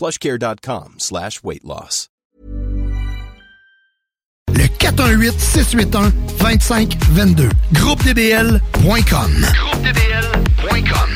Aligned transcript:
plushcare.com 0.00 0.94
slash 0.96 1.44
weight 1.44 1.62
loss. 1.62 2.08
Le 4.48 4.64
418-681-2522. 4.64 7.50
GroupeDBL.com. 7.74 9.46
GroupeDBL.com. 9.54 11.10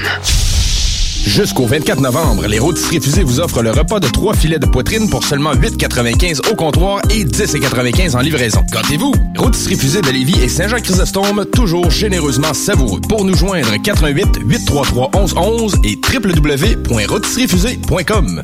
Jusqu'au 1.27 1.65
24 1.65 2.03
novembre, 2.03 2.47
les 2.47 2.59
rôtisseries 2.59 3.01
fusées 3.01 3.25
vous 3.25 3.41
offrent 3.41 3.63
le 3.63 3.71
repas 3.71 4.01
de 4.01 4.09
trois 4.09 4.35
filets 4.35 4.59
de 4.59 4.67
poitrine 4.67 5.09
pour 5.09 5.25
seulement 5.25 5.55
8,95 5.55 6.53
au 6.53 6.55
comptoir 6.55 7.01
et 7.11 7.25
10,95 7.25 8.15
en 8.15 8.21
livraison. 8.21 8.61
Gâtez-vous! 8.71 9.15
Rôtisserie 9.39 9.77
fusée 9.77 10.03
de 10.03 10.11
Lévis 10.11 10.43
et 10.43 10.49
Saint-Jean-Chrysostome, 10.49 11.47
toujours 11.47 11.91
généreusement 11.91 12.53
savoureux. 12.53 13.01
Pour 13.09 13.25
nous 13.25 13.35
joindre, 13.35 13.73
88 13.83 14.41
833 14.45 15.13
1111 15.15 15.77
et 15.85 15.97
www.rôtisseriefusée.com. 15.97 18.43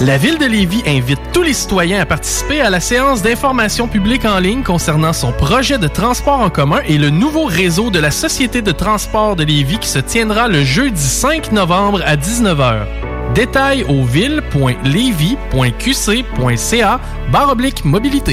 La 0.00 0.16
Ville 0.16 0.38
de 0.38 0.46
Lévis 0.46 0.84
invite 0.86 1.18
tous 1.32 1.42
les 1.42 1.52
citoyens 1.52 2.00
à 2.00 2.06
participer 2.06 2.60
à 2.60 2.70
la 2.70 2.78
séance 2.78 3.20
d'information 3.20 3.88
publique 3.88 4.24
en 4.24 4.38
ligne 4.38 4.62
concernant 4.62 5.12
son 5.12 5.32
projet 5.32 5.76
de 5.76 5.88
transport 5.88 6.38
en 6.38 6.50
commun 6.50 6.78
et 6.86 6.98
le 6.98 7.10
nouveau 7.10 7.46
réseau 7.46 7.90
de 7.90 7.98
la 7.98 8.12
Société 8.12 8.62
de 8.62 8.70
transport 8.70 9.34
de 9.34 9.42
Lévis 9.42 9.80
qui 9.80 9.88
se 9.88 9.98
tiendra 9.98 10.46
le 10.46 10.62
jeudi 10.62 11.02
5 11.02 11.50
novembre 11.50 12.00
à 12.06 12.14
19h. 12.14 12.86
Détails 13.34 13.84
au 13.88 14.04
ville.levy.qc.ca 14.04 17.00
barre 17.32 17.56
mobilité. 17.84 18.32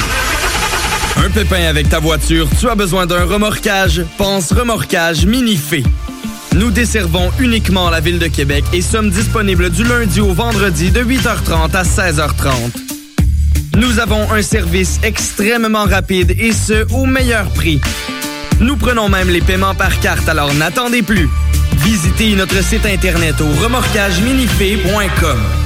Un 1.17 1.31
pépin 1.31 1.63
avec 1.67 1.89
ta 1.89 1.97
voiture, 1.97 2.47
tu 2.59 2.69
as 2.69 2.75
besoin 2.75 3.07
d'un 3.07 3.25
remorquage? 3.25 4.05
Pense 4.19 4.53
remorquage 4.53 5.25
Minifé. 5.25 5.81
Nous 6.55 6.71
desservons 6.71 7.31
uniquement 7.39 7.89
la 7.89 7.99
ville 7.99 8.17
de 8.17 8.27
Québec 8.27 8.63
et 8.71 8.81
sommes 8.81 9.09
disponibles 9.09 9.69
du 9.69 9.83
lundi 9.83 10.21
au 10.21 10.33
vendredi 10.33 10.89
de 10.89 11.03
8h30 11.03 11.75
à 11.75 11.83
16h30. 11.83 12.71
Nous 13.77 13.99
avons 13.99 14.31
un 14.31 14.41
service 14.41 14.99
extrêmement 15.03 15.83
rapide 15.83 16.33
et 16.39 16.53
ce, 16.53 16.89
au 16.93 17.05
meilleur 17.05 17.49
prix. 17.49 17.81
Nous 18.61 18.77
prenons 18.77 19.09
même 19.09 19.29
les 19.29 19.41
paiements 19.41 19.75
par 19.75 19.99
carte, 19.99 20.29
alors 20.29 20.53
n'attendez 20.53 21.01
plus. 21.01 21.27
Visitez 21.79 22.35
notre 22.35 22.63
site 22.63 22.85
internet 22.85 23.35
au 23.41 23.49
remorquageminifé.com. 23.61 25.64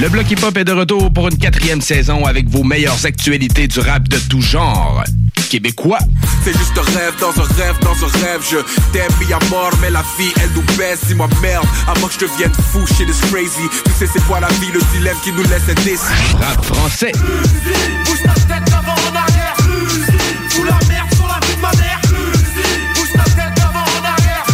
Le 0.00 0.08
Bloc 0.08 0.30
Hip 0.30 0.42
Hop 0.42 0.56
est 0.56 0.64
de 0.64 0.72
retour 0.72 1.12
pour 1.12 1.28
une 1.28 1.36
quatrième 1.36 1.80
saison 1.80 2.24
avec 2.24 2.48
vos 2.48 2.64
meilleures 2.64 3.04
actualités 3.04 3.68
du 3.68 3.78
rap 3.78 4.08
de 4.08 4.16
tout 4.18 4.40
genre. 4.40 5.04
Québécois. 5.50 5.98
C'est 6.44 6.56
juste 6.56 6.72
un 6.78 6.98
rêve 6.98 7.14
dans 7.20 7.28
un 7.28 7.44
rêve 7.54 7.76
dans 7.82 7.92
un 7.92 8.08
rêve. 8.24 8.40
Je 8.50 8.56
t'aime 8.92 9.12
bien 9.26 9.36
à 9.36 9.44
mort, 9.50 9.70
mais 9.82 9.90
la 9.90 10.02
vie 10.18 10.32
elle 10.42 10.50
nous 10.54 10.62
baisse. 10.78 11.00
Dis-moi 11.06 11.28
merde, 11.42 11.66
à 11.86 11.98
moins 11.98 12.08
que 12.08 12.14
je 12.14 12.20
devienne 12.20 12.52
fou, 12.72 12.80
shit 12.86 13.08
is 13.08 13.20
crazy. 13.30 13.68
Tu 13.84 13.92
sais 13.98 14.06
c'est 14.12 14.24
quoi 14.26 14.40
la 14.40 14.48
vie, 14.48 14.72
le 14.72 14.80
dilemme 14.94 15.16
qui 15.22 15.30
nous 15.32 15.42
laisse 15.42 15.68
indécis. 15.68 16.00
Rap 16.40 16.64
français. 16.64 17.12
Bouge 17.12 18.22
ta 18.24 18.34
tête 18.34 18.64
d'avant 18.70 18.94
en 18.94 19.14
arrière. 19.14 19.56
Fous 20.48 20.64
la 20.64 20.78
merde 20.88 21.14
sur 21.14 21.26
la 21.28 21.38
vie 21.46 21.54
de 21.54 21.60
ma 21.60 21.72
mère. 21.72 22.00
Bouge 22.94 23.12
ta 23.12 23.24
tête 23.24 23.54
d'avant 23.56 23.84
en 23.84 24.04
arrière. 24.04 24.44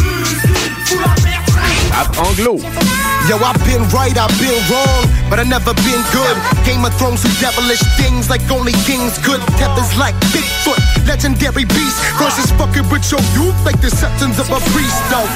Fous 0.85 0.99
la 0.99 1.23
merde. 1.23 1.45
Rap 1.93 2.19
anglo. 2.19 2.61
Yo, 3.29 3.37
I've 3.45 3.63
been 3.67 3.87
right, 3.91 4.17
I've 4.17 4.33
been 4.41 4.57
wrong, 4.73 5.05
but 5.29 5.39
I 5.39 5.43
never 5.43 5.75
been 5.85 6.01
good. 6.17 6.37
Game 6.65 6.83
of 6.83 6.95
Thrones 6.97 7.23
do 7.23 7.29
devilish 7.39 7.85
things 8.01 8.31
like 8.31 8.41
only 8.51 8.73
kings 8.89 9.19
could. 9.19 9.43
Peppers 9.61 9.99
like 9.99 10.15
Bigfoot, 10.33 10.81
legendary 11.07 11.67
beast. 11.67 12.01
Crosses 12.17 12.51
fucking 12.53 12.89
with 12.89 13.05
your 13.11 13.21
youth 13.37 13.55
like 13.67 13.79
the 13.83 13.91
septons 13.91 14.39
of 14.39 14.49
a 14.49 14.59
priest, 14.73 14.97
though. 15.11 15.29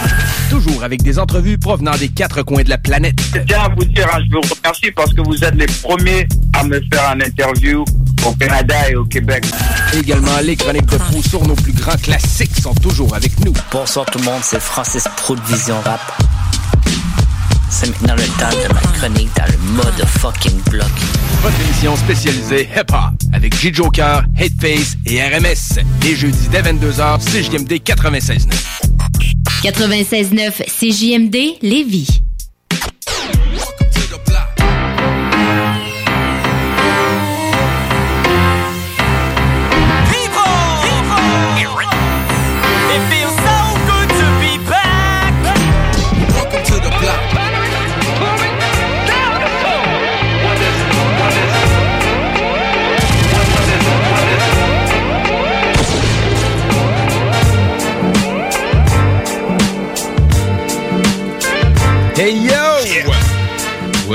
Toujours 0.48 0.82
avec 0.82 1.02
des 1.02 1.18
entrevues 1.18 1.58
provenant 1.58 1.94
des 1.98 2.08
quatre 2.08 2.40
coins 2.40 2.62
de 2.62 2.70
la 2.70 2.78
planète. 2.78 3.20
Je 3.34 3.40
tiens 3.40 3.64
à 3.64 3.68
vous 3.68 3.84
dire, 3.84 4.08
hein, 4.10 4.20
je 4.26 4.36
vous 4.36 4.40
remercie 4.40 4.90
parce 4.92 5.12
que 5.12 5.20
vous 5.20 5.44
êtes 5.44 5.54
les 5.54 5.66
premiers 5.66 6.26
à 6.54 6.64
me 6.64 6.80
faire 6.90 7.10
un 7.10 7.20
interview 7.20 7.84
au 8.24 8.32
Canada 8.32 8.88
et 8.88 8.96
au 8.96 9.04
Québec. 9.04 9.44
Également, 9.92 10.38
les 10.42 10.56
chroniques 10.56 10.86
de 10.86 10.96
fou 10.96 11.22
sur 11.22 11.46
nos 11.46 11.56
plus 11.56 11.74
grands 11.74 11.98
classiques 12.02 12.56
sont 12.58 12.74
toujours 12.74 13.14
avec 13.14 13.38
nous. 13.44 13.52
Bonsoir 13.70 14.06
tout 14.06 14.18
le 14.18 14.24
monde, 14.24 14.40
c'est 14.42 14.62
Francis 14.62 15.04
Pro 15.18 15.36
de 15.36 15.42
Vision 15.42 15.76
Rap. 15.84 16.00
C'est 17.74 17.88
maintenant 17.88 18.14
le 18.16 18.24
temps 18.38 18.50
de 18.50 18.74
ma 18.74 18.80
chronique 18.80 19.30
dans 19.34 19.46
le 19.50 19.56
mode 19.72 20.06
fucking 20.06 20.60
bloc. 20.70 20.90
Votre 21.40 21.58
émission 21.62 21.96
spécialisée 21.96 22.68
hip-hop 22.76 23.14
avec 23.32 23.58
J. 23.58 23.72
Joker, 23.72 24.24
Hateface 24.38 24.98
et 25.06 25.22
RMS. 25.22 25.80
Les 26.02 26.14
jeudis 26.14 26.48
dès 26.50 26.60
22h, 26.60 27.20
CJMD 27.20 27.72
96.9. 27.82 28.52
96.9 29.62 30.64
CJMD 30.66 31.56
Lévis. 31.62 32.22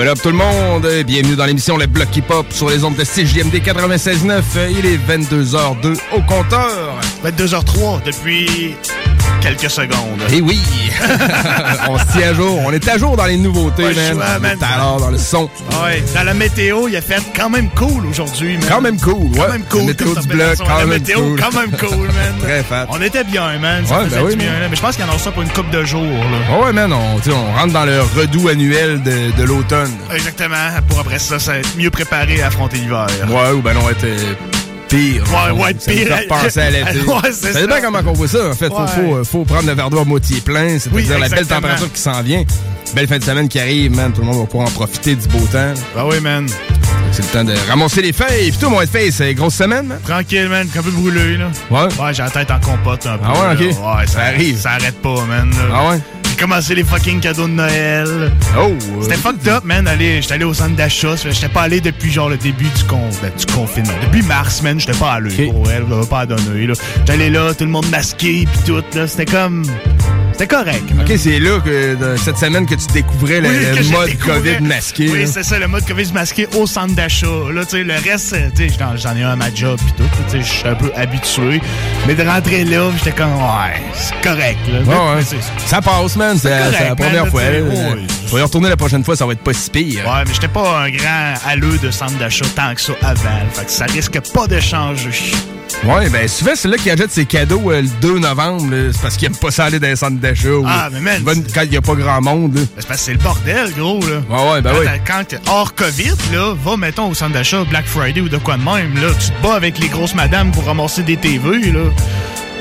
What 0.08 0.16
tout 0.24 0.30
le 0.30 0.38
monde? 0.38 0.88
Bienvenue 1.06 1.36
dans 1.36 1.46
l'émission 1.46 1.76
Le 1.76 1.86
Bloc 1.86 2.16
Hip 2.16 2.24
Hop 2.30 2.46
sur 2.52 2.70
les 2.70 2.86
ondes 2.86 2.96
de 2.96 3.04
CJMD 3.04 3.56
96.9. 3.56 4.42
Il 4.70 4.86
est 4.86 4.96
22h02 4.96 6.00
au 6.16 6.22
compteur. 6.22 6.98
22h03 7.26 8.04
depuis 8.04 8.78
quelques 9.48 9.70
secondes. 9.72 10.22
Et 10.32 10.42
oui! 10.42 10.60
on 11.90 11.98
se 11.98 12.04
tient 12.18 12.32
à 12.32 12.34
jour. 12.34 12.60
On 12.66 12.72
est 12.72 12.88
à 12.88 12.98
jour 12.98 13.16
dans 13.16 13.26
les 13.26 13.38
nouveautés, 13.38 13.94
le 13.94 14.16
man. 14.16 14.58
On 14.60 14.66
alors 14.66 15.00
dans 15.00 15.10
le 15.10 15.18
son. 15.18 15.50
Ouais, 15.84 16.04
dans 16.14 16.24
la 16.24 16.34
météo, 16.34 16.88
il 16.90 16.96
a 16.98 17.02
fait 17.02 17.22
quand 17.36 17.50
même 17.50 17.70
cool 17.70 18.06
aujourd'hui, 18.08 18.58
man. 18.58 18.66
Quand 18.68 18.82
même 18.82 19.00
cool, 19.00 19.32
ouais. 19.32 19.38
Quand 19.38 19.52
même 19.52 19.64
cool. 19.70 19.80
La 19.82 19.86
météo 19.88 20.16
du 20.16 20.28
bloc, 20.28 20.58
quand 20.58 20.68
La 20.68 20.86
même 20.86 20.90
météo, 20.90 21.20
cool. 21.22 21.40
quand 21.40 21.60
même 21.60 21.72
cool, 21.78 22.08
man. 22.08 22.34
Très 22.42 22.64
fat. 22.64 22.88
On 22.90 23.02
était 23.02 23.24
bien, 23.24 23.58
man. 23.60 23.86
Ça 23.86 24.00
Ouais, 24.00 24.08
ben 24.10 24.22
oui, 24.26 24.36
bien, 24.36 24.52
man. 24.52 24.68
Mais 24.70 24.76
je 24.76 24.82
pense 24.82 24.96
qu'il 24.96 25.06
y 25.06 25.10
en 25.10 25.14
a 25.14 25.18
ça 25.18 25.32
pour 25.32 25.44
une 25.44 25.50
coupe 25.50 25.70
de 25.70 25.84
jours, 25.86 26.02
là. 26.04 26.60
Ouais, 26.60 26.74
man, 26.74 26.92
on, 26.92 27.32
on 27.32 27.54
rentre 27.58 27.74
dans 27.74 27.86
le 27.86 28.02
redout 28.02 28.50
annuel 28.50 29.02
de, 29.02 29.32
de 29.38 29.44
l'automne. 29.44 29.92
Exactement. 30.14 30.56
Pour 30.90 31.00
après 31.00 31.20
ça, 31.20 31.40
ça 31.40 31.58
être 31.58 31.78
mieux 31.78 31.90
préparé 31.92 32.42
à 32.42 32.48
affronter 32.48 32.78
l'hiver. 32.78 33.08
Ouais, 33.30 33.52
ou 33.54 33.62
ben 33.62 33.74
non, 33.74 33.90
être 33.90 34.04
euh, 34.04 34.34
pire. 34.88 35.24
Ouais, 35.30 35.52
ouais, 35.64 35.76
ça 35.80 35.92
pire. 35.92 36.18
penser 36.28 36.60
à 36.60 36.70
l'été. 36.70 37.00
Ouais, 37.08 37.32
c'est 37.32 37.54
ça. 37.54 37.82
comment 37.82 38.00
on 38.06 38.14
voit 38.14 38.28
ça, 38.28 38.50
en 38.50 38.54
fait. 38.54 38.68
Faut, 38.70 38.78
Ouais. 38.82 38.88
faut, 38.88 39.24
faut 39.24 39.46
prendre 39.46 39.68
le 39.68 39.74
verre 39.74 39.90
d'eau 39.90 40.00
à 40.00 40.06
moitié 40.06 40.40
plein, 40.42 40.80
c'est-à-dire 40.80 40.92
Oui, 41.16 41.20
la 41.22 41.30
belle 41.30 41.48
température 41.48 41.92
qui 41.92 42.02
s'en 42.02 42.22
vient. 42.22 42.44
Belle 42.96 43.08
fin 43.08 43.18
de 43.18 43.24
semaine 43.24 43.48
qui 43.50 43.60
arrive, 43.60 43.96
man. 43.96 44.12
Tout 44.14 44.22
le 44.22 44.28
monde 44.28 44.40
va 44.40 44.46
pouvoir 44.46 44.68
en 44.70 44.72
profiter 44.72 45.16
du 45.16 45.28
beau 45.28 45.46
temps. 45.52 45.74
Bah 45.96 46.06
oui, 46.10 46.20
man. 46.22 46.48
C'est 47.12 47.22
le 47.24 47.28
temps 47.30 47.44
de 47.44 47.54
ramasser 47.70 48.02
les 48.02 48.14
feuilles. 48.14 48.50
Puis 48.52 48.58
tout, 48.60 48.70
mon 48.70 48.80
face, 48.86 49.16
c'est 49.16 49.34
grosse 49.34 49.56
semaine, 49.56 49.88
man. 49.88 50.00
Tranquille, 50.06 50.48
man. 50.50 50.68
Un 50.78 50.82
peu 50.82 50.92
brûlé, 50.92 51.38
là. 51.38 51.48
Ouais. 51.70 51.82
Ouais, 52.02 52.14
j'ai 52.14 52.24
la 52.24 52.30
tête 52.30 52.52
en 52.52 52.60
compote 52.60 53.06
un 53.06 53.18
peu. 53.18 53.26
Ah 53.28 53.34
ouais, 53.34 53.48
là. 53.48 53.54
ok. 53.54 53.60
Ouais, 54.00 54.08
ça, 54.08 54.14
Ça 54.14 54.22
arrive. 54.24 54.58
Ça 54.60 54.72
arrête 54.72 55.02
pas, 55.02 55.22
man. 55.26 55.50
là. 55.50 55.58
Ah 55.74 55.90
ouais? 55.90 56.00
Commencé 56.38 56.76
les 56.76 56.84
fucking 56.84 57.20
cadeaux 57.20 57.48
de 57.48 57.54
Noël. 57.54 58.32
Oh! 58.58 58.72
C'était 59.02 59.16
fucked 59.16 59.48
up, 59.48 59.64
man. 59.64 59.88
Allez, 59.88 60.22
j'étais 60.22 60.36
allé 60.36 60.46
au 60.46 60.54
centre 60.54 60.76
d'achat. 60.76 61.16
J'étais 61.16 61.50
pas 61.50 61.64
allé 61.64 61.82
depuis 61.82 62.12
genre 62.12 62.30
le 62.30 62.38
début 62.38 62.66
du, 62.70 62.84
con, 62.86 63.02
ben, 63.22 63.32
du 63.38 63.46
confinement. 63.52 63.94
Depuis 64.04 64.22
mars, 64.24 64.62
man, 64.62 64.80
j'étais 64.80 64.98
pas 64.98 65.14
allé. 65.14 65.48
Pour 65.48 65.70
elle, 65.70 65.88
là, 65.90 66.06
pas 66.06 66.22
à 66.22 66.26
donner. 66.26 66.68
là. 66.68 66.74
J'étais 67.00 67.14
allé 67.14 67.30
là, 67.30 67.54
tout 67.54 67.64
le 67.66 67.70
monde 67.72 67.88
masqué, 67.90 68.46
pis 68.52 68.60
tout. 68.66 68.84
là. 68.96 69.08
C'était 69.08 69.26
comme. 69.26 69.64
C'était 70.40 70.56
correct. 70.56 70.84
Ok, 71.00 71.14
c'est 71.18 71.40
là 71.40 71.60
que 71.66 71.98
cette 72.24 72.38
semaine 72.38 72.68
que 72.68 72.76
tu 72.76 72.86
découvrais 72.94 73.42
le, 73.42 73.50
Oui, 73.50 73.90
mode. 73.90 74.18
COVID 74.20 74.62
masqué. 74.62 75.10
Oui, 75.10 75.26
c'est 75.26 75.42
ça, 75.42 75.58
le 75.58 75.68
mode 75.68 75.84
COVID 75.88 76.12
masqué 76.14 76.48
au 76.56 76.68
centre 76.68 76.94
d'achat. 76.94 77.26
Là, 77.52 77.66
tu 77.66 77.72
sais, 77.72 77.84
le 77.84 77.94
reste, 77.96 78.34
euh, 78.34 78.50
tu 78.56 78.70
sais, 78.70 78.78
j'en- 78.98 79.16
ai 79.16 79.24
un 79.24 79.32
à 79.32 79.36
ma 79.36 79.52
job 79.52 79.80
pis 79.84 79.94
tout. 79.94 80.04
Tu 80.30 80.38
sais, 80.38 80.44
je 80.44 80.52
suis 80.60 80.68
un 80.68 80.76
peu 80.76 80.92
habitué. 80.96 81.60
Mais 82.06 82.14
de 82.14 82.22
rentrer 82.22 82.64
là, 82.66 82.92
j'étais 83.00 83.14
comme, 83.18 83.34
ouais, 83.34 83.82
c'est 83.96 84.22
correct, 84.22 84.60
là. 84.72 84.80
Ouais, 84.82 84.96
ouais. 84.96 85.16
Mais 85.18 85.24
c'est- 85.24 85.68
Ça 85.70 85.82
passe, 85.82 86.16
man. 86.16 86.38
C'est 86.38 86.50
la 86.52 86.70
man, 86.70 86.96
première 86.96 87.26
là, 87.26 87.32
fois. 87.32 87.42
Faut 88.28 88.38
y 88.38 88.42
retourner 88.42 88.70
la 88.70 88.76
prochaine 88.78 89.04
fois, 89.04 89.16
ça 89.16 89.26
va 89.26 89.34
être 89.34 89.42
pas 89.42 89.54
si 89.54 89.70
pire. 89.70 90.06
Ouais, 90.06 90.24
mais 90.28 90.34
j'étais 90.34 90.48
pas 90.50 90.82
un 90.82 90.90
grand 90.90 91.34
halleux 91.46 91.78
de 91.82 91.92
centre 91.92 92.18
d'achat 92.18 92.46
tant 92.56 92.74
que 92.76 92.82
ça 92.82 92.94
avant. 93.02 93.30
Fait 93.54 93.66
que 93.66 93.72
ça 93.72 93.86
risque 93.86 94.20
pas 94.34 94.48
de 94.48 94.60
changer. 94.60 95.10
Ouais, 95.86 96.10
ben 96.10 96.28
souvent, 96.28 96.52
c'est 96.56 96.68
là 96.68 96.78
qui 96.78 96.90
achète 96.90 97.12
ses 97.12 97.26
cadeaux 97.26 97.72
euh, 97.72 97.82
le 97.82 97.88
2 98.02 98.20
novembre. 98.20 98.70
là. 98.74 98.92
C'est 98.92 99.02
parce 99.02 99.16
qu'il 99.16 99.28
aime 99.28 99.36
pas 99.36 99.52
ça 99.52 99.66
aller 99.66 99.80
dans 99.80 99.88
les 99.88 99.96
centres 99.96 100.18
d'achat. 100.20 100.50
ou- 100.50 100.66
Ah, 100.68 100.90
mais 100.92 101.00
man, 101.00 101.22
va- 101.24 101.34
Quand 101.54 101.62
il 101.64 101.74
y 101.74 101.78
a 101.78 101.82
pas 101.82 101.94
grand 101.96 102.22
monde. 102.22 102.56
là. 102.56 102.62
C'est 102.78 102.88
parce 102.88 103.00
que 103.00 103.06
c'est 103.06 103.14
le 103.14 103.20
bordel, 103.20 103.74
gros, 103.78 104.00
là. 104.02 104.22
Ouais, 104.30 104.52
ouais, 104.52 104.62
ben 104.62 104.72
quand 104.74 104.80
oui. 104.80 104.86
t'as- 104.86 105.00
Quand 105.14 105.24
t'es 105.26 105.40
hors 105.50 105.74
COVID, 105.76 106.14
là, 106.34 106.54
va, 106.64 106.78
mettons, 106.78 107.10
au 107.10 107.14
centre 107.14 107.34
d'achat 107.34 107.64
Black 107.66 107.86
Friday 107.86 108.22
ou 108.22 108.30
de 108.30 108.38
quoi 108.38 108.58
de 108.58 108.64
même, 108.64 108.96
là. 108.96 109.10
Tu 109.20 109.30
te 109.30 109.42
bats 109.44 109.56
avec 109.56 109.78
les 109.78 109.88
grosses 109.88 110.16
madames 110.16 110.52
pour 110.52 110.66
ramasser 110.66 111.04
des 111.04 111.18
TV, 111.18 111.72
là. 111.72 111.80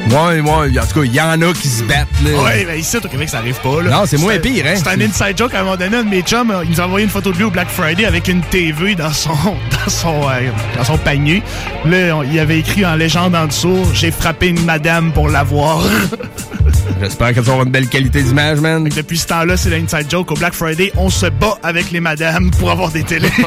Ouais, 0.08 0.40
ouais. 0.40 0.78
En 0.78 0.86
tout 0.86 1.00
cas, 1.00 1.04
il 1.04 1.12
y 1.14 1.20
en 1.20 1.42
a 1.42 1.52
qui 1.52 1.68
se 1.68 1.82
battent. 1.82 2.06
Là. 2.24 2.42
Ouais, 2.44 2.64
ben 2.64 2.78
ici, 2.78 2.96
au 2.96 3.00
Québec, 3.00 3.28
ça 3.28 3.38
arrive 3.38 3.58
pas, 3.60 3.82
là. 3.82 3.90
Non, 3.90 4.02
c'est 4.06 4.18
moins 4.18 4.38
pire, 4.38 4.64
hein. 4.66 4.74
C'est 4.76 4.88
un 4.88 5.00
inside 5.00 5.36
joke 5.36 5.52
à 5.54 5.60
un 5.60 5.64
moment 5.64 5.76
donné, 5.76 5.96
un 5.96 6.04
de 6.04 6.08
mes 6.08 6.22
chums, 6.22 6.50
euh, 6.52 6.62
il 6.64 6.70
nous 6.70 6.80
a 6.80 6.84
envoyé 6.84 7.04
une 7.04 7.10
photo 7.10 7.32
de 7.32 7.36
lui 7.38 7.44
au 7.44 7.50
Black 7.50 7.68
Friday 7.68 8.04
avec 8.04 8.28
une 8.28 8.40
TV 8.42 8.94
dans 8.94 9.12
son, 9.12 9.30
dans 9.84 9.90
son, 9.90 10.22
euh, 10.28 10.48
dans 10.76 10.84
son 10.84 10.96
panier. 10.98 11.42
Là, 11.84 12.16
on- 12.16 12.22
il 12.22 12.38
avait 12.38 12.58
écrit 12.60 12.86
en 12.86 12.94
légende 12.94 13.34
en 13.34 13.46
dessous 13.46 13.84
J'ai 13.94 14.10
frappé 14.12 14.48
une 14.48 14.64
madame 14.64 15.12
pour 15.12 15.28
l'avoir. 15.28 15.82
J'espère 17.00 17.34
qu'elles 17.34 17.48
auront 17.50 17.64
une 17.64 17.70
belle 17.70 17.88
qualité 17.88 18.22
d'image, 18.22 18.58
man. 18.60 18.84
Depuis 18.84 19.18
ce 19.18 19.26
temps-là, 19.26 19.56
c'est 19.56 19.70
l'inside 19.70 20.08
joke. 20.10 20.30
Au 20.30 20.34
Black 20.36 20.54
Friday, 20.54 20.92
on 20.96 21.10
se 21.10 21.26
bat 21.26 21.58
avec 21.62 21.90
les 21.90 22.00
madames 22.00 22.50
pour 22.52 22.70
avoir 22.70 22.90
des 22.90 23.02
télés. 23.02 23.30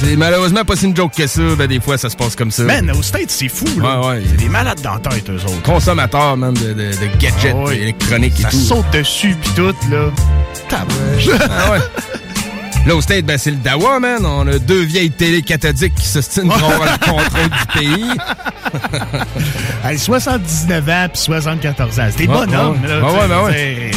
C'est 0.00 0.16
malheureusement 0.16 0.64
pas 0.64 0.76
si 0.76 0.84
une 0.86 0.96
joke 0.96 1.12
que 1.16 1.26
ça. 1.26 1.40
Ben, 1.56 1.66
des 1.66 1.80
fois, 1.80 1.96
ça 1.98 2.10
se 2.10 2.16
passe 2.16 2.36
comme 2.36 2.50
ça. 2.50 2.64
Man, 2.64 2.90
aux 2.90 3.02
States, 3.02 3.30
c'est 3.30 3.48
fou, 3.48 3.64
là. 3.80 4.00
Ouais, 4.00 4.06
ouais. 4.08 4.22
Des 4.48 4.52
malades 4.52 4.80
dans 4.80 4.94
la 4.94 4.98
tête, 5.00 5.28
eux 5.28 5.34
autres. 5.44 5.62
Consommateurs, 5.62 6.34
man, 6.38 6.54
de, 6.54 6.72
de- 6.72 6.72
de 6.72 7.16
gadgets 7.18 7.52
Ah 7.54 7.64
ouais. 7.64 7.76
électroniques 7.76 8.40
et 8.40 8.42
Ça 8.44 8.48
tout. 8.48 8.56
saute 8.56 8.90
dessus, 8.94 9.36
pis 9.42 9.50
tout, 9.50 9.74
là. 9.90 10.06
Tabarnak. 10.70 11.50
Ah 11.50 11.72
ouais. 11.72 11.78
Là, 12.86 12.96
au 12.96 13.02
State, 13.02 13.26
ben, 13.26 13.36
c'est 13.36 13.50
le 13.50 13.58
Dawa, 13.58 14.00
man. 14.00 14.24
On 14.24 14.46
a 14.48 14.58
deux 14.58 14.80
vieilles 14.84 15.10
télés 15.10 15.42
cathodiques 15.42 15.94
qui 15.96 16.06
se 16.06 16.22
stinent 16.22 16.48
pour 16.48 16.64
avoir 16.72 16.88
le 16.98 16.98
contrôle 17.04 17.50
du 17.50 17.78
pays. 17.78 18.10
Hey, 19.84 19.98
79 19.98 20.88
ans 20.88 21.06
puis 21.12 21.20
74 21.22 22.00
ans. 22.00 22.02
C'est 22.10 22.16
des 22.18 22.26
bonhommes, 22.26 22.80
ouais. 22.82 22.88
là. 22.88 23.00
Ouais, 23.02 23.10
sais, 23.10 23.18
ouais, 23.20 23.28
ben 23.28 23.42
ouais. 23.44 23.90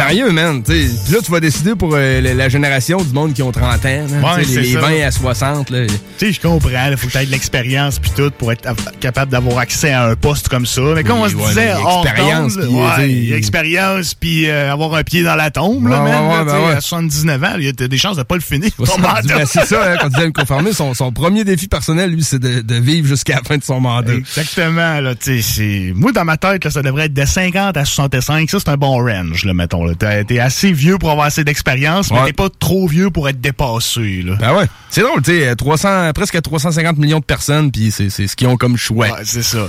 Tu. 0.00 0.08
Sérieux, 0.08 0.30
man. 0.32 0.62
T'sais, 0.62 0.86
Puis 1.04 1.12
là, 1.14 1.18
tu 1.24 1.30
vas 1.30 1.40
décider 1.40 1.74
pour 1.74 1.92
euh, 1.94 2.20
la, 2.20 2.34
la 2.34 2.48
génération 2.48 2.98
du 3.02 3.12
monde 3.12 3.32
qui 3.32 3.42
ont 3.42 3.52
30 3.52 3.64
ans. 3.64 3.78
Ouais, 3.86 4.44
les, 4.44 4.62
les 4.62 4.72
ça. 4.72 4.80
20 4.80 5.06
à 5.06 5.10
60. 5.10 5.70
Là. 5.70 5.86
Tu 5.86 5.92
sais, 6.18 6.32
je 6.32 6.40
comprends, 6.40 6.68
il 6.90 6.96
faut 6.96 7.06
que 7.06 7.12
tu 7.12 7.18
aies 7.18 7.26
de 7.26 7.30
l'expérience 7.30 7.98
puis 7.98 8.10
tout 8.16 8.30
pour 8.38 8.52
être 8.52 8.68
capable 9.00 9.30
d'avoir 9.30 9.58
accès 9.58 9.92
à 9.92 10.06
un 10.06 10.16
poste 10.16 10.48
comme 10.48 10.66
ça. 10.66 10.80
Mais 10.94 11.04
comme 11.04 11.20
Oui, 11.20 11.26
on 11.26 11.28
se 11.28 11.36
ouais, 11.36 11.48
disait, 11.48 11.72
expérience, 11.72 12.56
puis, 12.56 12.66
ouais, 12.66 13.28
t'sais, 13.28 13.36
expérience 13.36 14.14
puis 14.14 14.48
euh, 14.48 14.72
avoir 14.72 14.94
un 14.94 15.02
pied 15.02 15.22
dans 15.22 15.36
la 15.36 15.50
tombe, 15.50 15.86
là, 15.88 16.02
man, 16.02 16.12
là, 16.12 16.44
ben 16.44 16.76
à 16.76 16.80
79 16.80 17.44
ans, 17.44 17.46
il 17.58 17.64
y 17.64 17.68
a 17.68 17.72
des 17.72 17.98
chances 17.98 18.16
de 18.16 18.22
pas 18.22 18.34
le 18.36 18.40
finir. 18.40 18.70
Ben, 18.78 19.44
c'est 19.46 19.66
ça, 19.66 19.92
hein, 19.92 19.96
quand 20.00 20.08
il 20.08 20.16
vient 20.16 20.26
me 20.26 20.32
confirmer, 20.32 20.72
son, 20.72 20.94
son 20.94 21.12
premier 21.12 21.44
défi 21.44 21.68
personnel, 21.68 22.10
lui, 22.10 22.22
c'est 22.22 22.38
de, 22.38 22.60
de 22.60 22.74
vivre 22.76 23.06
jusqu'à 23.06 23.36
la 23.36 23.42
fin 23.42 23.56
de 23.56 23.64
son 23.64 23.80
mandat. 23.80 24.14
Exactement, 24.14 25.00
là, 25.00 25.14
tu. 25.14 25.92
Moi, 25.94 26.12
dans 26.12 26.24
ma 26.24 26.36
tête, 26.36 26.64
là, 26.64 26.70
ça 26.70 26.82
devrait 26.82 27.06
être 27.06 27.14
de 27.14 27.24
50 27.24 27.76
à 27.76 27.84
65. 27.84 28.50
Ça, 28.50 28.58
c'est 28.60 28.70
un 28.70 28.76
bon 28.76 28.98
range, 28.98 29.44
là, 29.44 29.54
mettons. 29.54 29.89
T'es, 29.98 30.24
t'es 30.24 30.38
assez 30.38 30.72
vieux 30.72 30.98
pour 30.98 31.10
avoir 31.10 31.26
assez 31.26 31.44
d'expérience, 31.44 32.10
mais 32.10 32.24
t'es 32.26 32.32
pas 32.32 32.48
trop 32.58 32.86
vieux 32.86 33.10
pour 33.10 33.28
être 33.28 33.40
dépassé, 33.40 34.22
là. 34.24 34.34
Ben 34.40 34.54
ouais. 34.56 34.66
C'est 34.88 35.02
drôle, 35.02 35.22
tu 35.22 35.38
sais, 35.38 35.54
300, 35.54 36.12
presque 36.14 36.40
350 36.40 36.98
millions 36.98 37.20
de 37.20 37.24
personnes, 37.24 37.70
puis 37.70 37.90
c'est, 37.90 38.10
c'est 38.10 38.26
ce 38.26 38.34
qu'ils 38.36 38.48
ont 38.48 38.56
comme 38.56 38.76
choix. 38.76 39.06
Ouais, 39.06 39.22
c'est 39.24 39.42
ça. 39.42 39.68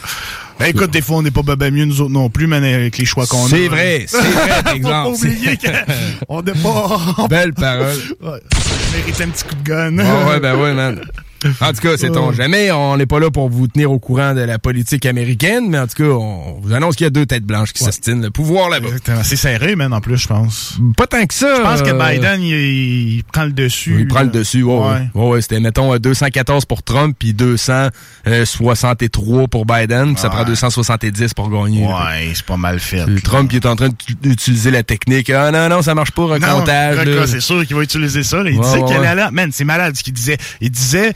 Ben 0.59 0.68
écoute, 0.68 0.91
des 0.91 1.01
fois, 1.01 1.18
on 1.18 1.21
n'est 1.23 1.31
pas 1.31 1.41
ben 1.41 1.73
mieux 1.73 1.85
nous 1.85 2.01
autres 2.01 2.12
non 2.12 2.29
plus, 2.29 2.45
mais 2.47 2.57
avec 2.57 2.97
les 2.97 3.06
choix 3.06 3.25
qu'on 3.25 3.45
a. 3.45 3.50
C'est 3.50 3.68
vrai, 3.68 4.06
c'est 4.07 4.18
vrai, 4.21 4.47
par 4.47 4.57
Faut 4.57 4.63
pas 4.63 4.75
exemple. 4.75 5.15
oublier 5.15 5.57
qu'on 6.25 6.41
n'est 6.44 6.51
pas... 6.53 7.27
Belle 7.27 7.53
parole. 7.53 7.95
Ouais, 8.21 8.39
mérite 8.95 9.21
un 9.21 9.27
petit 9.29 9.44
coup 9.44 9.56
de 9.56 9.63
gun. 9.63 9.97
Ouais, 10.27 10.39
ben 10.39 10.56
ouais, 10.56 10.73
man. 10.73 11.01
En 11.61 11.73
tout 11.73 11.81
cas, 11.81 11.97
c'est 11.97 12.15
on 12.17 12.31
jamais. 12.31 12.71
On 12.71 12.95
n'est 12.97 13.05
pas 13.05 13.19
là 13.19 13.29
pour 13.31 13.49
vous 13.49 13.67
tenir 13.67 13.91
au 13.91 13.99
courant 13.99 14.33
de 14.33 14.41
la 14.41 14.59
politique 14.59 15.05
américaine, 15.05 15.69
mais 15.69 15.79
en 15.79 15.88
tout 15.88 16.03
cas, 16.03 16.09
on 16.09 16.59
vous 16.61 16.73
annonce 16.73 16.95
qu'il 16.95 17.05
y 17.05 17.07
a 17.07 17.09
deux 17.09 17.25
têtes 17.25 17.43
blanches 17.45 17.73
qui 17.73 17.83
s'ostinent 17.83 18.21
le 18.21 18.29
pouvoir 18.31 18.69
là-bas. 18.69 18.88
Exactement. 18.88 19.21
C'est 19.23 19.35
serré, 19.35 19.75
man, 19.75 19.93
en 19.93 20.01
plus, 20.01 20.17
je 20.17 20.27
pense. 20.27 20.77
Pas 20.97 21.07
tant 21.07 21.25
que 21.25 21.33
ça. 21.33 21.55
Je 21.57 21.61
pense 21.61 21.81
que 21.81 21.89
euh, 21.89 22.11
Biden, 22.13 22.41
il, 22.41 23.15
il 23.15 23.23
prend 23.23 23.43
le 23.45 23.51
dessus. 23.51 23.97
Il 24.01 24.07
prend 24.07 24.19
le 24.21 24.25
là. 24.27 24.31
dessus, 24.31 24.63
ouais, 24.63 24.77
ouais. 24.77 25.09
Ouais. 25.15 25.29
Ouais, 25.31 25.41
c'était, 25.41 25.59
mettons, 25.59 25.93
euh, 25.93 25.99
214 25.99 26.65
pour 26.65 26.83
Trump, 26.83 27.15
puis 27.17 27.33
263 27.33 29.47
pour 29.47 29.65
Biden, 29.65 30.13
puis 30.13 30.21
ça 30.21 30.29
prend 30.29 30.44
270 30.44 31.33
pour 31.33 31.49
gagner. 31.49 31.81
là. 31.87 32.05
Ouais, 32.11 32.31
c'est 32.33 32.45
pas 32.45 32.57
mal 32.57 32.79
fait. 32.79 33.05
Trump, 33.23 33.51
il 33.51 33.57
est 33.57 33.65
en 33.65 33.75
train 33.75 33.89
d'utiliser 34.21 34.71
la 34.71 34.83
technique. 34.83 35.29
Ah 35.29 35.51
non, 35.51 35.69
non, 35.69 35.81
ça 35.81 35.95
marche 35.95 36.11
pas, 36.11 36.23
recomptage. 36.25 37.05
Là. 37.05 37.27
c'est 37.27 37.39
sûr 37.41 37.65
qu'il 37.65 37.75
va 37.75 37.83
utiliser 37.83 38.23
ça. 38.23 38.44
là. 38.44 38.49
Il 38.49 38.59
disait 38.59 38.83
qu'il 38.83 38.95
allait 38.95 39.07
aller... 39.07 39.25
Man, 39.31 39.49
c'est 39.51 39.63
malade 39.63 39.95
ce 39.95 40.03
qu'il 40.03 40.13
disait. 40.13 40.37
Il 40.59 40.71
disait... 40.71 41.13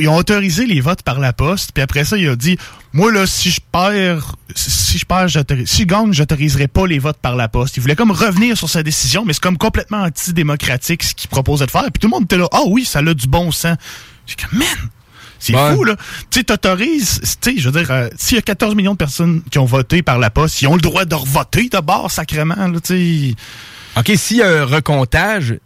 Ils 0.00 0.08
ont 0.08 0.16
autorisé 0.16 0.66
les 0.66 0.80
votes 0.80 1.02
par 1.02 1.18
la 1.20 1.32
poste, 1.32 1.72
puis 1.72 1.82
après 1.82 2.04
ça, 2.04 2.16
il 2.16 2.28
a 2.28 2.36
dit 2.36 2.56
Moi, 2.92 3.12
là, 3.12 3.26
si 3.26 3.50
je 3.50 3.60
perds, 3.72 4.36
si 4.54 4.98
je 4.98 5.04
perds, 5.04 5.28
si 5.66 5.82
je 5.82 5.86
gagne, 5.86 6.12
j'autoriserai 6.12 6.68
pas 6.68 6.86
les 6.86 6.98
votes 6.98 7.18
par 7.18 7.36
la 7.36 7.48
poste. 7.48 7.76
Il 7.76 7.80
voulait 7.80 7.96
comme 7.96 8.10
revenir 8.12 8.56
sur 8.56 8.70
sa 8.70 8.82
décision, 8.82 9.24
mais 9.24 9.32
c'est 9.32 9.42
comme 9.42 9.58
complètement 9.58 10.02
antidémocratique 10.02 11.02
ce 11.02 11.14
qu'il 11.14 11.28
proposait 11.28 11.66
de 11.66 11.70
faire. 11.70 11.82
Puis 11.84 12.00
tout 12.00 12.06
le 12.06 12.12
monde 12.12 12.24
était 12.24 12.38
là 12.38 12.46
Ah 12.52 12.62
oui, 12.66 12.84
ça 12.84 13.00
a 13.00 13.14
du 13.14 13.26
bon 13.26 13.50
sens. 13.50 13.76
J'ai 14.26 14.36
comme 14.36 14.58
Man! 14.58 14.68
C'est 15.38 15.56
Ouais. 15.56 15.74
fou, 15.74 15.82
là. 15.82 15.96
Tu 16.30 16.38
sais, 16.38 16.44
t'autorises, 16.44 17.20
tu 17.40 17.54
sais, 17.54 17.58
je 17.60 17.68
veux 17.68 17.80
dire, 17.80 17.90
euh, 17.90 18.08
s'il 18.16 18.36
y 18.36 18.38
a 18.38 18.42
14 18.42 18.76
millions 18.76 18.92
de 18.92 18.96
personnes 18.96 19.42
qui 19.50 19.58
ont 19.58 19.64
voté 19.64 20.00
par 20.00 20.20
la 20.20 20.30
poste, 20.30 20.62
ils 20.62 20.68
ont 20.68 20.76
le 20.76 20.80
droit 20.80 21.04
de 21.04 21.16
revoter 21.16 21.68
d'abord, 21.68 22.12
sacrément, 22.12 22.54
là, 22.54 22.78
tu 22.80 23.34
sais. 23.34 23.34
OK, 23.98 24.12
s'il 24.16 24.36
y 24.36 24.42
a 24.42 24.62
un 24.62 24.64
recomptage, 24.64 25.56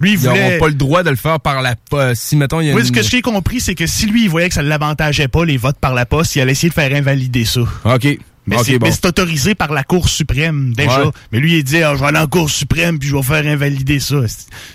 Lui, 0.00 0.10
il 0.10 0.12
ils 0.14 0.18
voulait... 0.18 0.48
n'auront 0.48 0.58
pas 0.60 0.68
le 0.68 0.74
droit 0.74 1.02
de 1.02 1.10
le 1.10 1.16
faire 1.16 1.40
par 1.40 1.62
la 1.62 1.74
poste. 1.76 2.22
Si, 2.22 2.36
mettons, 2.36 2.60
il 2.60 2.66
y 2.68 2.70
a 2.70 2.74
Oui, 2.74 2.80
une... 2.82 2.86
ce 2.86 2.92
que 2.92 3.02
j'ai 3.02 3.22
compris, 3.22 3.60
c'est 3.60 3.74
que 3.74 3.86
si 3.86 4.06
lui, 4.06 4.24
il 4.24 4.30
voyait 4.30 4.48
que 4.48 4.54
ça 4.54 4.62
ne 4.62 4.68
l'avantageait 4.68 5.28
pas, 5.28 5.44
les 5.44 5.56
votes 5.56 5.78
par 5.78 5.94
la 5.94 6.06
poste, 6.06 6.36
il 6.36 6.40
allait 6.40 6.52
essayer 6.52 6.68
de 6.68 6.74
faire 6.74 6.92
invalider 6.94 7.44
ça. 7.44 7.60
OK. 7.84 8.18
Mais 8.46 8.56
OK, 8.56 8.62
c'est 8.64 8.78
bon. 8.78 8.86
mais 8.86 8.92
c'est 8.92 9.06
autorisé 9.06 9.54
par 9.54 9.72
la 9.72 9.82
Cour 9.82 10.08
suprême, 10.08 10.72
déjà. 10.76 11.04
Ouais. 11.06 11.10
Mais 11.32 11.40
lui, 11.40 11.58
il 11.58 11.64
dit, 11.64 11.82
ah, 11.82 11.94
je 11.94 12.00
vais 12.00 12.06
aller 12.06 12.18
en 12.18 12.26
Cour 12.28 12.48
suprême, 12.48 12.98
puis 12.98 13.08
je 13.08 13.16
vais 13.16 13.22
faire 13.22 13.46
invalider 13.46 13.98
ça. 14.00 14.16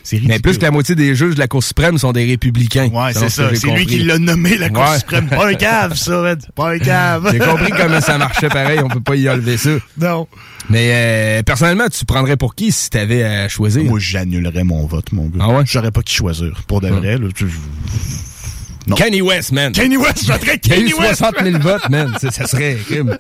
C'est- 0.03 0.17
ridicule. 0.17 0.27
Mais 0.27 0.39
plus 0.39 0.57
que 0.57 0.63
la 0.63 0.71
moitié 0.71 0.93
des 0.95 1.15
juges 1.15 1.35
de 1.35 1.39
la 1.39 1.47
Cour 1.47 1.63
suprême 1.63 1.97
sont 1.97 2.11
des 2.11 2.25
républicains. 2.25 2.87
Ouais, 2.89 3.13
c'est 3.13 3.29
ça. 3.29 3.49
C'est 3.55 3.67
lui 3.71 3.85
qui 3.85 3.99
l'a 4.03 4.17
nommé, 4.19 4.57
la 4.57 4.69
Cour 4.69 4.83
Ouais. 4.89 4.97
suprême. 4.99 5.27
Pas 5.29 5.47
un 5.47 5.53
cave, 5.53 5.95
ça, 5.95 6.21
Red. 6.21 6.41
Pas 6.53 6.71
un 6.73 6.79
cave. 6.79 7.29
J'ai 7.31 7.39
compris 7.39 7.71
comment 7.71 8.01
ça 8.01 8.17
marchait 8.17 8.49
pareil, 8.49 8.79
on 8.83 8.89
peut 8.89 8.99
pas 9.01 9.15
y 9.15 9.29
enlever 9.29 9.57
ça. 9.57 9.71
Non. 9.99 10.27
Mais 10.69 10.91
euh, 10.93 11.43
personnellement, 11.43 11.87
tu 11.89 12.05
prendrais 12.05 12.37
pour 12.37 12.55
qui 12.55 12.71
si 12.71 12.89
t'avais 12.89 13.23
à 13.23 13.47
choisir? 13.49 13.83
Moi, 13.85 13.99
j'annulerais 13.99 14.63
mon 14.63 14.85
vote, 14.85 15.11
mon 15.11 15.25
gars. 15.27 15.39
Ah 15.41 15.49
ouais? 15.49 15.63
J'aurais 15.65 15.91
pas 15.91 16.01
qui 16.01 16.13
choisir. 16.13 16.61
Pour 16.67 16.81
de 16.81 16.89
vrai, 16.89 17.17
là. 17.17 17.27
tu- 17.33 17.47
Non. 18.87 18.95
Kenny 18.95 19.21
West, 19.21 19.51
man. 19.51 19.71
Kenny 19.73 19.95
West, 19.97 20.25
je 20.25 20.31
voterais 20.31 20.59
Il 20.65 20.69
y 20.71 20.73
a 20.73 20.77
eu 20.77 20.79
Kenny 20.87 20.93
West. 20.93 21.17
60 21.19 21.35
000 21.43 21.59
votes, 21.59 21.89
man. 21.89 22.13
Ça, 22.19 22.47
serait 22.47 22.77
crime. 22.85 23.15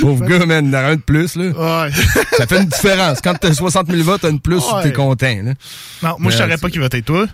Pauvre 0.00 0.26
gars, 0.26 0.44
man, 0.44 0.66
il 0.66 0.72
y 0.72 0.76
en 0.76 0.78
a 0.78 0.82
un 0.90 0.96
de 0.96 1.00
plus, 1.00 1.36
là. 1.36 1.84
Ouais. 1.86 1.90
Ça 2.36 2.46
fait 2.46 2.58
une 2.58 2.68
différence. 2.68 3.20
Quand 3.22 3.34
t'as 3.34 3.52
60 3.54 3.90
000 3.90 4.02
votes, 4.02 4.20
t'as 4.22 4.30
une 4.30 4.40
plus, 4.40 4.56
Ouais. 4.56 4.82
t'es 4.82 4.92
content, 4.92 5.36
là. 5.42 5.52
Non, 6.02 6.16
moi, 6.18 6.30
je 6.30 6.36
Euh, 6.36 6.40
saurais 6.40 6.58
pas 6.58 6.68
qui 6.68 6.78
voter 6.78 7.00
toi. 7.02 7.26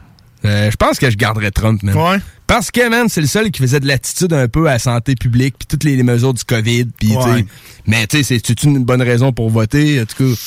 Euh, 0.45 0.71
je 0.71 0.77
pense 0.77 0.99
que 0.99 1.11
je 1.11 1.17
garderais 1.17 1.51
Trump, 1.51 1.83
man. 1.83 1.97
Ouais. 1.97 2.19
Parce 2.47 2.71
que, 2.71 2.89
man, 2.89 3.09
c'est 3.09 3.21
le 3.21 3.27
seul 3.27 3.51
qui 3.51 3.61
faisait 3.61 3.81
de 3.81 3.89
l'attitude 3.89 4.33
un 4.33 4.47
peu 4.47 4.69
à 4.69 4.75
la 4.75 4.79
santé 4.79 5.17
publique, 5.17 5.57
puis 5.59 5.67
toutes 5.67 5.83
les, 5.83 5.97
les 5.97 6.05
mesures 6.05 6.35
du 6.35 6.45
COVID, 6.45 6.85
puis, 6.97 7.09
tu 7.09 7.15
sais. 7.15 7.19
Ouais. 7.29 7.47
Mais, 7.87 8.07
tu 8.07 8.23
sais, 8.23 8.41
c'est 8.45 8.63
une 8.63 8.85
bonne 8.85 9.03
raison 9.03 9.33
pour 9.33 9.51
voter? 9.51 10.01
En 10.01 10.05
tout 10.05 10.25
cas, 10.35 10.41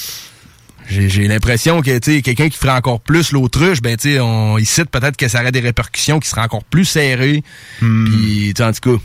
j'ai 0.89 1.07
j'ai 1.07 1.27
l'impression 1.27 1.81
que, 1.81 1.99
quelqu'un 1.99 2.49
qui 2.49 2.57
ferait 2.57 2.73
encore 2.73 2.99
plus 2.99 3.31
l'autruche, 3.31 3.81
ben, 3.81 3.95
tu 3.95 4.19
on 4.19 4.57
il 4.57 4.65
cite 4.65 4.89
peut-être 4.89 5.17
que 5.17 5.27
ça 5.27 5.41
aurait 5.41 5.51
des 5.51 5.59
répercussions 5.59 6.19
qui 6.19 6.27
seraient 6.27 6.41
encore 6.41 6.63
plus 6.63 6.85
serrées. 6.85 7.43
Hmm. 7.81 8.05
Puis, 8.05 8.53
en 8.59 8.71
tout 8.71 8.97
cas, 8.97 9.03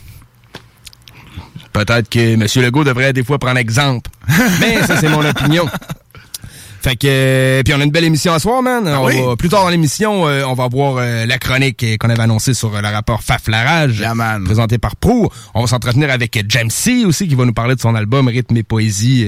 peut-être 1.73 2.09
que 2.09 2.33
M. 2.33 2.47
Legault 2.63 2.83
devrait 2.83 3.13
des 3.13 3.23
fois 3.23 3.37
prendre 3.37 3.57
exemple. 3.57 4.09
Mais 4.59 4.81
ça, 4.83 4.99
c'est 4.99 5.09
mon 5.09 5.23
opinion. 5.23 5.67
Fait 6.85 6.95
que 6.95 7.07
euh, 7.09 7.63
puis 7.63 7.73
on 7.73 7.79
a 7.81 7.83
une 7.83 7.89
belle 7.89 8.03
émission 8.03 8.31
à 8.31 8.37
soir, 8.37 8.61
man. 8.61 8.83
Ah 8.87 9.01
On 9.01 9.07
oui? 9.07 9.19
va- 9.19 9.35
plus 9.35 9.49
tard 9.49 9.63
dans 9.63 9.69
l'émission, 9.69 10.27
euh, 10.27 10.43
on 10.45 10.53
va 10.53 10.67
voir 10.67 10.97
euh, 10.99 11.25
la 11.25 11.39
chronique 11.39 11.83
qu'on 11.99 12.11
avait 12.11 12.21
annoncée 12.21 12.53
sur 12.53 12.69
le 12.79 12.87
rapport 12.87 13.23
Faflarage, 13.23 14.03
présenté 14.45 14.77
par 14.77 14.95
Pro. 14.95 15.31
On 15.55 15.61
va 15.61 15.67
s'entretenir 15.67 16.11
avec 16.11 16.39
James 16.47 16.69
C 16.69 17.03
aussi 17.05 17.27
qui 17.27 17.33
va 17.33 17.43
nous 17.45 17.53
parler 17.53 17.73
de 17.73 17.79
son 17.81 17.95
album 17.95 18.27
Rythme 18.27 18.57
et 18.57 18.61
poésie. 18.61 19.25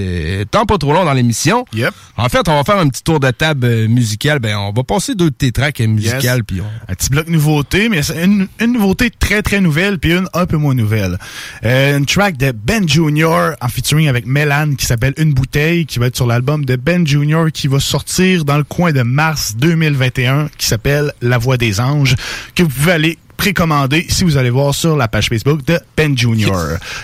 Tant 0.52 0.66
pas 0.66 0.78
trop 0.78 0.92
long 0.92 1.04
dans 1.04 1.12
l'émission. 1.14 1.64
Yep. 1.74 1.92
En 2.16 2.28
fait, 2.28 2.48
on 2.48 2.54
va 2.54 2.62
faire 2.62 2.78
un 2.78 2.88
petit 2.88 3.02
tour 3.02 3.18
de 3.18 3.28
table 3.32 3.66
euh, 3.66 3.88
musical. 3.88 4.38
Ben, 4.38 4.56
on 4.56 4.70
va 4.72 4.84
passer 4.84 5.16
deux 5.16 5.30
de 5.30 5.34
tes 5.34 5.50
tracks 5.50 5.80
musicales, 5.80 6.44
puis 6.44 6.60
on... 6.60 6.64
Un 6.92 6.94
petit 6.94 7.10
bloc 7.10 7.26
nouveauté, 7.26 7.88
mais 7.88 8.02
une, 8.22 8.46
une 8.60 8.72
nouveauté 8.72 9.10
très 9.10 9.42
très 9.42 9.60
nouvelle, 9.60 9.98
puis 9.98 10.12
une 10.12 10.28
un 10.32 10.46
peu 10.46 10.58
moins 10.58 10.74
nouvelle. 10.74 11.18
Euh, 11.64 11.98
une 11.98 12.06
track 12.06 12.36
de 12.36 12.52
Ben 12.52 12.88
Jr. 12.88 13.54
en 13.60 13.68
featuring 13.68 14.06
avec 14.06 14.26
Melan 14.26 14.74
qui 14.76 14.86
s'appelle 14.86 15.14
Une 15.16 15.34
bouteille, 15.34 15.86
qui 15.86 15.98
va 15.98 16.06
être 16.06 16.14
sur 16.16 16.26
l'album 16.28 16.64
de 16.64 16.76
Ben 16.76 17.04
Qui 17.52 17.68
va 17.68 17.80
sortir 17.80 18.44
dans 18.44 18.56
le 18.58 18.64
coin 18.64 18.92
de 18.92 19.02
mars 19.02 19.54
2021, 19.56 20.48
qui 20.58 20.66
s'appelle 20.66 21.12
La 21.22 21.38
Voix 21.38 21.56
des 21.56 21.80
Anges, 21.80 22.14
que 22.54 22.62
vous 22.62 22.68
pouvez 22.68 22.92
aller 22.92 23.18
précommander 23.36 24.04
si 24.08 24.24
vous 24.24 24.36
allez 24.36 24.50
voir 24.50 24.74
sur 24.74 24.96
la 24.96 25.06
page 25.06 25.28
Facebook 25.28 25.64
de 25.64 25.78
Ben 25.96 26.18
Jr. 26.18 26.50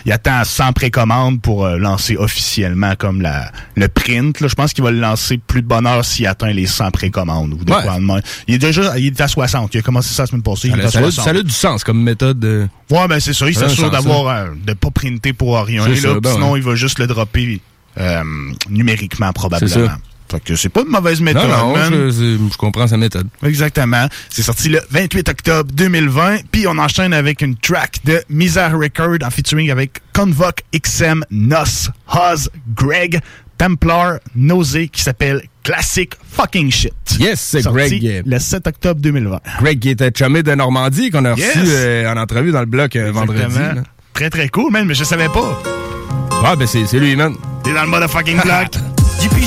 Il 0.04 0.10
attend 0.10 0.42
100 0.42 0.72
précommandes 0.72 1.40
pour 1.40 1.64
euh, 1.64 1.78
lancer 1.78 2.16
officiellement 2.16 2.94
comme 2.98 3.22
la 3.22 3.52
le 3.76 3.86
print. 3.86 4.40
Là. 4.40 4.48
Je 4.48 4.54
pense 4.56 4.72
qu'il 4.72 4.82
va 4.82 4.90
le 4.90 4.98
lancer 4.98 5.38
plus 5.38 5.62
de 5.62 5.68
bonheur 5.68 6.04
s'il 6.04 6.26
atteint 6.26 6.50
les 6.50 6.66
100 6.66 6.90
précommandes. 6.90 7.52
Ou 7.54 7.64
de 7.64 7.72
Ouais. 7.72 7.82
de. 7.84 8.22
Il 8.48 8.54
est 8.56 8.58
déjà 8.58 8.98
il 8.98 9.06
est 9.06 9.20
à 9.20 9.28
60. 9.28 9.72
Il 9.74 9.78
a 9.78 9.82
commencé 9.82 10.12
ça 10.12 10.24
la 10.24 10.26
semaine 10.26 10.42
passée. 10.42 10.70
Ça 10.70 10.76
est 10.76 10.80
à 10.84 10.90
ça 10.90 10.98
a- 10.98 11.02
60. 11.02 11.24
ça 11.24 11.30
a 11.30 11.42
du 11.42 11.50
sens 11.52 11.84
comme 11.84 12.02
méthode. 12.02 12.44
euh. 12.44 12.66
Ouais, 12.90 13.06
ben 13.06 13.20
c'est 13.20 13.32
ça. 13.32 13.48
Il 13.48 13.54
s'assure 13.54 13.92
d'avoir 13.92 14.24
ça. 14.24 14.42
euh, 14.42 14.54
de 14.66 14.72
pas 14.72 14.90
printer 14.90 15.32
pour 15.34 15.56
rien. 15.64 15.84
C'est 15.84 15.90
là, 16.06 16.14
ça, 16.14 16.20
ben 16.20 16.32
sinon, 16.32 16.50
ouais. 16.52 16.58
il 16.58 16.64
va 16.64 16.74
juste 16.74 16.98
le 16.98 17.06
dropper 17.06 17.60
euh, 18.00 18.22
numériquement 18.68 19.32
probablement. 19.32 19.88
Fait 20.30 20.40
que 20.42 20.56
c'est 20.56 20.68
pas 20.68 20.82
une 20.82 20.88
mauvaise 20.90 21.20
méthode. 21.20 21.48
Non, 21.48 21.76
non, 21.76 21.84
je, 21.90 22.10
je- 22.10 22.56
comprends 22.56 22.86
sa 22.86 22.96
méthode. 22.96 23.28
Exactement. 23.44 24.06
C'est 24.30 24.42
sorti 24.42 24.68
le 24.68 24.80
28 24.90 25.28
octobre 25.28 25.70
2020. 25.72 26.38
Puis 26.50 26.66
on 26.66 26.78
enchaîne 26.78 27.12
avec 27.12 27.42
une 27.42 27.56
track 27.56 28.00
de 28.04 28.22
Misère 28.28 28.76
Record 28.78 29.18
en 29.22 29.30
featuring 29.30 29.70
avec 29.70 30.00
Convoc, 30.14 30.62
XM, 30.74 31.24
Nos, 31.30 31.90
Huz, 32.12 32.48
Greg, 32.74 33.20
Templar, 33.58 34.14
Nausée 34.34 34.88
qui 34.88 35.02
s'appelle 35.02 35.42
Classic 35.62 36.12
Fucking 36.32 36.70
Shit. 36.72 36.92
Yes, 37.20 37.40
c'est 37.40 37.62
Greg. 37.62 38.22
Le 38.26 38.38
7 38.38 38.66
octobre 38.66 39.00
2020. 39.00 39.40
Greg 39.60 39.78
qui 39.78 39.90
était 39.90 40.10
chumé 40.16 40.42
de 40.42 40.54
Normandie, 40.54 41.10
qu'on 41.10 41.24
a 41.24 41.34
reçu 41.34 41.44
euh, 41.66 42.12
en 42.12 42.16
entrevue 42.16 42.50
dans 42.50 42.60
le 42.60 42.66
bloc 42.66 42.96
euh, 42.96 43.12
vendredi. 43.12 43.40
Là. 43.58 43.74
Très 44.14 44.30
très 44.30 44.48
cool, 44.48 44.72
man, 44.72 44.86
mais 44.86 44.94
je 44.94 45.04
savais 45.04 45.28
pas. 45.28 45.62
Ah, 46.44 46.56
ben 46.56 46.66
c'est 46.66 46.98
lui, 46.98 47.14
man. 47.16 47.34
T'es 47.62 47.72
dans 47.72 47.82
le 47.84 47.88
motherfucking 47.88 48.40
block. 48.44 48.72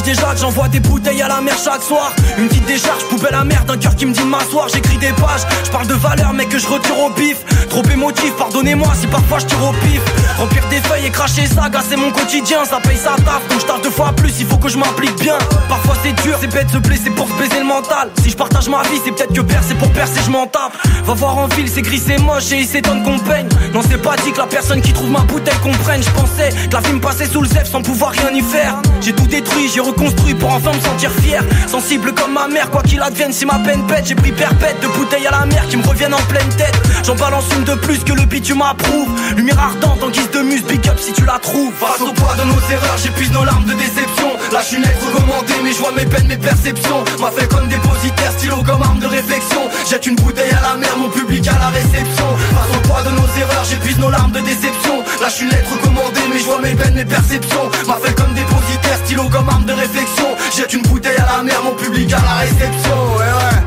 Déjà 0.07 0.33
que 0.33 0.39
j'envoie 0.39 0.69
des 0.69 0.79
bouteilles 0.79 1.21
à 1.21 1.27
la 1.27 1.41
mer 1.41 1.57
chaque 1.61 1.83
soir. 1.83 2.13
Une 2.37 2.47
petite 2.47 2.65
décharge, 2.65 3.03
poubelle 3.09 3.35
à 3.35 3.43
merde, 3.43 3.69
un 3.69 3.77
cœur 3.77 3.93
qui 3.93 4.05
me 4.05 4.13
dit 4.13 4.23
m'asseoir. 4.23 4.69
J'écris 4.69 4.97
des 4.97 5.11
pages, 5.11 5.41
je 5.65 5.69
parle 5.69 5.85
de 5.85 5.95
valeur 5.95 6.31
mais 6.31 6.45
que 6.45 6.57
je 6.57 6.65
retire 6.65 6.97
au 6.97 7.09
pif 7.09 7.43
Trop 7.69 7.83
émotif, 7.91 8.33
pardonnez-moi 8.37 8.87
si 8.99 9.07
parfois 9.07 9.39
je 9.39 9.45
tire 9.45 9.63
au 9.63 9.71
pif. 9.85 10.01
Remplir 10.37 10.63
des 10.69 10.79
feuilles 10.81 11.05
et 11.05 11.09
cracher 11.09 11.45
ça, 11.45 11.69
c'est 11.87 11.95
mon 11.95 12.11
quotidien. 12.11 12.65
Ça 12.65 12.79
paye 12.79 12.97
sa 12.97 13.15
taf, 13.23 13.47
donc 13.49 13.59
je 13.59 13.83
deux 13.83 13.89
fois 13.89 14.11
plus, 14.15 14.33
il 14.39 14.45
faut 14.45 14.57
que 14.57 14.69
je 14.69 14.77
m'implique 14.77 15.15
bien. 15.19 15.37
Parfois 15.67 15.95
c'est 16.03 16.13
dur, 16.23 16.37
c'est 16.39 16.51
bête, 16.51 16.69
se 16.71 16.77
blesser 16.77 17.09
pour 17.11 17.27
se 17.27 17.33
baiser 17.33 17.59
le 17.59 17.65
mental. 17.65 18.09
Si 18.23 18.29
je 18.29 18.37
partage 18.37 18.69
ma 18.69 18.81
vie, 18.83 18.99
c'est 19.03 19.11
peut-être 19.11 19.33
que 19.33 19.41
percer 19.41 19.75
pour 19.75 19.91
percer, 19.91 20.21
je 20.25 20.31
m'en 20.31 20.47
tape. 20.47 20.73
Va 21.05 21.13
voir 21.13 21.37
en 21.37 21.47
ville, 21.47 21.69
c'est 21.69 21.81
gris, 21.81 22.01
c'est 22.05 22.19
moche 22.19 22.51
et 22.51 22.61
il 22.61 22.67
s'étonne 22.67 23.03
qu'on 23.03 23.19
peigne. 23.19 23.47
Non 23.73 23.81
c'est 23.87 24.01
pas 24.01 24.15
dit 24.23 24.31
que 24.31 24.39
la 24.39 24.47
personne 24.47 24.81
qui 24.81 24.93
trouve 24.93 25.09
ma 25.09 25.21
bouteille 25.21 25.57
comprenne. 25.61 26.01
Je 26.01 26.09
pensais 26.11 26.49
que 26.69 26.73
la 26.73 26.81
vie 26.81 26.93
me 26.93 26.99
passait 26.99 27.27
sous 27.27 27.41
le 27.41 27.47
zef 27.47 27.69
sans 27.69 27.81
pouvoir 27.81 28.11
rien 28.11 28.31
y 28.31 28.41
faire. 28.41 28.75
J'ai 29.01 29.13
tout 29.13 29.27
détruit, 29.27 29.69
j'ai 29.73 29.81
reconstruit 29.81 30.33
pour 30.33 30.51
enfin 30.53 30.71
me 30.73 30.81
sentir 30.81 31.11
fier. 31.21 31.43
Sensible 31.67 32.13
comme 32.13 32.33
ma 32.33 32.47
mère, 32.47 32.69
quoi 32.71 32.81
qu'il 32.83 33.01
advienne 33.01 33.33
si 33.33 33.45
ma 33.45 33.59
peine 33.59 33.85
pète. 33.87 34.05
J'ai 34.07 34.15
pris 34.15 34.31
perpète 34.31 34.79
de 34.81 34.87
bouteilles 34.87 35.27
à 35.27 35.31
la 35.31 35.45
mer 35.45 35.65
qui 35.69 35.77
me 35.77 35.85
reviennent 35.87 36.13
en 36.13 36.23
pleine 36.29 36.49
tête. 36.57 36.75
J'en 37.05 37.15
balance 37.15 37.45
de 37.63 37.75
plus 37.75 38.03
que 38.03 38.13
le 38.13 38.25
bitume 38.25 38.61
approuve. 38.61 39.09
Lumière 39.35 39.59
ardente 39.59 40.03
en 40.03 40.09
guise 40.09 40.29
de 40.31 40.41
muse, 40.41 40.63
big 40.63 40.87
up 40.87 40.97
si 40.99 41.13
tu 41.13 41.25
la 41.25 41.39
trouves. 41.39 41.73
Face 41.79 42.01
au 42.01 42.11
poids 42.13 42.35
de 42.35 42.43
nos 42.43 42.59
erreurs, 42.71 42.97
j'épuise 43.01 43.31
nos 43.31 43.43
larmes 43.43 43.65
de 43.65 43.73
déception. 43.73 44.29
Là 44.51 44.59
je 44.61 44.67
suis 44.67 44.79
net 44.79 44.97
recommandé 45.05 45.53
mais 45.63 45.71
je 45.71 45.77
vois 45.77 45.91
mes 45.91 46.05
peines, 46.05 46.27
mes 46.27 46.37
perceptions. 46.37 47.03
M'a 47.19 47.31
fait 47.31 47.47
comme 47.47 47.67
dépositaire, 47.67 48.31
stylo 48.37 48.57
comme 48.63 48.81
arme 48.81 48.99
de 48.99 49.07
réflexion. 49.07 49.61
Jette 49.89 50.05
une 50.07 50.15
bouteille 50.15 50.51
à 50.51 50.61
la 50.61 50.77
mer, 50.77 50.97
mon 50.97 51.09
public 51.09 51.47
à 51.47 51.57
la 51.59 51.69
réception. 51.69 52.27
Face 52.55 52.77
au 52.77 52.87
poids 52.87 53.03
de 53.03 53.11
nos 53.11 53.27
erreurs, 53.41 53.65
j'épuise 53.69 53.99
nos 53.99 54.09
larmes 54.09 54.31
de 54.31 54.39
déception. 54.41 54.97
Là 55.21 55.29
je 55.29 55.33
suis 55.33 55.47
net 55.47 55.65
recommandé 55.71 56.21
mais 56.31 56.39
je 56.39 56.45
vois 56.45 56.61
mes 56.61 56.75
peines, 56.75 56.95
mes 56.95 57.05
perceptions. 57.05 57.69
M'a 57.87 57.97
fait 58.03 58.13
comme 58.15 58.33
dépositaire, 58.33 58.97
stylo 59.05 59.29
comme 59.29 59.49
arme 59.49 59.65
de 59.65 59.73
réflexion. 59.73 60.27
Jette 60.55 60.73
une 60.73 60.83
bouteille 60.83 61.17
à 61.17 61.37
la 61.37 61.43
mer, 61.43 61.61
mon 61.63 61.75
public 61.75 62.11
à 62.13 62.21
la 62.21 62.35
réception. 62.41 62.97
Ouais, 63.17 63.31
ouais. 63.39 63.57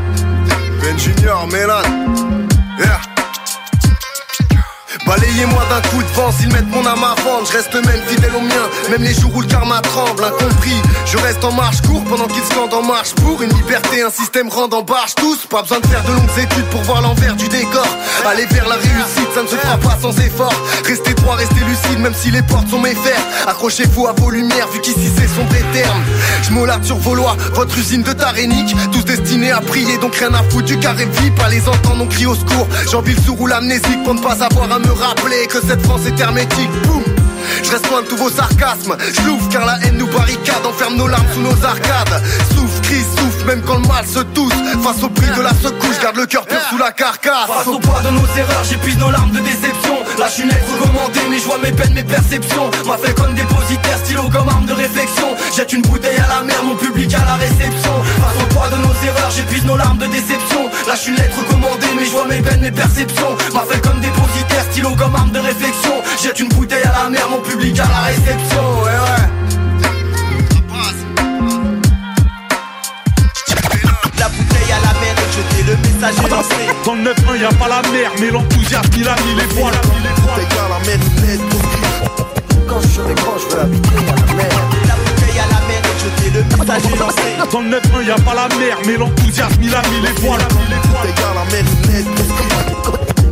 Ben 0.82 0.98
Junior, 0.98 1.46
Mélan. 1.48 1.82
Yeah. 2.80 3.09
Balayez-moi 5.10 5.64
d'un 5.68 5.80
coup 5.88 6.00
de 6.04 6.08
vent, 6.14 6.30
s'ils 6.30 6.52
mettent 6.52 6.70
mon 6.70 6.86
âme 6.86 7.02
à 7.02 7.20
vendre, 7.22 7.44
je 7.44 7.56
reste 7.56 7.74
même 7.74 8.00
fidèle 8.06 8.30
au 8.36 8.42
mien, 8.42 8.64
même 8.90 9.02
les 9.02 9.12
jours 9.12 9.34
où 9.34 9.40
le 9.40 9.46
karma 9.48 9.80
tremble, 9.80 10.22
incompris. 10.22 10.80
Je 11.04 11.18
reste 11.18 11.42
en 11.42 11.50
marche 11.50 11.80
court 11.80 12.04
pendant 12.04 12.28
qu'ils 12.28 12.44
scandent 12.44 12.74
en 12.74 12.84
marche 12.84 13.12
pour 13.16 13.42
une 13.42 13.52
liberté, 13.54 14.02
un 14.02 14.10
système 14.10 14.48
rend 14.48 14.68
en 14.70 14.82
barge 14.82 15.16
tous. 15.16 15.46
Pas 15.48 15.62
besoin 15.62 15.80
de 15.80 15.86
faire 15.88 16.04
de 16.04 16.12
longues 16.12 16.38
études 16.38 16.66
pour 16.66 16.82
voir 16.82 17.02
l'envers 17.02 17.34
du 17.34 17.48
décor. 17.48 17.88
Aller 18.24 18.46
vers 18.52 18.68
la 18.68 18.76
réussite, 18.76 19.34
ça 19.34 19.42
ne 19.42 19.48
se 19.48 19.56
fera 19.56 19.78
pas 19.78 19.98
sans 20.00 20.16
effort. 20.20 20.54
Restez 20.86 21.14
droit, 21.14 21.34
restez 21.34 21.58
lucide, 21.58 21.98
même 21.98 22.14
si 22.14 22.30
les 22.30 22.42
portes 22.42 22.68
sont 22.68 22.80
fers. 22.80 23.48
Accrochez-vous 23.48 24.06
à 24.06 24.12
vos 24.12 24.30
lumières, 24.30 24.68
vu 24.68 24.80
qu'ici 24.80 25.10
c'est 25.16 25.24
et 25.24 25.72
terme. 25.72 26.02
Je 26.42 26.52
m'olade 26.52 26.84
sur 26.84 26.98
vos 26.98 27.16
lois, 27.16 27.36
votre 27.54 27.76
usine 27.76 28.04
de 28.04 28.12
tarénique, 28.12 28.76
tous 28.92 29.04
destinés 29.04 29.50
à 29.50 29.60
prier, 29.60 29.98
donc 29.98 30.14
rien 30.14 30.32
à 30.34 30.42
foutre 30.50 30.66
du 30.66 30.78
carré 30.78 31.06
vie, 31.06 31.30
pas 31.32 31.48
les 31.48 31.68
entendre, 31.68 32.02
on 32.02 32.06
crie 32.06 32.26
au 32.26 32.36
secours. 32.36 32.68
J'envie 32.90 33.14
le 33.14 33.22
sourd 33.22 33.40
ou 33.40 33.46
l'amnésique 33.48 34.04
pour 34.04 34.14
ne 34.14 34.20
pas 34.20 34.44
avoir 34.44 34.70
à 34.70 34.78
me 34.78 34.99
rappeler 35.00 35.46
que 35.46 35.60
cette 35.60 35.82
France 35.82 36.02
est 36.06 36.20
hermétique. 36.20 36.70
Boum! 36.86 37.02
Je 37.62 37.70
reste 37.70 37.88
loin 37.90 38.02
de 38.02 38.06
tous 38.06 38.16
vos 38.16 38.30
sarcasmes. 38.30 38.96
Je 39.12 39.26
l'ouvre 39.26 39.48
car 39.48 39.64
la 39.66 39.78
haine 39.82 39.96
nous 39.98 40.06
barricade, 40.06 40.64
enferme 40.64 40.96
nos 40.96 41.08
larmes 41.08 41.26
sous 41.34 41.40
nos 41.40 41.64
arcades. 41.64 42.22
Souffle, 42.54 42.80
crie, 42.82 43.04
souffle, 43.16 43.46
même 43.46 43.62
quand 43.62 43.76
le 43.76 43.88
mal 43.88 44.06
se 44.06 44.20
tousse. 44.20 44.54
Face 44.82 45.02
au 45.02 45.08
prix 45.08 45.28
de 45.36 45.42
la 45.42 45.50
secousse, 45.50 46.00
garde 46.00 46.16
le 46.16 46.26
cœur 46.26 46.46
pur 46.46 46.60
sous 46.70 46.78
la 46.78 46.92
carcasse. 46.92 47.48
Face 47.48 47.66
au 47.66 47.78
poids 47.78 48.00
de 48.02 48.10
nos 48.10 48.26
erreurs, 48.36 48.64
j'épuise 48.68 48.98
nos 48.98 49.10
larmes 49.10 49.30
de 49.30 49.40
déception. 49.40 49.96
Là, 50.18 50.26
je 50.28 50.32
suis 50.32 50.44
net 50.46 50.62
recommandé, 50.72 51.20
mais 51.30 51.38
je 51.38 51.44
vois 51.44 51.58
mes 51.58 51.72
peines, 51.72 51.94
mes 51.94 52.04
perceptions. 52.04 52.70
M'a 52.86 52.96
fait 52.98 53.14
comme 53.14 53.34
dépositaire, 53.34 53.98
stylo 54.04 54.22
comme 54.30 54.48
arme 54.48 54.66
de 54.66 54.72
réflexion. 54.72 55.28
Jette 55.56 55.72
une 55.72 55.82
bouteille 55.82 56.18
à 56.18 56.28
la 56.28 56.42
mer, 56.42 56.62
mon 56.64 56.76
public 56.76 57.12
à 57.14 57.24
la 57.24 57.34
réception. 57.34 57.94
Face 58.20 58.42
au 58.42 58.54
poids 58.54 58.68
de 58.68 58.76
nos 58.76 58.94
erreurs, 59.06 59.30
j'épuise 59.34 59.64
nos 59.64 59.76
larmes 59.76 59.98
de 59.98 60.06
déception. 60.06 60.64
Là, 60.86 60.94
je 60.94 61.00
suis 61.00 61.12
net 61.12 61.30
recommandé, 61.36 61.86
mais 61.96 62.04
je 62.04 62.10
vois 62.10 62.26
mes 62.26 62.40
peines, 62.40 62.60
mes 62.60 62.70
perceptions. 62.70 63.36
M'a 63.54 63.64
fait 63.68 63.80
comme 63.80 64.00
dépositaire, 64.00 64.29
stylo 64.80 64.96
comme 64.96 65.14
arme 65.14 65.30
de 65.30 65.38
réflexion. 65.38 65.92
Jette 66.22 66.40
une 66.40 66.48
bouteille 66.48 66.82
à 66.84 67.04
la 67.04 67.10
mer, 67.10 67.28
mon 67.30 67.40
public 67.40 67.78
à 67.78 67.84
la 67.84 68.00
réception. 68.08 68.82
Ouais, 68.82 68.90
ouais. 68.90 69.26
La 74.18 74.28
bouteille 74.28 74.72
à 74.72 74.80
la 74.80 75.00
mer 75.00 75.14
et 75.16 75.30
jeter 75.32 75.62
le 75.70 75.76
message 75.76 76.24
est 76.24 76.30
lancé. 76.30 76.54
Dans 76.84 76.94
le 76.94 77.02
9-1, 77.02 77.40
y 77.40 77.44
a 77.44 77.48
pas 77.52 77.68
la 77.68 77.82
mer, 77.90 78.10
mais 78.20 78.30
l'enthousiasme 78.30 78.90
il 78.96 79.08
a 79.08 79.16
mis 79.16 79.34
les 79.34 79.60
voiles. 79.60 79.74
La 80.26 80.78
mer, 80.86 80.98
Quand 82.68 82.80
je 82.80 82.88
serai 82.88 83.14
grand, 83.14 83.36
je 83.38 83.54
veux 83.54 83.60
habiter 83.60 83.88
à 83.88 84.26
la 84.26 84.34
mer. 84.34 84.48
La 84.86 84.94
bouteille 84.94 85.40
à 85.40 85.46
la 85.46 85.60
mer 85.68 85.82
et 85.84 85.98
jeter 86.00 86.30
le 86.38 86.42
message 86.56 86.92
est 86.92 86.98
lancé. 86.98 87.52
Dans 87.52 87.60
le 87.60 87.68
9-1, 87.68 88.06
y 88.06 88.10
a 88.10 88.14
pas 88.16 88.34
la 88.34 88.48
mer, 88.56 88.78
mais 88.86 88.96
l'enthousiasme 88.96 89.62
il 89.62 89.74
a 89.74 89.82
mis 89.82 90.00
les 90.00 90.12
voiles. 90.20 90.40
La 90.40 91.44
mer, 91.52 91.64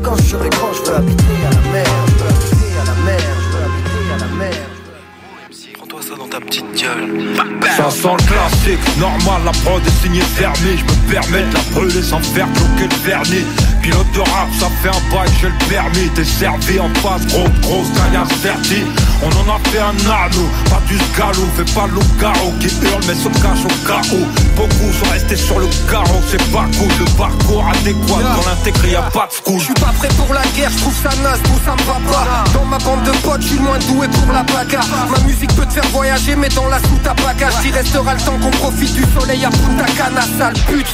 Quand 0.09 0.17
je 0.17 0.23
serai 0.23 0.49
grand, 0.49 0.73
je 0.73 0.91
veux 0.91 0.97
habiter 0.97 1.23
à 1.47 1.50
la 1.50 1.71
mer. 1.71 2.38
Ta 6.30 6.40
petite 6.40 6.66
gueule. 6.75 7.37
Ça 7.76 7.90
sent 7.90 8.08
le 8.18 8.25
classique, 8.25 8.99
normal, 8.99 9.42
la 9.44 9.52
prod 9.52 9.82
est 9.87 10.02
signée 10.02 10.20
fermée. 10.20 10.76
Je 10.76 10.85
me 10.85 11.12
permets 11.12 11.42
de 11.42 11.54
la 11.54 11.61
brûler 11.73 12.02
sans 12.02 12.20
faire 12.20 12.47
bloquer 12.49 12.88
le 12.90 13.08
vernis. 13.08 13.47
Pilote 13.82 14.11
de 14.12 14.20
rap, 14.20 14.49
ça 14.58 14.66
fait 14.82 14.88
un 14.88 15.14
bail, 15.14 15.28
j'ai 15.40 15.49
le 15.49 15.68
permis. 15.68 16.08
T'es 16.14 16.25
servi 16.25 16.80
en 16.80 16.88
face, 17.00 17.26
gros, 17.26 17.49
grosse 17.62 17.88
caillasse 17.94 18.37
vertie. 18.42 18.85
On 19.23 19.28
en 19.28 19.54
a 19.54 19.58
fait 19.70 19.78
un 19.78 19.97
anneau, 20.11 20.49
pas 20.70 20.82
du 20.87 20.99
galop. 21.16 21.49
Fais 21.56 21.73
pas 21.75 21.87
le 21.87 22.00
garrot 22.20 22.52
qui 22.61 22.66
hurle, 22.66 23.02
mais 23.06 23.14
se 23.14 23.28
cache 23.40 23.64
au 23.64 23.87
chaos. 23.87 24.26
Beaucoup 24.56 24.92
sont 24.92 25.11
restés 25.12 25.37
sur 25.37 25.58
le 25.61 25.68
carreau, 25.90 26.20
c'est 26.28 26.44
pas 26.50 26.66
cool. 26.78 26.92
Le 26.99 27.04
parcours 27.16 27.64
adéquat, 27.70 28.23
dans 28.23 28.50
l'intégré, 28.50 28.92
y'a 28.92 29.02
pas 29.02 29.28
de 29.28 29.32
school. 29.32 29.61
Je 29.61 29.64
suis 29.66 29.75
pas 29.75 29.92
prêt 29.99 30.08
pour 30.16 30.35
la 30.35 30.42
guerre, 30.56 30.70
je 30.70 30.78
trouve 30.78 30.94
ça 31.02 31.11
naze, 31.23 31.40
tout 31.44 31.61
ça 31.64 31.73
me 31.73 31.85
va 31.87 32.00
pas. 32.12 32.44
Dans 32.52 32.64
ma 32.64 32.78
bande 32.78 33.04
de 33.04 33.12
potes, 33.23 33.42
je 33.42 33.49
suis 33.49 33.61
moins 33.61 33.78
doué 33.78 34.08
pour 34.08 34.32
la 34.32 34.42
bagarre. 34.42 34.87
Ma 35.11 35.18
musique 35.26 35.54
peut 35.54 35.66
te 35.66 35.73
faire 35.73 35.88
voyager, 35.92 36.17
mais 36.37 36.48
dans 36.50 36.68
la 36.68 36.78
soute 36.78 37.06
à 37.06 37.14
bagage, 37.14 37.54
il 37.64 37.72
restera 37.72 38.14
le 38.14 38.20
temps 38.20 38.38
qu'on 38.38 38.50
Profite 38.58 38.92
du 38.92 39.04
soleil 39.18 39.44
à 39.44 39.50
prendre 39.50 39.78
ta 39.78 39.84
canne 39.92 40.16
à 40.16 40.22
sale 40.22 40.54
pute. 40.66 40.87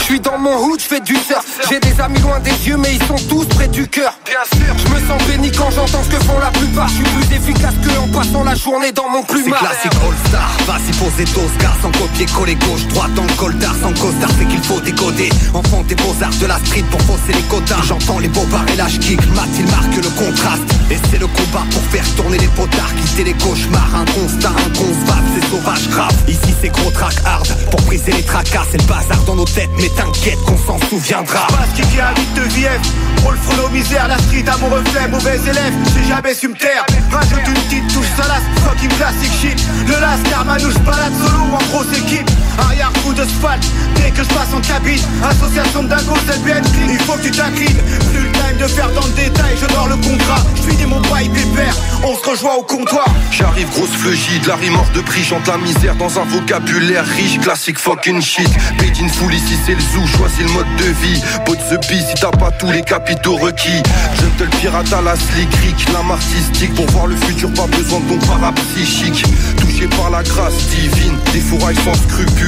Je 0.00 0.04
suis 0.04 0.20
dans 0.20 0.38
mon 0.38 0.56
hood, 0.64 0.78
je 0.80 0.84
fais 0.84 1.00
du 1.00 1.14
surf. 1.16 1.44
J'ai 1.68 1.80
des 1.80 1.98
amis 2.00 2.18
loin 2.20 2.38
des 2.40 2.50
yeux, 2.68 2.76
mais 2.76 2.94
ils 2.94 3.02
sont 3.06 3.16
tous 3.28 3.46
près 3.46 3.68
du 3.68 3.88
cœur. 3.88 4.12
Bien 4.26 4.44
sûr, 4.52 4.74
je 4.76 4.94
me 4.94 5.08
sens 5.08 5.22
béni 5.26 5.50
quand 5.50 5.70
j'entends 5.70 6.02
ce 6.04 6.10
que 6.14 6.22
font 6.24 6.38
la 6.38 6.50
plupart. 6.50 6.88
Je 6.88 6.94
suis 6.94 7.04
plus 7.04 7.36
efficace 7.36 7.74
que 7.82 7.98
en 7.98 8.08
passant 8.08 8.44
la 8.44 8.54
journée 8.54 8.92
dans 8.92 9.08
mon 9.08 9.22
C'est 9.26 9.42
plumard. 9.42 9.60
classique 9.60 9.92
All-Star, 9.94 10.50
vas-y 10.66 10.92
poser 10.98 11.24
d'Oscar 11.32 11.74
Sans 11.80 11.90
copier, 11.98 12.26
coller 12.26 12.54
gauche, 12.56 12.86
droite 12.88 13.14
dans 13.14 13.24
le 13.24 13.32
coltard 13.32 13.74
Sans 13.82 13.92
costard, 13.94 14.30
c'est 14.38 14.46
qu'il 14.46 14.62
faut 14.62 14.80
décoder 14.80 15.30
Enfant 15.54 15.82
des 15.88 15.94
beaux-arts 15.94 16.36
de 16.40 16.46
la 16.46 16.58
street 16.58 16.84
pour 16.90 17.00
fausser 17.02 17.32
les 17.32 17.42
quotas 17.48 17.82
J'entends 17.82 18.18
les 18.18 18.28
bobards 18.28 18.66
et 18.72 18.76
lâche 18.76 18.98
kick 18.98 19.20
Mat, 19.34 19.48
il 19.58 19.66
marque 19.66 19.96
le 19.96 20.10
contraste 20.10 20.62
Et 20.90 20.98
c'est 21.10 21.18
le 21.18 21.26
combat 21.28 21.64
pour 21.72 21.82
faire 21.90 22.04
tourner 22.14 22.38
les 22.38 22.48
potards 22.48 22.85
Quitter 23.16 23.32
les 23.32 23.38
cauchemars, 23.38 23.94
un 23.94 24.04
constat 24.04 24.50
inconcevable 24.50 25.28
C'est 25.34 25.48
sauvage 25.48 25.88
grave, 25.88 26.14
ici 26.28 26.54
c'est 26.60 26.68
gros 26.68 26.90
track 26.90 27.14
hard 27.24 27.46
Pour 27.70 27.80
briser 27.82 28.12
les 28.12 28.22
tracas, 28.22 28.64
c'est 28.70 28.78
le 28.78 28.86
bazar 28.86 29.22
dans 29.24 29.36
nos 29.36 29.46
têtes 29.46 29.70
Mais 29.80 29.88
t'inquiète 29.88 30.38
qu'on 30.44 30.58
s'en 30.58 30.78
souviendra 30.88 31.46
Parce 31.48 31.70
qui 31.74 31.82
qui 31.88 31.98
habite 31.98 32.34
de 32.34 32.42
VF 32.42 32.80
Rôle 33.24 33.38
frôle 33.38 33.72
misère, 33.72 34.06
la 34.08 34.18
street 34.18 34.44
à 34.46 34.56
mon 34.58 34.68
reflet, 34.68 35.08
mauvais 35.08 35.36
élève, 35.36 35.72
j'ai 35.94 36.08
jamais 36.08 36.34
su 36.34 36.48
me 36.48 36.54
taire. 36.54 36.84
Rajoute 37.10 37.46
une 37.46 37.54
petite 37.54 37.88
touche 37.92 38.06
salace, 38.16 38.42
fucking 38.64 38.90
classic 38.90 39.32
shit. 39.40 39.66
Le 39.86 40.00
lascar 40.00 40.44
manouche 40.44 40.78
balade 40.84 41.12
solo 41.14 41.42
en 41.52 41.72
grosse 41.72 41.98
équipe. 41.98 42.30
Arrière 42.58 42.92
coup 43.04 43.12
de 43.12 43.24
spalt, 43.24 43.62
dès 43.96 44.10
que 44.10 44.22
je 44.22 44.28
passe 44.28 44.52
en 44.54 44.60
cabine. 44.60 45.02
Association 45.22 45.84
de 45.84 45.88
dingos, 45.88 46.14
bien 46.44 46.60
clean, 46.60 46.88
il 46.90 46.98
faut 46.98 47.14
que 47.14 47.22
tu 47.22 47.30
t'inclines. 47.30 47.82
Plus 48.12 48.22
le 48.22 48.32
time 48.32 48.58
de 48.60 48.66
faire 48.66 48.90
dans 48.92 49.06
le 49.06 49.12
détail, 49.12 49.56
je 49.60 49.66
dors 49.74 49.88
le 49.88 49.96
contrat. 49.96 50.42
Je 50.56 50.74
des 50.74 50.86
mon 50.86 51.00
bail 51.00 51.28
pépère, 51.28 51.74
on 52.02 52.14
se 52.16 52.30
rejoint 52.30 52.54
au 52.54 52.62
comptoir. 52.62 53.06
J'arrive 53.30 53.68
grosse 53.70 53.90
fleugie, 53.90 54.38
de 54.40 54.48
la 54.48 54.56
rime 54.56 54.76
de 54.94 55.00
prix, 55.00 55.24
chante 55.24 55.46
la 55.46 55.58
misère 55.58 55.94
dans 55.96 56.18
un 56.18 56.24
vocabulaire 56.24 57.04
riche, 57.04 57.40
classique 57.40 57.78
fucking 57.78 58.20
shit. 58.20 58.48
Paid 58.78 58.96
in 59.00 59.08
full 59.08 59.32
ici 59.32 59.56
c'est 59.64 59.74
le 59.74 59.80
zoo, 59.80 60.06
choisis 60.16 60.40
le 60.40 60.52
mode 60.52 60.76
de 60.78 60.90
vie. 61.02 61.22
Pot 61.44 61.58
the 61.70 61.78
bee 61.88 62.02
si 62.02 62.14
t'as 62.20 62.30
pas 62.30 62.50
tous 62.52 62.70
les 62.70 62.82
capitaux 62.82 63.36
requis. 63.36 63.82
Je 64.14 64.26
te 64.38 64.44
le 64.44 64.50
pirate 64.58 64.92
à 64.92 65.02
la 65.02 65.16
slick 65.16 65.52
rick, 65.62 65.92
l'âme 65.92 66.10
artistique. 66.10 66.74
Pour 66.74 66.86
voir 66.90 67.06
le 67.06 67.16
futur, 67.16 67.52
pas 67.54 67.66
besoin 67.66 68.00
de 68.00 68.14
ton 68.14 68.26
parapsychique. 68.26 69.24
Touché 69.58 69.86
par 69.88 70.10
la 70.10 70.22
grâce 70.22 70.54
divine, 70.68 71.18
des 71.32 71.40
fourrailles 71.40 71.76
sans 71.84 71.94
scrupules. 71.94 72.45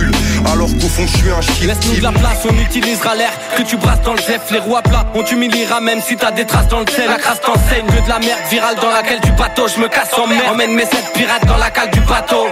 Alors 0.52 0.68
qu'au 0.68 0.88
fond 0.88 1.06
je 1.06 1.16
suis 1.18 1.30
un 1.30 1.40
shit. 1.40 1.64
Laisse-nous 1.64 1.96
de 1.96 2.02
la 2.02 2.12
place, 2.12 2.46
on 2.48 2.56
utilisera 2.58 3.14
l'air 3.14 3.30
que 3.56 3.62
tu 3.62 3.76
brasses 3.76 4.02
dans 4.02 4.14
le 4.14 4.20
chef. 4.20 4.50
Les 4.50 4.58
roues 4.58 4.76
à 4.76 4.82
plat, 4.82 5.04
on 5.14 5.22
t'humiliera 5.22 5.80
même 5.80 6.00
si 6.00 6.16
t'as 6.16 6.30
des 6.30 6.44
traces 6.44 6.68
dans 6.68 6.80
le 6.80 6.86
sel. 6.86 7.08
La 7.08 7.16
crasse 7.16 7.40
t'enseigne 7.40 7.86
que 7.86 8.04
de 8.04 8.08
la 8.08 8.18
merde 8.18 8.40
virale 8.50 8.76
dans 8.80 8.90
laquelle 8.90 9.20
tu 9.20 9.32
bateau. 9.32 9.68
Je 9.68 9.80
me 9.80 9.88
casse 9.88 10.12
en 10.14 10.26
mer, 10.26 10.42
emmène 10.50 10.74
mes 10.74 10.86
sept 10.86 11.12
pirates 11.14 11.46
dans 11.46 11.56
la 11.56 11.70
cale 11.70 11.90
du 11.90 12.00
bateau. 12.00 12.46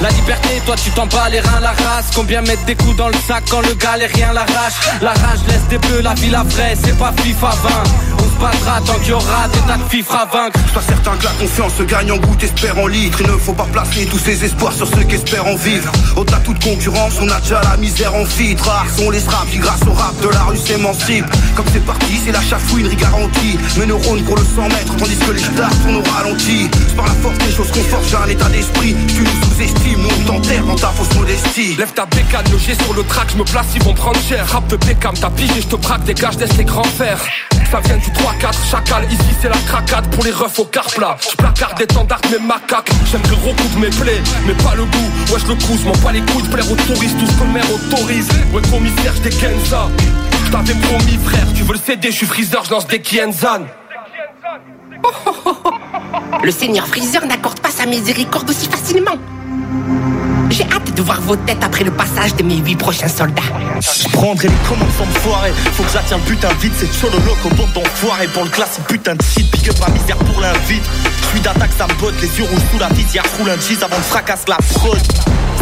La 0.00 0.08
liberté, 0.08 0.62
toi 0.64 0.76
tu 0.82 0.90
t'en 0.92 1.06
bats 1.06 1.28
les 1.30 1.40
reins, 1.40 1.60
la 1.60 1.72
race. 1.72 2.10
Combien 2.14 2.40
mettre 2.40 2.64
des 2.64 2.74
coups 2.74 2.96
dans 2.96 3.08
le 3.08 3.16
sac 3.28 3.44
quand 3.50 3.60
le 3.60 3.74
galérien 3.74 4.32
l'arrache? 4.32 4.74
La 5.02 5.10
rage 5.10 5.40
laisse 5.46 5.66
des 5.68 5.78
bleus, 5.78 6.00
la 6.00 6.14
vie 6.14 6.30
la 6.30 6.42
vraie, 6.42 6.74
c'est 6.82 6.96
pas 6.96 7.12
FIFA 7.22 7.50
20. 7.50 7.70
On 8.18 8.22
se 8.22 8.40
battra 8.40 8.80
tant 8.86 8.98
qu'il 9.00 9.10
y 9.10 9.12
aura 9.12 9.48
des 9.48 9.58
tas 9.60 9.76
de 9.76 10.00
à 10.14 10.24
vaincre. 10.24 10.60
Sois 10.72 10.82
certain 10.82 11.16
que 11.16 11.24
la 11.24 11.30
confiance 11.32 11.74
se 11.74 11.82
gagne 11.82 12.12
en 12.12 12.16
goutte, 12.16 12.42
espère 12.42 12.78
en 12.78 12.86
litre. 12.86 13.18
Il 13.20 13.26
ne 13.26 13.36
faut 13.36 13.52
pas 13.52 13.66
placer 13.70 14.06
tous 14.06 14.18
ses 14.18 14.42
espoirs 14.44 14.72
sur 14.72 14.88
ceux 14.88 15.02
qui 15.02 15.16
espèrent 15.16 15.46
en 15.46 15.56
vivre. 15.56 15.90
Au-delà 16.16 16.38
de 16.38 16.44
toute 16.44 16.62
concurrence, 16.62 17.14
on 17.20 17.28
a 17.28 17.40
déjà 17.40 17.60
la 17.62 17.76
misère 17.76 18.14
en 18.14 18.24
filtre. 18.24 18.68
Rares 18.68 18.90
sont 18.96 19.10
les 19.10 19.20
straps 19.20 19.50
qui, 19.50 19.58
grâce 19.58 19.82
au 19.86 19.92
rap 19.92 20.18
de 20.22 20.28
la 20.28 20.42
rue, 20.44 20.56
s'émancipent. 20.56 21.30
Comme 21.54 21.66
c'est 21.72 21.84
parti, 21.84 22.20
c'est 22.24 22.32
la 22.32 22.40
chafouinerie 22.40 22.96
garantie. 22.96 23.58
Mes 23.78 23.86
neurones 23.86 24.22
pour 24.24 24.36
le 24.36 24.44
100 24.44 24.62
mètres, 24.68 24.96
tandis 24.96 25.16
que 25.16 25.32
les 25.32 25.40
stars 25.40 25.70
tournent 25.82 25.96
au 25.96 26.10
ralenti. 26.10 26.70
C'est 26.88 26.96
par 26.96 27.06
la 27.06 27.14
force 27.14 27.38
des 27.38 27.52
choses 27.52 27.70
qu'on 27.70 27.84
forge, 27.84 28.14
un 28.24 28.28
état 28.28 28.48
d'esprit. 28.48 28.96
Tu 29.08 29.22
nous 29.22 29.26
sous-estimes, 29.26 29.89
nous 29.96 30.08
on 30.08 30.24
t'enterre 30.26 30.64
dans 30.64 30.76
ta 30.76 30.88
fausse 30.88 31.14
modestie. 31.16 31.76
Lève 31.76 31.92
ta 31.92 32.06
bécane, 32.06 32.44
le 32.50 32.58
G 32.58 32.74
sur 32.74 32.94
le 32.94 33.02
track, 33.04 33.28
je 33.32 33.38
me 33.38 33.44
place, 33.44 33.66
ils 33.74 33.82
vont 33.82 33.94
prendre 33.94 34.20
cher. 34.20 34.46
Rap 34.46 34.66
de 34.68 34.76
Beckham, 34.76 35.14
t'as 35.14 35.30
pigé, 35.30 35.60
je 35.60 35.66
te 35.66 35.76
braque, 35.76 36.04
dégage, 36.04 36.38
laisse 36.38 36.56
les 36.56 36.64
grands 36.64 36.82
faire. 36.84 37.18
Ça 37.70 37.80
vient 37.80 37.96
du 37.96 38.10
3-4, 38.10 38.70
chacal, 38.70 39.04
ici 39.10 39.34
c'est 39.40 39.48
la 39.48 39.58
cracade 39.66 40.08
pour 40.10 40.24
les 40.24 40.32
refs 40.32 40.58
au 40.58 40.64
carpla. 40.64 41.16
Je 41.20 41.36
placarde 41.36 41.78
des 41.78 41.86
tendards, 41.86 42.20
mes 42.30 42.44
macaques. 42.44 42.90
J'aime 43.10 43.22
le 43.30 43.36
gros 43.36 43.52
coup 43.52 43.68
de 43.74 43.80
mes 43.80 43.90
plaies, 43.90 44.22
mais 44.46 44.54
pas 44.54 44.74
le 44.74 44.84
goût. 44.84 45.10
Wesh 45.32 45.46
le 45.46 45.54
coup, 45.54 45.78
m'en 45.86 45.96
pas 45.98 46.12
les 46.12 46.22
couilles 46.22 46.48
plaire 46.48 46.70
aux 46.70 46.76
touristes, 46.76 47.18
tout 47.18 47.26
ce 47.26 47.32
que 47.32 47.44
le 47.44 47.50
maire 47.50 47.72
autorise. 47.72 48.28
Ouais, 48.52 48.62
commissaire, 48.70 49.14
je 49.16 49.28
dégaine 49.28 49.64
ça. 49.66 49.88
Je 50.46 50.50
t'avais 50.50 50.74
promis, 50.74 51.18
frère, 51.24 51.46
tu 51.54 51.62
veux 51.62 51.74
le 51.74 51.78
CD, 51.78 52.10
je 52.10 52.16
suis 52.16 52.26
freezer, 52.26 52.64
je 52.64 52.70
lance 52.70 52.86
des 52.86 53.00
Kienzan. 53.00 53.66
Le 56.42 56.50
seigneur 56.50 56.86
Freezer 56.86 57.24
n'accorde 57.26 57.60
pas 57.60 57.70
sa 57.70 57.86
miséricorde 57.86 58.48
aussi 58.48 58.66
facilement. 58.66 59.16
J'ai 60.50 60.64
hâte 60.64 60.92
de 60.94 61.02
voir 61.02 61.20
vos 61.20 61.36
têtes 61.36 61.62
après 61.62 61.84
le 61.84 61.92
passage 61.92 62.34
de 62.34 62.42
mes 62.42 62.56
huit 62.56 62.76
prochains 62.76 63.08
soldats. 63.08 63.42
Je 63.80 64.08
prendrai 64.08 64.48
les 64.48 64.68
commandes 64.68 64.90
sans 64.98 65.06
me 65.06 65.12
foirer. 65.12 65.52
Faut 65.72 65.84
que 65.84 65.90
j'attire 65.92 66.18
putain 66.20 66.48
vite 66.60 66.72
C'est 66.76 66.92
solo 66.92 67.18
loco 67.18 67.54
bon 67.56 67.68
d'enfoiré 67.74 68.26
Pour 68.28 68.44
le 68.44 68.50
classique 68.50 68.84
putain 68.86 69.14
de 69.14 69.22
shit. 69.22 69.50
Big 69.52 69.70
up 69.70 69.76
à 69.86 69.90
misère 69.90 70.16
pour 70.16 70.40
l'invite 70.40 70.82
Je 71.20 71.26
suis 71.26 71.40
d'attaque 71.40 71.72
ça 71.76 71.86
me 71.86 71.94
botte 72.00 72.14
Les 72.20 72.38
yeux 72.38 72.44
rouges 72.44 72.66
sous 72.72 72.78
la 72.78 72.88
visière 72.88 73.24
Roule 73.38 73.50
un 73.50 73.60
cheese 73.60 73.82
avant 73.82 73.98
de 73.98 74.02
fracasse 74.02 74.44
la 74.48 74.56
prod. 74.56 74.98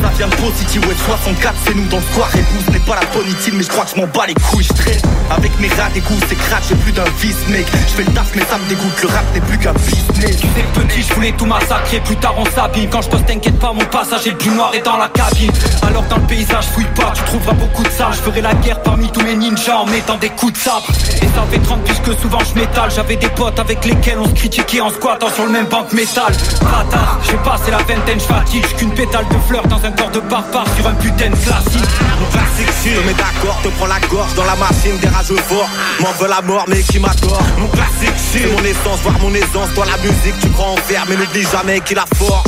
Ça 0.02 0.08
vient 0.16 0.28
de 0.28 0.36
Positive, 0.36 0.86
ouais 0.86 0.94
64 1.06 1.54
c'est 1.66 1.74
nous 1.74 1.86
dans 1.86 1.96
le 1.96 2.02
square 2.12 2.30
Et 2.36 2.72
n'est 2.72 2.78
pas 2.80 2.94
la 2.94 3.06
bonne 3.12 3.26
mais 3.54 3.62
je 3.62 3.68
crois 3.68 3.84
que 3.84 3.90
je 3.90 4.00
m'en 4.00 4.06
bats 4.06 4.26
les 4.26 4.34
couilles 4.34 4.64
Je 4.64 5.34
avec 5.34 5.58
mes 5.60 5.68
rats 5.68 5.90
des 5.92 6.00
coups 6.00 6.22
c'est 6.28 6.36
crade 6.36 6.62
J'ai 6.68 6.76
plus 6.76 6.92
d'un 6.92 7.04
vice 7.20 7.48
mec. 7.48 7.66
Je 7.72 7.94
fais 7.94 8.04
le 8.04 8.12
taf 8.12 8.30
mais 8.34 8.42
ça 8.48 8.58
me 8.58 8.68
dégoûte 8.68 9.02
Le 9.02 9.08
rap 9.08 9.24
n'est 9.34 9.40
plus 9.40 9.58
qu'un 9.58 9.72
business. 9.72 10.36
Tu 10.36 10.46
sais 10.46 10.64
petit, 10.72 11.02
je 11.02 11.14
voulais 11.14 11.32
tout 11.32 11.46
massacrer, 11.46 12.00
plus 12.00 12.16
tard 12.16 12.34
on 12.38 12.44
s'abîme 12.44 12.88
Quand 12.90 13.02
je 13.02 13.08
t'inquiète 13.08 13.58
pas, 13.58 13.72
mon 13.72 13.84
passage 13.86 14.26
est 14.26 14.32
plus 14.32 14.50
noir 14.50 14.72
et 14.74 14.80
dans 14.80 14.96
la 14.96 15.08
cabine. 15.08 15.50
Alors 15.86 16.04
dans 16.04 16.16
le 16.16 16.26
paysage, 16.26 16.66
fouille 16.66 16.86
pas, 16.94 17.12
tu 17.14 17.22
trouveras 17.24 17.54
beaucoup 17.54 17.82
de 17.82 17.90
ça 17.90 18.10
Je 18.12 18.18
ferai 18.18 18.40
la 18.40 18.54
guerre 18.54 18.80
parmi 18.82 19.10
tous 19.10 19.22
mes 19.22 19.34
ninjas 19.34 19.78
en 19.78 19.86
mettant 19.86 20.16
des 20.16 20.30
coups 20.30 20.52
de 20.52 20.58
sabre. 20.58 20.86
Et 21.16 21.26
ça 21.26 21.44
fait 21.50 21.58
30 21.58 21.84
plus 21.84 21.98
que 22.00 22.20
souvent 22.20 22.40
je 22.40 22.58
m'étale. 22.58 22.90
J'avais 22.94 23.16
des 23.16 23.28
potes 23.30 23.58
avec 23.58 23.84
lesquels 23.84 24.18
on 24.18 24.26
se 24.26 24.34
critiquait 24.34 24.80
en 24.80 24.90
squattant 24.90 25.30
sur 25.30 25.47
le 25.48 25.52
même 25.52 25.66
banc 25.66 25.86
métal 25.92 26.32
Bâtard, 26.62 27.18
j'ai 27.24 27.36
passé 27.38 27.70
la 27.70 27.78
vingtaine, 27.78 28.20
je 28.20 28.24
fatigue 28.24 28.64
J'suis 28.64 28.76
qu'une 28.76 28.94
pétale 28.94 29.26
de 29.28 29.38
fleurs 29.48 29.66
dans 29.66 29.82
un 29.84 29.90
corps 29.92 30.10
de 30.10 30.20
barbare 30.20 30.66
sur 30.76 30.86
un 30.86 30.94
putain 30.94 31.30
de 31.30 31.36
classique. 31.36 31.88
Mon 32.20 32.26
classique 32.26 32.68
je 32.84 33.00
te 33.00 33.06
mets 33.06 33.14
d'accord, 33.14 33.58
te 33.62 33.68
prends 33.68 33.86
la 33.86 34.00
gorge 34.08 34.34
dans 34.34 34.44
la 34.44 34.56
machine 34.56 34.98
des 35.00 35.08
rageux 35.08 35.36
forts. 35.36 35.68
M'en 36.00 36.12
veut 36.12 36.28
la 36.28 36.42
mort 36.42 36.64
mais 36.68 36.82
qui 36.82 36.98
m'adore 36.98 37.42
Mon 37.58 37.68
classique 37.68 38.18
c'est 38.32 38.46
mon 38.52 38.62
essence, 38.64 39.00
voir 39.02 39.18
mon 39.20 39.34
aisance. 39.34 39.72
Dans 39.74 39.84
la 39.84 39.96
musique 39.98 40.38
tu 40.40 40.48
crois 40.50 40.68
en 40.68 40.76
faire 40.76 41.04
mais 41.08 41.16
n'oublie 41.16 41.46
jamais 41.50 41.80
qu'il 41.80 41.98
a 41.98 42.04
fort. 42.16 42.44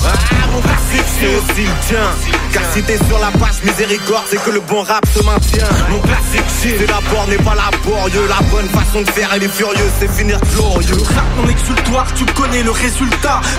Mon 0.52 0.60
classique 0.60 1.08
c'est 1.18 1.28
aussi 1.28 1.62
le 1.62 1.86
tien. 1.86 2.06
Car 2.52 2.62
si 2.72 2.82
t'es 2.82 2.98
sur 3.08 3.18
la 3.18 3.30
page 3.38 3.62
miséricorde 3.64 4.24
c'est 4.28 4.42
que 4.42 4.50
le 4.50 4.60
bon 4.60 4.82
rap 4.82 5.04
se 5.14 5.22
maintient. 5.24 5.68
Mon 5.90 6.00
classique 6.00 6.48
c'est 6.48 6.86
d'abord 6.86 7.26
n'est 7.28 7.36
pas 7.36 7.54
laborieux 7.54 8.26
La 8.28 8.42
bonne 8.50 8.68
façon 8.68 9.02
de 9.02 9.10
faire 9.10 9.30
elle 9.34 9.44
est 9.44 9.48
furieuse 9.48 9.92
c'est 9.98 10.10
finir 10.10 10.38
glorieux. 10.52 11.02
Rap 11.14 11.24
mon 11.36 11.48
exultoire, 11.48 12.06
tu 12.14 12.24
connais 12.26 12.62
le 12.62 12.70
résultat 12.70 12.89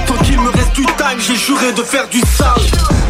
Tant 0.08 0.16
qu'il 0.24 0.40
me 0.40 0.50
reste 0.50 0.74
du 0.74 0.86
time, 0.86 1.20
j'ai 1.20 1.36
juré 1.36 1.72
de 1.72 1.84
faire 1.84 2.08
du 2.10 2.20
sale. 2.20 2.62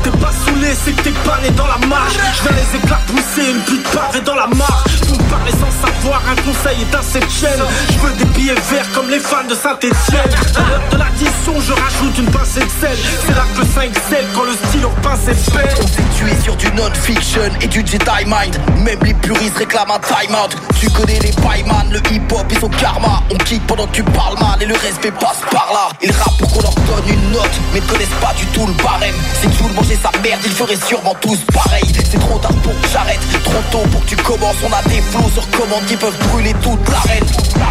T'es 0.03 0.11
pas 0.11 0.31
saoulé, 0.45 0.69
c'est 0.83 0.91
que 0.93 1.01
t'es 1.01 1.11
pas 1.25 1.39
né 1.41 1.49
dans 1.51 1.65
la 1.65 1.77
marche. 1.87 2.13
Je 2.13 2.43
viens 2.43 2.57
les 2.57 2.77
éclabousser, 2.77 3.51
une 3.51 3.61
pute 3.61 3.87
parée 3.89 4.21
dans 4.21 4.35
la 4.35 4.47
marche 4.47 5.01
Vous 5.07 5.17
parlez 5.29 5.51
sans 5.51 5.71
savoir, 5.87 6.21
un 6.29 6.35
conseil 6.41 6.81
est 6.81 6.95
à 6.95 7.01
cette 7.01 7.29
chaîne. 7.29 7.61
Je 7.91 7.99
veux 7.99 8.13
des 8.13 8.25
billets 8.25 8.55
verts 8.69 8.91
comme 8.93 9.09
les 9.09 9.19
fans 9.19 9.47
de 9.47 9.55
Saint-Etienne 9.55 10.29
À 10.55 10.69
l'heure 10.69 10.81
de 10.91 10.97
l'addition, 10.97 11.53
je 11.59 11.73
rajoute 11.73 12.17
une 12.17 12.31
pincée 12.31 12.61
de 12.61 12.71
sel. 12.81 12.97
C'est 13.25 13.35
là 13.35 13.45
que 13.55 13.65
5 13.65 13.91
sel 14.09 14.25
quand 14.33 14.43
le 14.43 14.53
stylo 14.53 14.89
repeint 14.89 15.17
ses 15.17 15.51
peines 15.51 15.75
On 15.81 15.87
s'est 15.87 16.17
tué 16.17 16.31
sur 16.43 16.55
du 16.55 16.71
non-fiction 16.73 17.49
et 17.61 17.67
du 17.67 17.79
Jedi 17.79 18.25
Mind. 18.25 18.57
Même 18.79 18.99
les 19.03 19.13
puristes 19.13 19.57
réclament 19.57 19.91
un 19.91 19.99
time-out. 19.99 20.55
Tu 20.79 20.89
connais 20.89 21.19
les 21.19 21.31
paiman, 21.31 21.89
le 21.91 21.99
hip-hop 22.11 22.45
et 22.51 22.59
son 22.59 22.69
karma. 22.69 23.21
On 23.31 23.37
kick 23.37 23.65
pendant 23.67 23.87
que 23.87 23.97
tu 23.97 24.03
parles 24.03 24.39
mal 24.39 24.50
et 24.61 24.65
le 24.65 24.75
respect 24.75 25.11
passe 25.11 25.41
par 25.49 25.69
là 25.73 25.89
Ils 26.01 26.11
rappent 26.11 26.37
pour 26.37 26.53
qu'on 26.53 26.61
leur 26.61 26.75
donne 26.75 27.07
une 27.07 27.31
note 27.31 27.49
Mais 27.73 27.79
ne 27.79 27.85
connaissent 27.85 28.19
pas 28.21 28.33
du 28.33 28.45
tout 28.47 28.67
le 28.67 28.73
barème 28.73 29.15
Si 29.41 29.47
tout 29.57 29.67
le 29.67 29.73
sa 29.95 30.11
merde, 30.21 30.41
ils 30.45 30.51
feraient 30.51 30.79
sûrement 30.87 31.15
tous 31.19 31.39
pareil 31.53 31.83
C'est 32.09 32.19
trop 32.19 32.37
tard 32.37 32.53
pour 32.63 32.79
que 32.79 32.87
j'arrête, 32.87 33.19
trop 33.43 33.61
tôt 33.71 33.87
pour 33.89 34.01
que 34.01 34.09
tu 34.09 34.15
commences 34.17 34.55
On 34.63 34.71
a 34.71 34.81
des 34.89 35.01
flots 35.01 35.31
sur 35.33 35.49
commande 35.51 35.85
qui 35.87 35.95
peuvent 35.95 36.17
brûler 36.29 36.53
toute 36.61 36.87
l'arène 36.89 37.25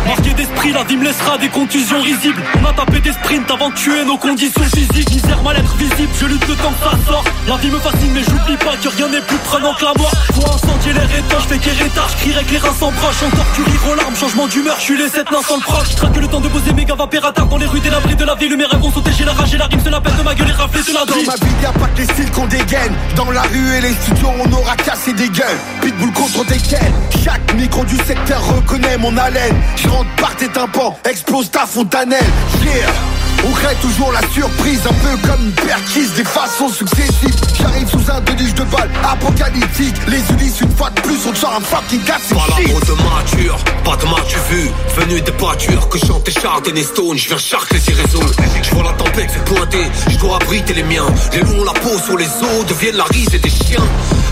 Marqué 0.07 0.33
d'esprit, 0.35 0.73
la 0.73 0.83
vie 0.85 0.97
me 0.97 1.05
laissera 1.05 1.39
des 1.39 1.49
contusions 1.49 2.01
risibles. 2.01 2.43
On 2.61 2.65
a 2.67 2.73
tapé 2.73 3.01
des 3.01 3.13
sprints 3.13 3.51
avant 3.51 3.69
de 3.69 3.75
tuer 3.75 4.05
nos 4.05 4.17
conditions 4.17 4.63
physiques. 4.63 5.11
Misère, 5.11 5.43
mal-être 5.43 5.75
visible, 5.77 6.11
je 6.19 6.27
lutte 6.27 6.49
le 6.49 6.55
temps 6.57 6.73
que 6.73 6.85
ça 6.85 7.13
sort. 7.13 7.25
La 7.47 7.57
vie 7.57 7.71
me 7.71 7.79
fascine, 7.79 8.13
mais 8.13 8.23
j'oublie 8.23 8.57
pas 8.57 8.77
que 8.83 8.89
rien 8.89 9.09
n'est 9.09 9.21
plus 9.21 9.37
prenant 9.39 9.75
que 9.75 9.85
la 9.85 9.93
mort. 9.95 10.13
Faut 10.35 10.47
incendier 10.47 10.93
les 10.95 11.01
rétas, 11.01 11.39
je 11.41 11.49
fais 11.49 11.59
guérétard, 11.59 12.09
je 12.09 12.17
crierai 12.17 12.45
que 12.45 12.51
les 12.53 12.59
reins 12.59 12.75
broche. 12.81 13.23
On 13.25 13.31
torture, 13.31 13.91
aux 13.91 13.95
larmes, 13.95 14.17
changement 14.17 14.47
d'humeur, 14.49 14.77
je 14.79 14.85
suis 14.85 14.99
les 14.99 15.09
sept 15.09 15.31
nains 15.31 15.43
sans 15.47 15.57
le 15.57 15.63
proche. 15.63 15.95
Traque 15.95 16.17
le 16.17 16.27
temps 16.27 16.41
de 16.41 16.49
poser 16.49 16.73
méga 16.81 16.95
vapératard 16.95 17.47
dans 17.47 17.59
les 17.59 17.67
rues 17.67 17.81
délabrées 17.81 18.15
de 18.15 18.25
la 18.25 18.35
ville. 18.35 18.57
Mes 18.57 18.65
rêves 18.65 18.81
vont 18.81 18.91
sauter, 18.91 19.11
j'ai 19.17 19.25
la 19.25 19.33
rage 19.33 19.55
et 19.55 19.59
la 19.59 19.67
rime, 19.67 19.81
c'est 19.85 19.91
la 19.91 20.01
peine 20.01 20.17
de 20.17 20.23
ma 20.23 20.35
gueule 20.35 20.49
et 20.49 20.53
rafler 20.53 20.83
de 20.83 20.95
la 20.95 21.05
Dans 21.05 21.15
ma 21.15 21.35
vie, 21.35 21.63
y'a 21.63 21.73
pas 21.73 21.87
que 21.89 21.99
les 21.99 22.05
styles 22.05 22.31
qu'on 22.31 22.47
dégaine. 22.47 22.95
Dans 23.17 23.31
la 23.31 23.43
rue 23.43 23.75
et 23.77 23.81
les 23.83 23.93
studios, 23.93 24.31
on 24.43 24.53
aura 24.53 24.77
cassé 24.77 25.13
des 25.13 25.29
gueules. 25.29 25.61
Pitbull 25.83 26.13
contre 26.13 26.45
desquels 26.47 26.93
Chaque 27.23 27.55
micro 27.55 27.85
du 27.85 27.97
secteur 27.97 28.43
reconnaît 28.57 28.97
mon 28.97 29.17
haleine. 29.17 29.57
Je 29.77 29.89
rentre 29.89 30.11
par 30.17 30.35
tes 30.37 30.49
tympans, 30.49 30.97
explose 31.05 31.51
ta 31.51 31.67
fontanelle. 31.67 32.25
Yeah. 32.65 33.20
On 33.47 33.53
crée 33.53 33.75
toujours 33.81 34.13
la 34.13 34.21
surprise, 34.33 34.81
un 34.87 34.93
peu 34.93 35.29
comme 35.29 35.47
une 35.47 35.53
perquise, 35.53 36.13
des 36.15 36.25
façons 36.25 36.69
successives. 36.69 37.35
J'arrive 37.59 37.89
sous 37.89 38.11
un 38.11 38.21
déluge 38.21 38.55
de 38.55 38.65
balles 38.65 38.91
apocalyptique. 39.03 39.95
Les 40.09 40.21
Ulysses, 40.35 40.61
une 40.61 40.77
fois 40.77 40.91
de 40.91 41.01
plus, 41.01 41.19
on 41.27 41.35
sort 41.35 41.55
un 41.57 41.61
fucking 41.61 42.03
classic 42.03 42.37
Pas 42.37 42.47
la 42.49 42.65
de 42.65 42.93
mature, 43.03 43.57
pas 43.85 43.97
de 43.97 44.07
match 44.07 44.37
vu 44.51 44.71
Venu 44.97 45.21
des 45.21 45.33
pâtures, 45.33 45.89
que 45.89 45.99
chante 45.99 46.29
Chardin 46.31 46.75
et 46.75 46.83
Stone 46.83 47.17
Je 47.17 47.29
viens 47.29 47.39
charcler 47.39 47.81
ces 47.81 47.93
réseaux. 47.93 48.23
Je 48.63 48.71
vois 48.71 48.85
la 48.85 48.93
tempête 48.93 49.31
se 49.31 49.39
pointer, 49.41 49.85
je 50.09 50.17
dois 50.19 50.37
abriter 50.37 50.75
les 50.75 50.83
miens. 50.85 51.07
Les 51.33 51.41
loups 51.41 51.61
ont 51.61 51.65
la 51.65 51.73
peau 51.73 51.99
sur 52.05 52.17
les 52.17 52.27
os, 52.27 52.67
deviennent 52.69 52.97
la 52.97 53.05
risée 53.05 53.39
des 53.39 53.51
chiens. 53.51 53.85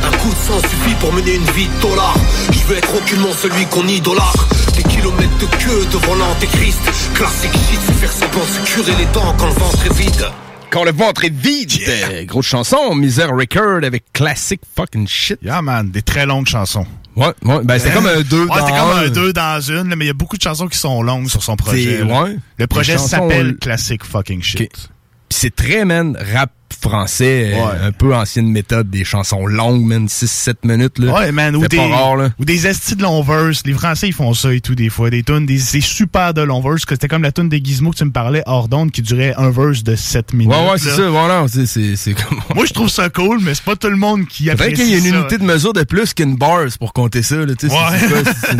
Un 0.04 0.16
coup 0.18 0.28
de 0.28 0.46
sang 0.46 0.60
suffit 0.60 0.94
pour 1.00 1.12
mener 1.12 1.34
une 1.34 1.50
vie 1.52 1.66
de 1.66 1.80
dollar. 1.80 2.14
Je 2.52 2.66
veux 2.66 2.76
être 2.76 2.94
aucunement 2.94 3.32
celui 3.40 3.64
qu'on 3.66 3.86
idolâtre. 3.86 4.46
Des 4.76 4.82
kilomètres 4.84 5.38
de 5.38 5.46
queue 5.46 5.86
devant 5.92 6.14
l'antéchrist. 6.14 6.80
Classique 7.14 7.52
shit, 7.52 7.80
c'est 7.86 7.94
faire 7.94 8.12
semblant 8.12 8.46
se 8.46 8.70
curer 8.70 8.97
les 8.98 9.06
dents 9.06 9.32
quand 9.38 9.46
le 9.46 9.52
ventre 9.52 9.86
est 9.86 9.94
vide 9.94 10.26
Quand 10.70 10.82
le 10.84 10.90
ventre 10.90 11.24
est 11.24 11.32
vide. 11.32 12.26
Grosse 12.26 12.46
chanson, 12.46 12.94
Misère 12.96 13.30
Record 13.30 13.84
avec 13.84 14.12
classic 14.12 14.60
fucking 14.76 15.06
shit. 15.06 15.38
Yeah, 15.40 15.62
man, 15.62 15.90
des 15.90 16.02
très 16.02 16.26
longues 16.26 16.46
chansons. 16.48 16.86
Ouais, 17.14 17.32
ouais. 17.44 17.60
Ben, 17.62 17.78
c'était 17.78 17.94
comme 17.94 18.06
un 18.06 18.20
deux 18.22 18.42
Ouais, 18.42 18.48
dans 18.48 18.54
c'était 18.66 18.78
comme 18.78 18.90
un. 18.90 19.06
un 19.06 19.08
deux 19.08 19.32
dans 19.32 19.60
une, 19.60 19.94
mais 19.94 20.04
il 20.04 20.08
y 20.08 20.10
a 20.10 20.14
beaucoup 20.14 20.36
de 20.36 20.42
chansons 20.42 20.66
qui 20.66 20.78
sont 20.78 21.00
longues 21.02 21.28
sur 21.28 21.42
son 21.44 21.54
projet. 21.56 22.02
Ouais. 22.02 22.36
Le 22.58 22.66
projet 22.66 22.98
s'appelle 22.98 23.50
euh, 23.50 23.58
Classic 23.60 24.02
Fucking 24.04 24.42
Shit. 24.42 24.90
C'est 25.30 25.54
très, 25.54 25.84
man, 25.84 26.16
rap 26.34 26.50
français, 26.80 27.54
euh, 27.54 27.88
un 27.88 27.92
peu 27.92 28.14
ancienne 28.14 28.48
méthode, 28.50 28.90
des 28.90 29.04
chansons 29.04 29.46
longues, 29.46 29.84
man, 29.84 30.06
6-7 30.06 30.54
minutes, 30.64 30.98
là. 30.98 31.12
Ouais, 31.12 31.32
man, 31.32 31.56
ou 31.56 31.66
des, 31.66 31.76
pas 31.76 31.88
rare, 31.88 32.16
là. 32.16 32.30
ou 32.38 32.44
des 32.44 32.66
estis 32.66 32.94
de 32.94 33.02
long 33.02 33.22
verse. 33.22 33.62
Les 33.64 33.72
Français, 33.72 34.08
ils 34.08 34.12
font 34.12 34.32
ça 34.34 34.52
et 34.54 34.60
tout, 34.60 34.74
des 34.74 34.88
fois. 34.88 35.10
Des 35.10 35.22
tunes, 35.22 35.46
des, 35.46 35.58
c'est 35.58 35.80
super 35.80 36.34
de 36.34 36.42
long 36.42 36.60
verse, 36.60 36.84
que 36.84 36.94
c'était 36.94 37.08
comme 37.08 37.22
la 37.22 37.32
tune 37.32 37.48
des 37.48 37.60
Gizmo 37.62 37.90
que 37.90 37.96
tu 37.96 38.04
me 38.04 38.12
parlais 38.12 38.42
hors 38.46 38.68
d'onde 38.68 38.90
qui 38.92 39.02
durait 39.02 39.34
un 39.36 39.50
verse 39.50 39.82
de 39.82 39.96
7 39.96 40.34
minutes. 40.34 40.54
Ouais, 40.54 40.70
ouais, 40.70 40.78
c'est 40.78 40.90
ça, 40.90 41.08
voilà, 41.08 41.46
c'est, 41.48 41.66
c'est, 41.66 41.96
c'est 41.96 42.14
comme... 42.14 42.40
Moi, 42.54 42.64
je 42.66 42.72
trouve 42.72 42.88
ça 42.88 43.08
cool, 43.08 43.40
mais 43.42 43.54
c'est 43.54 43.64
pas 43.64 43.76
tout 43.76 43.88
le 43.90 43.96
monde 43.96 44.26
qui 44.26 44.48
apprécie 44.50 44.74
qu'il 44.74 44.88
y 44.88 44.94
ait 44.94 44.98
une 44.98 45.04
ça. 45.14 45.20
unité 45.20 45.38
de 45.38 45.44
mesure 45.44 45.72
de 45.72 45.82
plus 45.82 46.14
qu'une 46.14 46.36
bars 46.36 46.66
pour 46.78 46.92
compter 46.92 47.22
ça, 47.22 47.36
là, 47.36 47.54
tu 47.58 47.68
sais. 47.68 47.74
Ouais. 47.74 48.22
c'est 48.40 48.52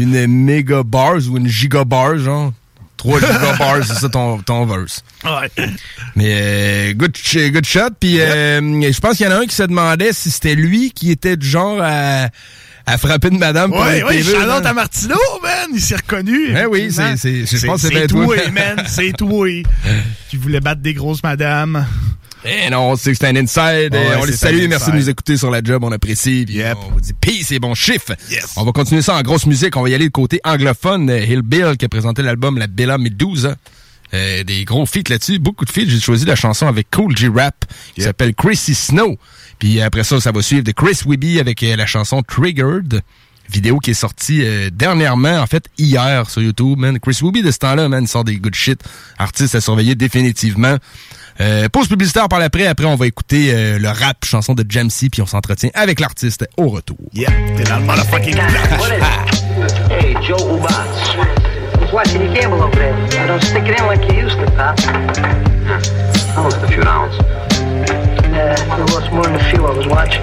une, 0.00 0.14
une 0.14 0.44
méga 0.44 0.82
bars 0.82 1.20
ou 1.30 1.38
une 1.38 1.48
giga 1.48 1.84
bars, 1.84 2.18
genre? 2.18 2.52
3 3.02 3.18
giga 3.20 3.56
bars, 3.58 3.84
c'est 3.84 3.94
ça 3.94 4.08
ton, 4.08 4.38
ton 4.38 4.64
verse. 4.64 5.02
Ouais. 5.24 5.50
Mais 6.14 6.36
euh, 6.40 6.92
good, 6.94 7.16
shot. 7.66 7.90
Puis 7.98 8.20
euh, 8.20 8.60
je 8.92 9.00
pense 9.00 9.16
qu'il 9.16 9.26
y 9.26 9.28
en 9.28 9.32
a 9.32 9.38
un 9.40 9.46
qui 9.46 9.56
se 9.56 9.64
demandait 9.64 10.12
si 10.12 10.30
c'était 10.30 10.54
lui 10.54 10.92
qui 10.92 11.10
était 11.10 11.36
du 11.36 11.44
genre 11.48 11.80
à, 11.82 12.28
à 12.86 12.98
frapper 12.98 13.28
une 13.28 13.38
madame 13.38 13.72
pour 13.72 13.80
ouais, 13.80 14.04
TV, 14.06 14.32
Charlotte 14.32 14.64
à 14.64 14.72
Martineau, 14.72 15.16
man, 15.42 15.70
il 15.74 15.80
s'est 15.80 15.96
reconnu. 15.96 16.52
Ben 16.52 16.66
oui, 16.70 16.92
c'est- 16.92 17.16
c'est- 17.16 17.44
je 17.44 17.66
pense 17.66 17.82
que 17.82 17.88
c'est 17.88 17.94
c'est 17.94 18.06
bien 18.06 18.06
toi. 18.06 18.24
toi, 18.36 18.50
man, 18.52 18.84
c'est 18.86 19.12
toi. 19.12 19.48
qui 20.30 20.36
voulait 20.36 20.60
battre 20.60 20.80
des 20.80 20.94
grosses 20.94 21.24
madames. 21.24 21.84
Eh 22.44 22.70
non, 22.70 22.90
on 22.90 22.96
sait 22.96 23.12
que 23.12 23.18
c'est 23.18 23.28
un 23.28 23.36
inside. 23.36 23.92
Ouais, 23.92 24.16
on 24.18 24.24
les 24.24 24.32
salue. 24.32 24.66
Merci 24.68 24.90
de 24.90 24.96
nous 24.96 25.08
écouter 25.08 25.36
sur 25.36 25.50
la 25.50 25.62
job. 25.62 25.84
On 25.84 25.92
apprécie. 25.92 26.44
Puis 26.46 26.60
On 26.62 26.90
vous 26.90 27.00
dit 27.00 27.12
peace 27.12 27.52
et 27.52 27.58
bon 27.58 27.74
chiffre. 27.74 28.12
On 28.56 28.64
va 28.64 28.72
continuer 28.72 29.02
ça 29.02 29.14
en 29.14 29.22
grosse 29.22 29.46
musique. 29.46 29.76
On 29.76 29.82
va 29.82 29.90
y 29.90 29.94
aller 29.94 30.06
du 30.06 30.10
côté 30.10 30.40
anglophone. 30.44 31.08
Euh, 31.08 31.24
Hill 31.24 31.42
Bill 31.42 31.76
qui 31.78 31.84
a 31.84 31.88
présenté 31.88 32.22
l'album 32.22 32.58
La 32.58 32.66
Bella 32.66 32.98
Medusa. 32.98 33.54
Euh, 34.14 34.44
des 34.44 34.64
gros 34.64 34.84
feats 34.86 35.08
là-dessus. 35.08 35.38
Beaucoup 35.38 35.64
de 35.64 35.70
feats. 35.70 35.86
J'ai 35.86 36.00
choisi 36.00 36.24
la 36.24 36.36
chanson 36.36 36.66
avec 36.66 36.88
Cool 36.90 37.16
G 37.16 37.28
Rap 37.34 37.64
qui 37.94 38.02
s'appelle 38.02 38.34
Chrissy 38.34 38.74
Snow. 38.74 39.16
Puis 39.58 39.80
après 39.80 40.04
ça, 40.04 40.20
ça 40.20 40.32
va 40.32 40.42
suivre 40.42 40.64
de 40.64 40.72
Chris 40.72 41.00
Wibby 41.06 41.38
avec 41.38 41.62
euh, 41.62 41.76
la 41.76 41.86
chanson 41.86 42.22
Triggered. 42.22 43.02
Vidéo 43.50 43.78
qui 43.78 43.90
est 43.90 43.94
sortie 43.94 44.42
euh, 44.44 44.70
dernièrement, 44.72 45.38
en 45.38 45.46
fait, 45.46 45.64
hier 45.78 46.28
sur 46.28 46.42
YouTube, 46.42 46.78
man. 46.78 46.98
Chris 46.98 47.18
Wibby, 47.22 47.42
de 47.42 47.50
ce 47.50 47.58
temps-là, 47.58 47.88
man, 47.88 48.04
il 48.04 48.08
sort 48.08 48.24
des 48.24 48.36
good 48.36 48.54
shit. 48.54 48.80
Artiste 49.18 49.54
à 49.54 49.60
surveiller 49.60 49.94
définitivement. 49.94 50.76
Euh, 51.40 51.68
pause 51.68 51.88
publicitaire 51.88 52.28
par 52.28 52.38
l'après. 52.38 52.66
Après, 52.66 52.84
on 52.86 52.96
va 52.96 53.06
écouter 53.06 53.50
euh, 53.52 53.78
le 53.78 53.88
rap, 53.88 54.24
chanson 54.24 54.54
de 54.54 54.64
Jamsey, 54.68 55.08
puis 55.08 55.22
on 55.22 55.26
s'entretient 55.26 55.70
avec 55.74 56.00
l'artiste 56.00 56.46
au 56.56 56.68
retour. 56.68 56.96
Yeah, 57.12 57.30
t'es 57.56 57.64
dans 57.64 57.78
le 57.78 57.84
motherfucking 57.84 58.36
Hey, 59.90 60.14
Joe 60.26 60.38
Ubats. 60.56 60.86
Who's 61.80 61.92
watching 61.92 62.22
your 62.22 62.34
cable 62.34 62.62
over 62.62 62.74
there? 62.76 62.94
I 62.94 63.26
don't 63.26 63.42
stick 63.42 63.64
it 63.66 63.78
in 63.78 63.86
like 63.86 64.02
you 64.10 64.22
used 64.24 64.38
to, 64.38 64.46
pal. 64.52 64.74
I 66.34 66.40
lost 66.42 66.56
a 66.62 66.68
few 66.68 66.82
rounds. 66.82 67.14
Uh, 67.18 68.54
there 68.76 68.86
was 68.94 69.10
more 69.12 69.24
than 69.24 69.34
a 69.34 69.44
few 69.50 69.66
I 69.66 69.76
was 69.76 69.86
watching. 69.86 70.22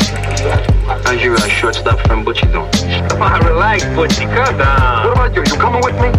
How's 1.06 1.22
your 1.22 1.36
uh, 1.36 1.48
short 1.48 1.76
stuff 1.76 2.00
friend 2.02 2.26
Butchie 2.26 2.52
doing? 2.52 2.70
Come 3.10 3.22
on, 3.22 3.46
relax, 3.46 3.84
Butchie. 3.96 4.26
Calm 4.36 4.58
down. 4.58 5.08
What 5.08 5.14
about 5.14 5.36
you? 5.36 5.44
You 5.44 5.60
coming 5.60 5.82
with 5.84 5.96
me? 6.02 6.10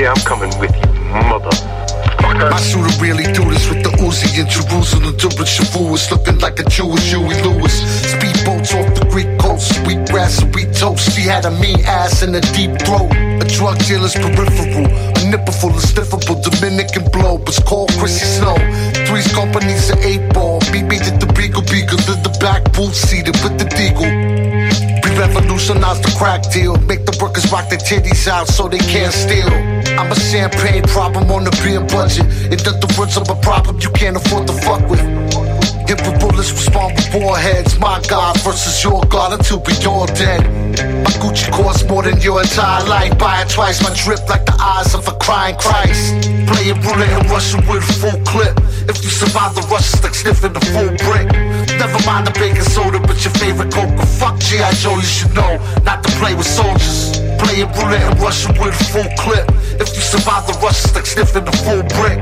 Yeah, 0.00 0.12
I'm 0.14 0.22
coming 0.24 0.56
with 0.60 0.70
you, 0.76 0.90
mother. 1.28 1.50
My 2.22 2.60
shooter 2.60 2.94
really 3.02 3.24
do 3.34 3.42
this 3.50 3.68
with 3.68 3.82
the 3.82 3.90
Uzi 3.98 4.38
in 4.38 4.48
Jerusalem 4.48 5.16
during 5.16 5.50
Shavuos, 5.50 6.10
looking 6.10 6.38
like 6.38 6.58
a 6.60 6.64
Jewish 6.70 7.10
Huey 7.10 7.42
Lewis. 7.42 7.82
Speedboats 8.14 8.70
off 8.78 8.94
the 8.94 9.06
Greek 9.10 9.38
coast, 9.38 9.74
sweet 9.82 10.08
grass 10.08 10.42
wheat 10.54 10.72
toast. 10.72 11.16
He 11.16 11.22
had 11.22 11.44
a 11.44 11.50
mean 11.50 11.80
ass 11.84 12.22
and 12.22 12.34
a 12.36 12.40
deep 12.54 12.78
throat. 12.86 13.10
A 13.42 13.46
drug 13.58 13.78
dealer's 13.86 14.14
peripheral, 14.14 14.86
a 14.86 15.30
nipple 15.30 15.52
full 15.52 15.74
of 15.74 15.82
stiffable 15.82 16.38
Dominican 16.42 17.10
blow. 17.10 17.42
Was 17.46 17.58
called 17.58 17.90
Chrissy 17.98 18.24
Snow. 18.38 18.56
Three's 19.06 19.26
companies 19.34 19.90
are 19.90 20.00
eight 20.00 20.32
ball. 20.32 20.60
BB 20.70 21.02
did 21.02 21.18
the 21.20 21.30
beagle 21.34 21.62
beagle, 21.62 21.98
did 22.06 22.22
the 22.22 22.36
back 22.40 22.62
boot 22.72 22.94
seated 22.94 23.34
with 23.42 23.58
the 23.58 23.66
deagle. 23.66 24.31
We 25.12 25.18
revolutionized 25.18 26.04
the 26.04 26.14
crack 26.16 26.50
deal. 26.50 26.76
Make 26.88 27.04
the 27.04 27.16
workers 27.20 27.50
rock 27.52 27.68
their 27.68 27.78
titties 27.78 28.26
out 28.28 28.48
so 28.48 28.66
they 28.66 28.78
can't 28.78 29.12
steal. 29.12 29.48
I'm 29.98 30.10
a 30.10 30.14
champagne 30.14 30.84
problem 30.84 31.30
on 31.30 31.44
the 31.44 31.50
beer 31.62 31.80
budget. 31.80 32.24
It 32.50 32.64
does 32.64 32.80
the 32.80 32.94
words 32.98 33.18
of 33.18 33.28
a 33.28 33.34
problem 33.42 33.78
you 33.80 33.90
can't 33.90 34.16
afford 34.16 34.46
to 34.46 34.54
fuck 34.54 34.88
with. 34.88 35.21
Bullets, 35.96 36.52
respond 36.52 36.96
with 36.96 37.12
warheads. 37.14 37.78
My 37.78 38.00
God 38.08 38.40
versus 38.40 38.82
your 38.82 39.02
God 39.10 39.38
until 39.38 39.60
we 39.60 39.74
all 39.84 40.06
dead. 40.06 40.40
My 41.04 41.12
Gucci 41.20 41.52
costs 41.52 41.86
more 41.88 42.02
than 42.02 42.18
your 42.20 42.40
entire 42.40 42.82
life. 42.88 43.18
Buy 43.18 43.42
it 43.42 43.50
twice, 43.50 43.82
my 43.82 43.92
drip 43.94 44.26
like 44.28 44.46
the 44.46 44.56
eyes 44.58 44.94
of 44.94 45.06
a 45.06 45.12
crying 45.20 45.56
Christ. 45.56 46.14
Playing 46.48 46.80
roulette 46.80 47.12
and 47.12 47.28
Russian 47.28 47.60
with 47.68 47.84
a 47.84 47.92
full 48.00 48.18
clip. 48.24 48.56
If 48.88 49.04
you 49.04 49.10
survive 49.10 49.54
the 49.54 49.62
rush, 49.68 49.92
it's 49.92 50.02
like 50.02 50.14
sniffing 50.14 50.54
the 50.54 50.64
full 50.72 50.88
brick. 51.04 51.28
Never 51.76 52.00
mind 52.06 52.26
the 52.26 52.32
baking 52.40 52.62
soda, 52.62 52.98
but 52.98 53.22
your 53.24 53.34
favorite 53.34 53.72
Coca. 53.72 54.06
Fuck 54.06 54.38
G.I. 54.40 54.72
Joe, 54.80 54.96
you 54.96 55.02
should 55.02 55.34
know 55.34 55.60
not 55.84 56.02
to 56.04 56.10
play 56.16 56.34
with 56.34 56.46
soldiers. 56.46 57.20
Playing 57.36 57.68
roulette 57.76 58.08
and 58.08 58.20
Russian 58.20 58.56
with 58.56 58.72
a 58.80 58.84
full 58.88 59.10
clip. 59.20 59.44
If 59.76 59.92
you 59.92 60.00
survive 60.00 60.46
the 60.46 60.56
rush, 60.64 60.84
it's 60.84 60.94
like 60.94 61.06
sniffing 61.06 61.44
the 61.44 61.52
full 61.52 61.82
brick. 62.00 62.20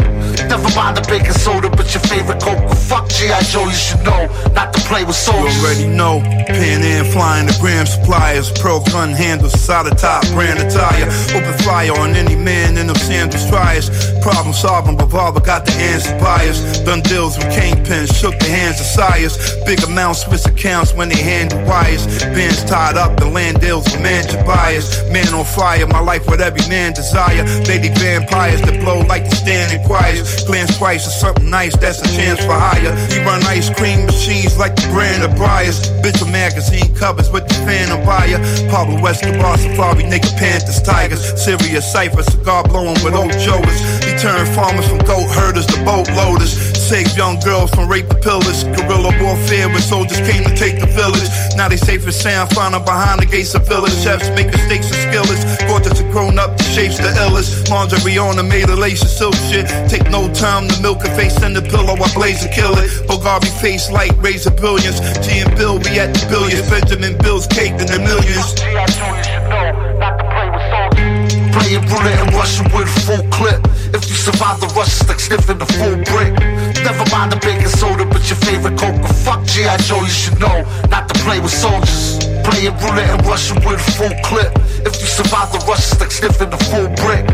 Never 0.48 0.70
mind 0.76 0.96
the 0.96 1.04
baking 1.08 1.32
soda, 1.32 1.68
but 1.68 1.92
your 1.92 2.02
favorite 2.04 2.40
Coca. 2.40 2.74
Fuck 2.74 3.08
G.I. 3.10 3.42
Joe, 3.42 3.66
you 3.66 3.72
should 3.74 4.02
know 4.04 4.26
not 4.54 4.72
to 4.72 4.80
play 4.88 5.04
with 5.04 5.16
soldiers. 5.16 5.56
You 5.58 5.66
already 5.66 5.88
know. 5.88 6.20
Pan 6.46 6.82
Am 6.82 7.04
flying 7.04 7.46
the 7.46 7.56
gram 7.60 7.86
suppliers. 7.86 8.50
Pro 8.58 8.80
gun 8.80 9.10
handles, 9.10 9.58
solid 9.60 9.98
top, 9.98 10.26
brand 10.28 10.58
attire. 10.58 11.06
Open 11.34 11.56
fire 11.64 11.92
on 11.98 12.14
any 12.14 12.36
man 12.36 12.78
in 12.78 12.86
them 12.86 12.96
sandals 12.96 13.48
tries. 13.48 13.90
Problem 14.22 14.54
solving, 14.54 14.96
revolver 14.96 15.40
got 15.40 15.64
the 15.66 15.72
answer 15.72 16.16
bias. 16.18 16.80
Done 16.80 17.00
deals 17.02 17.36
with 17.36 17.46
kingpins, 17.52 18.14
shook 18.14 18.38
the 18.38 18.46
hands 18.46 18.80
of 18.80 18.86
sires. 18.86 19.36
Big 19.64 19.82
amounts, 19.82 20.24
Swiss 20.24 20.46
accounts 20.46 20.94
when 20.94 21.08
they 21.08 21.20
hand 21.20 21.50
the 21.50 21.58
wires. 21.64 22.06
Bands 22.22 22.64
tied 22.64 22.96
up, 22.96 23.18
the 23.18 23.26
land 23.26 23.60
deals 23.60 23.84
with 23.84 24.00
man 24.02 24.20
buyers. 24.44 25.02
Man 25.10 25.32
on 25.34 25.44
fire, 25.44 25.86
my 25.86 26.00
life 26.00 26.26
what 26.26 26.40
every 26.40 26.66
man 26.68 26.92
desire. 26.92 27.44
Lady 27.64 27.88
vampires 27.88 28.60
that 28.62 28.80
blow 28.80 29.00
like 29.00 29.24
the 29.28 29.36
standing 29.36 29.82
choirs. 29.86 30.19
Glance 30.46 30.78
twice 30.78 31.06
or 31.06 31.10
something 31.10 31.50
nice, 31.50 31.76
that's 31.76 32.00
a 32.00 32.08
chance 32.16 32.40
for 32.40 32.54
hire. 32.54 32.94
He 33.10 33.18
run 33.24 33.42
ice 33.44 33.68
cream 33.70 34.06
machines 34.06 34.58
like 34.58 34.76
the 34.76 34.88
brand 34.92 35.22
of 35.22 35.36
Briars. 35.36 35.90
Bitch, 36.02 36.22
a 36.22 36.30
magazine 36.30 36.94
covers 36.94 37.30
with 37.30 37.48
the 37.48 37.54
fan 37.66 37.90
phantom 37.90 38.04
buyer. 38.06 38.38
Pablo 38.70 39.04
Escobar, 39.06 39.56
Safari, 39.58 40.04
nigga, 40.04 40.30
Panthers, 40.38 40.82
Tigers. 40.82 41.22
Serious 41.42 41.90
cipher, 41.90 42.22
cigar 42.22 42.64
blowing 42.64 42.98
with 43.04 43.14
old 43.14 43.32
Joas. 43.32 43.78
He 44.04 44.12
turned 44.18 44.48
farmers 44.54 44.86
from 44.88 44.98
goat 44.98 45.28
herders 45.30 45.66
to 45.66 45.84
boat 45.84 46.08
loaders. 46.12 46.79
Save 46.90 47.16
young 47.16 47.38
girls 47.38 47.70
from 47.70 47.88
rape 47.88 48.10
and 48.10 48.20
pillars. 48.20 48.64
Guerrilla 48.64 49.14
warfare 49.22 49.68
when 49.68 49.78
soldiers 49.78 50.18
came 50.26 50.42
to 50.42 50.50
take 50.56 50.80
the 50.80 50.90
village. 50.90 51.30
Now 51.54 51.68
they 51.68 51.76
safe 51.76 52.02
and 52.02 52.12
sound, 52.12 52.50
finding 52.50 52.84
behind 52.84 53.22
the 53.22 53.26
gates 53.26 53.54
of 53.54 53.62
village. 53.68 53.94
Chefs 54.02 54.28
making 54.30 54.58
steaks 54.66 54.90
and 54.90 54.98
skillets. 55.06 55.46
Gorgeous 55.70 56.00
and 56.00 56.10
grown 56.10 56.36
up, 56.40 56.58
the 56.58 56.64
shapes 56.64 56.98
the 56.98 57.14
illest. 57.22 57.70
Lingerie 57.70 58.18
on 58.18 58.34
the 58.34 58.42
made 58.42 58.68
of 58.68 58.80
lace 58.80 59.02
and 59.02 59.08
silk 59.08 59.36
shit. 59.46 59.70
Take 59.88 60.10
no 60.10 60.26
time 60.34 60.66
to 60.66 60.82
milk 60.82 61.04
a 61.04 61.14
face 61.14 61.40
in 61.44 61.54
the 61.54 61.62
pillow, 61.62 61.94
I 61.94 62.12
blaze 62.12 62.42
and 62.42 62.52
kill 62.52 62.74
it. 62.74 62.90
Bulgari 63.06 63.46
face 63.62 63.88
light, 63.92 64.10
razor 64.18 64.50
billions. 64.50 64.98
G 65.22 65.46
and 65.46 65.54
Bill, 65.54 65.78
we 65.78 65.94
at 66.02 66.10
the 66.10 66.26
billions. 66.26 66.68
Benjamin 66.68 67.16
Bill's 67.22 67.46
cake 67.46 67.78
in 67.78 67.86
the 67.86 68.02
millions. 68.02 68.58
G, 68.58 68.66
I 68.66 68.86
told 68.98 69.14
you 69.14 69.22
should 69.30 69.46
know 69.46 69.94
not 70.02 70.18
to 70.18 70.26
play 70.26 70.50
with 70.50 70.66
soldiers. 70.74 71.54
Playing 71.54 71.86
roulette 71.86 72.18
and 72.18 72.34
Russian 72.34 72.66
with 72.74 72.90
full 73.06 73.22
clip. 73.30 73.62
Survive 74.20 74.60
the 74.60 74.66
rush, 74.76 75.00
it's 75.00 75.08
like 75.08 75.18
sniffing 75.18 75.56
the 75.56 75.64
full 75.64 75.96
brick. 76.12 76.36
Never 76.84 77.08
mind 77.08 77.32
the 77.32 77.40
baking 77.40 77.72
soda, 77.72 78.04
but 78.04 78.20
your 78.28 78.36
favorite 78.36 78.76
Coca. 78.78 79.08
Fuck 79.24 79.46
G.I. 79.46 79.78
Joe, 79.78 80.02
you 80.02 80.12
should 80.12 80.38
know 80.38 80.60
not 80.92 81.08
to 81.08 81.14
play 81.24 81.40
with 81.40 81.50
soldiers. 81.50 82.20
Playing 82.44 82.76
roulette 82.84 83.16
and 83.16 83.26
Russian 83.26 83.56
with 83.64 83.80
a 83.80 83.90
full 83.96 84.12
clip. 84.20 84.52
If 84.84 85.00
you 85.00 85.08
survive 85.08 85.50
the 85.52 85.64
rush, 85.64 85.92
it's 85.92 86.00
like 86.00 86.12
sniffing 86.12 86.50
the 86.50 86.60
full 86.68 86.92
brick. 87.00 87.24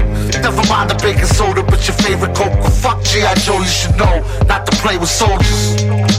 Never 0.47 0.63
mind 0.71 0.91
the 0.91 0.99
baking 1.03 1.27
soda, 1.27 1.65
but 1.65 1.83
your 1.91 1.97
favorite 2.07 2.37
Coke. 2.37 2.55
Fuck 2.79 3.03
G.I. 3.03 3.35
Joe, 3.43 3.59
you 3.59 3.67
should 3.67 3.97
know 3.99 4.23
not 4.47 4.65
to 4.67 4.73
play 4.79 4.97
with 4.97 5.11
soldiers. 5.11 6.16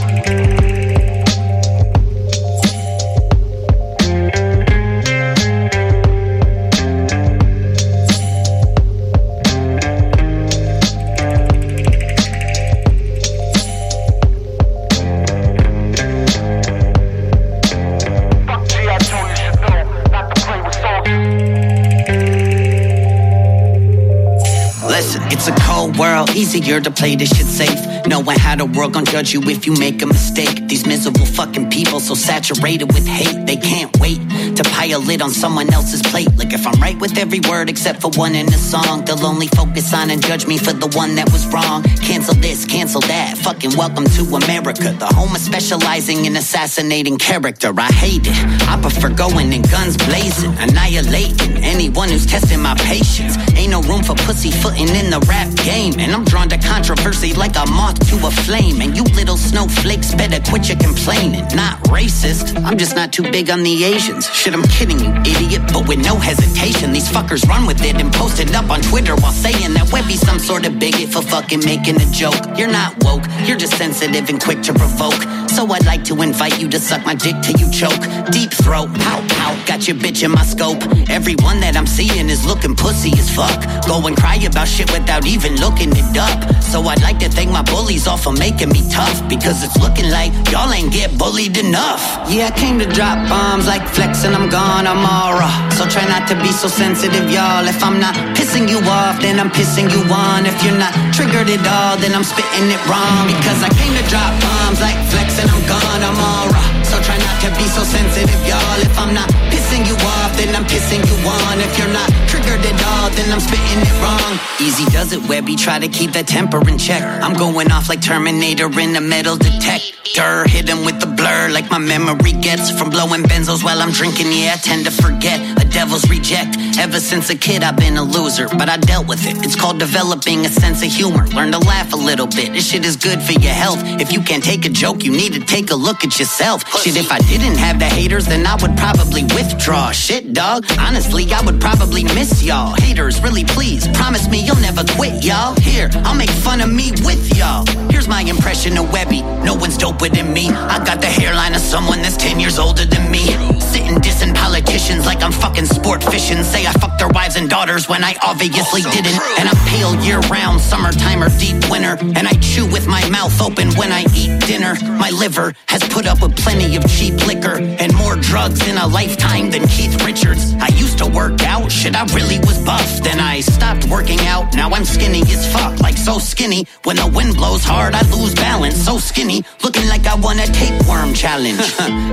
World, 25.98 26.30
easier 26.36 26.80
to 26.80 26.90
play 26.90 27.16
this 27.16 27.30
shit 27.36 27.46
safe. 27.46 27.97
Knowing 28.08 28.38
how 28.38 28.56
the 28.56 28.64
world 28.64 28.94
gon' 28.94 29.04
judge 29.04 29.34
you 29.34 29.42
if 29.42 29.66
you 29.66 29.74
make 29.74 30.00
a 30.00 30.06
mistake. 30.06 30.66
These 30.66 30.86
miserable 30.86 31.26
fucking 31.26 31.68
people 31.68 32.00
so 32.00 32.14
saturated 32.14 32.86
with 32.86 33.06
hate, 33.06 33.44
they 33.44 33.56
can't 33.56 33.94
wait 34.00 34.16
to 34.56 34.62
pile 34.64 35.04
it 35.10 35.20
on 35.20 35.30
someone 35.30 35.70
else's 35.74 36.00
plate. 36.00 36.34
Like 36.38 36.54
if 36.54 36.66
I'm 36.66 36.80
right 36.80 36.98
with 36.98 37.18
every 37.18 37.40
word 37.40 37.68
except 37.68 38.00
for 38.00 38.10
one 38.12 38.34
in 38.34 38.46
the 38.46 38.56
song, 38.72 39.04
they'll 39.04 39.26
only 39.26 39.48
focus 39.48 39.92
on 39.92 40.08
and 40.08 40.24
judge 40.24 40.46
me 40.46 40.56
for 40.56 40.72
the 40.72 40.88
one 40.96 41.16
that 41.16 41.30
was 41.30 41.46
wrong. 41.52 41.82
Cancel 42.00 42.34
this, 42.36 42.64
cancel 42.64 43.02
that. 43.02 43.36
Fucking 43.36 43.76
welcome 43.76 44.06
to 44.16 44.22
America. 44.36 44.96
The 44.98 45.12
home 45.12 45.34
of 45.34 45.42
specializing 45.42 46.24
in 46.24 46.34
assassinating 46.34 47.18
character. 47.18 47.74
I 47.76 47.92
hate 47.92 48.26
it. 48.26 48.68
I 48.68 48.80
prefer 48.80 49.10
going 49.10 49.52
in 49.52 49.60
guns 49.68 49.98
blazing, 49.98 50.54
annihilating 50.56 51.62
anyone 51.62 52.08
who's 52.08 52.24
testing 52.24 52.62
my 52.62 52.74
patience. 52.76 53.36
Ain't 53.54 53.70
no 53.70 53.82
room 53.82 54.02
for 54.02 54.14
pussyfooting 54.14 54.88
in 54.96 55.10
the 55.10 55.20
rap 55.28 55.54
game. 55.56 55.92
And 55.98 56.12
I'm 56.12 56.24
drawn 56.24 56.48
to 56.48 56.56
controversy 56.56 57.34
like 57.34 57.54
a 57.56 57.66
moth 57.70 57.97
to 57.98 58.16
a 58.26 58.30
flame. 58.30 58.80
And 58.80 58.96
you 58.96 59.04
little 59.14 59.36
snowflakes 59.36 60.14
better 60.14 60.40
quit 60.50 60.68
your 60.68 60.78
complaining. 60.78 61.44
Not 61.54 61.78
racist, 61.88 62.56
I'm 62.64 62.78
just 62.78 62.94
not 62.94 63.12
too 63.12 63.22
big 63.22 63.50
on 63.50 63.62
the 63.62 63.84
Asians. 63.84 64.26
Shit, 64.30 64.54
I'm 64.54 64.62
kidding 64.64 64.98
you, 64.98 65.10
idiot, 65.22 65.62
but 65.72 65.88
with 65.88 65.98
no 65.98 66.16
hesitation. 66.16 66.92
These 66.92 67.08
fuckers 67.08 67.46
run 67.48 67.66
with 67.66 67.82
it 67.84 67.96
and 67.96 68.12
post 68.12 68.40
it 68.40 68.54
up 68.54 68.70
on 68.70 68.80
Twitter 68.82 69.14
while 69.16 69.32
saying 69.32 69.74
that 69.74 69.92
Webby's 69.92 70.20
some 70.20 70.38
sort 70.38 70.66
of 70.66 70.78
bigot 70.78 71.12
for 71.12 71.22
fucking 71.22 71.64
making 71.64 72.00
a 72.00 72.10
joke. 72.10 72.42
You're 72.56 72.70
not 72.70 72.92
woke, 73.04 73.24
you're 73.46 73.58
just 73.58 73.76
sensitive 73.76 74.28
and 74.28 74.40
quick 74.40 74.62
to 74.62 74.72
provoke. 74.74 75.22
So 75.48 75.66
I'd 75.72 75.86
like 75.86 76.04
to 76.04 76.22
invite 76.22 76.60
you 76.60 76.68
to 76.68 76.78
suck 76.78 77.04
my 77.04 77.14
dick 77.14 77.34
till 77.42 77.56
you 77.58 77.70
choke. 77.72 78.02
Deep 78.30 78.52
throat, 78.52 78.88
pow 78.94 79.24
pow, 79.28 79.52
got 79.66 79.88
your 79.88 79.96
bitch 79.96 80.22
in 80.22 80.30
my 80.30 80.44
scope. 80.44 80.82
Everyone 81.10 81.60
that 81.60 81.76
I'm 81.76 81.86
seeing 81.86 82.28
is 82.28 82.46
looking 82.46 82.76
pussy 82.76 83.12
as 83.18 83.28
fuck. 83.34 83.58
Go 83.86 84.06
and 84.06 84.16
cry 84.16 84.36
about 84.36 84.68
shit 84.68 84.90
without 84.92 85.26
even 85.26 85.56
looking 85.56 85.90
it 85.92 86.16
up. 86.16 86.62
So 86.62 86.82
I'd 86.82 87.02
like 87.02 87.18
to 87.20 87.28
thank 87.28 87.50
my 87.50 87.62
bullies 87.78 88.08
off 88.10 88.24
for 88.26 88.34
making 88.34 88.70
me 88.74 88.82
tough. 88.90 89.22
Because 89.28 89.62
it's 89.62 89.78
looking 89.78 90.10
like 90.10 90.34
y'all 90.50 90.72
ain't 90.74 90.92
get 90.92 91.16
bullied 91.16 91.56
enough. 91.56 92.02
Yeah, 92.26 92.50
I 92.50 92.52
came 92.58 92.76
to 92.82 92.88
drop 92.98 93.18
bombs 93.30 93.66
like 93.70 93.86
flex 93.94 94.24
and 94.26 94.34
I'm 94.34 94.50
gone, 94.50 94.84
I'm 94.90 95.02
aura. 95.06 95.50
So 95.78 95.86
try 95.86 96.02
not 96.10 96.26
to 96.30 96.34
be 96.42 96.50
so 96.50 96.66
sensitive, 96.66 97.30
y'all. 97.30 97.64
If 97.70 97.78
I'm 97.86 98.00
not 98.02 98.14
pissing 98.34 98.66
you 98.66 98.82
off, 98.82 99.22
then 99.22 99.38
I'm 99.38 99.50
pissing 99.50 99.86
you 99.94 100.02
on. 100.10 100.46
If 100.50 100.58
you're 100.64 100.80
not 100.84 100.92
triggered 101.14 101.48
at 101.56 101.64
all, 101.78 101.94
then 102.02 102.12
I'm 102.18 102.26
spitting 102.26 102.66
it 102.66 102.82
wrong. 102.90 103.30
Because 103.30 103.62
I 103.62 103.70
came 103.78 103.94
to 103.94 104.04
drop 104.10 104.32
bombs 104.42 104.80
like 104.82 104.98
flex 105.14 105.38
and 105.38 105.46
I'm 105.46 105.62
gone, 105.70 106.02
I'm 106.02 106.18
aura. 106.18 106.64
So 106.88 106.96
try 107.04 107.18
not 107.18 107.36
to 107.44 107.48
be 107.60 107.66
so 107.68 107.82
sensitive, 107.84 108.40
y'all. 108.48 108.80
If 108.80 108.98
I'm 108.98 109.12
not 109.12 109.28
pissing 109.52 109.84
you 109.86 109.96
off, 110.16 110.32
then 110.36 110.56
I'm 110.56 110.64
pissing 110.64 111.04
you 111.04 111.16
on. 111.28 111.60
If 111.60 111.76
you're 111.76 111.92
not 111.92 112.08
triggered 112.28 112.64
at 112.64 112.80
all, 112.88 113.10
then 113.10 113.30
I'm 113.30 113.40
spitting 113.40 113.80
it 113.84 113.94
wrong. 114.00 114.38
Easy 114.58 114.84
does 114.90 115.12
it, 115.12 115.22
Webby. 115.28 115.54
Try 115.56 115.78
to 115.78 115.88
keep 115.88 116.12
that 116.12 116.26
temper 116.26 116.66
in 116.68 116.78
check. 116.78 117.02
I'm 117.02 117.34
going 117.36 117.70
off 117.70 117.88
like 117.88 118.00
Terminator 118.00 118.68
in 118.80 118.96
a 118.96 119.00
metal 119.00 119.36
detector. 119.36 120.48
Hit 120.48 120.68
him 120.68 120.84
with 120.84 120.98
the 121.00 121.06
blur 121.06 121.50
like 121.50 121.70
my 121.70 121.78
memory 121.78 122.32
gets 122.32 122.70
from 122.70 122.88
blowing 122.90 123.22
benzos 123.22 123.62
while 123.62 123.80
I'm 123.82 123.92
drinking. 123.92 124.32
Yeah, 124.32 124.54
I 124.54 124.56
tend 124.56 124.86
to 124.86 124.90
forget 124.90 125.38
devil's 125.78 126.10
reject. 126.10 126.56
Ever 126.76 126.98
since 126.98 127.30
a 127.30 127.36
kid, 127.36 127.62
I've 127.62 127.76
been 127.76 127.96
a 127.98 128.02
loser, 128.02 128.48
but 128.58 128.68
I 128.68 128.78
dealt 128.78 129.06
with 129.06 129.24
it. 129.24 129.36
It's 129.44 129.54
called 129.54 129.78
developing 129.78 130.44
a 130.44 130.48
sense 130.48 130.82
of 130.82 130.90
humor. 130.90 131.24
Learn 131.28 131.52
to 131.52 131.58
laugh 131.58 131.92
a 131.92 131.96
little 131.96 132.26
bit. 132.26 132.52
This 132.52 132.68
shit 132.68 132.84
is 132.84 132.96
good 132.96 133.22
for 133.22 133.30
your 133.30 133.52
health. 133.52 133.78
If 134.02 134.12
you 134.12 134.20
can't 134.20 134.42
take 134.42 134.64
a 134.64 134.68
joke, 134.68 135.04
you 135.04 135.12
need 135.12 135.34
to 135.34 135.40
take 135.40 135.70
a 135.70 135.76
look 135.76 136.02
at 136.02 136.18
yourself. 136.18 136.66
Shit, 136.82 136.96
if 136.96 137.12
I 137.12 137.20
didn't 137.20 137.58
have 137.58 137.78
the 137.78 137.84
haters, 137.84 138.26
then 138.26 138.44
I 138.44 138.56
would 138.60 138.76
probably 138.76 139.22
withdraw. 139.22 139.92
Shit, 139.92 140.32
dog. 140.32 140.66
Honestly, 140.80 141.32
I 141.32 141.42
would 141.42 141.60
probably 141.60 142.02
miss 142.02 142.42
y'all. 142.42 142.74
Haters, 142.74 143.22
really 143.22 143.44
please, 143.44 143.86
promise 143.94 144.28
me 144.28 144.44
you'll 144.44 144.64
never 144.68 144.82
quit, 144.96 145.22
y'all. 145.22 145.54
Here, 145.60 145.88
I'll 146.06 146.18
make 146.24 146.30
fun 146.46 146.60
of 146.60 146.72
me 146.72 146.90
with 147.06 147.22
y'all. 147.36 147.64
Here's 147.88 148.08
my 148.08 148.22
impression 148.22 148.76
of 148.78 148.92
Webby. 148.92 149.22
No 149.46 149.54
one's 149.54 149.78
doper 149.78 150.10
than 150.10 150.32
me. 150.32 150.48
I 150.50 150.84
got 150.84 151.00
the 151.00 151.06
hairline 151.06 151.54
of 151.54 151.60
someone 151.60 152.02
that's 152.02 152.16
10 152.16 152.40
years 152.40 152.58
older 152.58 152.84
than 152.84 153.10
me. 153.12 153.24
Sitting 153.60 153.98
dissing 154.02 154.34
politicians 154.34 155.06
like 155.06 155.22
I'm 155.22 155.32
fucking 155.32 155.67
sport 155.68 156.02
fishing. 156.02 156.42
Say 156.42 156.66
I 156.66 156.72
fucked 156.72 156.98
their 156.98 157.08
wives 157.08 157.36
and 157.36 157.48
daughters 157.48 157.88
when 157.88 158.02
I 158.04 158.16
obviously 158.22 158.82
didn't. 158.82 159.20
And 159.38 159.48
I'm 159.48 159.56
pale 159.68 159.94
year 160.04 160.20
round, 160.30 160.60
summertime 160.60 161.22
or 161.22 161.30
deep 161.38 161.58
winter. 161.70 161.96
And 162.00 162.26
I 162.26 162.32
chew 162.40 162.66
with 162.66 162.86
my 162.86 163.08
mouth 163.10 163.40
open 163.40 163.70
when 163.74 163.92
I 163.92 164.04
eat 164.14 164.40
dinner. 164.46 164.74
My 164.98 165.10
liver 165.10 165.54
has 165.68 165.82
put 165.88 166.06
up 166.06 166.22
with 166.22 166.36
plenty 166.36 166.76
of 166.76 166.88
cheap 166.90 167.14
liquor 167.26 167.56
and 167.58 167.94
more 167.96 168.16
drugs 168.16 168.66
in 168.66 168.76
a 168.76 168.86
lifetime 168.86 169.50
than 169.50 169.66
Keith 169.68 170.02
Richards. 170.04 170.54
I 170.60 170.68
used 170.68 170.98
to 170.98 171.06
work 171.06 171.42
out, 171.42 171.70
shit, 171.70 171.94
I 171.94 172.04
really 172.14 172.38
was 172.40 172.58
buff. 172.64 173.02
Then 173.02 173.20
I 173.20 173.40
stopped 173.40 173.84
working 173.86 174.20
out, 174.20 174.54
now 174.54 174.70
I'm 174.70 174.84
skinny 174.84 175.22
as 175.22 175.50
fuck, 175.52 175.80
like 175.80 175.96
so 175.96 176.18
skinny. 176.18 176.66
When 176.84 176.96
the 176.96 177.06
wind 177.06 177.36
blows 177.36 177.64
hard, 177.64 177.94
I 177.94 178.02
lose 178.10 178.34
balance, 178.34 178.76
so 178.76 178.98
skinny, 178.98 179.44
looking 179.62 179.88
like 179.88 180.06
I 180.06 180.14
won 180.14 180.38
a 180.38 180.46
tapeworm 180.46 181.14
challenge. 181.14 181.58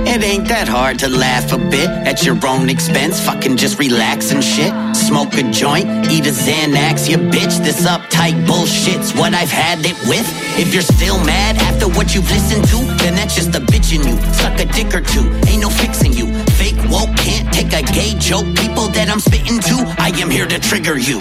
it 0.08 0.22
ain't 0.22 0.48
that 0.48 0.68
hard 0.68 0.98
to 1.00 1.08
laugh 1.08 1.52
a 1.52 1.58
bit 1.58 1.88
at 1.88 2.24
your 2.24 2.38
own 2.46 2.68
expense. 2.68 3.24
Fucking 3.36 3.58
just 3.58 3.78
relax 3.78 4.32
and 4.32 4.42
shit. 4.42 4.72
Smoke 4.96 5.34
a 5.36 5.44
joint, 5.52 5.84
eat 6.08 6.24
a 6.24 6.32
Xanax, 6.32 7.06
you 7.06 7.18
bitch. 7.18 7.60
This 7.60 7.84
uptight 7.84 8.32
bullshit's 8.48 9.12
what 9.12 9.34
I've 9.34 9.52
had 9.52 9.84
it 9.84 9.92
with. 10.08 10.24
If 10.56 10.72
you're 10.72 10.80
still 10.80 11.20
mad 11.20 11.60
after 11.60 11.86
what 11.86 12.14
you've 12.14 12.30
listened 12.32 12.64
to, 12.72 12.78
then 13.04 13.14
that's 13.14 13.36
just 13.36 13.54
a 13.54 13.60
bitch 13.60 13.92
in 13.92 14.00
you. 14.08 14.16
Suck 14.32 14.58
a 14.58 14.64
dick 14.64 14.94
or 14.96 15.02
two, 15.04 15.28
ain't 15.52 15.60
no 15.60 15.68
fixing 15.68 16.14
you. 16.14 16.32
Fake 16.56 16.80
woke 16.88 17.12
can't 17.20 17.44
take 17.52 17.76
a 17.76 17.84
gay 17.92 18.16
joke. 18.16 18.48
People 18.56 18.88
that 18.96 19.12
I'm 19.12 19.20
spitting 19.20 19.60
to, 19.68 19.84
I 20.00 20.16
am 20.16 20.32
here 20.32 20.48
to 20.48 20.58
trigger 20.58 20.96
you. 20.96 21.20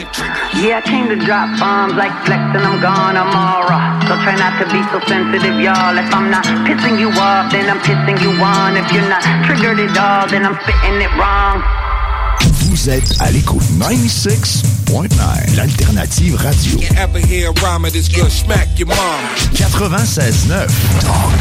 Yeah, 0.56 0.80
I 0.80 0.84
came 0.88 1.12
to 1.12 1.20
drop 1.20 1.52
bombs 1.60 2.00
like 2.00 2.16
flex 2.24 2.40
and 2.56 2.64
I'm 2.64 2.80
gone, 2.80 3.20
I'm 3.20 3.28
aura. 3.28 3.76
So 4.08 4.16
try 4.24 4.40
not 4.40 4.56
to 4.64 4.66
be 4.72 4.80
so 4.88 5.04
sensitive, 5.04 5.60
y'all. 5.60 6.00
If 6.00 6.08
I'm 6.16 6.32
not 6.32 6.48
pissing 6.64 6.96
you 6.96 7.12
off, 7.12 7.52
then 7.52 7.68
I'm 7.68 7.84
pissing 7.84 8.24
you 8.24 8.32
on. 8.40 8.80
If 8.80 8.88
you're 8.96 9.04
not 9.04 9.20
triggered 9.44 9.84
at 9.84 10.00
all, 10.00 10.32
then 10.32 10.48
I'm 10.48 10.56
spitting 10.64 11.04
it 11.04 11.12
wrong. 11.20 11.85
Vous 12.76 12.90
êtes 12.90 13.22
à 13.22 13.32
l'écoute 13.32 13.64
96.9, 13.80 15.56
l'alternative 15.56 16.36
radio. 16.36 16.78
You 16.78 16.90
ever 16.98 17.20
hear 17.20 17.50
a 17.50 17.54
rhyme 17.62 17.84
that's 17.84 18.10
gonna 18.10 18.30
smack 18.30 18.78
your 18.78 18.90
mom? 18.90 18.98
96.9, 19.54 20.68
talk, 21.00 21.32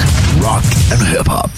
rock 0.40 0.62
and 0.92 1.04
hip-hop. 1.04 1.50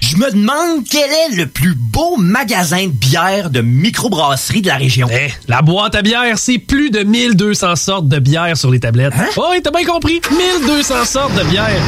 Je 0.00 0.16
me 0.16 0.30
demande 0.30 0.84
quel 0.90 1.10
est 1.10 1.36
le 1.36 1.46
plus 1.48 1.74
beau 1.74 2.16
magasin 2.16 2.86
de 2.86 2.92
bière 2.92 3.50
de 3.50 3.60
microbrasserie 3.60 4.62
de 4.62 4.68
la 4.68 4.76
région. 4.76 5.06
Eh, 5.12 5.30
la 5.48 5.60
boîte 5.60 5.94
à 5.94 6.00
bière, 6.00 6.38
c'est 6.38 6.56
plus 6.56 6.88
de 6.88 7.00
1200 7.00 7.76
sortes 7.76 8.08
de 8.08 8.18
bière 8.18 8.56
sur 8.56 8.70
les 8.70 8.80
tablettes. 8.80 9.12
Hein? 9.18 9.26
Oh, 9.36 9.48
oui, 9.50 9.60
t'as 9.62 9.70
bien 9.70 9.84
compris. 9.84 10.22
1200 10.30 11.04
sortes 11.04 11.34
de 11.34 11.44
bière. 11.44 11.82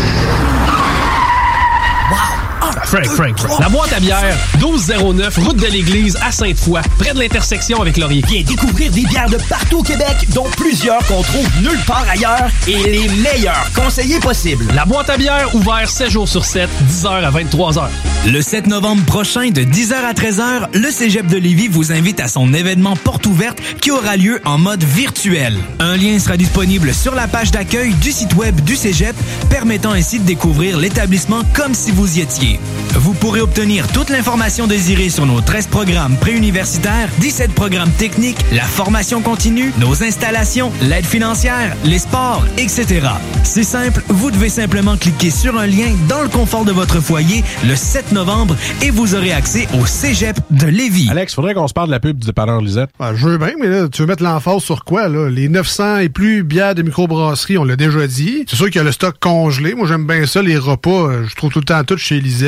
Frank, 2.85 3.07
Frank, 3.07 3.39
Frank. 3.39 3.61
La 3.61 3.69
boîte 3.69 3.93
à 3.93 4.01
bière, 4.01 4.37
1209, 4.59 5.39
route 5.39 5.57
de 5.57 5.67
l'église 5.67 6.17
à 6.23 6.31
Sainte-Foy, 6.33 6.81
près 6.99 7.15
de 7.15 7.19
l'intersection 7.19 7.81
avec 7.81 7.97
Laurier. 7.97 8.23
Viens 8.27 8.43
découvrir 8.43 8.91
des 8.91 9.03
bières 9.03 9.29
de 9.29 9.39
partout 9.49 9.79
au 9.79 9.83
Québec, 9.83 10.29
dont 10.35 10.47
plusieurs 10.57 10.99
qu'on 11.07 11.23
trouve 11.23 11.47
nulle 11.63 11.81
part 11.87 12.07
ailleurs 12.11 12.51
et 12.67 12.77
les 12.77 13.09
meilleurs 13.09 13.71
conseillers 13.75 14.21
possibles. 14.21 14.67
La 14.75 14.85
boîte 14.85 15.11
à 15.11 15.17
bière, 15.17 15.55
ouvert 15.55 15.89
7 15.89 16.11
jours 16.11 16.29
sur 16.29 16.45
7, 16.45 16.69
10h 16.91 17.09
à 17.09 17.31
23h. 17.31 17.89
Le 18.27 18.43
7 18.43 18.67
novembre 18.67 19.05
prochain, 19.05 19.51
de 19.51 19.63
10h 19.63 19.95
à 19.95 20.13
13h, 20.13 20.69
le 20.75 20.91
Cégep 20.91 21.27
de 21.27 21.37
Lévis 21.37 21.69
vous 21.69 21.93
invite 21.93 22.21
à 22.21 22.29
son 22.29 22.53
événement 22.53 22.97
porte 22.97 23.27
ouverte 23.27 23.59
qui 23.81 23.91
aura 23.91 24.17
lieu 24.17 24.41
en 24.45 24.59
mode 24.59 24.83
virtuel. 24.83 25.57
Un 25.79 25.97
lien 25.97 26.19
sera 26.19 26.37
disponible 26.37 26.93
sur 26.93 27.15
la 27.15 27.29
page 27.29 27.51
d'accueil 27.51 27.95
du 27.95 28.13
site 28.13 28.35
web 28.35 28.61
du 28.63 28.77
Cégep, 28.77 29.17
permettant 29.49 29.93
ainsi 29.93 30.19
de 30.19 30.25
découvrir 30.25 30.79
l'établissement 30.79 31.43
comme 31.55 31.75
si 31.75 31.91
vous 31.91 32.19
y 32.19 32.21
étiez. 32.21 32.58
Vous 32.95 33.15
pourrez 33.15 33.41
obtenir 33.41 33.87
toute 33.89 34.11
l'information 34.11 34.67
désirée 34.67 35.09
sur 35.09 35.25
nos 35.27 35.41
13 35.41 35.69
programmes 35.69 36.17
préuniversitaires, 36.17 37.09
17 37.21 37.53
programmes 37.53 37.91
techniques, 37.93 38.39
la 38.53 38.63
formation 38.63 39.21
continue, 39.21 39.73
nos 39.79 40.03
installations, 40.03 40.73
l'aide 40.83 41.05
financière, 41.07 41.77
les 41.85 41.99
sports, 41.99 42.45
etc. 42.57 43.01
C'est 43.45 43.63
simple, 43.63 44.03
vous 44.09 44.31
devez 44.31 44.49
simplement 44.49 44.97
cliquer 44.97 45.31
sur 45.31 45.59
un 45.59 45.67
lien 45.67 45.95
dans 46.09 46.23
le 46.23 46.29
confort 46.29 46.65
de 46.65 46.73
votre 46.73 47.01
foyer 47.01 47.45
le 47.67 47.77
7 47.77 48.13
novembre 48.13 48.57
et 48.83 48.91
vous 48.91 49.15
aurez 49.15 49.33
accès 49.33 49.69
au 49.81 49.87
Cégep 49.87 50.39
de 50.51 50.67
Lévis. 50.67 51.09
Alex, 51.11 51.35
faudrait 51.35 51.55
qu'on 51.55 51.69
se 51.69 51.75
parle 51.75 51.89
de 51.89 51.93
la 51.93 52.01
pub 52.01 52.19
du 52.19 52.27
dépanneur 52.27 52.61
Lisette. 52.61 52.91
Ben, 52.99 53.15
je 53.15 53.29
veux 53.29 53.39
bien, 53.39 53.53
mais 53.61 53.69
là, 53.69 53.89
tu 53.89 54.03
veux 54.03 54.09
mettre 54.09 54.23
l'emphase 54.23 54.63
sur 54.63 54.85
quoi, 54.85 55.09
là? 55.09 55.29
Les 55.31 55.49
900 55.49 55.99
et 55.99 56.09
plus 56.09 56.43
bières 56.43 56.75
de 56.75 56.83
microbrasserie, 56.83 57.59
on 57.59 57.65
l'a 57.65 57.77
déjà 57.77 58.07
dit. 58.07 58.45
C'est 58.49 58.57
sûr 58.57 58.67
qu'il 58.67 58.77
y 58.77 58.81
a 58.81 58.85
le 58.85 58.93
stock 58.93 59.17
congelé. 59.21 59.75
Moi, 59.75 59.87
j'aime 59.87 60.07
bien 60.07 60.27
ça, 60.27 60.43
les 60.43 60.57
repas. 60.59 60.91
euh, 60.91 61.25
Je 61.29 61.35
trouve 61.37 61.53
tout 61.53 61.61
le 61.61 61.65
temps 61.65 61.83
tout 61.85 61.97
chez 61.97 62.21
Lisette. 62.21 62.48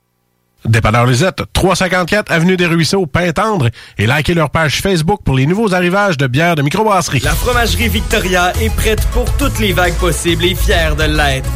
Dépanneur 0.65 1.05
Lisette, 1.05 1.43
354 1.53 2.31
Avenue 2.31 2.55
des 2.55 2.67
Ruisseaux, 2.67 3.05
Pintendre, 3.07 3.69
et 3.97 4.05
likez 4.05 4.33
leur 4.33 4.49
page 4.49 4.79
Facebook 4.81 5.21
pour 5.23 5.35
les 5.35 5.45
nouveaux 5.45 5.73
arrivages 5.73 6.17
de 6.17 6.27
bières 6.27 6.55
de 6.55 6.61
microbrasserie. 6.61 7.21
La 7.23 7.31
fromagerie 7.31 7.89
Victoria 7.89 8.53
est 8.61 8.73
prête 8.75 9.05
pour 9.07 9.25
toutes 9.37 9.59
les 9.59 9.73
vagues 9.73 9.95
possibles 9.95 10.45
et 10.45 10.55
fière 10.55 10.95
de 10.95 11.03
l'être. 11.03 11.49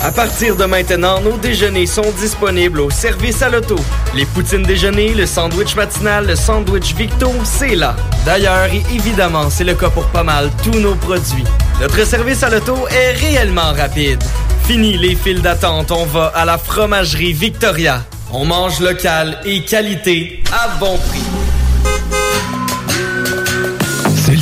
À 0.00 0.12
partir 0.12 0.54
de 0.54 0.64
maintenant, 0.64 1.20
nos 1.20 1.36
déjeuners 1.38 1.86
sont 1.86 2.08
disponibles 2.20 2.80
au 2.80 2.90
service 2.90 3.42
à 3.42 3.48
l'auto. 3.48 3.74
Les 4.14 4.24
poutines 4.26 4.62
déjeuner, 4.62 5.12
le 5.12 5.26
sandwich 5.26 5.74
matinal, 5.74 6.28
le 6.28 6.36
sandwich 6.36 6.94
Victo, 6.94 7.32
c'est 7.42 7.74
là. 7.74 7.96
D'ailleurs, 8.24 8.72
et 8.72 8.84
évidemment, 8.94 9.50
c'est 9.50 9.64
le 9.64 9.74
cas 9.74 9.90
pour 9.90 10.06
pas 10.06 10.22
mal 10.22 10.50
tous 10.62 10.78
nos 10.78 10.94
produits. 10.94 11.44
Notre 11.80 12.06
service 12.06 12.44
à 12.44 12.50
l'auto 12.50 12.86
est 12.88 13.12
réellement 13.14 13.72
rapide. 13.72 14.22
Fini 14.68 14.98
les 14.98 15.14
files 15.14 15.40
d'attente, 15.40 15.90
on 15.92 16.04
va 16.04 16.26
à 16.26 16.44
la 16.44 16.58
fromagerie 16.58 17.32
Victoria. 17.32 18.04
On 18.30 18.44
mange 18.44 18.80
local 18.80 19.40
et 19.46 19.62
qualité 19.64 20.42
à 20.52 20.76
bon 20.78 20.98
prix. 20.98 21.57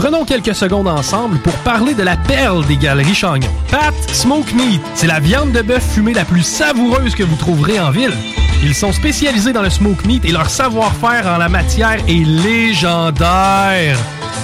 Prenons 0.00 0.24
quelques 0.24 0.54
secondes 0.54 0.88
ensemble 0.88 1.36
pour 1.40 1.52
parler 1.56 1.92
de 1.92 2.02
la 2.02 2.16
perle 2.16 2.64
des 2.64 2.78
galeries 2.78 3.14
Chagnon. 3.14 3.50
Pat 3.70 3.92
Smoke 4.10 4.50
Meat, 4.54 4.80
c'est 4.94 5.06
la 5.06 5.20
viande 5.20 5.52
de 5.52 5.60
bœuf 5.60 5.86
fumée 5.92 6.14
la 6.14 6.24
plus 6.24 6.42
savoureuse 6.42 7.14
que 7.14 7.22
vous 7.22 7.36
trouverez 7.36 7.78
en 7.78 7.90
ville. 7.90 8.14
Ils 8.62 8.74
sont 8.74 8.92
spécialisés 8.92 9.52
dans 9.52 9.60
le 9.60 9.68
smoke 9.68 10.06
meat 10.06 10.24
et 10.24 10.32
leur 10.32 10.48
savoir-faire 10.48 11.26
en 11.26 11.36
la 11.36 11.50
matière 11.50 11.98
est 12.08 12.24
légendaire. 12.24 13.98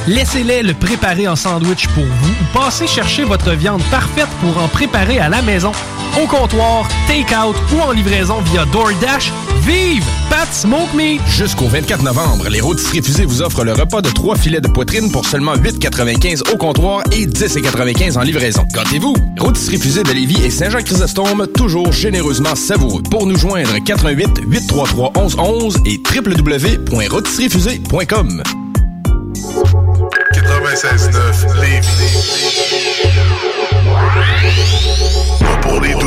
Laissez-les 0.06 0.62
le 0.62 0.74
préparer 0.74 1.26
en 1.26 1.36
sandwich 1.36 1.88
pour 1.88 2.04
vous 2.04 2.30
ou 2.30 2.58
passez 2.58 2.86
chercher 2.86 3.24
votre 3.24 3.52
viande 3.52 3.82
parfaite 3.90 4.28
pour 4.42 4.62
en 4.62 4.68
préparer 4.68 5.18
à 5.18 5.28
la 5.28 5.42
maison, 5.42 5.72
au 6.22 6.26
comptoir, 6.26 6.86
take-out 7.08 7.56
ou 7.74 7.80
en 7.80 7.92
livraison 7.92 8.40
via 8.42 8.64
DoorDash. 8.66 9.32
Vive 9.62 10.04
Pat 10.30 10.46
Smoke 10.52 10.94
Meat! 10.94 11.20
Jusqu'au 11.26 11.66
24 11.66 12.04
novembre, 12.04 12.48
les 12.48 12.60
rôtisseries 12.60 13.02
fusées 13.02 13.24
vous 13.24 13.42
offrent 13.42 13.64
le 13.64 13.72
repas 13.72 14.00
de 14.00 14.10
trois 14.10 14.36
filets 14.36 14.60
de 14.60 14.68
poitrine 14.68 15.10
pour 15.10 15.26
seulement 15.26 15.45
8,95 15.54 16.52
au 16.52 16.56
comptoir 16.56 17.02
et 17.12 17.26
10,95 17.26 18.18
en 18.18 18.22
livraison. 18.22 18.64
Gâtez-vous! 18.72 19.14
Rôtisserie 19.38 19.78
fusée 19.78 20.02
de 20.02 20.10
Lévis 20.12 20.42
et 20.44 20.50
Saint-Jean-Chrysostome, 20.50 21.46
toujours 21.54 21.92
généreusement 21.92 22.54
savoureux. 22.54 23.02
Pour 23.10 23.26
nous 23.26 23.38
joindre, 23.38 23.70
88 23.84 24.40
833 24.46 25.12
1111 25.16 25.78
et 25.86 25.98
www.rôtisseriefusée.com. 26.14 28.42
96.9 30.32 31.60
Lévis. 31.60 31.86
Pas 35.40 35.56
pour 35.62 35.80
les 35.80 35.94
doux. 35.94 36.06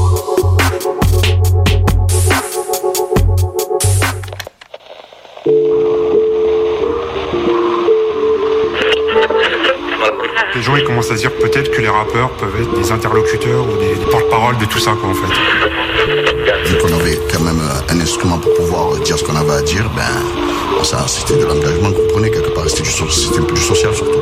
Les 10.61 10.67
gens 10.67 10.75
ils 10.75 10.83
commencent 10.83 11.09
à 11.09 11.15
se 11.15 11.21
dire 11.21 11.31
peut-être 11.31 11.71
que 11.71 11.81
les 11.81 11.87
rappeurs 11.89 12.29
peuvent 12.33 12.53
être 12.61 12.79
des 12.79 12.91
interlocuteurs 12.91 13.63
ou 13.67 13.77
des, 13.79 13.95
des 13.95 14.05
porte-parole 14.11 14.59
de 14.59 14.65
tout 14.65 14.77
ça 14.77 14.91
quoi 14.91 15.09
en 15.09 15.15
fait. 15.15 16.69
Vu 16.69 16.77
qu'on 16.77 16.93
avait 16.99 17.19
quand 17.33 17.39
même 17.39 17.59
euh, 17.59 17.91
un 17.91 17.99
instrument 17.99 18.37
pour 18.37 18.53
pouvoir 18.53 18.95
dire 18.99 19.17
ce 19.17 19.23
qu'on 19.23 19.35
avait 19.35 19.53
à 19.53 19.61
dire, 19.63 19.89
ben, 19.95 20.83
ça, 20.83 21.03
c'était 21.07 21.39
de 21.41 21.47
l'engagement 21.47 21.91
qu'on 21.91 22.05
prenait 22.13 22.29
quelque 22.29 22.51
part. 22.51 22.69
C'était 22.69 22.83
du, 22.83 22.91
so- 22.91 23.09
c'était 23.09 23.39
un 23.39 23.43
peu 23.43 23.55
du 23.55 23.61
social 23.61 23.91
surtout. 23.95 24.19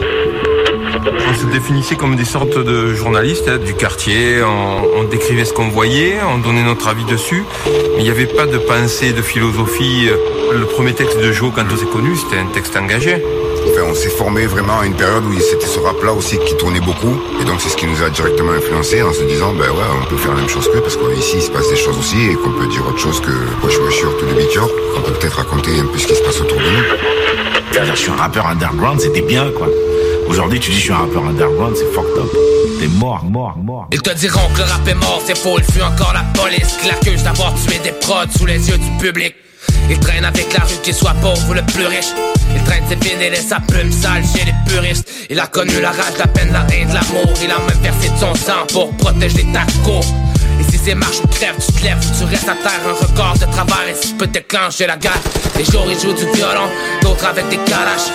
On 1.29 1.33
se 1.33 1.45
définissait 1.47 1.95
comme 1.97 2.15
des 2.15 2.23
sortes 2.23 2.57
de 2.57 2.93
journalistes 2.93 3.49
hein, 3.49 3.57
du 3.57 3.73
quartier, 3.73 4.41
on, 4.41 4.99
on 5.01 5.03
décrivait 5.03 5.43
ce 5.43 5.51
qu'on 5.51 5.67
voyait, 5.67 6.19
on 6.33 6.37
donnait 6.37 6.63
notre 6.63 6.87
avis 6.87 7.03
dessus, 7.03 7.43
mais 7.65 7.97
il 7.99 8.03
n'y 8.05 8.09
avait 8.11 8.27
pas 8.27 8.45
de 8.45 8.57
pensée, 8.59 9.11
de 9.11 9.21
philosophie. 9.21 10.09
Le 10.53 10.65
premier 10.65 10.93
texte 10.93 11.19
de 11.19 11.33
Joe, 11.33 11.51
quand 11.53 11.63
on 11.69 11.75
s'est 11.75 11.85
connu, 11.85 12.15
c'était 12.15 12.37
un 12.41 12.45
texte 12.47 12.77
engagé. 12.77 13.21
Enfin, 13.67 13.83
on 13.89 13.93
s'est 13.93 14.09
formé 14.09 14.45
vraiment 14.45 14.79
à 14.79 14.85
une 14.85 14.95
période 14.95 15.23
où 15.25 15.39
c'était 15.39 15.65
ce 15.65 15.79
rap-là 15.79 16.13
aussi 16.13 16.37
qui 16.39 16.55
tournait 16.57 16.79
beaucoup. 16.79 17.19
Et 17.41 17.45
donc, 17.45 17.59
c'est 17.61 17.69
ce 17.69 17.77
qui 17.77 17.85
nous 17.85 18.01
a 18.03 18.09
directement 18.09 18.51
influencé 18.51 19.01
en 19.01 19.13
se 19.13 19.23
disant, 19.23 19.53
ben 19.53 19.69
ouais, 19.69 19.89
on 20.01 20.05
peut 20.09 20.17
faire 20.17 20.31
la 20.33 20.41
même 20.41 20.49
chose 20.49 20.69
qu'eux 20.71 20.81
parce 20.81 20.97
qu'ici, 20.97 21.37
il 21.37 21.41
se 21.41 21.51
passe 21.51 21.69
des 21.69 21.75
choses 21.75 21.97
aussi 21.97 22.29
et 22.31 22.35
qu'on 22.35 22.51
peut 22.51 22.67
dire 22.67 22.85
autre 22.87 22.99
chose 22.99 23.19
que 23.21 23.31
wesh 23.65 23.77
wesh 23.79 24.01
tous 24.01 24.25
les 24.25 24.45
bitures. 24.45 24.69
On 24.97 25.01
peut 25.01 25.13
peut-être 25.13 25.37
raconter 25.37 25.71
un 25.79 25.85
peu 25.85 25.97
ce 25.97 26.07
qui 26.07 26.15
se 26.15 26.21
passe 26.21 26.39
autour 26.41 26.57
de 26.57 26.63
nous. 26.63 27.85
Je 27.91 27.95
suis 27.95 28.11
un 28.11 28.15
rappeur 28.15 28.47
underground, 28.47 28.99
c'était 28.99 29.21
bien, 29.21 29.49
quoi. 29.51 29.67
Aujourd'hui, 30.27 30.59
tu 30.59 30.69
dis, 30.71 30.77
je 30.77 30.83
suis 30.83 30.93
un 30.93 30.97
rappeur 30.97 31.23
underground, 31.25 31.75
c'est 31.75 31.91
fucked 31.93 32.17
up. 32.17 32.31
T'es 32.79 32.87
mort, 32.87 33.23
mort, 33.25 33.57
mort. 33.57 33.87
Ils 33.91 34.01
te 34.01 34.11
diront 34.11 34.47
que 34.53 34.59
le 34.59 34.65
rap 34.65 34.87
est 34.87 34.93
mort, 34.95 35.21
c'est 35.25 35.37
faux, 35.37 35.57
il 35.57 35.63
fut 35.63 35.81
encore 35.81 36.13
la 36.13 36.23
police 36.39 36.77
qui 36.81 36.87
l'accuse 36.87 37.23
d'avoir 37.23 37.53
tué 37.55 37.79
des 37.83 37.91
prods 37.91 38.25
sous 38.37 38.45
les 38.45 38.69
yeux 38.69 38.77
du 38.77 38.91
public. 39.03 39.35
Il 39.89 39.99
traîne 39.99 40.25
avec 40.25 40.53
la 40.53 40.63
rue, 40.63 40.75
qu'il 40.83 40.93
soit 40.93 41.15
pauvre 41.21 41.49
ou 41.49 41.53
le 41.53 41.63
plus 41.63 41.85
riche. 41.85 42.13
Ses 42.89 42.95
vinyles 42.95 43.33
et 43.33 43.35
sa 43.35 43.59
plume 43.59 43.91
sale 43.91 44.23
chez 44.23 44.45
les 44.45 44.53
puristes. 44.65 45.07
Il 45.29 45.39
a 45.39 45.45
connu 45.45 45.79
la 45.79 45.91
rage, 45.91 46.17
la 46.17 46.25
peine, 46.25 46.51
la 46.51 46.65
haine, 46.73 46.91
l'amour. 46.91 47.31
Il 47.43 47.51
a 47.51 47.59
même 47.59 47.77
versé 47.83 48.09
de 48.09 48.17
son 48.17 48.33
sang 48.33 48.65
pour 48.73 48.89
protéger 48.97 49.45
ta 49.53 49.61
cour. 49.83 50.03
Et 50.59 50.63
si 50.71 50.79
c'est 50.83 50.95
marche 50.95 51.19
ou 51.23 51.27
crève, 51.27 51.53
tu 51.63 51.71
te 51.71 51.83
lèves, 51.83 52.03
tu 52.17 52.23
restes 52.25 52.49
à 52.49 52.55
terre, 52.55 52.81
un 52.87 52.93
record 52.93 53.35
de 53.35 53.45
travail, 53.51 53.91
et 53.91 53.93
si 53.93 54.09
je 54.09 54.15
peux 54.15 54.25
déclencher 54.25 54.87
la 54.87 54.97
guerre. 54.97 55.21
Les 55.55 55.65
jours 55.65 55.85
ils 55.87 55.99
jouent 55.99 56.13
du 56.13 56.25
violon, 56.35 56.67
d'autres 57.03 57.27
avec 57.27 57.47
des 57.49 57.57
calaches. 57.57 58.09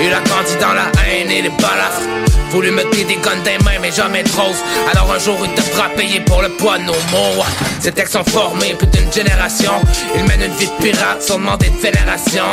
Il 0.00 0.12
a 0.12 0.20
grandi 0.20 0.56
dans 0.60 0.72
la 0.72 0.86
haine 1.06 1.30
et 1.30 1.42
les 1.42 1.50
balafres. 1.50 2.02
Voulu 2.50 2.70
me 2.70 2.84
des 2.84 3.16
guns 3.16 3.42
des 3.42 3.58
mains, 3.64 3.80
mais 3.82 3.90
jamais 3.90 4.22
rose. 4.36 4.62
Alors 4.92 5.12
un 5.12 5.18
jour, 5.18 5.36
il 5.42 5.52
devra 5.54 5.88
payer 5.96 6.20
pour 6.20 6.40
le 6.40 6.48
poids 6.50 6.78
de 6.78 6.84
nos 6.84 6.92
mots. 7.10 7.42
Ces 7.80 7.90
textes 7.90 8.12
sont 8.12 8.24
formés 8.24 8.74
plus 8.74 8.86
d'une 8.86 9.12
génération. 9.12 9.72
Il 10.14 10.22
mène 10.24 10.42
une 10.42 10.56
vie 10.56 10.68
de 10.68 10.82
pirate 10.82 11.20
sans 11.20 11.38
demander 11.38 11.68
de 11.68 11.76
fédération. 11.76 12.44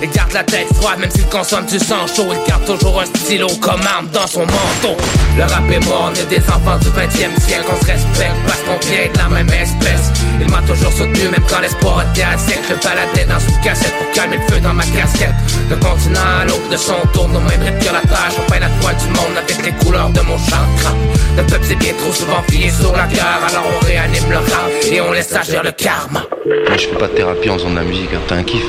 Il 0.00 0.10
garde 0.10 0.32
la 0.32 0.44
tête 0.44 0.66
froide, 0.74 1.00
même 1.00 1.10
s'il 1.10 1.26
consomme 1.26 1.66
du 1.66 1.78
sang 1.78 2.06
chaud. 2.06 2.28
Il 2.30 2.48
garde 2.48 2.64
toujours 2.66 3.00
un 3.00 3.06
stylo 3.06 3.48
comme 3.60 3.80
arme 3.82 4.08
dans 4.12 4.26
son 4.28 4.40
manteau. 4.40 4.96
Le 5.36 5.42
rap 5.42 5.70
est 5.70 5.84
mort, 5.86 6.10
on 6.10 6.14
est 6.14 6.26
des 6.26 6.42
enfants 6.48 6.78
du 6.80 6.88
20 6.88 7.04
e 7.04 7.40
siècle. 7.40 7.64
On 7.68 7.80
se 7.84 7.90
respecte 7.90 8.36
parce 8.46 8.60
qu'on 8.60 8.78
vient 8.86 9.12
de 9.12 9.18
la 9.18 9.28
même 9.28 9.50
espèce. 9.50 10.12
Il 10.40 10.48
m'a 10.50 10.62
toujours 10.62 10.92
soutenu, 10.92 11.28
même 11.28 11.44
quand 11.48 11.60
l'espoir 11.60 12.04
était 12.10 12.22
à 12.22 12.38
sec. 12.38 12.60
Je 12.68 12.74
baladais 12.74 13.24
dans 13.28 13.40
une 13.40 13.60
cassette 13.60 13.94
pour 13.98 14.10
calmer 14.12 14.38
le 14.38 14.54
feu 14.54 14.60
dans 14.60 14.74
ma 14.74 14.84
casquette. 14.84 15.34
De 15.68 15.74
continent 15.76 16.20
à 16.40 16.44
l'autre, 16.44 16.68
de 16.72 16.76
son 16.78 16.94
tourne, 17.12 17.32
nos 17.32 17.40
mêmes 17.40 17.60
rips 17.62 17.86
que 17.86 17.92
la 17.92 18.00
tâche. 18.00 18.32
On 18.38 18.50
peint 18.50 18.58
la 18.58 18.68
toile 18.80 18.96
du 18.96 19.06
monde 19.08 19.36
avec 19.36 19.64
les 19.64 19.72
couleurs 19.84 20.08
de 20.08 20.20
mon 20.22 20.38
chakra. 20.38 20.94
Le 21.36 21.42
peuple 21.42 21.64
c'est 21.68 21.74
bien 21.76 21.92
trop 21.98 22.12
souvent 22.12 22.42
plié 22.48 22.70
sur 22.70 22.92
la 22.92 23.06
gare, 23.06 23.42
alors 23.48 23.64
on 23.80 23.84
réanime 23.84 24.24
le 24.30 24.36
rap 24.38 24.70
et 24.90 25.00
on 25.02 25.12
laisse 25.12 25.32
agir 25.34 25.62
le 25.62 25.70
karma. 25.72 26.24
Moi, 26.46 26.76
je 26.78 26.86
fais 26.86 26.96
pas 26.96 27.08
de 27.08 27.12
thérapie 27.14 27.50
en 27.50 27.54
faisant 27.58 27.70
de 27.70 27.76
la 27.76 27.82
musique, 27.82 28.08
hein. 28.14 28.20
t'as 28.26 28.36
un 28.36 28.42
kiff? 28.42 28.64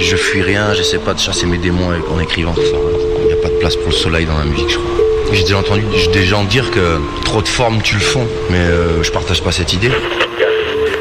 Je 0.00 0.14
fuis 0.16 0.42
rien, 0.42 0.72
j'essaie 0.74 0.98
pas 0.98 1.14
de 1.14 1.18
chasser 1.18 1.46
mes 1.46 1.58
démons 1.58 1.90
avec- 1.90 2.08
en 2.08 2.20
écrivant, 2.20 2.54
ça 2.54 2.60
à 2.60 2.64
rien. 2.64 2.98
Il 3.22 3.26
n'y 3.26 3.32
a 3.32 3.36
pas 3.42 3.48
de 3.48 3.58
place 3.58 3.74
pour 3.74 3.88
le 3.88 3.94
soleil 3.94 4.24
dans 4.26 4.38
la 4.38 4.44
musique, 4.44 4.70
je 4.70 4.76
crois. 4.78 5.04
J'ai 5.32 5.42
déjà 5.42 5.58
entendu 5.58 5.82
des 6.12 6.24
gens 6.24 6.44
dire 6.44 6.70
que 6.70 6.98
trop 7.24 7.42
de 7.42 7.48
formes 7.48 7.82
tu 7.82 7.94
le 7.96 8.00
fond, 8.00 8.26
mais 8.50 8.58
euh, 8.58 9.02
je 9.02 9.10
partage 9.10 9.42
pas 9.42 9.50
cette 9.52 9.72
idée. 9.72 9.90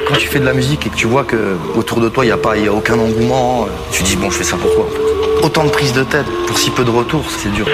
Quand 0.07 0.15
tu 0.15 0.27
fais 0.27 0.39
de 0.39 0.45
la 0.45 0.53
musique 0.53 0.87
et 0.87 0.89
que 0.89 0.95
tu 0.95 1.05
vois 1.07 1.23
que 1.23 1.55
autour 1.75 1.99
de 2.01 2.09
toi 2.09 2.23
il 2.25 2.27
n'y 2.29 2.33
a, 2.33 2.37
pas- 2.37 2.57
y 2.57 2.67
a 2.67 2.73
aucun 2.73 2.95
engouement, 2.97 3.65
euh, 3.65 3.71
tu 3.91 4.03
dis 4.03 4.15
bon 4.15 4.29
je 4.31 4.37
fais 4.37 4.43
ça 4.43 4.57
pourquoi 4.59 4.85
en 4.85 4.89
fait 4.89 5.16
Autant 5.47 5.63
de 5.63 5.69
prise 5.69 5.93
de 5.93 6.03
tête 6.03 6.25
pour 6.45 6.57
si 6.57 6.71
peu 6.71 6.83
de 6.83 6.89
retours, 6.89 7.23
c'est 7.29 7.49
dur. 7.53 7.65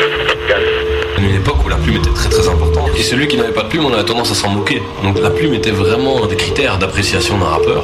Une 1.17 1.33
époque 1.33 1.65
où 1.65 1.69
la 1.69 1.77
plume 1.77 1.95
était 1.95 2.11
très 2.11 2.29
très 2.29 2.47
importante. 2.47 2.91
Et 2.95 3.01
celui 3.01 3.27
qui 3.27 3.35
n'avait 3.35 3.51
pas 3.51 3.63
de 3.63 3.69
plume, 3.69 3.85
on 3.85 3.91
avait 3.91 4.05
tendance 4.05 4.29
à 4.29 4.35
s'en 4.35 4.49
moquer. 4.49 4.83
Donc 5.01 5.19
la 5.19 5.31
plume 5.31 5.55
était 5.55 5.71
vraiment 5.71 6.23
un 6.23 6.27
des 6.27 6.35
critères 6.35 6.77
d'appréciation 6.77 7.39
d'un 7.39 7.45
rappeur. 7.45 7.83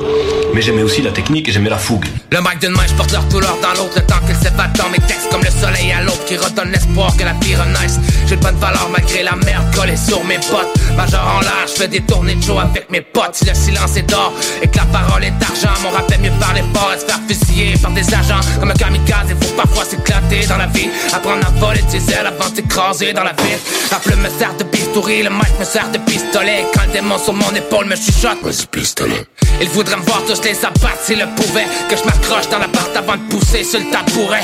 Mais 0.53 0.61
j'aimais 0.61 0.83
aussi 0.83 1.01
la 1.01 1.11
technique 1.11 1.47
et 1.47 1.51
j'aimais 1.51 1.69
la 1.69 1.77
fougue. 1.77 2.05
Le 2.31 2.39
mic 2.39 2.59
d'une 2.59 2.71
main, 2.71 2.85
je 2.87 2.93
porte 2.93 3.11
leur 3.11 3.23
douleur 3.25 3.57
dans 3.61 3.81
l'autre 3.81 3.93
Le 3.95 4.01
temps 4.01 4.19
qu'ils 4.25 4.35
s'évadent 4.35 4.75
dans 4.77 4.89
mes 4.89 4.99
textes 4.99 5.29
comme 5.31 5.43
le 5.43 5.51
soleil 5.51 5.91
à 5.91 6.01
l'aube 6.01 6.23
Qui 6.25 6.37
redonne 6.37 6.71
l'espoir 6.71 7.15
que 7.17 7.23
la 7.23 7.33
vie 7.33 7.55
renaisse 7.55 7.99
J'ai 8.27 8.35
de 8.35 8.41
bonne 8.41 8.55
valeur 8.55 8.89
malgré 8.91 9.23
la 9.23 9.35
merde 9.35 9.65
collée 9.75 9.97
sur 9.97 10.23
mes 10.23 10.37
potes 10.37 10.69
Major 10.95 11.21
en 11.37 11.41
l'air, 11.41 11.65
je 11.67 11.73
fais 11.73 11.87
des 11.87 12.01
tournées 12.01 12.35
de 12.35 12.43
show 12.43 12.59
avec 12.59 12.89
mes 12.89 13.01
potes. 13.01 13.35
Si 13.35 13.45
le 13.45 13.53
silence 13.53 13.97
est 13.97 14.09
d'or 14.09 14.33
et 14.61 14.67
que 14.67 14.77
la 14.77 14.85
parole 14.85 15.23
est 15.23 15.37
d'argent 15.39 15.73
Mon 15.83 15.89
rap 15.89 16.11
est 16.11 16.17
mieux 16.17 16.31
parler 16.39 16.63
fort 16.73 16.91
et 16.95 16.99
se 16.99 17.05
faire 17.05 17.19
fusiller 17.27 17.77
par 17.77 17.91
des 17.91 18.13
agents 18.13 18.41
Comme 18.59 18.71
un 18.71 18.73
kamikaze, 18.73 19.29
il 19.29 19.47
faut 19.47 19.53
parfois 19.55 19.85
s'éclater 19.85 20.45
dans 20.47 20.57
la 20.57 20.67
vie 20.67 20.89
Apprendre 21.13 21.45
à 21.47 21.51
voler 21.59 21.81
de 21.81 21.89
ses 21.89 22.11
ailes 22.13 22.27
avant 22.27 22.49
de 22.49 22.55
s'écraser 22.55 23.13
dans 23.13 23.23
la 23.23 23.33
ville. 23.33 23.59
La 23.91 23.97
plume 23.97 24.21
me 24.21 24.29
sert 24.29 24.55
de 24.57 24.63
bistouri, 24.63 25.23
le 25.23 25.29
mic 25.29 25.59
me 25.59 25.65
sert 25.65 25.89
de 25.91 25.97
pistolet. 25.99 26.65
Quand 26.73 26.85
le 26.85 26.93
démon 26.93 27.17
sur 27.17 27.33
mon 27.33 27.51
épaule 27.55 27.85
me 27.85 27.95
chuchote, 27.95 28.67
pistolet. 28.71 29.25
Il 29.61 29.67
voudrait 29.69 29.97
me 29.97 30.03
voir 30.03 30.23
tous 30.25 30.38
les 30.43 30.65
abattre 30.65 31.03
s'il 31.03 31.19
le 31.19 31.25
pouvait 31.35 31.67
Que 31.89 31.97
je 31.97 32.03
m'accroche 32.03 32.49
dans 32.49 32.59
l'appart 32.59 32.95
avant 32.95 33.15
de 33.15 33.29
pousser 33.29 33.63
sur 33.63 33.79
le 33.79 33.85
tabouret. 33.91 34.43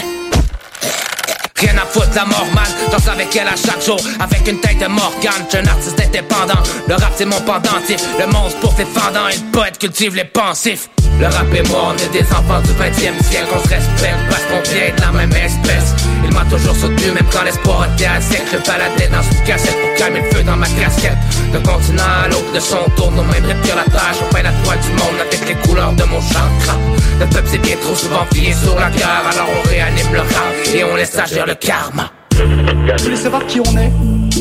Rien 1.57 1.77
à 1.77 1.85
foutre 1.85 2.09
la 2.15 2.25
mort 2.25 2.47
man 2.53 2.65
J'en 2.91 3.11
avec 3.11 3.33
elle 3.35 3.47
à 3.47 3.55
chaque 3.55 3.83
jour 3.83 3.99
Avec 4.19 4.45
une 4.47 4.59
tête 4.59 4.77
de 4.77 4.87
Morgane. 4.87 5.45
J'suis 5.47 5.59
un 5.59 5.67
artiste 5.67 5.99
indépendant 6.01 6.61
Le 6.87 6.95
rap 6.95 7.13
c'est 7.15 7.25
mon 7.25 7.39
pendentif 7.41 8.01
Le 8.19 8.27
monstre 8.27 8.59
pour 8.59 8.75
les 8.77 8.85
fendants 8.85 9.29
Et 9.29 9.35
le 9.35 9.51
poète 9.51 9.77
cultive 9.77 10.15
les 10.15 10.25
pensifs 10.25 10.89
le 11.19 11.27
rap 11.27 11.47
et 11.53 11.63
moi, 11.69 11.93
on 11.93 11.97
est 11.97 12.11
des 12.11 12.25
enfants 12.31 12.61
du 12.61 12.71
20 12.71 12.89
e 12.89 13.23
siècle 13.23 13.47
On 13.55 13.63
se 13.63 13.69
respecte 13.69 14.19
parce 14.29 14.43
qu'on 14.45 14.61
vient 14.71 14.93
de 14.95 15.01
la 15.01 15.11
même 15.11 15.31
espèce. 15.31 15.95
Il 16.23 16.33
m'a 16.33 16.43
toujours 16.45 16.75
soutenu 16.75 17.11
même 17.11 17.25
quand 17.31 17.43
l'espoir 17.43 17.87
était 17.93 18.05
à 18.05 18.19
sec. 18.19 18.43
Je 18.51 18.57
baladais 18.57 19.07
dans 19.07 19.21
une 19.23 19.43
cassette 19.43 19.77
pour 19.79 19.93
calmer 19.97 20.21
le 20.21 20.35
feu 20.35 20.43
dans 20.43 20.57
ma 20.57 20.67
casquette. 20.67 21.17
De 21.53 21.59
continent 21.59 22.03
à 22.23 22.27
l'autre, 22.27 22.51
de 22.53 22.59
son 22.59 22.83
tourne 22.97 23.15
Nos 23.15 23.23
mêmes 23.23 23.45
rips 23.45 23.61
que 23.61 23.75
la 23.75 23.85
tâche. 23.85 24.17
On 24.21 24.33
peint 24.33 24.43
la 24.43 24.51
toile 24.63 24.79
du 24.79 24.91
monde 24.91 25.19
avec 25.21 25.47
les 25.47 25.55
couleurs 25.67 25.93
de 25.93 26.03
mon 26.03 26.19
chakra 26.21 26.77
Le 27.19 27.25
peuple 27.27 27.47
c'est 27.49 27.59
bien 27.59 27.75
trop 27.81 27.95
souvent 27.95 28.25
plié 28.29 28.53
sur 28.53 28.75
la 28.75 28.89
gare 28.89 29.23
Alors 29.31 29.49
on 29.55 29.69
réanime 29.69 30.11
le 30.11 30.19
rap 30.19 30.53
et 30.73 30.83
on 30.83 30.95
laisse 30.95 31.17
agir 31.17 31.45
le 31.45 31.55
karma. 31.55 32.11
Vous 32.35 33.03
voulez 33.03 33.15
savoir 33.15 33.45
qui 33.47 33.61
on 33.61 33.77
est? 33.77 33.91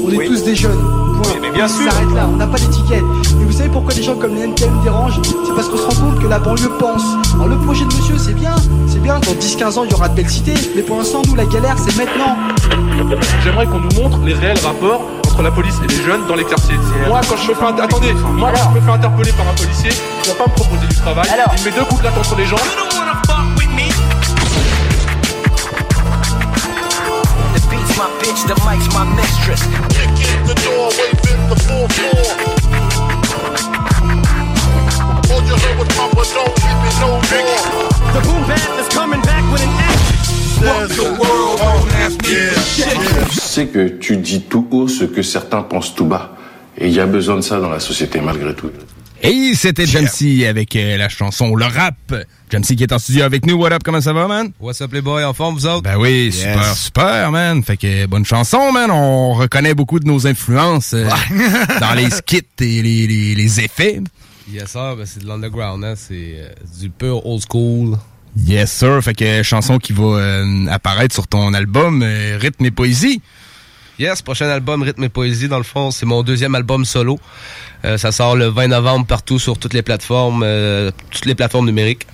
On 0.04 0.10
est 0.10 0.26
tous 0.26 0.42
des 0.42 0.56
jeunes. 0.56 1.13
Point. 1.22 1.32
mais 1.40 1.50
bien 1.50 1.68
sûr. 1.68 1.84
Ça 1.90 1.90
s'arrête 1.92 2.14
là, 2.14 2.26
on 2.32 2.36
n'a 2.36 2.46
pas 2.46 2.58
d'étiquette. 2.58 3.02
Et 3.40 3.44
vous 3.44 3.52
savez 3.52 3.68
pourquoi 3.68 3.94
des 3.94 4.02
gens 4.02 4.16
comme 4.16 4.34
les 4.34 4.42
NTM 4.42 4.74
nous 4.74 4.82
dérangent? 4.82 5.20
C'est 5.46 5.54
parce 5.54 5.68
qu'on 5.68 5.76
se 5.76 5.82
rend 5.82 6.06
compte 6.10 6.20
que 6.20 6.26
la 6.26 6.38
banlieue 6.38 6.70
pense. 6.78 7.02
Alors 7.34 7.48
le 7.48 7.56
projet 7.58 7.84
de 7.84 7.94
monsieur, 7.94 8.16
c'est 8.18 8.34
bien, 8.34 8.54
c'est 8.88 9.00
bien, 9.02 9.18
dans 9.20 9.32
10-15 9.32 9.78
ans, 9.78 9.84
il 9.84 9.90
y 9.90 9.94
aura 9.94 10.08
de 10.08 10.14
belles 10.14 10.28
cités. 10.30 10.54
Mais 10.76 10.82
pour 10.82 10.98
l'instant, 10.98 11.22
nous, 11.26 11.34
la 11.34 11.44
galère, 11.46 11.76
c'est 11.78 11.96
maintenant. 11.96 12.36
J'aimerais 13.42 13.66
qu'on 13.66 13.80
nous 13.80 14.02
montre 14.02 14.18
les 14.24 14.34
réels 14.34 14.58
rapports 14.64 15.02
entre 15.26 15.42
la 15.42 15.50
police 15.50 15.74
et 15.84 15.86
les 15.88 16.02
jeunes 16.02 16.26
dans 16.28 16.34
les 16.36 16.44
quartiers. 16.44 16.76
Moi, 17.08 17.20
quand 17.28 17.36
je 17.36 17.48
me 17.50 17.54
fais, 17.54 17.64
inter- 17.64 17.82
attendez, 17.82 18.12
moi, 18.32 18.50
quand 18.54 18.70
je 18.72 18.78
me 18.80 18.84
fais 18.84 18.92
interpeller 18.92 19.32
par 19.32 19.46
un 19.48 19.54
policier, 19.54 19.90
il 20.24 20.28
va 20.30 20.34
pas 20.34 20.46
me 20.50 20.54
proposer 20.54 20.86
du 20.88 20.94
travail. 20.96 21.26
Il 21.56 21.60
me 21.60 21.64
met 21.70 21.76
deux 21.76 21.84
coups 21.84 22.00
de 22.00 22.04
latte 22.06 22.18
entre 22.18 22.36
les 22.36 22.46
jambes. 22.46 22.58
The 27.54 27.60
beat's 27.70 27.96
my 27.98 28.08
bitch, 28.20 28.44
the 28.46 28.54
mic's 28.64 28.88
my 28.94 29.04
mistress. 29.16 29.62
The 30.46 30.54
door, 30.64 30.88
wave 30.98 31.20
in 31.32 31.40
the 31.48 31.56
full 31.64 31.86
floor. 31.96 32.24
All 35.32 35.42
you 35.48 35.56
heard 35.56 35.76
was 35.78 35.88
Papa, 35.96 36.22
don't 36.34 36.58
hit 36.64 36.76
me 36.84 36.90
no 37.00 37.10
more. 37.32 37.88
The 38.12 38.20
boom 38.26 38.42
bap 38.46 38.78
is 38.80 38.88
coming 38.94 39.22
back 39.22 39.44
with 39.50 39.62
an 39.62 39.74
action. 39.88 40.18
There's 40.60 40.96
the 40.96 41.08
world, 41.20 41.58
don't 41.58 41.90
ask 42.04 42.16
me 42.22 42.34
for 42.52 42.60
shit. 42.60 43.30
Tu 43.30 43.40
sais 43.40 43.66
que 43.66 43.88
tu 43.88 44.16
dis 44.18 44.42
tout 44.42 44.66
haut 44.70 44.88
ce 44.88 45.04
que 45.04 45.22
certains 45.22 45.62
pensent 45.62 45.94
tout 45.94 46.06
bas. 46.06 46.36
Et 46.76 46.88
il 46.88 46.92
y 46.92 47.00
a 47.00 47.06
besoin 47.06 47.36
de 47.36 47.40
ça 47.42 47.58
dans 47.60 47.70
la 47.70 47.80
société 47.80 48.20
malgré 48.20 48.54
tout. 48.54 48.70
Et 49.22 49.52
c'était 49.54 49.86
Jamsey 49.86 50.46
avec 50.46 50.76
euh, 50.76 50.96
la 50.98 51.08
chanson 51.08 51.54
Le 51.56 51.64
Rap. 51.64 52.14
Jamsey 52.52 52.76
qui 52.76 52.82
est 52.82 52.92
en 52.92 52.98
studio 52.98 53.22
avec 53.24 53.46
nous. 53.46 53.54
What 53.54 53.72
up, 53.72 53.82
comment 53.82 54.00
ça 54.00 54.12
va, 54.12 54.26
man? 54.28 54.50
What's 54.60 54.80
up 54.82 54.92
les 54.92 55.00
boys, 55.00 55.24
en 55.24 55.32
forme 55.32 55.54
vous 55.54 55.66
autres? 55.66 55.82
Ben 55.82 55.96
oui, 55.96 56.26
Yes. 56.26 56.36
super, 56.40 56.76
super, 56.76 57.30
man. 57.32 57.62
Fait 57.62 57.76
que 57.78 58.06
bonne 58.06 58.24
chanson, 58.26 58.70
man. 58.72 58.90
On 58.90 59.32
reconnaît 59.34 59.72
beaucoup 59.74 59.98
de 59.98 60.06
nos 60.06 60.26
influences 60.26 60.92
euh, 60.94 61.08
dans 61.80 61.94
les 61.94 62.10
skits 62.10 62.42
et 62.60 62.82
les, 62.82 63.06
les- 63.06 63.34
les 63.34 63.60
effets. 63.60 64.00
Yes 64.52 64.72
sir, 64.72 64.94
ben, 64.96 65.06
c'est 65.06 65.22
de 65.22 65.26
l'underground, 65.26 65.82
hein? 65.84 65.94
c'est 65.96 66.34
euh, 66.36 66.48
du 66.78 66.90
pur 66.90 67.24
old 67.26 67.42
school. 67.50 67.96
Yes, 68.36 68.70
sir. 68.72 69.00
Fait 69.02 69.14
que 69.14 69.42
chanson 69.42 69.78
qui 69.78 69.92
va 69.94 70.42
apparaître 70.70 71.14
sur 71.14 71.28
ton 71.28 71.54
album 71.54 72.04
Rythme 72.40 72.64
et 72.66 72.70
Poésie. 72.72 73.22
Yes, 73.98 74.22
prochain 74.22 74.48
album 74.48 74.82
Rythme 74.82 75.04
et 75.04 75.08
Poésie, 75.08 75.48
dans 75.48 75.58
le 75.58 75.64
fond, 75.64 75.90
c'est 75.90 76.06
mon 76.06 76.22
deuxième 76.22 76.54
album 76.54 76.84
solo. 76.84 77.20
Euh, 77.84 77.96
ça 77.96 78.12
sort 78.12 78.34
le 78.34 78.46
20 78.46 78.68
novembre 78.68 79.06
partout 79.06 79.38
sur 79.38 79.58
toutes 79.58 79.74
les 79.74 79.82
plateformes, 79.82 80.42
euh, 80.44 80.90
toutes 81.10 81.26
les 81.26 81.34
plateformes 81.34 81.66
numériques. 81.66 82.06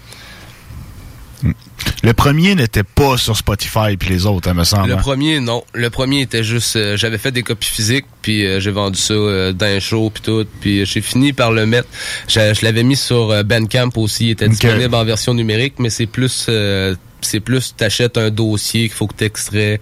Le 2.03 2.15
premier 2.15 2.55
n'était 2.55 2.83
pas 2.83 3.17
sur 3.17 3.37
Spotify 3.37 3.97
puis 3.99 4.09
les 4.09 4.27
autres, 4.27 4.49
hein, 4.49 4.55
me 4.55 4.65
semble. 4.65 4.89
Le 4.89 4.95
hein. 4.95 4.99
premier, 4.99 5.41
non. 5.41 5.65
Le 5.75 5.91
premier 5.91 6.23
était 6.23 6.43
juste, 6.43 6.77
euh, 6.77 6.97
j'avais 6.97 7.19
fait 7.19 7.31
des 7.31 7.43
copies 7.43 7.69
physiques, 7.69 8.07
puis 8.23 8.47
euh, 8.47 8.61
j'ai 8.61 8.71
vendu 8.71 8.99
ça 8.99 9.15
euh, 9.15 9.53
dans 9.53 9.67
un 9.67 9.81
show, 9.81 10.11
puis 10.11 10.23
tout. 10.23 10.47
Puis 10.61 10.87
j'ai 10.87 11.01
fini 11.01 11.33
par 11.33 11.53
le 11.53 11.67
mettre. 11.67 11.89
Je, 12.29 12.65
l'avais 12.65 12.83
mis 12.83 12.97
sur 12.97 13.45
Bandcamp 13.45 13.91
aussi. 13.97 14.27
Il 14.27 14.31
était 14.31 14.49
disponible 14.49 14.95
en 14.95 15.05
version 15.05 15.35
numérique, 15.35 15.75
mais 15.79 15.91
c'est 15.91 16.07
plus, 16.07 16.49
c'est 17.29 17.41
plus, 17.41 17.75
t'achètes 17.77 18.17
un 18.19 18.31
dossier 18.31 18.83
qu'il 18.89 18.97
faut 18.97 19.07
que 19.07 19.15
t'extrais. 19.15 19.81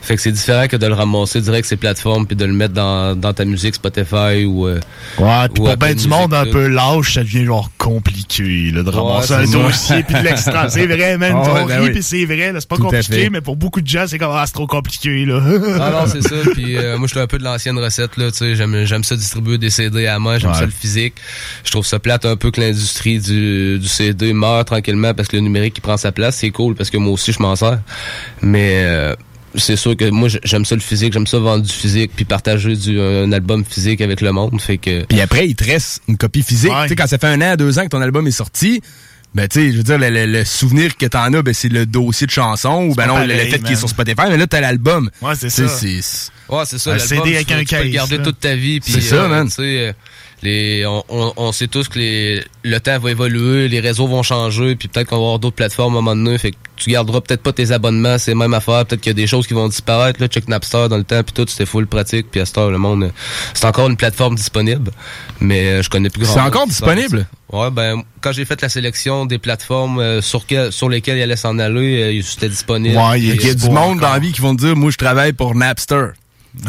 Fait 0.00 0.16
que 0.16 0.22
c'est 0.22 0.32
différent 0.32 0.66
que 0.66 0.76
de 0.76 0.86
le 0.86 0.94
ramasser 0.94 1.40
direct 1.40 1.64
sur 1.64 1.70
ces 1.70 1.76
plateformes, 1.76 2.26
puis 2.26 2.34
de 2.34 2.44
le 2.44 2.52
mettre 2.52 2.74
dans, 2.74 3.14
dans 3.16 3.32
ta 3.32 3.44
musique 3.44 3.76
Spotify 3.76 4.44
ou. 4.44 4.66
euh, 4.66 4.80
Ouais, 5.18 5.48
puis 5.52 5.62
ou 5.62 5.66
pour 5.66 5.76
ben 5.76 5.94
du 5.94 6.08
monde 6.08 6.34
un 6.34 6.44
peu 6.46 6.66
lâche, 6.66 7.14
ça 7.14 7.22
devient 7.22 7.44
genre 7.44 7.70
compliqué 7.78 8.70
là, 8.72 8.82
de 8.82 8.90
Ouais, 8.90 8.96
ramasser 8.96 9.34
un 9.34 9.44
dossier 9.44 10.02
puis 10.02 10.14
de 10.14 10.20
l'extra. 10.22 10.68
C'est 10.68 10.86
vrai, 10.86 11.16
man. 11.18 11.34
Ah 11.36 11.52
ouais, 11.54 11.60
on 11.62 11.66
ben 11.66 11.82
oui. 11.84 11.90
puis 11.92 12.02
c'est 12.02 12.24
vrai, 12.24 12.52
c'est 12.58 12.68
pas 12.68 12.76
Tout 12.76 12.82
compliqué, 12.84 13.30
mais 13.30 13.40
pour 13.40 13.56
beaucoup 13.56 13.80
de 13.80 13.86
gens, 13.86 14.04
c'est 14.08 14.18
comme 14.18 14.32
ah, 14.34 14.42
c'est 14.46 14.54
trop 14.54 14.66
compliqué 14.66 15.24
là. 15.24 15.40
ah 15.80 15.90
non, 15.90 16.06
c'est 16.10 16.22
ça. 16.22 16.34
Puis 16.54 16.76
euh, 16.76 16.98
moi, 16.98 17.06
je 17.06 17.12
suis 17.12 17.20
un 17.20 17.26
peu 17.26 17.38
de 17.38 17.44
l'ancienne 17.44 17.78
recette 17.78 18.16
là. 18.16 18.30
Tu 18.32 18.38
sais, 18.38 18.56
j'aime 18.56 18.84
j'aime 18.84 19.04
ça 19.04 19.14
distribuer 19.16 19.58
des 19.58 19.70
CD 19.70 20.06
à 20.06 20.18
main, 20.18 20.38
j'aime 20.38 20.50
Ouais. 20.50 20.56
ça 20.58 20.64
le 20.64 20.70
physique. 20.72 21.14
Je 21.64 21.70
trouve 21.70 21.86
ça 21.86 21.98
plate 21.98 22.24
un 22.26 22.36
peu 22.36 22.50
que 22.50 22.60
l'industrie 22.60 23.20
du, 23.20 23.78
du 23.78 23.88
CD 23.88 24.32
meurt 24.32 24.66
tranquillement 24.66 25.14
parce 25.14 25.28
que 25.28 25.36
le 25.36 25.42
numérique 25.42 25.74
qui 25.74 25.80
prend 25.80 25.96
sa 25.96 26.10
place, 26.12 26.36
c'est 26.38 26.50
cool 26.50 26.71
parce 26.74 26.90
que 26.90 26.96
moi 26.96 27.12
aussi 27.12 27.32
je 27.32 27.40
m'en 27.40 27.54
sers. 27.56 27.78
Mais 28.40 28.82
euh, 28.84 29.14
c'est 29.54 29.76
sûr 29.76 29.96
que 29.96 30.08
moi 30.10 30.28
j'aime 30.44 30.64
ça 30.64 30.74
le 30.74 30.80
physique, 30.80 31.12
j'aime 31.12 31.26
ça 31.26 31.38
vendre 31.38 31.62
du 31.64 31.72
physique 31.72 32.12
puis 32.16 32.24
partager 32.24 32.74
du, 32.76 33.00
un 33.00 33.30
album 33.32 33.64
physique 33.64 34.00
avec 34.00 34.20
le 34.20 34.32
monde. 34.32 34.60
Fait 34.60 34.78
que 34.78 35.04
Puis 35.04 35.20
après, 35.20 35.46
il 35.48 35.54
te 35.54 35.64
reste 35.64 36.02
une 36.08 36.16
copie 36.16 36.42
physique. 36.42 36.70
Tu 36.84 36.88
sais, 36.90 36.96
quand 36.96 37.06
ça 37.06 37.18
fait 37.18 37.26
un 37.26 37.40
an, 37.42 37.56
deux 37.56 37.78
ans 37.78 37.82
que 37.84 37.88
ton 37.88 38.00
album 38.00 38.26
est 38.26 38.30
sorti, 38.30 38.80
ben 39.34 39.48
tu 39.48 39.60
sais, 39.60 39.72
je 39.72 39.78
veux 39.78 39.82
dire, 39.82 39.96
le, 39.98 40.10
le- 40.10 40.26
le 40.26 40.44
souvenir 40.44 40.94
que 40.96 41.06
t'en 41.06 41.32
as, 41.32 41.42
ben 41.42 41.54
c'est 41.54 41.70
le 41.70 41.86
dossier 41.86 42.26
de 42.26 42.30
chanson 42.32 42.84
ou 42.90 42.94
ben 42.94 43.06
non, 43.06 43.18
le- 43.18 43.26
le 43.26 43.32
pareil, 43.34 43.50
fait 43.50 43.58
qu'il 43.60 43.72
est 43.72 43.76
sur 43.76 43.88
Spotify, 43.88 44.22
mais 44.28 44.36
là 44.36 44.46
t'as 44.46 44.60
l'album. 44.60 45.10
Ouais, 45.22 45.34
c'est 45.38 45.48
ça. 45.50 45.68
c'est- 45.68 46.30
Ouais, 46.50 46.64
c'est 46.66 46.78
ça. 46.78 46.90
Un 46.92 46.96
l'album, 46.98 47.18
CD 47.24 47.34
avec 47.36 47.50
un 47.52 47.58
tu 47.64 47.76
peux 47.76 47.82
le 47.84 47.88
garder 47.90 48.18
là. 48.18 48.24
toute 48.24 48.40
ta 48.40 48.54
vie. 48.54 48.80
puis, 48.80 48.92
C'est 48.92 49.00
ça, 49.00 49.14
euh, 49.24 49.28
man. 49.28 49.48
Les, 50.42 50.84
on, 50.86 51.02
on, 51.08 51.32
on 51.36 51.52
sait 51.52 51.68
tous 51.68 51.88
que 51.88 51.98
les, 51.98 52.44
le 52.64 52.78
temps 52.80 52.98
va 52.98 53.10
évoluer, 53.10 53.68
les 53.68 53.80
réseaux 53.80 54.06
vont 54.06 54.22
changer, 54.22 54.76
puis 54.76 54.88
peut-être 54.88 55.08
qu'on 55.08 55.16
va 55.16 55.22
avoir 55.22 55.38
d'autres 55.38 55.56
plateformes 55.56 55.94
à 55.94 55.98
un 55.98 56.02
moment 56.02 56.16
donné. 56.16 56.36
Fait 56.38 56.50
que 56.52 56.56
tu 56.76 56.90
garderas 56.90 57.20
peut-être 57.20 57.42
pas 57.42 57.52
tes 57.52 57.70
abonnements, 57.70 58.18
c'est 58.18 58.34
même 58.34 58.54
affaire. 58.54 58.84
Peut-être 58.86 59.00
qu'il 59.00 59.10
y 59.10 59.14
a 59.14 59.14
des 59.14 59.26
choses 59.26 59.46
qui 59.46 59.54
vont 59.54 59.68
disparaître. 59.68 60.20
Là, 60.20 60.26
check 60.28 60.48
Napster 60.48 60.88
dans 60.88 60.96
le 60.96 61.04
temps, 61.04 61.22
puis 61.22 61.32
tout, 61.32 61.44
c'était 61.48 61.66
full 61.66 61.86
pratique. 61.86 62.26
Puis 62.30 62.40
à 62.40 62.46
cette 62.46 62.58
heure, 62.58 62.70
le 62.70 62.78
monde, 62.78 63.12
c'est 63.54 63.66
encore 63.66 63.88
une 63.88 63.96
plateforme 63.96 64.34
disponible, 64.34 64.90
mais 65.40 65.66
euh, 65.68 65.82
je 65.82 65.88
connais 65.90 66.10
plus 66.10 66.22
grand. 66.22 66.34
C'est 66.34 66.40
encore 66.40 66.66
disponible? 66.66 67.26
Ouais, 67.52 67.70
ben 67.70 68.02
quand 68.22 68.32
j'ai 68.32 68.44
fait 68.46 68.60
la 68.62 68.68
sélection 68.68 69.26
des 69.26 69.38
plateformes 69.38 69.98
euh, 70.00 70.22
sur, 70.22 70.46
que- 70.46 70.70
sur 70.70 70.88
lesquelles 70.88 71.18
il 71.18 71.22
allait 71.22 71.36
s'en 71.36 71.58
aller, 71.58 72.18
euh, 72.18 72.22
c'était 72.24 72.48
disponible. 72.48 72.94
il 73.16 73.26
y 73.26 73.30
a, 73.30 73.34
Puis, 73.34 73.42
il 73.42 73.48
y 73.48 73.50
a 73.50 73.54
du 73.54 73.68
monde 73.70 74.00
dans 74.00 74.12
la 74.12 74.18
vie 74.18 74.32
qui 74.32 74.40
vont 74.40 74.56
te 74.56 74.62
dire, 74.62 74.74
moi 74.74 74.90
je 74.90 74.96
travaille 74.96 75.32
pour 75.34 75.54
Napster. 75.54 76.06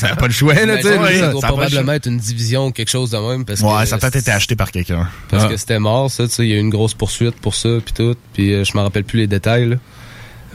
ça 0.00 0.08
n'a 0.08 0.16
pas 0.16 0.26
le 0.26 0.32
choix, 0.32 0.54
là, 0.54 0.76
tu 0.78 0.82
sais. 0.82 0.96
Ça- 1.18 1.28
doit 1.30 1.40
ça 1.40 1.46
probablement 1.48 1.92
être 1.92 2.06
une 2.06 2.18
division, 2.18 2.72
quelque 2.72 2.90
chose 2.90 3.10
de 3.10 3.18
même. 3.18 3.44
Parce 3.44 3.60
Ouais, 3.60 3.82
que, 3.82 3.88
ça 3.88 3.96
a 3.96 3.98
peut-être 3.98 4.16
été 4.16 4.30
acheté 4.32 4.56
par 4.56 4.70
quelqu'un. 4.72 5.08
Parce 5.28 5.44
Ah. 5.44 5.48
que 5.48 5.56
c'était 5.56 5.78
mort, 5.78 6.10
ça, 6.10 6.26
tu 6.26 6.34
sais. 6.34 6.42
Il 6.44 6.50
y 6.50 6.52
a 6.54 6.56
eu 6.56 6.60
une 6.60 6.70
grosse 6.70 6.94
poursuite 6.94 7.36
pour 7.36 7.54
ça, 7.54 7.68
puis 7.84 7.94
tout. 7.94 8.16
Puis 8.32 8.52
euh, 8.52 8.64
je 8.64 8.76
me 8.76 8.82
rappelle 8.82 9.04
plus 9.04 9.18
les 9.20 9.26
détails, 9.26 9.68
là. 9.68 9.76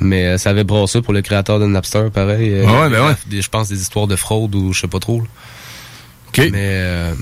Mais 0.02 0.26
euh, 0.26 0.38
ça 0.38 0.50
avait 0.52 0.64
brassé 0.64 1.02
pour 1.02 1.14
le 1.14 1.22
créateur 1.22 1.60
de 1.60 1.66
Napster, 1.66 2.06
pareil. 2.14 2.54
Euh, 2.54 2.66
Ouais, 2.66 2.90
ben 2.90 3.06
ouais. 3.08 3.16
des- 3.28 3.42
Je 3.42 3.50
pense 3.50 3.68
des 3.70 3.82
histoires 3.82 4.08
de 4.08 4.16
fraude 4.16 4.54
ou 4.56 4.74
je 4.74 4.82
sais 4.82 4.88
pas 4.88 5.00
trop. 5.00 5.20
là. 5.22 5.28
OK. 6.30 6.38
Mais, 6.52 6.58
euh, 6.62 7.14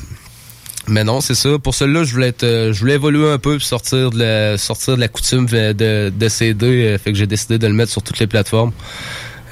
mais 0.87 1.03
non, 1.03 1.21
c'est 1.21 1.33
ça. 1.35 1.57
Pour 1.59 1.73
celui-là, 1.75 2.03
je 2.03 2.13
voulais 2.13 2.27
être, 2.29 2.45
je 2.71 2.79
voulais 2.79 2.95
évoluer 2.95 3.31
un 3.31 3.37
peu 3.39 3.57
puis 3.57 3.65
sortir 3.65 4.09
de 4.11 4.19
la, 4.19 4.57
sortir 4.57 4.95
de 4.95 5.01
la 5.01 5.07
coutume 5.07 5.45
de, 5.47 6.09
de, 6.09 6.29
CD. 6.29 6.97
fait 7.03 7.11
que 7.13 7.17
j'ai 7.17 7.25
décidé 7.27 7.57
de 7.57 7.67
le 7.67 7.73
mettre 7.73 7.91
sur 7.91 8.01
toutes 8.03 8.19
les 8.19 8.27
plateformes. 8.27 8.71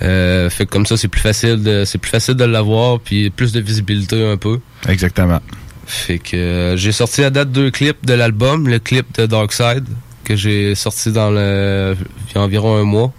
Euh, 0.01 0.49
fait 0.49 0.65
que 0.65 0.71
comme 0.71 0.85
ça, 0.85 0.97
c'est 0.97 1.07
plus 1.07 1.21
facile 1.21 1.63
de, 1.63 1.85
c'est 1.85 1.97
plus 1.97 2.11
facile 2.11 2.33
de 2.35 2.43
l'avoir 2.43 2.99
puis 2.99 3.29
plus 3.29 3.51
de 3.53 3.59
visibilité 3.61 4.25
un 4.27 4.37
peu. 4.37 4.59
Exactement. 4.89 5.39
Fait 5.85 6.17
que 6.19 6.35
euh, 6.35 6.77
j'ai 6.77 6.91
sorti 6.91 7.23
à 7.23 7.29
date 7.29 7.51
deux 7.51 7.71
clips 7.71 8.05
de 8.05 8.13
l'album, 8.13 8.67
le 8.67 8.79
clip 8.79 9.05
de 9.17 9.25
Dark 9.25 9.53
Side 9.53 9.85
que 10.23 10.35
j'ai 10.35 10.73
sorti 10.75 11.11
dans 11.11 11.29
le 11.29 11.95
il 12.29 12.35
y 12.35 12.37
a 12.39 12.41
environ 12.41 12.75
un 12.77 12.83
mois. 12.83 13.13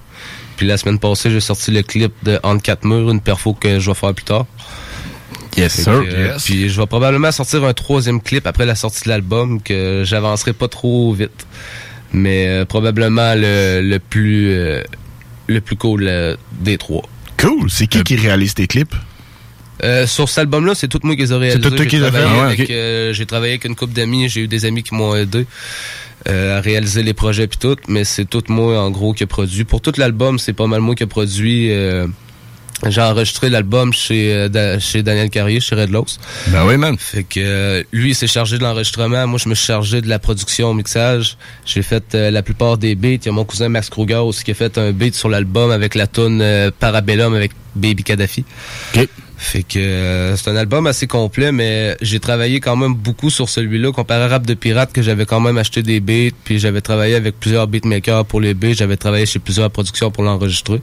Puis 0.56 0.66
la 0.66 0.76
semaine 0.76 0.98
passée, 0.98 1.30
j'ai 1.30 1.40
sorti 1.40 1.70
le 1.70 1.82
clip 1.82 2.12
de 2.24 2.40
Entre 2.42 2.62
quatre 2.62 2.84
murs, 2.84 3.10
une 3.10 3.20
perfo 3.20 3.52
que 3.54 3.78
je 3.78 3.90
vais 3.90 3.94
faire 3.94 4.12
plus 4.14 4.24
tard. 4.24 4.46
Yes, 5.56 5.76
Fait 5.76 5.82
sir. 5.82 5.92
que, 6.02 6.08
euh, 6.14 6.32
Yes. 6.32 6.44
Puis 6.44 6.68
je 6.68 6.80
vais 6.80 6.86
probablement 6.86 7.30
sortir 7.30 7.62
un 7.64 7.72
troisième 7.72 8.20
clip 8.20 8.46
après 8.46 8.66
la 8.66 8.74
sortie 8.74 9.04
de 9.04 9.08
l'album 9.10 9.62
que 9.62 10.02
j'avancerai 10.04 10.52
pas 10.52 10.68
trop 10.68 11.12
vite. 11.12 11.46
Mais 12.12 12.46
euh, 12.48 12.64
probablement 12.64 13.34
le, 13.34 13.80
le 13.82 13.98
plus 13.98 14.50
euh, 14.52 14.82
le 15.46 15.60
plus 15.60 15.76
cool 15.76 16.06
euh, 16.06 16.36
des 16.60 16.78
trois. 16.78 17.02
Cool. 17.38 17.70
C'est 17.70 17.86
qui 17.86 18.02
qui 18.02 18.16
réalise 18.16 18.54
tes 18.54 18.66
clips? 18.66 18.94
Euh, 19.84 20.06
sur 20.06 20.28
cet 20.28 20.38
album-là, 20.38 20.74
c'est 20.74 20.88
tout 20.88 21.00
moi 21.02 21.14
qui 21.16 21.22
les 21.22 21.32
ai 21.32 21.36
réalisés. 21.36 21.60
tout 21.60 21.70
toi 21.70 21.84
qui 21.84 21.98
les 21.98 22.04
fait? 22.04 22.10
travaillé 22.10 22.30
Ah 22.40 22.48
ouais, 22.48 22.66
euh, 22.70 23.12
J'ai 23.12 23.26
travaillé 23.26 23.52
avec 23.52 23.64
une 23.66 23.76
couple 23.76 23.92
d'amis, 23.92 24.28
j'ai 24.28 24.42
eu 24.42 24.48
des 24.48 24.64
amis 24.64 24.82
qui 24.82 24.94
m'ont 24.94 25.14
aidé 25.14 25.46
euh, 26.28 26.58
à 26.58 26.60
réaliser 26.60 27.02
les 27.02 27.12
projets 27.12 27.46
puis 27.46 27.58
tout, 27.58 27.76
mais 27.86 28.04
c'est 28.04 28.24
tout 28.24 28.42
moi 28.48 28.80
en 28.80 28.90
gros 28.90 29.12
qui 29.12 29.24
a 29.24 29.26
produit. 29.26 29.64
Pour 29.64 29.82
tout 29.82 29.92
l'album, 29.98 30.38
c'est 30.38 30.54
pas 30.54 30.66
mal 30.66 30.80
moi 30.80 30.94
qui 30.94 31.02
a 31.02 31.06
produit. 31.06 31.70
J'ai 32.88 33.00
enregistré 33.00 33.48
l'album 33.48 33.92
chez, 33.92 34.32
euh, 34.34 34.48
Da- 34.48 34.78
chez 34.78 35.02
Daniel 35.02 35.30
Carrier, 35.30 35.60
chez 35.60 35.74
Red 35.74 35.90
Loss. 35.90 36.18
Ben 36.48 36.66
oui, 36.66 36.76
man. 36.76 36.96
Fait 36.98 37.22
que 37.24 37.40
euh, 37.40 37.82
lui, 37.92 38.10
il 38.10 38.14
s'est 38.14 38.26
chargé 38.26 38.58
de 38.58 38.62
l'enregistrement. 38.62 39.26
Moi, 39.26 39.38
je 39.42 39.48
me 39.48 39.54
suis 39.54 39.66
chargé 39.66 40.00
de 40.02 40.08
la 40.08 40.18
production, 40.18 40.68
au 40.70 40.74
mixage. 40.74 41.36
J'ai 41.64 41.82
fait 41.82 42.14
euh, 42.14 42.30
la 42.30 42.42
plupart 42.42 42.76
des 42.76 42.94
beats. 42.94 43.08
Il 43.14 43.26
y 43.26 43.28
a 43.28 43.32
mon 43.32 43.44
cousin 43.44 43.68
Max 43.70 43.88
Kruger 43.88 44.16
aussi 44.16 44.44
qui 44.44 44.50
a 44.50 44.54
fait 44.54 44.76
un 44.78 44.92
beat 44.92 45.14
sur 45.14 45.28
l'album 45.28 45.70
avec 45.70 45.94
la 45.94 46.06
tune 46.06 46.40
euh, 46.42 46.70
Parabellum 46.78 47.34
avec 47.34 47.52
Baby 47.74 48.02
Kadhafi. 48.04 48.44
Fait 49.38 49.62
que 49.62 49.78
euh, 49.78 50.34
c'est 50.36 50.48
un 50.50 50.56
album 50.56 50.86
assez 50.86 51.06
complet, 51.06 51.52
mais 51.52 51.94
j'ai 52.00 52.20
travaillé 52.20 52.58
quand 52.58 52.74
même 52.74 52.94
beaucoup 52.94 53.28
sur 53.28 53.50
celui-là, 53.50 53.92
comparé 53.92 54.22
à 54.24 54.28
Rap 54.28 54.46
de 54.46 54.54
Pirate, 54.54 54.92
que 54.94 55.02
j'avais 55.02 55.26
quand 55.26 55.40
même 55.40 55.58
acheté 55.58 55.82
des 55.82 56.00
beats, 56.00 56.34
puis 56.44 56.58
j'avais 56.58 56.80
travaillé 56.80 57.14
avec 57.16 57.38
plusieurs 57.38 57.66
beatmakers 57.66 58.24
pour 58.24 58.40
les 58.40 58.54
beats, 58.54 58.72
j'avais 58.72 58.96
travaillé 58.96 59.26
chez 59.26 59.38
plusieurs 59.38 59.70
productions 59.70 60.10
pour 60.10 60.24
l'enregistrer. 60.24 60.80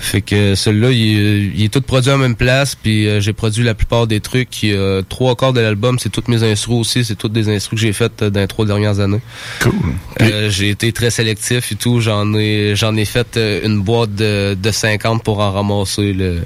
Fait 0.00 0.20
que 0.22 0.54
celui-là, 0.54 0.90
il, 0.92 1.18
est- 1.18 1.50
il 1.56 1.64
est 1.64 1.72
tout 1.72 1.80
produit 1.80 2.12
en 2.12 2.18
même 2.18 2.36
place, 2.36 2.74
puis 2.76 3.08
euh, 3.08 3.20
j'ai 3.20 3.32
produit 3.32 3.64
la 3.64 3.74
plupart 3.74 4.06
des 4.06 4.20
trucs. 4.20 4.62
Il 4.62 4.70
y 4.70 4.74
a 4.76 5.02
trois 5.02 5.34
quarts 5.34 5.52
de 5.52 5.60
l'album, 5.60 5.98
c'est 5.98 6.08
toutes 6.08 6.28
mes 6.28 6.42
instrus 6.44 6.76
aussi, 6.76 7.04
c'est 7.04 7.16
toutes 7.16 7.32
des 7.32 7.48
instrus 7.54 7.78
que 7.80 7.84
j'ai 7.86 7.92
faites 7.92 8.22
euh, 8.22 8.30
dans 8.30 8.40
les 8.40 8.46
trois 8.46 8.64
dernières 8.64 9.00
années. 9.00 9.20
Cool. 9.60 9.72
Euh, 10.22 10.50
j'ai 10.50 10.70
été 10.70 10.92
très 10.92 11.10
sélectif 11.10 11.72
et 11.72 11.74
tout. 11.74 12.00
J'en 12.00 12.32
ai 12.34 12.74
j'en 12.76 12.94
ai 12.96 13.04
fait 13.04 13.36
euh, 13.36 13.60
une 13.66 13.80
boîte 13.80 14.14
de, 14.14 14.54
de 14.54 14.70
50 14.70 15.22
pour 15.24 15.40
en 15.40 15.50
ramasser 15.52 16.12
le 16.12 16.38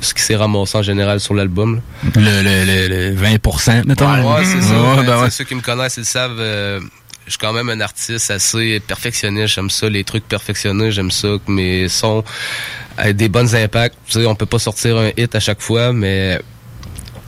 ce 0.00 0.14
qui 0.14 0.22
s'est 0.22 0.34
ramassé 0.36 0.78
en 0.78 0.82
général 0.82 1.20
sur 1.20 1.34
l'album. 1.34 1.76
là. 1.76 2.10
Le, 2.16 2.42
le, 2.42 2.88
le, 2.88 3.10
le 3.10 3.16
20%, 3.16 3.86
mettons. 3.86 4.06
Ouais, 4.08 4.44
c'est 4.44 4.62
ça. 4.62 4.74
Ouais, 4.74 4.96
Ben, 4.96 5.04
ben 5.06 5.22
ouais. 5.22 5.30
Ceux 5.30 5.44
qui 5.44 5.54
me 5.54 5.60
connaissent, 5.60 5.96
ils 5.98 6.00
le 6.00 6.04
savent. 6.06 6.40
Je 7.26 7.30
suis 7.30 7.38
quand 7.38 7.52
même 7.52 7.70
un 7.70 7.80
artiste 7.80 8.30
assez 8.30 8.80
perfectionniste. 8.80 9.54
J'aime 9.54 9.70
ça, 9.70 9.88
les 9.88 10.04
trucs 10.04 10.26
perfectionnés. 10.28 10.90
J'aime 10.90 11.10
ça 11.10 11.28
que 11.44 11.50
mes 11.50 11.88
sons 11.88 12.22
aient 13.02 13.14
des 13.14 13.28
bonnes 13.28 13.54
impacts. 13.54 13.96
Tu 14.06 14.20
sais, 14.20 14.26
on 14.26 14.34
peut 14.34 14.46
pas 14.46 14.58
sortir 14.58 14.98
un 14.98 15.10
hit 15.16 15.34
à 15.34 15.40
chaque 15.40 15.60
fois, 15.60 15.92
mais 15.92 16.40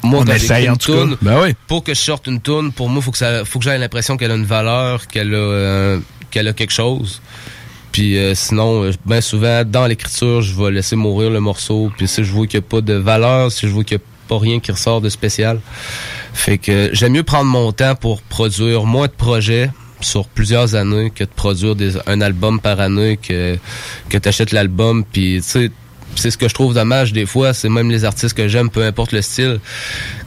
moi, 0.03 0.21
On 0.21 0.25
quand 0.25 0.35
essaye, 0.35 0.69
une 0.69 0.77
toune, 0.77 1.17
Ben 1.23 1.41
oui. 1.43 1.55
pour 1.67 1.83
que 1.83 1.95
je 1.95 2.01
sorte 2.01 2.27
une 2.27 2.41
tune, 2.41 2.73
pour 2.73 2.89
moi, 2.89 3.03
faut 3.03 3.11
que 3.11 3.19
ça, 3.19 3.45
faut 3.45 3.59
que 3.59 3.65
j'aie 3.65 3.79
l'impression 3.79 4.17
qu'elle 4.17 4.31
a 4.31 4.37
une 4.37 4.45
valeur, 4.45 5.07
qu'elle 5.09 5.35
a, 5.35 5.39
euh, 5.39 5.99
qu'elle 6.31 6.49
a 6.49 6.53
quelque 6.53 6.73
chose. 6.73 7.21
Puis 7.91 8.19
euh, 8.19 8.35
sinon, 8.35 8.85
euh, 8.85 8.93
ben 9.07 9.21
souvent, 9.21 9.65
dans 9.65 9.87
l'écriture, 9.87 10.43
je 10.43 10.55
vais 10.55 10.71
laisser 10.71 10.97
mourir 10.97 11.31
le 11.31 11.41
morceau. 11.41 11.91
Puis 11.97 12.07
si 12.07 12.23
je 12.23 12.31
vois 12.31 12.47
qu'il 12.47 12.61
n'y 12.61 12.67
a 12.67 12.69
pas 12.69 12.83
de 12.83 12.93
valeur, 12.95 13.51
si 13.51 13.67
je 13.67 13.73
vois 13.73 13.85
qu'il 13.85 13.97
n'y 13.97 14.03
a 14.03 14.07
pas 14.29 14.39
rien 14.39 14.61
qui 14.61 14.71
ressort 14.71 15.01
de 15.01 15.09
spécial. 15.09 15.61
Fait 16.35 16.59
que 16.59 16.91
j'aime 16.93 17.13
mieux 17.13 17.23
prendre 17.23 17.47
mon 17.51 17.73
temps 17.73 17.95
pour 17.95 18.21
produire 18.21 18.85
moins 18.85 19.07
de 19.07 19.13
projets 19.13 19.71
sur 20.07 20.29
plusieurs 20.29 20.75
années 20.75 21.11
que 21.11 21.25
de 21.25 21.31
produire 21.35 21.77
un 22.07 22.21
album 22.21 22.61
par 22.61 22.81
année, 22.81 23.17
que, 23.17 23.59
que 24.09 24.19
tu 24.19 24.55
l'album. 24.55 25.05
Puis 25.05 25.37
tu 25.37 25.43
sais, 25.43 25.71
c'est 26.15 26.31
ce 26.31 26.39
que 26.39 26.49
je 26.49 26.55
trouve 26.55 26.75
dommage 26.75 27.13
des 27.13 27.27
fois, 27.27 27.53
c'est 27.53 27.69
même 27.69 27.91
les 27.91 28.05
artistes 28.05 28.37
que 28.37 28.49
j'aime, 28.49 28.71
peu 28.71 28.85
importe 28.85 29.13
le 29.13 29.23
style. 29.23 29.61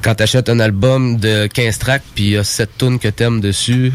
Quand 0.02 0.16
tu 0.16 0.24
achètes 0.24 0.50
un 0.50 0.60
album 0.60 1.18
de 1.18 1.48
15 1.48 1.80
tracks, 1.80 2.04
puis 2.14 2.24
il 2.26 2.30
y 2.32 2.38
a 2.38 2.44
7 2.44 2.70
tunes 2.78 3.00
que 3.00 3.08
t'aimes 3.08 3.42
dessus, 3.42 3.94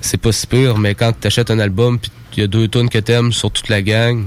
c'est 0.00 0.20
pas 0.20 0.32
si 0.32 0.46
pire, 0.46 0.78
mais 0.78 0.94
quand 0.94 1.12
tu 1.20 1.26
achètes 1.26 1.50
un 1.50 1.58
album, 1.58 1.98
puis 1.98 2.10
il 2.36 2.40
y 2.40 2.44
a 2.44 2.46
deux 2.46 2.68
tunes 2.68 2.88
que 2.88 2.98
t'aimes 2.98 3.32
sur 3.32 3.50
toute 3.50 3.68
la 3.68 3.82
gang, 3.82 4.24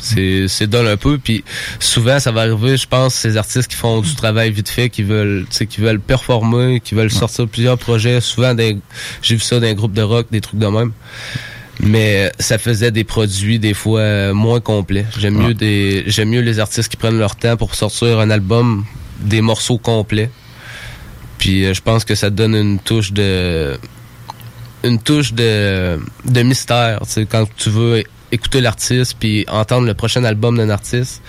c'est 0.00 0.66
dole 0.66 0.86
un 0.86 0.96
peu 0.96 1.18
puis 1.18 1.44
souvent 1.80 2.18
ça 2.20 2.30
va 2.30 2.42
arriver 2.42 2.76
je 2.76 2.86
pense 2.86 3.14
ces 3.14 3.36
artistes 3.36 3.68
qui 3.68 3.76
font 3.76 4.00
du 4.00 4.14
travail 4.14 4.50
vite 4.50 4.68
fait 4.68 4.88
qui 4.90 5.02
veulent 5.02 5.46
qui 5.48 5.80
veulent 5.80 6.00
performer 6.00 6.80
qui 6.80 6.94
veulent 6.94 7.10
sortir 7.10 7.48
plusieurs 7.48 7.78
projets 7.78 8.20
souvent 8.20 8.54
j'ai 9.22 9.34
vu 9.34 9.40
ça 9.40 9.56
dans 9.56 9.66
des 9.66 9.74
groupes 9.74 9.92
de 9.92 10.02
rock 10.02 10.26
des 10.30 10.40
trucs 10.40 10.60
de 10.60 10.66
même. 10.66 10.92
Mais 11.80 12.32
ça 12.38 12.58
faisait 12.58 12.90
des 12.90 13.04
produits 13.04 13.58
des 13.58 13.74
fois 13.74 14.32
moins 14.32 14.60
complets. 14.60 15.06
J'aime 15.16 15.36
mieux 15.36 15.54
des 15.54 16.02
j'aime 16.06 16.30
mieux 16.30 16.40
les 16.40 16.58
artistes 16.58 16.88
qui 16.88 16.96
prennent 16.96 17.18
leur 17.18 17.36
temps 17.36 17.56
pour 17.56 17.74
sortir 17.74 18.18
un 18.18 18.30
album 18.30 18.84
des 19.20 19.40
morceaux 19.40 19.78
complets. 19.78 20.30
Puis 21.38 21.64
euh, 21.64 21.74
je 21.74 21.80
pense 21.80 22.04
que 22.04 22.16
ça 22.16 22.30
donne 22.30 22.56
une 22.56 22.78
touche 22.80 23.12
de 23.12 23.78
une 24.82 25.00
touche 25.00 25.32
de, 25.34 26.00
de 26.24 26.42
mystère. 26.42 27.00
Quand 27.30 27.48
tu 27.56 27.70
veux 27.70 28.02
écouter 28.32 28.60
l'artiste 28.60 29.16
puis 29.18 29.44
entendre 29.48 29.86
le 29.86 29.94
prochain 29.94 30.24
album 30.24 30.56
d'un 30.56 30.70
artiste, 30.70 31.22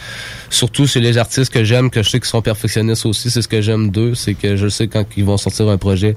surtout 0.50 0.88
chez 0.88 1.00
les 1.00 1.18
artistes 1.18 1.52
que 1.52 1.64
j'aime, 1.64 1.90
que 1.90 2.04
je 2.04 2.10
sais 2.10 2.20
qu'ils 2.20 2.30
sont 2.30 2.42
perfectionnistes 2.42 3.06
aussi, 3.06 3.30
c'est 3.30 3.42
ce 3.42 3.48
que 3.48 3.62
j'aime 3.62 3.90
d'eux, 3.92 4.16
c'est 4.16 4.34
que 4.34 4.56
je 4.56 4.68
sais 4.68 4.88
quand 4.88 5.06
ils 5.16 5.26
vont 5.26 5.38
sortir 5.38 5.70
un 5.70 5.78
projet 5.78 6.16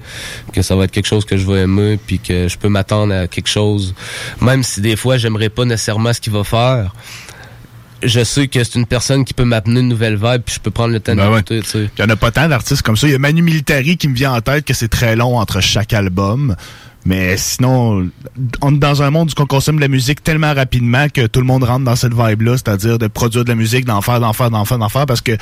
que 0.52 0.62
ça 0.62 0.74
va 0.76 0.84
être 0.84 0.90
quelque 0.90 1.06
chose 1.06 1.24
que 1.24 1.36
je 1.36 1.46
vais 1.46 1.62
aimer 1.62 1.98
puis 2.04 2.18
que 2.18 2.48
je 2.48 2.58
peux 2.58 2.68
m'attendre 2.68 3.14
à 3.14 3.28
quelque 3.28 3.48
chose, 3.48 3.94
même 4.40 4.62
si 4.62 4.80
des 4.80 4.96
fois 4.96 5.18
j'aimerais 5.18 5.48
pas 5.48 5.64
nécessairement 5.64 6.12
ce 6.12 6.20
qu'il 6.20 6.32
va 6.32 6.44
faire. 6.44 6.94
Je 8.02 8.24
sais 8.24 8.48
que 8.48 8.64
c'est 8.64 8.74
une 8.74 8.86
personne 8.86 9.24
qui 9.24 9.32
peut 9.32 9.44
m'amener 9.44 9.78
une 9.78 9.88
nouvelle 9.88 10.16
vibe 10.16 10.42
puis 10.44 10.56
je 10.56 10.60
peux 10.60 10.72
prendre 10.72 10.92
le 10.92 10.98
temps 10.98 11.14
Ben 11.14 11.30
d'écouter. 11.36 11.60
Il 11.96 12.00
y 12.00 12.04
en 12.04 12.08
a 12.08 12.16
pas 12.16 12.32
tant 12.32 12.48
d'artistes 12.48 12.82
comme 12.82 12.96
ça. 12.96 13.06
Il 13.06 13.12
y 13.12 13.14
a 13.14 13.18
Manu 13.18 13.42
Militari 13.42 13.96
qui 13.96 14.08
me 14.08 14.14
vient 14.14 14.32
en 14.32 14.40
tête 14.40 14.64
que 14.64 14.74
c'est 14.74 14.88
très 14.88 15.14
long 15.14 15.38
entre 15.38 15.60
chaque 15.60 15.92
album. 15.92 16.56
Mais 17.04 17.36
sinon, 17.36 18.08
on 18.60 18.74
est 18.74 18.78
dans 18.78 19.02
un 19.02 19.10
monde 19.10 19.30
où 19.36 19.42
on 19.42 19.46
consomme 19.46 19.76
de 19.76 19.80
la 19.80 19.88
musique 19.88 20.22
tellement 20.22 20.54
rapidement 20.54 21.08
que 21.08 21.26
tout 21.26 21.40
le 21.40 21.46
monde 21.46 21.64
rentre 21.64 21.84
dans 21.84 21.96
cette 21.96 22.14
vibe-là, 22.14 22.56
c'est-à-dire 22.56 22.98
de 22.98 23.08
produire 23.08 23.44
de 23.44 23.48
la 23.48 23.56
musique, 23.56 23.84
d'en 23.84 24.00
faire, 24.00 24.20
d'en 24.20 24.32
faire, 24.32 24.50
d'en 24.50 24.64
faire, 24.64 24.78
d'en 24.78 24.88
faire, 24.88 25.06
parce 25.06 25.20
que 25.20 25.32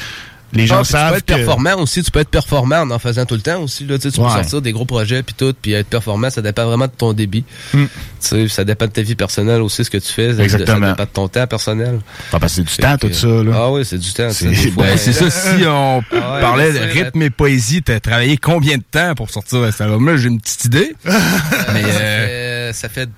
les 0.52 0.66
gens 0.66 0.80
Ah, 0.80 0.84
tu 0.84 0.90
savent 0.90 1.12
peux 1.12 1.18
être 1.18 1.26
que... 1.26 1.34
performant 1.34 1.74
aussi, 1.76 2.02
tu 2.02 2.10
peux 2.10 2.20
être 2.20 2.28
performant 2.30 2.80
en 2.80 2.90
en 2.90 2.98
faisant 2.98 3.24
tout 3.24 3.34
le 3.34 3.40
temps 3.40 3.60
aussi. 3.62 3.84
Là, 3.86 3.98
tu 3.98 4.02
sais, 4.02 4.10
tu 4.14 4.20
Ouais. 4.20 4.26
peux 4.28 4.32
sortir 4.34 4.62
des 4.62 4.72
gros 4.72 4.84
projets 4.84 5.22
puis 5.22 5.34
tout, 5.36 5.54
puis 5.60 5.72
être 5.72 5.86
performant, 5.88 6.28
ça 6.30 6.42
dépend 6.42 6.64
vraiment 6.66 6.86
de 6.86 6.92
ton 6.92 7.12
débit. 7.12 7.44
Hmm. 7.72 7.84
Tu 7.84 7.88
sais, 8.20 8.48
ça 8.48 8.64
dépend 8.64 8.86
de 8.86 8.90
ta 8.90 9.02
vie 9.02 9.14
personnelle 9.14 9.62
aussi, 9.62 9.84
ce 9.84 9.90
que 9.90 9.98
tu 9.98 10.12
fais. 10.12 10.34
Ça- 10.34 10.42
Exactement. 10.42 10.80
Ça 10.86 10.90
dépend 10.92 11.04
de 11.04 11.08
ton 11.08 11.28
temps 11.28 11.46
personnel. 11.46 12.00
Ah, 12.32 12.38
parce 12.40 12.54
c'est 12.54 12.62
du 12.62 12.68
Fait 12.68 12.82
temps, 12.82 12.96
que- 12.96 13.06
tout 13.06 13.12
ça. 13.12 13.26
Là. 13.28 13.52
Ah 13.54 13.70
oui, 13.70 13.84
c'est 13.84 13.98
du 13.98 14.12
temps. 14.12 14.30
C'est-. 14.30 14.70
Ben, 14.76 14.96
ça, 14.96 15.30
si 15.30 15.64
on 15.66 16.02
Ah 16.12 16.34
ouais, 16.34 16.40
parlait 16.40 16.72
de 16.72 16.78
mais 16.80 16.86
rythme 16.86 17.22
et 17.22 17.30
poésie, 17.30 17.82
t'as 17.82 18.00
travaillé 18.00 18.36
combien 18.36 18.76
de 18.78 18.82
temps 18.90 19.14
pour 19.14 19.30
sortir 19.30 19.64
cet 19.72 19.80
album-là? 19.82 20.16
J'ai 20.16 20.28
une 20.28 20.40
petite 20.40 20.64
idée. 20.64 20.94
mais, 21.04 21.12
ça, 21.12 22.00
euh, 22.00 22.72
fait, 22.72 22.74
ça 22.74 22.88
fait 22.88 23.08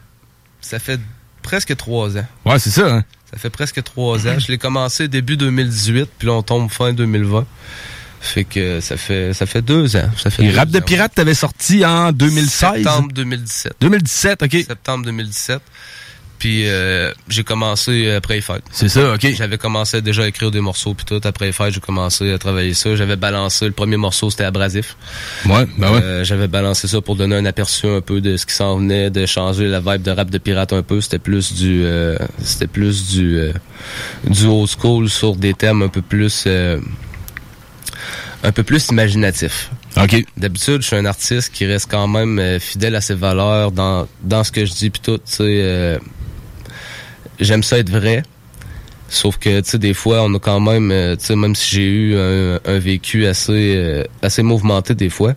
ça 0.61 0.79
fait 0.79 1.01
presque 1.43 1.77
trois 1.77 2.17
ans. 2.17 2.25
ouais, 2.47 2.59
c'est 2.59 2.71
ça, 2.71 2.87
hein. 2.87 3.05
Ça 3.33 3.39
fait 3.39 3.51
presque 3.51 3.83
trois 3.83 4.27
ans. 4.29 4.39
Je 4.39 4.49
l'ai 4.49 4.59
commencé 4.59 5.09
début 5.09 5.37
2018, 5.37 6.11
puis 6.19 6.29
là 6.29 6.35
on 6.35 6.43
tombe 6.43 6.71
fin 6.71 6.93
2020. 6.93 7.47
Fait 8.21 8.45
que 8.45 8.81
ça 8.81 8.97
fait 8.97 9.33
ça 9.35 9.47
fait 9.47 9.63
deux 9.63 9.97
ans. 9.97 10.09
Ça 10.17 10.31
fait 10.31 10.45
Et 10.45 10.51
Rap 10.53 10.69
de. 10.69 10.79
Pirate, 10.79 11.13
t'avais 11.15 11.35
sorti 11.35 11.85
en 11.85 12.13
2016. 12.13 12.75
Septembre 12.77 13.13
2017. 13.13 13.73
2017, 13.81 14.43
OK. 14.43 14.53
Septembre 14.67 15.05
2017. 15.07 15.61
Puis 16.43 16.69
euh, 16.69 17.13
j'ai 17.29 17.45
commencé 17.45 18.11
après 18.11 18.35
les 18.35 18.41
fêtes. 18.41 18.65
C'est 18.73 18.89
ça, 18.89 19.13
OK. 19.15 19.25
J'avais 19.33 19.59
commencé 19.59 20.03
déjà 20.03 20.25
à 20.25 20.27
écrire 20.27 20.51
des 20.51 20.61
morceaux 20.61 20.93
puis 20.93 21.05
tout. 21.07 21.21
Après 21.23 21.47
les 21.47 21.53
fêtes, 21.53 21.73
j'ai 21.73 21.79
commencé 21.81 22.33
à 22.33 22.39
travailler 22.39 22.75
ça. 22.75 22.97
J'avais 22.97 23.15
balancé, 23.15 23.67
le 23.67 23.71
premier 23.71 23.97
morceau, 23.97 24.29
c'était 24.29 24.43
Abrasif. 24.43 24.97
Ouais, 25.47 25.67
ben 25.79 25.93
ouais. 25.93 26.01
Euh, 26.03 26.25
J'avais 26.25 26.49
balancé 26.49 26.89
ça 26.89 27.01
pour 27.01 27.15
donner 27.15 27.37
un 27.37 27.45
aperçu 27.45 27.87
un 27.87 28.01
peu 28.01 28.21
de 28.21 28.37
ce 28.37 28.45
qui 28.45 28.55
s'en 28.55 28.77
venait, 28.79 29.09
de 29.09 29.25
changer 29.25 29.69
la 29.69 29.79
vibe 29.79 30.03
de 30.03 30.11
rap 30.11 30.31
de 30.31 30.39
pirate 30.39 30.73
un 30.73 30.83
peu. 30.83 31.01
C'était 31.01 31.21
plus 31.21 31.53
du 31.53 31.85
euh, 31.85 32.19
c'était 32.43 32.67
plus 32.67 33.07
du 33.13 33.39
euh, 33.39 33.53
du 34.29 34.47
old 34.47 34.69
school 34.69 35.09
sur 35.09 35.37
des 35.37 35.55
thèmes 35.55 35.83
un 35.83 35.89
peu 35.89 36.03
plus 36.03 36.43
euh, 36.49 36.81
un 38.43 38.51
peu 38.51 38.65
plus 38.65 38.89
imaginatifs. 38.89 39.71
OK. 39.97 40.25
D'habitude, 40.37 40.83
je 40.83 40.89
suis 40.89 40.97
un 40.97 41.05
artiste 41.05 41.53
qui 41.53 41.67
reste 41.67 41.89
quand 41.89 42.09
même 42.09 42.41
euh, 42.41 42.59
fidèle 42.59 42.97
à 42.97 43.01
ses 43.01 43.15
valeurs 43.15 43.71
dans, 43.71 44.09
dans 44.25 44.43
ce 44.43 44.51
que 44.51 44.65
je 44.67 44.73
dis 44.73 44.91
puis 44.91 45.01
tout, 45.01 45.19
tu 45.19 45.23
sais. 45.27 45.43
euh, 45.47 45.99
j'aime 47.41 47.63
ça 47.63 47.79
être 47.79 47.91
vrai. 47.91 48.23
Sauf 49.09 49.37
que, 49.37 49.61
tu 49.61 49.71
sais, 49.71 49.79
des 49.79 49.93
fois, 49.93 50.23
on 50.23 50.35
a 50.35 50.39
quand 50.39 50.59
même, 50.59 50.91
euh, 50.91 51.17
tu 51.17 51.27
sais, 51.27 51.37
même 51.37 51.55
si 51.55 51.75
j'ai 51.75 51.85
eu 51.85 52.17
un, 52.19 52.59
un 52.65 52.79
vécu 52.79 53.27
assez, 53.27 53.75
euh, 53.77 54.05
assez 54.23 54.43
mouvementé 54.43 54.95
des 54.95 55.11
fois, 55.11 55.35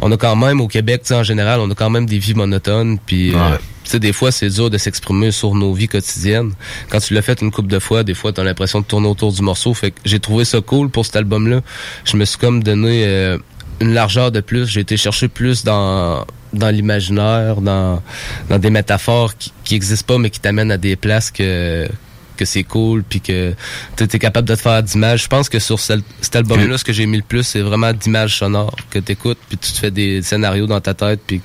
on 0.00 0.10
a 0.10 0.16
quand 0.16 0.34
même 0.34 0.62
au 0.62 0.66
Québec, 0.66 1.02
tu 1.02 1.08
sais, 1.08 1.14
en 1.14 1.22
général, 1.22 1.60
on 1.60 1.70
a 1.70 1.74
quand 1.74 1.90
même 1.90 2.06
des 2.06 2.18
vies 2.18 2.34
monotones. 2.34 2.98
Puis, 3.04 3.34
euh, 3.34 3.56
tu 3.84 3.90
sais, 3.90 3.98
des 3.98 4.14
fois, 4.14 4.32
c'est 4.32 4.48
dur 4.48 4.70
de 4.70 4.78
s'exprimer 4.78 5.30
sur 5.30 5.54
nos 5.54 5.74
vies 5.74 5.88
quotidiennes. 5.88 6.52
Quand 6.88 7.00
tu 7.00 7.12
l'as 7.12 7.20
fait 7.20 7.40
une 7.42 7.50
couple 7.50 7.68
de 7.68 7.78
fois, 7.78 8.02
des 8.02 8.14
fois, 8.14 8.32
t'as 8.32 8.44
l'impression 8.44 8.80
de 8.80 8.86
tourner 8.86 9.08
autour 9.08 9.32
du 9.32 9.42
morceau. 9.42 9.74
Fait 9.74 9.90
que 9.90 10.00
j'ai 10.06 10.18
trouvé 10.18 10.46
ça 10.46 10.60
cool 10.60 10.88
pour 10.88 11.04
cet 11.04 11.16
album-là. 11.16 11.60
Je 12.04 12.16
me 12.16 12.24
suis 12.24 12.38
comme 12.38 12.62
donné 12.62 13.04
euh, 13.04 13.36
une 13.80 13.92
largeur 13.92 14.32
de 14.32 14.40
plus. 14.40 14.66
J'ai 14.66 14.80
été 14.80 14.96
chercher 14.96 15.28
plus 15.28 15.64
dans 15.64 16.24
dans 16.52 16.70
l'imaginaire, 16.70 17.60
dans 17.60 18.02
dans 18.48 18.58
des 18.58 18.70
métaphores 18.70 19.36
qui, 19.36 19.52
qui 19.64 19.74
existent 19.74 20.14
pas, 20.14 20.18
mais 20.18 20.30
qui 20.30 20.40
t'amènent 20.40 20.72
à 20.72 20.78
des 20.78 20.96
places 20.96 21.30
que 21.30 21.88
que 22.36 22.44
c'est 22.44 22.64
cool 22.64 23.04
puis 23.04 23.20
que 23.20 23.54
tu 23.96 24.04
es 24.04 24.18
capable 24.18 24.48
de 24.48 24.54
te 24.54 24.60
faire 24.60 24.82
d'images. 24.82 25.24
Je 25.24 25.28
pense 25.28 25.48
que 25.48 25.58
sur 25.58 25.78
cet 25.78 26.02
album-là, 26.34 26.78
ce 26.78 26.84
que 26.84 26.92
j'ai 26.92 27.06
mis 27.06 27.18
le 27.18 27.22
plus, 27.22 27.42
c'est 27.42 27.60
vraiment 27.60 27.92
d'images 27.92 28.38
sonores 28.38 28.76
que 28.90 28.98
tu 28.98 29.12
écoutes 29.12 29.38
puis 29.48 29.58
tu 29.58 29.72
te 29.72 29.78
fais 29.78 29.90
des 29.90 30.22
scénarios 30.22 30.66
dans 30.66 30.80
ta 30.80 30.94
tête 30.94 31.20
puis 31.26 31.40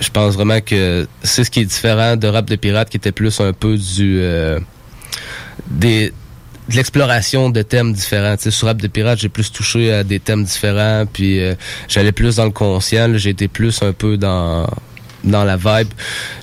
je 0.00 0.10
pense 0.10 0.34
vraiment 0.34 0.60
que 0.60 1.06
c'est 1.22 1.44
ce 1.44 1.50
qui 1.50 1.60
est 1.60 1.64
différent 1.64 2.16
de 2.16 2.28
Rap 2.28 2.46
de 2.46 2.56
Pirate 2.56 2.90
qui 2.90 2.98
était 2.98 3.12
plus 3.12 3.40
un 3.40 3.52
peu 3.52 3.76
du 3.76 4.18
euh, 4.20 4.60
des 5.68 6.12
de 6.68 6.76
l'exploration 6.76 7.50
de 7.50 7.62
thèmes 7.62 7.92
différents. 7.92 8.36
Tu 8.36 8.44
sais, 8.44 8.50
sur 8.50 8.66
Rap 8.66 8.78
de 8.78 8.88
Pirate, 8.88 9.18
j'ai 9.18 9.28
plus 9.28 9.52
touché 9.52 9.92
à 9.92 10.04
des 10.04 10.20
thèmes 10.20 10.44
différents, 10.44 11.04
puis 11.10 11.40
euh, 11.40 11.54
j'allais 11.88 12.12
plus 12.12 12.36
dans 12.36 12.44
le 12.44 12.50
conscient. 12.50 13.14
été 13.14 13.48
plus 13.48 13.82
un 13.82 13.92
peu 13.92 14.16
dans 14.16 14.66
dans 15.24 15.44
la 15.44 15.56
vibe. 15.56 15.88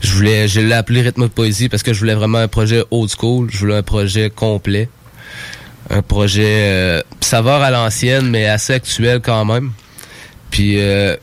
Je 0.02 0.14
voulais, 0.14 0.48
je 0.48 0.60
l'ai 0.60 0.74
appelé 0.74 1.02
rythme 1.02 1.24
de 1.24 1.28
poésie 1.28 1.70
parce 1.70 1.84
que 1.84 1.94
je 1.94 2.00
voulais 2.00 2.16
vraiment 2.16 2.40
un 2.40 2.48
projet 2.48 2.84
old 2.92 3.10
school. 3.10 3.50
Je 3.52 3.58
voulais 3.58 3.76
un 3.78 3.84
projet 3.84 4.30
complet, 4.30 4.90
un 5.90 6.02
projet 6.02 6.72
euh, 6.72 7.02
saveur 7.22 7.62
à 7.62 7.72
l'ancienne, 7.72 8.30
mais 8.30 8.46
assez 8.46 8.74
actuel 8.74 9.22
quand 9.24 9.46
même. 9.46 9.72
Puis 10.52 10.80
euh, 10.80 11.16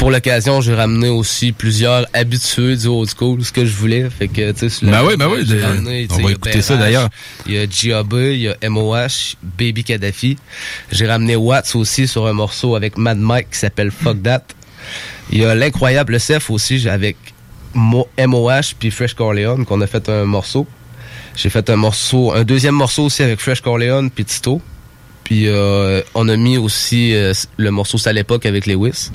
pour 0.00 0.10
l'occasion, 0.10 0.62
j'ai 0.62 0.74
ramené 0.74 1.10
aussi 1.10 1.52
plusieurs 1.52 2.06
habitués 2.14 2.74
du 2.76 2.86
old 2.86 3.08
school, 3.14 3.44
ce 3.44 3.52
que 3.52 3.66
je 3.66 3.72
voulais. 3.76 4.08
Fait 4.08 4.28
que, 4.28 4.50
tu 4.52 4.70
sais, 4.70 4.86
Ben 4.86 5.04
oui, 5.04 5.14
ben 5.18 5.28
oui, 5.30 5.44
de- 5.44 5.60
ramené, 5.60 6.08
on 6.10 6.14
va 6.22 6.30
écouter 6.32 6.62
ça, 6.62 6.76
d'ailleurs. 6.78 7.10
Il 7.46 7.52
y 7.52 7.58
a 7.58 7.66
G.A.B., 7.68 8.14
il 8.32 8.40
y 8.40 8.48
a 8.48 8.56
MOH, 8.70 9.36
Baby 9.58 9.84
Kadhafi. 9.84 10.38
J'ai 10.90 11.06
ramené 11.06 11.36
Watts 11.36 11.76
aussi 11.76 12.08
sur 12.08 12.26
un 12.26 12.32
morceau 12.32 12.76
avec 12.76 12.96
Mad 12.96 13.18
Mike 13.18 13.50
qui 13.52 13.58
s'appelle 13.58 13.90
Fuck 13.90 14.22
That. 14.22 14.42
Il 15.30 15.38
y 15.38 15.44
a 15.44 15.54
l'incroyable 15.54 16.18
Seth 16.18 16.48
aussi 16.48 16.88
avec 16.88 17.16
Mo- 17.74 18.08
MOH 18.18 18.72
puis 18.78 18.90
Fresh 18.90 19.12
Corleone 19.12 19.66
qu'on 19.66 19.82
a 19.82 19.86
fait 19.86 20.08
un 20.08 20.24
morceau. 20.24 20.66
J'ai 21.36 21.50
fait 21.50 21.68
un 21.68 21.76
morceau, 21.76 22.32
un 22.32 22.42
deuxième 22.44 22.74
morceau 22.74 23.04
aussi 23.04 23.22
avec 23.22 23.38
Fresh 23.38 23.60
Corleone 23.60 24.10
puis 24.10 24.24
Tito. 24.24 24.62
Puis 25.24 25.46
euh, 25.46 26.00
on 26.14 26.26
a 26.30 26.36
mis 26.36 26.56
aussi 26.56 27.14
euh, 27.14 27.34
le 27.58 27.70
morceau 27.70 27.98
à 28.06 28.12
l'époque 28.14 28.46
avec 28.46 28.66
Lewis. 28.66 29.10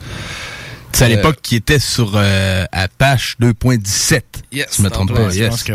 C'est 0.96 1.04
à 1.04 1.08
Euh, 1.08 1.10
l'époque 1.10 1.38
qui 1.42 1.56
était 1.58 1.80
sur 1.80 2.14
euh, 2.16 2.64
Apache 2.72 3.36
2.17. 3.42 4.22
Yes, 4.54 4.68
si 4.70 4.78
je 4.78 4.82
me 4.84 4.90
trompe 4.90 5.10
pas. 5.10 5.16
plein, 5.16 5.30
Yes. 5.32 5.44
je 5.44 5.50
pense 5.50 5.64
que 5.64 5.74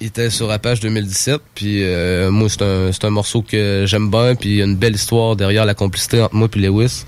Il 0.00 0.06
était 0.08 0.28
sur 0.30 0.50
Apache 0.50 0.80
2017, 0.80 1.40
puis 1.54 1.84
euh, 1.84 2.30
moi 2.30 2.48
c'est 2.48 2.62
un 2.62 2.90
c'est 2.92 3.04
un 3.04 3.10
morceau 3.10 3.42
que 3.42 3.84
j'aime 3.86 4.10
bien, 4.10 4.34
puis 4.34 4.48
il 4.50 4.56
y 4.56 4.62
a 4.62 4.64
une 4.64 4.76
belle 4.76 4.94
histoire 4.96 5.36
derrière 5.36 5.64
la 5.64 5.74
complicité 5.74 6.20
entre 6.20 6.34
moi 6.34 6.48
et 6.54 6.58
Lewis. 6.58 7.04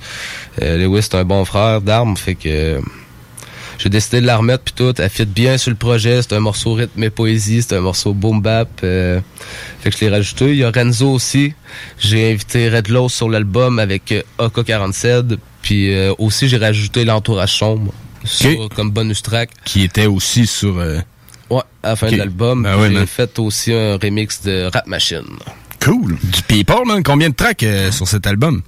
Euh, 0.62 0.76
Lewis 0.78 1.02
c'est 1.02 1.16
un 1.16 1.24
bon 1.24 1.44
frère 1.44 1.80
d'armes, 1.80 2.16
fait 2.16 2.34
que 2.36 2.48
euh, 2.48 2.80
j'ai 3.78 3.88
décidé 3.88 4.20
de 4.20 4.26
la 4.26 4.36
remettre 4.36 4.62
puis 4.62 4.74
tout. 4.76 4.94
Elle 5.00 5.10
fit 5.10 5.24
bien 5.24 5.58
sur 5.58 5.70
le 5.70 5.76
projet, 5.76 6.22
c'est 6.22 6.34
un 6.34 6.40
morceau 6.40 6.74
rythme 6.74 7.02
et 7.02 7.10
poésie, 7.10 7.62
c'est 7.62 7.74
un 7.74 7.80
morceau 7.80 8.14
boom 8.14 8.40
bap. 8.40 8.68
euh, 8.84 9.20
fait 9.80 9.90
que 9.90 9.96
je 9.98 10.04
l'ai 10.04 10.10
rajouté. 10.10 10.50
Il 10.50 10.58
y 10.58 10.64
a 10.64 10.70
Renzo 10.70 11.10
aussi. 11.10 11.54
J'ai 11.98 12.30
invité 12.32 12.68
Red 12.68 12.86
Low 12.88 13.08
sur 13.08 13.28
l'album 13.28 13.80
avec 13.80 14.12
euh, 14.12 14.22
AK47, 14.38 15.36
puis 15.62 15.94
euh, 15.94 16.12
aussi 16.18 16.48
j'ai 16.48 16.58
rajouté 16.58 17.04
l'entourage 17.04 17.56
sombre 17.56 17.92
sur, 18.24 18.68
comme 18.76 18.90
bonus 18.90 19.22
track. 19.22 19.50
Qui 19.64 19.82
était 19.82 20.06
aussi 20.06 20.46
sur... 20.46 20.78
euh, 20.78 20.98
Ouais, 21.50 21.62
à 21.82 21.90
la 21.90 21.96
fin 21.96 22.10
de 22.10 22.16
l'album. 22.16 22.62
Ben 22.62 22.90
j'ai 22.90 23.06
fait 23.06 23.38
aussi 23.38 23.72
un 23.74 23.96
remix 23.98 24.40
de 24.42 24.70
Rap 24.72 24.86
Machine. 24.86 25.24
Cool. 25.84 26.16
Du 26.22 26.42
People, 26.48 26.86
man. 26.86 27.02
Combien 27.02 27.28
de 27.28 27.34
tracks 27.34 27.62
euh, 27.62 27.90
sur 27.90 28.08
cet 28.08 28.26
album? 28.26 28.62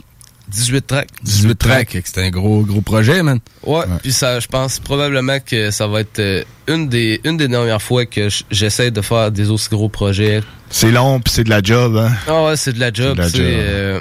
18 0.49 0.87
tracks. 0.87 1.09
18 1.23 1.55
tracks. 1.59 1.89
Que 1.89 1.99
C'était 2.05 2.25
un 2.25 2.31
gros, 2.31 2.61
gros 2.63 2.83
projet, 2.83 3.23
man. 3.23 3.39
Ouais, 3.63 3.85
puis 4.03 4.13
ça, 4.13 4.39
je 4.41 4.47
pense 4.49 4.79
probablement 4.81 5.39
que 5.41 5.71
ça 5.71 5.87
va 5.87 6.01
être 6.01 6.19
euh, 6.19 6.45
une 6.69 6.89
des 6.91 7.21
une 7.25 7.39
des 7.39 7.49
dernières 7.49 7.81
fois 7.81 8.05
que 8.05 8.29
j'essaie 8.51 8.91
de 8.91 9.01
faire 9.01 9.31
des 9.31 9.49
aussi 9.49 9.71
gros 9.71 9.89
projets. 9.89 10.43
C'est 10.69 10.91
long, 10.91 11.21
puis 11.21 11.33
c'est 11.33 11.45
de 11.45 11.51
la 11.51 11.63
job, 11.63 11.97
hein. 11.97 12.13
Ah 12.29 12.45
ouais, 12.45 12.57
c'est 12.59 12.75
de 12.75 12.81
la 12.81 12.93
job. 12.93 13.19
C'est 13.33 13.99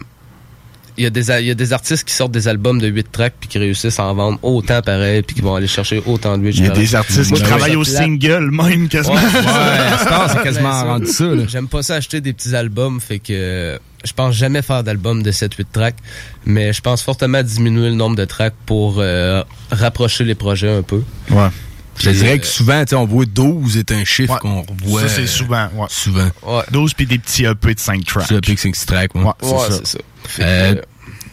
Il 0.98 1.04
y, 1.04 1.08
a 1.08 1.10
des, 1.10 1.30
il 1.30 1.46
y 1.48 1.52
a 1.52 1.56
des 1.56 1.74
artistes 1.74 2.04
qui 2.04 2.14
sortent 2.14 2.32
des 2.32 2.48
albums 2.48 2.80
de 2.80 2.88
8 2.88 3.12
tracks 3.12 3.34
puis 3.40 3.50
qui 3.50 3.58
réussissent 3.58 4.00
à 4.00 4.06
en 4.06 4.14
vendre 4.14 4.40
autant 4.44 4.82
pareil 4.82 5.22
puis 5.24 5.36
qui 5.36 5.42
vont 5.42 5.56
aller 5.56 5.68
chercher 5.68 6.02
autant 6.06 6.38
de 6.38 6.44
8 6.44 6.58
Il 6.58 6.64
y 6.66 6.68
a 6.68 6.70
des 6.72 6.96
artistes 6.96 7.34
qui 7.34 7.42
travaillent 7.42 7.76
au 7.76 7.84
single, 7.84 8.52
même, 8.52 8.88
quasiment. 8.90 9.16
Ben, 9.16 9.98
ça. 11.06 11.30
J'aime 11.48 11.68
pas 11.68 11.82
ça 11.84 11.96
acheter 11.96 12.22
des 12.22 12.34
petits 12.34 12.56
albums, 12.56 13.00
fait 13.02 13.20
que 13.20 13.34
euh, 13.34 13.78
je 14.06 14.14
pense 14.14 14.36
jamais 14.36 14.62
faire 14.62 14.84
d'album 14.84 15.24
de 15.24 15.32
7-8 15.32 15.66
tracks, 15.72 15.96
mais 16.46 16.74
je 16.74 16.82
pense 16.82 17.02
fortement 17.02 17.42
diminuer 17.42 17.90
le 17.90 17.96
nombre 17.96 18.16
de 18.16 18.26
tracks 18.26 18.56
pour 18.66 18.96
euh, 19.00 19.44
rapprocher 19.72 20.24
les 20.24 20.36
projets 20.36 20.72
un 20.72 20.84
peu. 20.84 21.02
Ouais. 21.30 21.50
Je 22.00 22.10
dirais 22.10 22.34
euh, 22.34 22.38
que 22.38 22.46
souvent, 22.46 22.82
tu 22.84 22.90
sais, 22.90 22.96
on 22.96 23.06
voit 23.06 23.26
12 23.26 23.78
est 23.78 23.92
un 23.92 24.04
chiffre 24.04 24.38
qu'on 24.40 24.62
revoit. 24.62 25.02
Ça, 25.02 25.10
c'est 25.10 25.28
souvent, 25.28 25.70
ouais. 25.76 25.88
Souvent. 25.90 26.30
12 26.72 26.94
puis 26.94 27.06
des 27.06 27.20
petits 27.20 27.46
EP 27.46 27.76
de 27.76 27.80
5 27.80 28.04
tracks. 28.06 28.26
C'est 28.28 28.36
EP 28.36 28.54
de 28.56 28.60
5 28.60 28.76
tracks, 28.86 29.16
ouais. 29.16 29.22
Ouais, 29.24 29.32
c'est 29.42 29.48
Ouais, 29.48 29.60
ça. 29.70 29.80
c'est 29.84 29.88
ça. 29.88 30.44
Euh, 30.44 30.76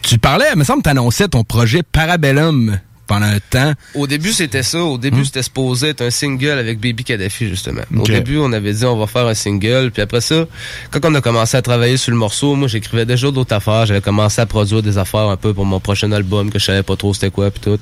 tu 0.01 0.17
parlais, 0.17 0.45
il 0.53 0.57
me 0.59 0.63
semble 0.63 0.81
que 0.83 0.89
t'annonçais 0.89 1.27
ton 1.27 1.43
projet 1.43 1.81
Parabellum 1.83 2.79
pendant 3.11 3.25
un 3.25 3.39
temps. 3.39 3.73
Au 3.93 4.07
début, 4.07 4.31
c'était 4.31 4.63
ça. 4.63 4.81
Au 4.83 4.97
début, 4.97 5.25
c'était 5.25 5.43
supposé 5.43 5.89
être 5.89 6.01
un 6.01 6.09
single 6.09 6.57
avec 6.57 6.79
Baby 6.79 7.03
Kadhafi, 7.03 7.49
justement. 7.49 7.81
Au 7.97 8.03
début, 8.03 8.37
on 8.37 8.51
avait 8.53 8.73
dit 8.73 8.85
on 8.85 8.97
va 8.97 9.07
faire 9.07 9.27
un 9.27 9.33
single. 9.33 9.91
Puis 9.91 10.01
après 10.01 10.21
ça, 10.21 10.45
quand 10.91 10.99
on 11.03 11.13
a 11.15 11.21
commencé 11.21 11.57
à 11.57 11.61
travailler 11.61 11.97
sur 11.97 12.11
le 12.11 12.17
morceau, 12.17 12.55
moi, 12.55 12.67
j'écrivais 12.67 13.05
déjà 13.05 13.29
d'autres 13.31 13.53
affaires. 13.53 13.85
J'avais 13.85 14.01
commencé 14.01 14.39
à 14.41 14.45
produire 14.45 14.81
des 14.81 14.97
affaires 14.97 15.27
un 15.27 15.37
peu 15.37 15.53
pour 15.53 15.65
mon 15.65 15.79
prochain 15.79 16.11
album 16.11 16.49
que 16.51 16.59
je 16.59 16.65
savais 16.65 16.83
pas 16.83 16.95
trop 16.95 17.13
c'était 17.13 17.31
quoi, 17.31 17.51
puis 17.51 17.61
tout, 17.61 17.79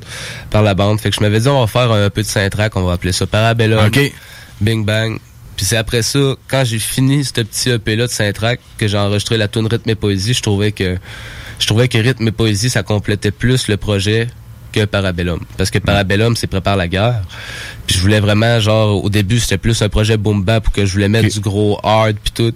par 0.49 0.63
la 0.63 0.73
bande. 0.73 0.99
Fait 0.99 1.09
que 1.09 1.15
je 1.15 1.21
m'avais 1.21 1.39
dit 1.39 1.47
on 1.47 1.59
va 1.59 1.67
faire 1.67 1.91
un 1.91 2.09
peu 2.09 2.21
de 2.21 2.27
cinq 2.27 2.49
tracks, 2.49 2.75
on 2.75 2.83
va 2.83 2.93
appeler 2.93 3.11
ça 3.11 3.27
Parabellum. 3.27 3.89
Bing 4.61 4.83
Bang. 4.83 5.19
Puis 5.55 5.65
c'est 5.65 5.77
après 5.77 6.01
ça, 6.01 6.35
quand 6.47 6.63
j'ai 6.65 6.79
fini 6.79 7.23
ce 7.23 7.33
petit 7.33 7.69
EP-là 7.69 8.07
de 8.07 8.11
cinq 8.11 8.33
tracks, 8.33 8.61
que 8.77 8.87
j'ai 8.87 8.97
enregistré 8.97 9.37
la 9.37 9.47
tune 9.47 9.67
Rythme 9.67 9.89
et 9.89 9.95
Poésie, 9.95 10.33
je 10.33 10.41
trouvais 10.41 10.71
que 10.71 10.97
je 11.59 11.67
trouvais 11.67 11.87
que 11.87 11.97
Rythme 11.97 12.27
et 12.29 12.31
Poésie, 12.31 12.69
ça 12.69 12.83
complétait 12.83 13.31
plus 13.31 13.67
le 13.67 13.75
projet 13.75 14.29
que 14.71 14.85
Parabellum. 14.85 15.39
Parce 15.57 15.69
que 15.71 15.79
Parabellum, 15.79 16.35
c'est 16.35 16.47
Prépare 16.47 16.77
la 16.77 16.87
guerre. 16.87 17.21
Puis 17.87 17.95
je 17.97 18.01
voulais 18.01 18.19
vraiment, 18.19 18.59
genre, 18.59 19.03
au 19.03 19.09
début, 19.09 19.39
c'était 19.39 19.57
plus 19.57 19.81
un 19.81 19.89
projet 19.89 20.15
boom 20.17 20.43
bap 20.43 20.63
pour 20.63 20.71
que 20.73 20.85
je 20.85 20.93
voulais 20.93 21.09
mettre 21.09 21.33
du 21.33 21.39
gros 21.39 21.79
hard 21.83 22.15
puis 22.23 22.31
tout. 22.31 22.53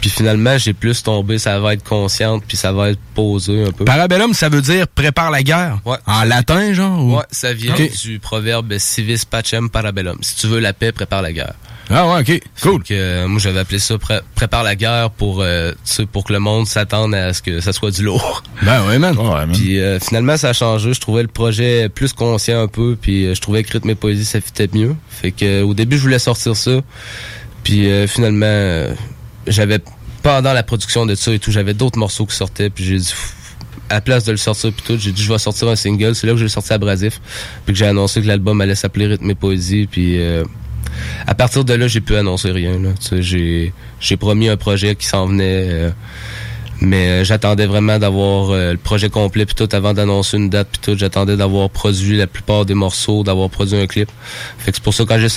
Puis 0.00 0.10
finalement, 0.10 0.58
j'ai 0.58 0.72
plus 0.74 1.02
tombé, 1.02 1.38
ça 1.38 1.58
va 1.58 1.74
être 1.74 1.82
consciente 1.82 2.44
puis 2.46 2.56
ça 2.56 2.70
va 2.72 2.90
être 2.90 3.00
posé 3.14 3.64
un 3.64 3.72
peu. 3.72 3.84
Parabellum, 3.84 4.32
ça 4.32 4.48
veut 4.48 4.62
dire 4.62 4.86
prépare 4.86 5.30
la 5.32 5.42
guerre? 5.42 5.78
Ouais. 5.84 5.96
En 6.06 6.22
latin, 6.24 6.72
genre? 6.72 7.04
ou- 7.04 7.16
Ouais, 7.16 7.24
ça 7.32 7.52
vient 7.52 7.74
du 8.02 8.18
proverbe 8.20 8.78
civis 8.78 9.24
pacem 9.24 9.68
parabellum. 9.70 10.18
Si 10.22 10.36
tu 10.36 10.46
veux 10.46 10.60
la 10.60 10.72
paix, 10.72 10.92
prépare 10.92 11.22
la 11.22 11.32
guerre. 11.32 11.54
Ah 11.88 12.08
ouais, 12.08 12.20
ok. 12.20 12.40
Cool. 12.62 12.82
Que, 12.82 12.94
euh, 12.94 13.28
moi, 13.28 13.38
j'avais 13.38 13.60
appelé 13.60 13.78
ça 13.78 13.96
pré- 13.96 14.20
prépare 14.34 14.64
la 14.64 14.74
guerre 14.74 15.10
pour, 15.10 15.40
euh, 15.40 15.70
tu 15.72 15.78
sais, 15.84 16.06
pour 16.06 16.24
que 16.24 16.32
le 16.32 16.40
monde 16.40 16.66
s'attende 16.66 17.14
à 17.14 17.32
ce 17.32 17.42
que 17.42 17.60
ça 17.60 17.72
soit 17.72 17.90
du 17.92 18.02
lourd. 18.02 18.42
Ben 18.62 18.84
ouais, 18.88 18.98
man. 18.98 19.14
Puis 19.52 19.78
euh, 19.78 20.00
finalement, 20.00 20.36
ça 20.36 20.48
a 20.48 20.52
changé. 20.52 20.92
Je 20.92 21.00
trouvais 21.00 21.22
le 21.22 21.28
projet 21.28 21.88
plus 21.88 22.12
conscient 22.12 22.60
un 22.60 22.66
peu, 22.68 22.96
puis 23.00 23.26
euh, 23.26 23.34
je 23.34 23.40
trouvais 23.40 23.62
que 23.62 23.72
rythme 23.72 23.90
et 23.90 23.94
poésie, 23.94 24.24
ça 24.24 24.40
fitait 24.40 24.68
mieux. 24.72 24.96
Fait 25.08 25.30
que 25.30 25.44
euh, 25.44 25.64
au 25.64 25.74
début, 25.74 25.96
je 25.96 26.02
voulais 26.02 26.18
sortir 26.18 26.56
ça. 26.56 26.80
Puis 27.62 27.88
euh, 27.88 28.06
finalement, 28.08 28.94
j'avais 29.46 29.78
pendant 30.22 30.52
la 30.52 30.64
production 30.64 31.06
de 31.06 31.14
ça 31.14 31.32
et 31.32 31.38
tout, 31.38 31.52
j'avais 31.52 31.74
d'autres 31.74 31.98
morceaux 32.00 32.26
qui 32.26 32.34
sortaient, 32.34 32.68
puis 32.70 32.84
j'ai 32.84 32.96
dit 32.98 33.14
à 33.88 33.94
la 33.94 34.00
place 34.00 34.24
de 34.24 34.32
le 34.32 34.36
sortir 34.38 34.72
puis 34.72 34.82
tout, 34.84 34.98
j'ai 35.00 35.12
dit 35.12 35.22
je 35.22 35.32
vais 35.32 35.38
sortir 35.38 35.68
un 35.68 35.76
single. 35.76 36.16
C'est 36.16 36.26
là 36.26 36.32
que 36.32 36.38
j'ai 36.40 36.48
sorti 36.48 36.72
à 36.72 36.78
Brasif, 36.78 37.20
puis 37.64 37.72
que 37.72 37.78
j'ai 37.78 37.86
annoncé 37.86 38.20
que 38.20 38.26
l'album 38.26 38.60
allait 38.60 38.74
s'appeler 38.74 39.06
Rythme 39.06 39.30
et 39.30 39.34
poésie, 39.36 39.86
puis 39.88 40.18
euh, 40.18 40.42
à 41.26 41.34
partir 41.34 41.64
de 41.64 41.74
là, 41.74 41.88
j'ai 41.88 42.00
pu 42.00 42.16
annoncer 42.16 42.50
rien. 42.50 42.78
J'ai, 43.12 43.72
promis 44.18 44.48
un 44.48 44.56
projet 44.56 44.94
qui 44.94 45.06
s'en 45.06 45.26
venait. 45.26 45.68
euh, 45.70 45.90
mais 46.80 47.08
euh, 47.08 47.24
j'attendais 47.24 47.66
vraiment 47.66 47.98
d'avoir 47.98 48.50
euh, 48.50 48.72
le 48.72 48.78
projet 48.78 49.08
complet 49.08 49.46
puis 49.46 49.54
tout 49.54 49.68
avant 49.72 49.94
d'annoncer 49.94 50.36
une 50.36 50.50
date 50.50 50.68
puis 50.72 50.80
tout. 50.82 50.98
J'attendais 50.98 51.36
d'avoir 51.36 51.70
produit 51.70 52.18
la 52.18 52.26
plupart 52.26 52.66
des 52.66 52.74
morceaux, 52.74 53.22
d'avoir 53.22 53.48
produit 53.48 53.78
un 53.78 53.86
clip. 53.86 54.10
Fait 54.58 54.72
c'est 54.74 54.82
pour 54.82 54.92
ça 54.92 55.04
quand 55.06 55.18
j'ai 55.18 55.28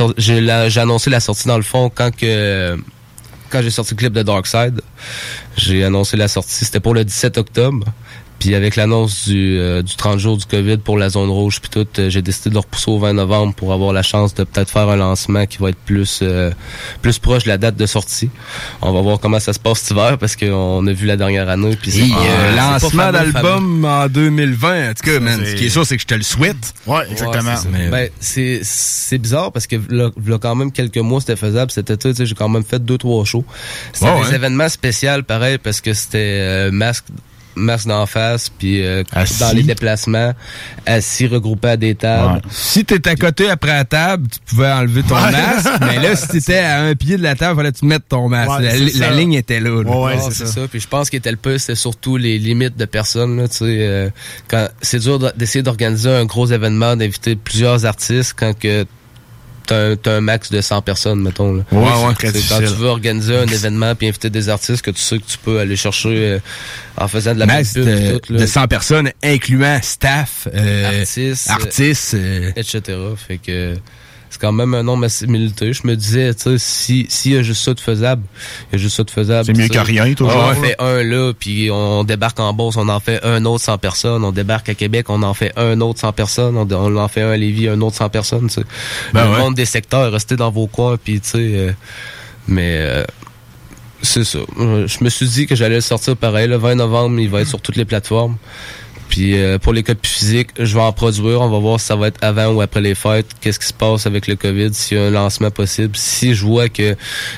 j'ai 0.67 0.79
annoncé 0.81 1.09
la 1.09 1.19
sortie 1.19 1.47
dans 1.47 1.57
le 1.57 1.63
fond 1.63 1.89
quand 1.93 2.13
que 2.13 2.77
quand 3.49 3.61
j'ai 3.61 3.71
sorti 3.71 3.93
le 3.93 3.97
clip 3.97 4.13
de 4.13 4.21
Dark 4.21 4.45
Side, 4.47 4.81
j'ai 5.57 5.83
annoncé 5.83 6.17
la 6.17 6.27
sortie. 6.27 6.65
C'était 6.65 6.79
pour 6.79 6.93
le 6.93 7.03
17 7.03 7.37
octobre. 7.37 7.85
Puis 8.39 8.55
avec 8.55 8.75
l'annonce 8.75 9.27
du, 9.27 9.57
euh, 9.59 9.81
du 9.81 9.95
30 9.95 10.17
jours 10.19 10.37
du 10.37 10.45
COVID 10.45 10.77
pour 10.77 10.97
la 10.97 11.09
zone 11.09 11.29
rouge, 11.29 11.59
puis 11.59 11.69
tout, 11.69 11.87
euh, 11.99 12.09
j'ai 12.09 12.21
décidé 12.21 12.49
de 12.49 12.55
le 12.55 12.59
repousser 12.59 12.89
au 12.89 12.97
20 12.97 13.13
novembre 13.13 13.53
pour 13.53 13.73
avoir 13.73 13.91
la 13.93 14.01
chance 14.01 14.33
de 14.33 14.43
peut-être 14.45 14.69
faire 14.69 14.87
un 14.89 14.95
lancement 14.95 15.45
qui 15.45 15.57
va 15.57 15.69
être 15.69 15.77
plus 15.85 16.19
euh, 16.21 16.51
plus 17.01 17.19
proche 17.19 17.43
de 17.43 17.49
la 17.49 17.57
date 17.57 17.75
de 17.75 17.85
sortie. 17.85 18.29
On 18.81 18.91
va 18.93 19.01
voir 19.01 19.19
comment 19.19 19.39
ça 19.39 19.51
se 19.53 19.59
passe 19.59 19.79
cet 19.79 19.91
hiver 19.91 20.17
parce 20.17 20.35
qu'on 20.35 20.85
a 20.87 20.91
vu 20.93 21.05
la 21.05 21.17
dernière 21.17 21.49
année. 21.49 21.75
Puis 21.81 21.91
c'est 21.91 22.01
euh, 22.03 22.55
lancement 22.55 23.11
d'album 23.11 23.83
en 23.85 24.07
2020. 24.07 24.89
En 24.89 24.93
tout 24.93 25.03
cas, 25.03 25.19
man, 25.19 25.41
ce 25.45 25.55
qui 25.55 25.65
est 25.65 25.69
sûr, 25.69 25.85
c'est 25.85 25.95
que 25.97 26.01
je 26.01 26.07
te 26.07 26.15
le 26.15 26.23
souhaite. 26.23 26.73
Ouais, 26.87 26.99
Ouais, 26.99 27.05
c'est 27.15 27.17
ça. 27.25 27.67
Ben, 27.91 28.09
c'est 28.19 28.59
c'est 28.63 29.17
bizarre 29.17 29.51
parce 29.51 29.67
que 29.67 29.75
là, 29.89 30.09
là, 30.25 30.37
quand 30.37 30.55
même 30.55 30.71
quelques 30.71 30.97
mois 30.97 31.19
c'était 31.19 31.35
faisable 31.35 31.71
sais, 31.71 31.83
j'ai 32.25 32.35
quand 32.35 32.49
même 32.49 32.63
fait 32.63 32.83
deux 32.83 32.97
trois 32.97 33.25
shows 33.25 33.45
c'était 33.93 34.05
Ouais, 34.11 34.21
des 34.23 34.29
ouais. 34.29 34.35
événements 34.35 34.69
spéciaux 34.69 35.23
pareil 35.27 35.57
parce 35.57 35.81
que 35.81 35.93
c'était 35.93 36.17
euh, 36.41 36.71
masque 36.71 37.05
masque 37.59 37.87
d'en 37.87 38.05
face 38.05 38.49
puis 38.49 38.85
euh, 38.85 39.03
dans 39.39 39.51
les 39.55 39.63
déplacements 39.63 40.33
assis 40.85 41.27
regroupés 41.27 41.69
à 41.69 41.77
des 41.77 41.95
tables 41.95 42.41
Si 42.49 42.85
t'étais 42.85 43.11
à 43.11 43.15
côté 43.15 43.49
après 43.49 43.71
la 43.73 43.85
table, 43.85 44.27
tu 44.31 44.39
pouvais 44.47 44.71
enlever 44.71 45.03
ton 45.03 45.15
Ouais. 45.15 45.31
masque. 45.31 45.69
mais 45.81 45.97
là, 45.97 46.15
si 46.15 46.27
t'étais 46.27 46.57
à 46.59 46.81
un 46.81 46.95
pied 46.95 47.17
de 47.17 47.23
la 47.23 47.35
table, 47.35 47.57
fallait 47.57 47.71
que 47.71 47.77
tu 47.79 47.85
mettes 47.85 48.07
ton 48.09 48.29
masque. 48.29 48.49
Ouais, 48.59 48.89
la, 48.95 49.11
ligne 49.11 49.33
était 49.33 49.59
là. 49.59 49.83
là. 49.83 49.91
Ah, 50.17 50.29
c'est 50.31 50.47
ça. 50.47 50.61
Puis 50.69 50.79
je 50.79 50.87
pense 50.87 51.09
qu'il 51.09 51.17
était 51.17 51.31
le 51.31 51.37
plus, 51.37 51.59
c'est 51.59 51.75
surtout 51.75 52.17
les 52.17 52.37
limites 52.37 52.77
de 52.77 52.85
personnes. 52.85 53.37
Là, 53.37 53.47
tu 53.47 53.57
sais, 53.57 53.65
euh, 53.65 54.09
quand 54.47 54.67
c'est 54.81 54.99
dur 54.99 55.19
de- 55.19 55.31
d'essayer 55.35 55.61
d'organiser 55.63 56.09
un 56.09 56.25
gros 56.25 56.47
événement, 56.47 56.95
d'inviter 56.95 57.35
plusieurs 57.35 57.85
artistes 57.85 58.33
quand 58.37 58.57
que 58.57 58.85
t'as 59.69 59.91
un, 59.91 59.95
t'as 59.95 60.17
un 60.17 60.21
max 60.21 60.51
de 60.51 60.61
100 60.61 60.81
personnes, 60.81 61.21
mettons. 61.21 61.53
Là. 61.53 61.63
Ouais, 61.71 62.07
ouais, 62.07 62.13
très 62.15 62.31
quand 62.31 62.59
tu 62.59 62.73
veux 62.75 62.87
organiser 62.87 63.37
un 63.37 63.45
événement 63.45 63.93
puis 63.95 64.07
inviter 64.07 64.29
des 64.29 64.49
artistes 64.49 64.81
que 64.81 64.91
tu 64.91 65.01
sais 65.01 65.19
que 65.19 65.25
tu 65.25 65.37
peux 65.37 65.59
aller 65.59 65.75
chercher 65.75 66.09
euh, 66.09 66.39
en 66.97 67.07
faisant 67.07 67.33
de 67.33 67.39
la 67.39 67.45
Max 67.45 67.75
et 67.75 67.85
de, 67.85 68.17
tout, 68.17 68.33
là. 68.33 68.39
de 68.39 68.45
100 68.45 68.67
personnes, 68.67 69.11
incluant 69.23 69.79
staff, 69.81 70.47
euh, 70.53 70.99
artistes, 70.99 71.49
artistes, 71.49 72.13
euh, 72.15 72.51
etc. 72.55 72.97
Fait 73.15 73.37
que 73.37 73.75
c'est 74.29 74.39
quand 74.39 74.51
même 74.51 74.73
un 74.73 74.83
nombre 74.83 75.05
assez 75.05 75.25
limité. 75.25 75.73
Je 75.73 75.85
me 75.85 75.95
disais, 75.95 76.33
tu 76.33 76.43
sais, 76.43 76.55
si 76.57 77.05
s'il 77.09 77.33
y 77.33 77.37
a 77.37 77.41
juste 77.43 77.63
ça 77.63 77.73
de 77.73 77.79
faisable, 77.79 78.23
il 78.69 78.73
y 78.73 78.75
a 78.75 78.77
juste 78.77 78.95
ça 78.95 79.03
de 79.03 79.11
faisable. 79.11 79.45
C'est 79.45 79.57
mieux 79.57 79.67
que 79.67 79.79
rien, 79.79 80.13
toujours, 80.13 80.35
On 80.35 80.51
en 80.51 80.55
fait 80.55 80.75
un 80.79 81.03
là, 81.03 81.33
puis 81.37 81.69
on 81.71 82.03
débarque 82.03 82.39
en 82.39 82.53
Beauce, 82.53 82.77
on 82.77 82.87
en 82.89 82.99
fait 82.99 83.23
un 83.25 83.43
autre 83.45 83.63
100 83.63 83.77
personnes. 83.79 84.23
On 84.23 84.31
débarque 84.31 84.69
à 84.69 84.75
Québec, 84.75 85.07
on 85.09 85.23
en 85.23 85.33
fait 85.33 85.51
un 85.57 85.81
autre 85.81 85.99
100 85.99 86.13
personnes. 86.13 86.57
On, 86.57 86.67
on 86.71 86.95
en 86.97 87.07
fait 87.07 87.21
un 87.21 87.31
à 87.31 87.37
Lévis, 87.37 87.67
un 87.67 87.81
autre 87.81 87.95
100 87.95 88.09
personnes. 88.09 88.47
Tu 88.47 88.55
sais. 88.55 88.63
Ben 89.13 89.25
le 89.25 89.31
ouais. 89.31 89.39
monde 89.39 89.55
des 89.55 89.65
secteurs, 89.65 90.11
restez 90.11 90.35
dans 90.35 90.51
vos 90.51 90.67
coins, 90.67 90.97
puis 90.97 91.19
tu 91.19 91.29
sais. 91.29 91.37
euh, 91.37 91.71
mais 92.47 92.77
euh, 92.79 93.03
c'est 94.01 94.23
ça. 94.23 94.39
Je 94.57 95.03
me 95.03 95.09
suis 95.09 95.27
dit 95.27 95.45
que 95.47 95.55
j'allais 95.55 95.75
le 95.75 95.81
sortir 95.81 96.15
pareil. 96.15 96.47
Le 96.47 96.57
20 96.57 96.75
novembre, 96.75 97.19
il 97.19 97.29
va 97.29 97.41
être 97.41 97.47
sur 97.47 97.61
toutes 97.61 97.75
les 97.75 97.85
plateformes. 97.85 98.37
Puis 99.09 99.37
euh, 99.37 99.57
pour 99.57 99.73
les 99.73 99.83
copies 99.83 100.09
physiques, 100.09 100.49
je 100.59 100.73
vais 100.75 100.81
en 100.81 100.93
produire. 100.93 101.41
On 101.41 101.49
va 101.49 101.57
voir 101.59 101.79
si 101.79 101.87
ça 101.87 101.95
va 101.95 102.07
être 102.07 102.19
avant 102.23 102.47
ou 102.53 102.61
après 102.61 102.79
les 102.81 102.95
fêtes. 102.95 103.25
Qu'est-ce 103.41 103.59
qui 103.59 103.65
se 103.67 103.73
passe 103.73 104.05
avec 104.05 104.27
le 104.27 104.35
COVID, 104.35 104.73
s'il 104.73 104.97
y 104.97 105.01
a 105.01 105.05
un 105.05 105.09
lancement 105.09 105.51
possible? 105.51 105.95
Si 105.95 106.33
je 106.35 106.45
vois 106.45 106.69
que 106.69 106.95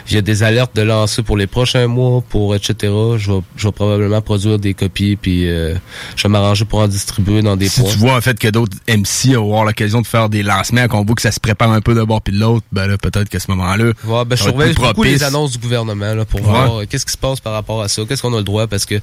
il 0.10 0.16
y 0.16 0.18
a 0.18 0.22
des 0.22 0.44
alertes 0.44 0.76
de 0.76 0.82
lancer 0.82 1.24
pour 1.24 1.38
les 1.38 1.48
prochains 1.48 1.88
mois, 1.88 2.22
pour 2.30 2.54
etc., 2.56 2.76
je 3.18 3.32
vais, 3.32 3.40
je 3.56 3.68
vais 3.68 3.72
probablement 3.72 4.22
produire 4.22 4.60
des 4.60 4.74
copies. 4.74 5.16
Puis 5.16 5.50
euh, 5.50 5.76
je 6.16 6.24
vais 6.24 6.30
m'arranger 6.30 6.66
pour 6.66 6.80
en 6.80 6.88
distribuer 6.88 7.42
dans 7.42 7.56
des 7.56 7.70
si 7.70 7.82
points. 7.82 7.92
tu 7.92 7.98
vois 7.98 8.16
en 8.16 8.22
fait 8.22 8.38
que 8.38 8.48
d'autres 8.50 8.78
MC 8.88 9.34
vont 9.36 9.46
avoir 9.46 9.66
l'occasion 9.66 10.02
de 10.02 10.08
faire 10.08 10.30
des 10.30 10.44
lancements, 10.44 10.88
qu'on 10.88 11.06
voit 11.06 11.16
que 11.16 11.22
ça 11.22 11.32
se 11.32 11.40
prépare 11.40 11.72
un 11.72 11.82
peu 11.82 11.96
d'un 11.96 12.04
bord 12.04 12.22
puis 12.22 12.34
de 12.34 12.40
l'autre, 12.40 12.66
ben 12.72 12.88
là, 12.88 12.98
peut-être 12.98 13.30
qu'à 13.30 13.40
ce 13.40 13.50
moment-là. 13.52 13.86
Ouais, 14.06 14.26
ben, 14.26 14.36
je 14.36 14.44
surveille 14.44 14.74
beaucoup 14.74 15.04
les 15.04 15.24
annonces 15.24 15.52
du 15.54 15.58
gouvernement 15.58 16.14
là, 16.14 16.26
pour 16.26 16.42
Ouais. 16.42 16.48
voir 16.48 16.80
euh, 16.82 16.86
qu'est-ce 16.90 17.06
qui 17.06 17.12
se 17.14 17.18
passe 17.18 17.40
par 17.40 17.54
rapport 17.54 17.82
à 17.82 17.88
ça, 17.88 18.02
qu'est-ce 18.08 18.22
qu'on 18.22 18.34
a 18.34 18.38
le 18.38 18.44
droit, 18.44 18.68
parce 18.68 18.86
que 18.86 18.96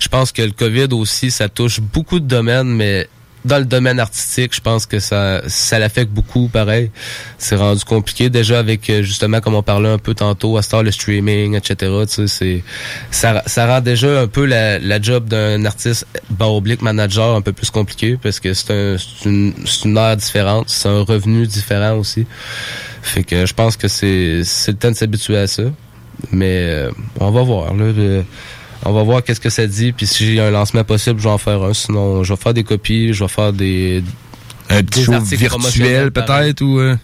je 0.00 0.08
pense 0.08 0.32
que 0.32 0.42
le 0.42 0.50
COVID 0.50 0.88
aussi, 0.92 1.30
ça 1.30 1.48
touche 1.48 1.80
beaucoup 1.80 2.15
de 2.20 2.26
domaines, 2.26 2.68
mais 2.68 3.08
dans 3.46 3.58
le 3.58 3.64
domaine 3.64 4.00
artistique, 4.00 4.54
je 4.54 4.60
pense 4.60 4.86
que 4.86 4.98
ça, 4.98 5.40
ça 5.46 5.78
l'affecte 5.78 6.10
beaucoup, 6.10 6.48
pareil. 6.48 6.90
C'est 7.38 7.54
rendu 7.54 7.84
compliqué 7.84 8.28
déjà 8.28 8.58
avec 8.58 8.90
euh, 8.90 9.02
justement 9.02 9.40
comme 9.40 9.54
on 9.54 9.62
parlait 9.62 9.88
un 9.88 9.98
peu 9.98 10.14
tantôt, 10.14 10.56
à 10.56 10.62
ce 10.62 10.70
temps 10.70 10.82
le 10.82 10.90
streaming, 10.90 11.54
etc. 11.54 11.92
Ça, 13.10 13.66
rend 13.66 13.80
déjà 13.80 14.20
un 14.20 14.26
peu 14.26 14.44
la, 14.44 15.00
job 15.00 15.28
d'un 15.28 15.64
artiste 15.64 16.06
barre 16.30 16.54
oblique 16.54 16.82
manager 16.82 17.36
un 17.36 17.40
peu 17.40 17.52
plus 17.52 17.70
compliqué 17.70 18.18
parce 18.20 18.40
que 18.40 18.52
c'est 18.52 18.72
un, 18.72 18.96
une, 19.24 19.54
une 19.84 19.96
ère 19.96 20.16
différente, 20.16 20.68
c'est 20.68 20.88
un 20.88 21.02
revenu 21.02 21.46
différent 21.46 21.96
aussi. 21.98 22.26
Fait 23.02 23.22
que 23.22 23.46
je 23.46 23.54
pense 23.54 23.76
que 23.76 23.86
c'est 23.86 24.42
c'est 24.42 24.72
le 24.72 24.78
temps 24.78 24.90
de 24.90 24.96
s'habituer 24.96 25.38
à 25.38 25.46
ça. 25.46 25.62
Mais 26.32 26.62
euh, 26.62 26.90
on 27.20 27.30
va 27.30 27.42
voir 27.42 27.74
là. 27.74 27.84
On 28.84 28.92
va 28.92 29.02
voir 29.02 29.22
qu'est-ce 29.24 29.40
que 29.40 29.50
ça 29.50 29.66
dit. 29.66 29.92
Puis 29.92 30.06
si 30.06 30.24
j'ai 30.26 30.40
un 30.40 30.50
lancement 30.50 30.84
possible, 30.84 31.18
je 31.18 31.24
vais 31.24 31.30
en 31.30 31.38
faire 31.38 31.62
un. 31.62 31.74
Sinon, 31.74 32.22
je 32.24 32.32
vais 32.32 32.40
faire 32.40 32.54
des 32.54 32.64
copies, 32.64 33.12
je 33.12 33.24
vais 33.24 33.28
faire 33.28 33.52
des 33.52 34.02
un 34.68 34.82
petit 34.82 35.00
des 35.00 35.04
show 35.06 35.12
virtuel 35.36 36.10
peut-être 36.10 36.60
ou. 36.62 36.78
euh? 36.80 36.96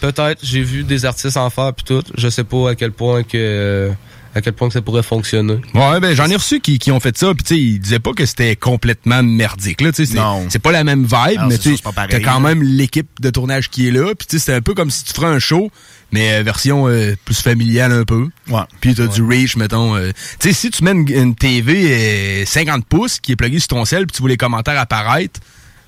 Peut-être. 0.00 0.40
J'ai 0.42 0.62
vu 0.62 0.84
des 0.84 1.04
artistes 1.04 1.36
en 1.36 1.48
faire 1.50 1.72
puis 1.72 1.84
tout. 1.84 2.02
Je 2.16 2.28
sais 2.28 2.44
pas 2.44 2.70
à 2.70 2.74
quel 2.74 2.92
point 2.92 3.22
que 3.22 3.90
à 4.34 4.42
quel 4.42 4.52
point 4.52 4.68
que 4.68 4.74
ça 4.74 4.82
pourrait 4.82 5.02
fonctionner. 5.02 5.58
Ouais, 5.72 5.98
ben 5.98 6.14
j'en 6.14 6.26
ai 6.28 6.36
reçu 6.36 6.60
qui, 6.60 6.78
qui 6.78 6.92
ont 6.92 7.00
fait 7.00 7.16
ça, 7.16 7.32
puis 7.32 7.42
tu 7.42 7.54
sais, 7.54 7.58
ils 7.60 7.78
disaient 7.78 7.98
pas 8.00 8.12
que 8.12 8.26
c'était 8.26 8.54
complètement 8.54 9.22
merdique 9.22 9.80
là, 9.80 9.92
tu 9.92 10.04
sais, 10.04 10.12
c'est- 10.12 10.18
Non. 10.18 10.44
c'est 10.50 10.58
pas 10.58 10.72
la 10.72 10.84
même 10.84 11.04
vibe, 11.04 11.40
Non, 11.40 11.46
mais 11.46 11.56
c'est 11.56 11.74
tu 11.74 11.78
t'as 11.82 12.20
quand 12.20 12.40
même 12.40 12.62
l'équipe 12.62 13.08
de 13.22 13.30
tournage 13.30 13.70
qui 13.70 13.88
est 13.88 13.90
là, 13.90 14.14
puis 14.14 14.26
tu 14.28 14.38
sais, 14.38 14.44
c'est 14.44 14.52
un 14.54 14.60
peu 14.60 14.74
comme 14.74 14.90
si 14.90 15.04
tu 15.04 15.14
ferais 15.14 15.28
un 15.28 15.38
show, 15.38 15.70
mais 16.12 16.34
euh, 16.38 16.42
version 16.42 16.88
euh, 16.88 17.14
plus 17.24 17.40
familiale 17.40 17.92
un 17.92 18.04
peu. 18.04 18.28
Ouais. 18.48 18.60
Puis 18.80 18.94
t'as 18.94 19.06
du 19.06 19.22
reach, 19.22 19.56
mettons. 19.56 19.96
euh, 19.96 20.10
tu 20.38 20.48
sais, 20.48 20.54
si 20.54 20.70
tu 20.70 20.84
mets 20.84 20.92
une, 20.92 21.08
une 21.08 21.34
TV 21.34 22.42
euh, 22.42 22.44
50 22.46 22.86
pouces 22.86 23.20
qui 23.20 23.32
est 23.32 23.36
pluguée 23.36 23.58
sur 23.58 23.68
ton 23.68 23.84
sel, 23.84 24.06
puis 24.06 24.14
tu 24.16 24.22
vois 24.22 24.30
les 24.30 24.36
commentaires 24.36 24.78
apparaître, 24.78 25.40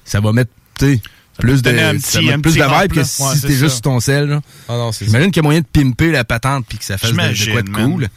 ça 0.04 0.20
va 0.20 0.32
mettre, 0.32 0.50
tu 0.78 1.00
plus 1.38 1.62
de, 1.62 1.70
un 1.70 1.94
petit- 1.96 2.32
un 2.32 2.40
plus 2.40 2.56
de 2.56 2.64
vibe 2.64 2.92
que 2.92 3.04
si 3.04 3.22
Ouais, 3.22 3.28
c'était 3.36 3.46
c'est 3.48 3.54
juste 3.58 3.74
sur 3.74 3.82
ton 3.82 4.00
sel. 4.00 4.24
là. 4.28 4.40
Ah 4.68 4.90
J'imagine 5.00 5.30
qu'il 5.30 5.36
y 5.36 5.38
a 5.38 5.42
moyen 5.44 5.60
de 5.60 5.66
pimper 5.72 6.10
la 6.10 6.24
patente 6.24 6.66
puis 6.68 6.78
que 6.78 6.84
ça 6.84 6.98
fasse 6.98 7.12
de, 7.12 7.16
de 7.16 7.52
quoi 7.52 7.62
de 7.62 7.70
cool. 7.70 8.08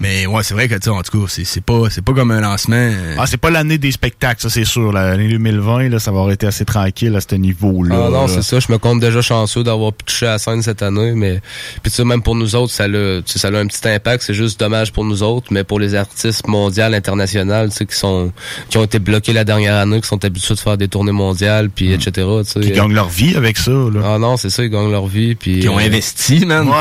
Mais 0.00 0.26
ouais, 0.26 0.42
c'est 0.42 0.54
vrai 0.54 0.68
que 0.68 0.74
tu 0.74 0.80
sais, 0.84 0.90
en 0.90 1.02
tout 1.02 1.20
cas, 1.20 1.26
c'est 1.28 1.44
c'est 1.44 1.60
pas 1.60 1.82
c'est 1.90 2.02
pas 2.02 2.12
comme 2.12 2.30
un 2.30 2.40
lancement. 2.40 2.76
euh, 2.76 3.16
Ah, 3.18 3.26
c'est 3.26 3.36
pas 3.36 3.50
l'année 3.50 3.78
des 3.78 3.92
spectacles, 3.92 4.40
ça 4.40 4.48
c'est 4.50 4.64
sûr. 4.64 4.90
L'année 4.92 5.28
2020, 5.28 5.90
là, 5.90 5.98
ça 5.98 6.10
va 6.10 6.18
avoir 6.18 6.32
été 6.32 6.46
assez 6.46 6.64
tranquille 6.64 7.14
à 7.14 7.20
ce 7.20 7.34
niveau-là. 7.34 8.04
Ah 8.06 8.10
non, 8.10 8.26
c'est 8.26 8.42
ça. 8.42 8.58
Je 8.58 8.72
me 8.72 8.78
compte 8.78 9.00
déjà 9.00 9.20
chanceux 9.20 9.62
d'avoir 9.62 9.92
pu 9.92 10.04
toucher 10.06 10.26
à 10.26 10.30
la 10.32 10.38
scène 10.38 10.62
cette 10.62 10.82
année, 10.82 11.12
mais 11.14 11.40
puis 11.82 11.90
tu 11.90 11.96
sais 11.96 12.04
même 12.04 12.22
pour 12.22 12.34
nous 12.34 12.56
autres, 12.56 12.72
ça 12.72 12.84
a, 12.84 12.88
tu 12.88 13.22
sais, 13.26 13.38
ça 13.38 13.48
a 13.48 13.56
un 13.56 13.66
petit 13.66 13.86
impact. 13.86 14.22
C'est 14.26 14.34
juste 14.34 14.58
dommage 14.58 14.92
pour 14.92 15.04
nous 15.04 15.22
autres, 15.22 15.48
mais 15.50 15.62
pour 15.62 15.78
les 15.78 15.94
artistes 15.94 16.46
mondiaux, 16.48 16.84
internationaux, 16.84 17.68
tu 17.68 17.76
sais, 17.76 17.86
qui 17.86 17.96
sont 17.96 18.32
qui 18.70 18.78
ont 18.78 18.84
été 18.84 18.98
bloqués 18.98 19.32
la 19.34 19.44
dernière 19.44 19.76
année, 19.76 20.00
qui 20.00 20.08
sont 20.08 20.24
habitués 20.24 20.54
de 20.54 20.60
faire 20.60 20.78
des 20.78 20.88
tournées 20.88 21.12
mondiales, 21.12 21.68
puis 21.70 21.92
etc. 21.92 22.10
Tu 22.44 22.50
sais. 22.50 22.60
Qui 22.60 22.72
gagnent 22.72 22.94
leur 22.94 23.08
vie 23.08 23.36
avec 23.36 23.58
ça, 23.58 23.70
là. 23.72 24.14
Ah 24.14 24.18
non, 24.18 24.36
c'est 24.38 24.50
ça, 24.50 24.64
ils 24.64 24.70
gagnent 24.70 24.90
leur 24.90 25.06
vie, 25.06 25.34
puis 25.34 25.60
Qui 25.60 25.68
ont 25.68 25.78
investi, 25.78 26.46
man, 26.46 26.66
sais, 26.66 26.72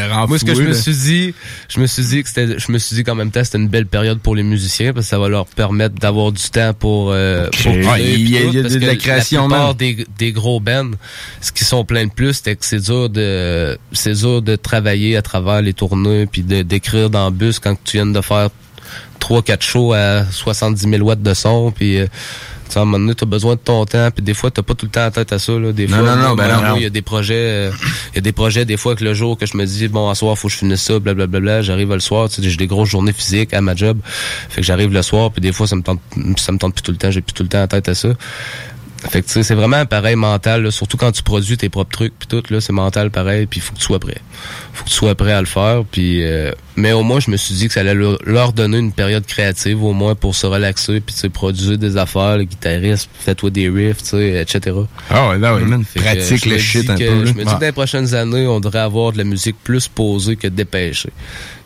euh, 0.00 0.26
moi 0.28 0.38
ce 0.38 0.44
que 0.44 0.54
je 0.54 0.62
me 0.62 0.72
suis 0.72 0.94
dit, 0.94 1.34
je 1.68 1.80
me 1.80 1.86
suis 1.86 2.02
dit 2.04 2.11
que 2.22 2.28
c'était, 2.28 2.58
je 2.58 2.70
me 2.72 2.78
suis 2.78 2.96
dit 2.96 3.04
qu'en 3.04 3.14
même 3.14 3.30
temps 3.30 3.42
c'était 3.44 3.58
une 3.58 3.68
belle 3.68 3.86
période 3.86 4.18
pour 4.20 4.34
les 4.36 4.42
musiciens 4.42 4.92
parce 4.92 5.06
que 5.06 5.10
ça 5.10 5.18
va 5.18 5.28
leur 5.28 5.46
permettre 5.46 5.94
d'avoir 5.94 6.32
du 6.32 6.42
temps 6.50 6.74
pour, 6.74 7.10
euh, 7.12 7.48
pour 7.62 7.72
créer, 7.72 8.14
il 8.14 8.30
y 8.30 8.36
a- 8.36 8.40
il 8.42 8.54
y 8.54 8.58
a 8.58 8.62
de 8.62 8.68
que 8.68 8.84
la 8.84 8.96
création, 8.96 9.48
La 9.68 9.72
des, 9.74 10.06
des 10.18 10.32
gros 10.32 10.60
bands, 10.60 10.90
ce 11.40 11.52
qui 11.52 11.64
sont 11.64 11.84
plein 11.84 12.06
de 12.06 12.12
plus, 12.12 12.40
c'est 12.44 12.56
que 12.56 12.64
c'est 12.64 12.80
dur 12.80 13.08
de, 13.08 13.78
c'est 13.92 14.12
dur 14.14 14.42
de 14.42 14.56
travailler 14.56 15.16
à 15.16 15.22
travers 15.22 15.62
les 15.62 15.72
tournées 15.72 16.26
puis 16.26 16.42
de 16.42 16.62
d'écrire 16.62 17.08
dans 17.08 17.26
le 17.26 17.32
bus 17.34 17.58
quand 17.58 17.76
tu 17.84 17.96
viens 17.96 18.06
de 18.06 18.20
faire 18.20 18.50
trois 19.18 19.40
quatre 19.42 19.62
shows 19.64 19.92
à 19.92 20.24
70 20.30 20.88
000 20.90 21.02
watts 21.06 21.22
de 21.22 21.32
son 21.34 21.70
puis 21.70 21.98
euh, 21.98 22.06
tu 22.66 22.72
sais, 22.72 22.78
à 22.78 22.82
un 22.82 22.84
moment 22.84 22.98
donné, 22.98 23.14
t'as 23.14 23.26
besoin 23.26 23.54
de 23.54 23.60
ton 23.60 23.84
temps, 23.84 24.08
puis 24.14 24.24
des 24.24 24.34
fois, 24.34 24.50
t'as 24.50 24.62
pas 24.62 24.74
tout 24.74 24.86
le 24.86 24.90
temps 24.92 25.06
en 25.06 25.10
tête 25.10 25.32
à 25.32 25.38
ça, 25.38 25.52
là. 25.58 25.72
Des 25.72 25.86
Non, 25.86 25.98
fois, 25.98 26.16
non, 26.16 26.28
non, 26.28 26.34
ben 26.34 26.48
non. 26.48 26.76
il 26.76 26.82
y 26.82 26.86
a 26.86 26.90
des 26.90 27.02
projets, 27.02 27.34
euh, 27.34 27.70
il 28.12 28.16
y 28.16 28.18
a 28.18 28.20
des 28.22 28.32
projets, 28.32 28.64
des 28.64 28.76
fois, 28.76 28.94
que 28.96 29.04
le 29.04 29.14
jour 29.14 29.36
que 29.38 29.46
je 29.46 29.56
me 29.56 29.64
dis, 29.66 29.88
bon, 29.88 30.08
à 30.08 30.14
soir, 30.14 30.36
faut 30.38 30.48
que 30.48 30.54
je 30.54 30.58
finisse 30.58 30.82
ça, 30.82 30.98
blablabla, 30.98 31.62
j'arrive 31.62 31.92
le 31.92 32.00
soir, 32.00 32.28
tu 32.28 32.42
sais, 32.42 32.48
j'ai 32.50 32.56
des 32.56 32.66
grosses 32.66 32.88
journées 32.88 33.12
physiques 33.12 33.52
à 33.54 33.60
ma 33.60 33.74
job. 33.74 33.98
Fait 34.48 34.60
que 34.60 34.66
j'arrive 34.66 34.92
le 34.92 35.02
soir, 35.02 35.30
puis 35.30 35.40
des 35.40 35.52
fois, 35.52 35.66
ça 35.66 35.76
me 35.76 35.82
tente, 35.82 36.00
ça 36.36 36.52
me 36.52 36.58
tente 36.58 36.74
plus 36.74 36.82
tout 36.82 36.92
le 36.92 36.98
temps, 36.98 37.10
j'ai 37.10 37.20
plus 37.20 37.32
tout 37.32 37.42
le 37.42 37.48
temps 37.48 37.62
en 37.62 37.66
tête 37.68 37.88
à 37.88 37.94
ça. 37.94 38.08
Fait 39.10 39.20
que 39.22 39.26
tu 39.26 39.32
sais, 39.32 39.42
c'est 39.42 39.54
vraiment 39.54 39.76
un 39.78 39.86
pareil 39.86 40.16
mental, 40.16 40.62
là, 40.62 40.70
surtout 40.70 40.96
quand 40.96 41.10
tu 41.12 41.22
produis 41.22 41.56
tes 41.56 41.68
propres 41.68 41.90
trucs 41.90 42.12
puis 42.18 42.28
tout 42.28 42.42
là, 42.50 42.60
c'est 42.60 42.72
mental 42.72 43.10
pareil, 43.10 43.46
puis 43.46 43.58
il 43.58 43.62
faut 43.62 43.72
que 43.72 43.78
tu 43.78 43.84
sois 43.84 43.98
prêt. 43.98 44.18
Faut 44.72 44.84
que 44.84 44.88
tu 44.90 44.94
sois 44.94 45.14
prêt 45.14 45.32
à 45.32 45.40
le 45.40 45.46
faire, 45.46 45.82
puis 45.90 46.24
euh, 46.24 46.52
mais 46.76 46.92
au 46.92 47.02
moins 47.02 47.18
je 47.20 47.30
me 47.30 47.36
suis 47.36 47.54
dit 47.54 47.66
que 47.68 47.74
ça 47.74 47.80
allait 47.80 47.94
leur, 47.94 48.18
leur 48.24 48.52
donner 48.52 48.78
une 48.78 48.92
période 48.92 49.26
créative 49.26 49.82
au 49.82 49.92
moins 49.92 50.14
pour 50.14 50.34
se 50.34 50.46
relaxer 50.46 51.00
puis 51.00 51.14
tu 51.20 51.28
produire 51.30 51.78
des 51.78 51.96
affaires, 51.96 52.36
le 52.38 52.44
guitariste, 52.44 53.08
fais-toi 53.18 53.50
des 53.50 53.68
riffs, 53.68 54.02
tu 54.02 54.10
sais, 54.10 54.40
etc. 54.40 54.76
Ah 55.10 55.28
ouais, 55.30 55.38
là, 55.38 55.54
ouais, 55.54 55.62
man. 55.62 55.84
Fait 55.84 55.98
que 56.00 56.04
Pratique 56.04 56.44
je 56.44 56.50
le 56.50 56.58
shit 56.58 56.88
un 56.90 56.96
que- 56.96 57.04
peu. 57.04 57.26
Je 57.26 57.32
me 57.32 57.44
dis 57.44 57.44
que 57.44 57.50
dans 57.50 57.58
les 57.60 57.72
prochaines 57.72 58.14
années, 58.14 58.46
on 58.46 58.60
devrait 58.60 58.78
avoir 58.80 59.12
de 59.12 59.18
la 59.18 59.24
musique 59.24 59.56
plus 59.64 59.88
posée 59.88 60.36
que 60.36 60.46
dépêchée. 60.46 61.10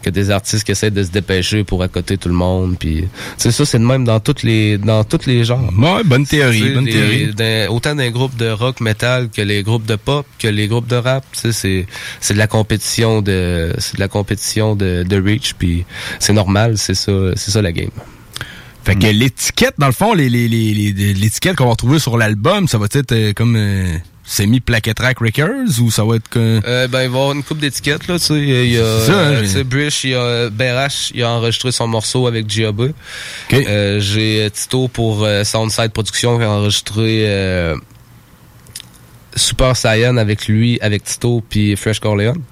Que 0.07 0.11
des 0.11 0.31
artistes 0.31 0.63
qui 0.63 0.71
essaient 0.71 0.93
de 0.93 1.03
se 1.03 1.11
dépêcher 1.11 1.65
pour 1.65 1.83
accoter 1.83 2.17
tout 2.17 2.29
le 2.29 2.35
monde. 2.37 2.77
Puis, 2.79 3.09
c'est 3.39 3.51
ça, 3.51 3.65
c'est 3.67 3.81
de 3.81 3.85
même 3.85 4.05
dans 4.05 4.21
toutes 4.21 4.45
les 4.45 4.79
dans 4.79 5.03
toutes 5.03 5.27
les 5.27 5.43
genres. 5.43 5.69
Ouais, 5.77 6.05
bonne 6.05 6.25
théorie, 6.25 6.71
bonne 6.75 6.87
théorie. 6.87 7.67
autant 7.69 7.97
dans 7.97 8.03
les 8.05 8.13
groupes 8.13 8.37
de 8.37 8.49
rock 8.49 8.81
metal 8.81 9.29
que 9.31 9.43
les 9.43 9.65
groupes 9.65 9.85
de 9.85 9.97
pop 9.97 10.25
que 10.39 10.47
les 10.47 10.69
groupes 10.69 10.87
de 10.87 10.95
rap. 10.95 11.25
C'est 11.33 11.87
c'est 12.21 12.35
de 12.35 12.39
la 12.39 12.47
compétition 12.47 13.21
de 13.21 13.73
c'est 13.79 13.97
de 13.97 14.01
la 14.01 14.07
compétition 14.07 14.77
de, 14.77 15.03
de 15.03 15.21
reach. 15.21 15.55
Puis 15.59 15.85
c'est 16.21 16.33
normal, 16.35 16.79
c'est 16.79 16.95
ça 16.95 17.13
c'est 17.35 17.51
ça 17.51 17.61
la 17.61 17.73
game. 17.73 17.91
Fait 18.85 18.95
que 18.95 19.09
l'étiquette, 19.09 19.75
dans 19.79 19.87
le 19.89 19.93
fond, 19.93 20.15
les, 20.15 20.29
les, 20.29 20.47
les, 20.47 20.73
les- 20.73 21.15
l'étiquette 21.15 21.57
qu'on 21.57 21.65
va 21.65 21.71
retrouver 21.71 21.99
sur 21.99 22.17
l'album, 22.17 22.69
ça 22.69 22.79
va 22.79 22.87
être 22.93 23.11
euh, 23.11 23.33
comme 23.33 23.57
euh, 23.57 23.89
semi-plaquette 24.27 24.97
track 24.97 25.21
records 25.21 25.81
ou 25.81 25.91
ça 25.91 26.05
va 26.05 26.17
être 26.17 26.29
que... 26.29 26.61
Euh, 26.67 26.89
ben, 26.89 27.03
il 27.05 27.09
va 27.09 27.19
y 27.19 27.21
avoir 27.21 27.33
une 27.33 27.45
coupe 27.45 27.59
d'étiquettes, 27.59 28.09
là, 28.09 28.19
tu 28.19 28.25
sais. 28.25 28.35
Il 28.35 28.73
y 28.73 28.79
a, 28.79 29.01
C'est 29.05 29.13
euh, 29.13 29.41
tu 29.41 29.49
sais, 29.49 29.65
Brish, 29.65 30.05
il 30.05 30.11
y 30.11 30.15
a, 30.15 30.51
BRH, 30.51 31.13
il 31.15 31.23
a 31.23 31.31
enregistré 31.31 31.71
son 31.71 31.87
morceau 31.87 32.27
avec 32.27 32.51
Giaba. 32.51 32.87
Euh, 33.53 34.01
j'ai 34.01 34.43
euh, 34.43 34.51
Tito 34.51 34.89
pour 34.89 35.25
euh, 35.25 35.45
Soundside 35.45 35.93
Production 35.93 36.39
qui 36.39 36.45
a 36.45 36.51
enregistré 36.51 37.23
euh, 37.27 37.77
Super 39.37 39.77
Saiyan 39.77 40.17
avec 40.17 40.49
lui, 40.49 40.79
avec 40.81 41.05
Tito 41.05 41.43
puis 41.49 41.77
Fresh 41.77 42.01
Corleone. 42.01 42.43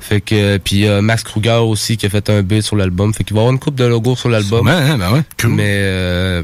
Fait 0.00 0.20
que 0.20 0.58
puis 0.58 0.86
euh, 0.86 1.02
Max 1.02 1.24
Kruger 1.24 1.62
aussi 1.66 1.96
qui 1.96 2.06
a 2.06 2.10
fait 2.10 2.30
un 2.30 2.42
beat 2.42 2.62
sur 2.62 2.76
l'album. 2.76 3.12
Fait 3.12 3.24
qu'il 3.24 3.34
va 3.34 3.40
y 3.40 3.42
avoir 3.42 3.52
une 3.52 3.58
coupe 3.58 3.74
de 3.74 3.84
logos 3.84 4.16
sur 4.16 4.28
l'album. 4.28 4.68
Hein, 4.68 4.98
ben 4.98 5.12
ouais. 5.12 5.22
Mais 5.48 5.78
euh, 5.80 6.42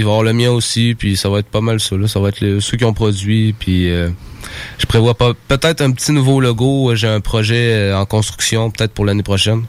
il 0.00 0.04
va 0.04 0.10
y 0.10 0.12
avoir 0.12 0.22
le 0.22 0.32
mien 0.32 0.50
aussi, 0.50 0.94
puis 0.94 1.16
ça 1.16 1.28
va 1.28 1.38
être 1.38 1.48
pas 1.48 1.60
mal 1.60 1.80
ça. 1.80 1.96
Là. 1.96 2.08
Ça 2.08 2.20
va 2.20 2.28
être 2.28 2.60
ceux 2.60 2.76
qui 2.76 2.84
ont 2.84 2.94
produit, 2.94 3.52
puis 3.52 3.90
euh, 3.90 4.10
je 4.78 4.86
prévois 4.86 5.14
pas 5.14 5.32
peut-être 5.48 5.80
un 5.80 5.92
petit 5.92 6.12
nouveau 6.12 6.40
logo. 6.40 6.94
J'ai 6.94 7.08
un 7.08 7.20
projet 7.20 7.72
euh, 7.72 7.98
en 7.98 8.06
construction, 8.06 8.70
peut-être 8.70 8.92
pour 8.92 9.04
l'année 9.04 9.22
prochaine. 9.22 9.64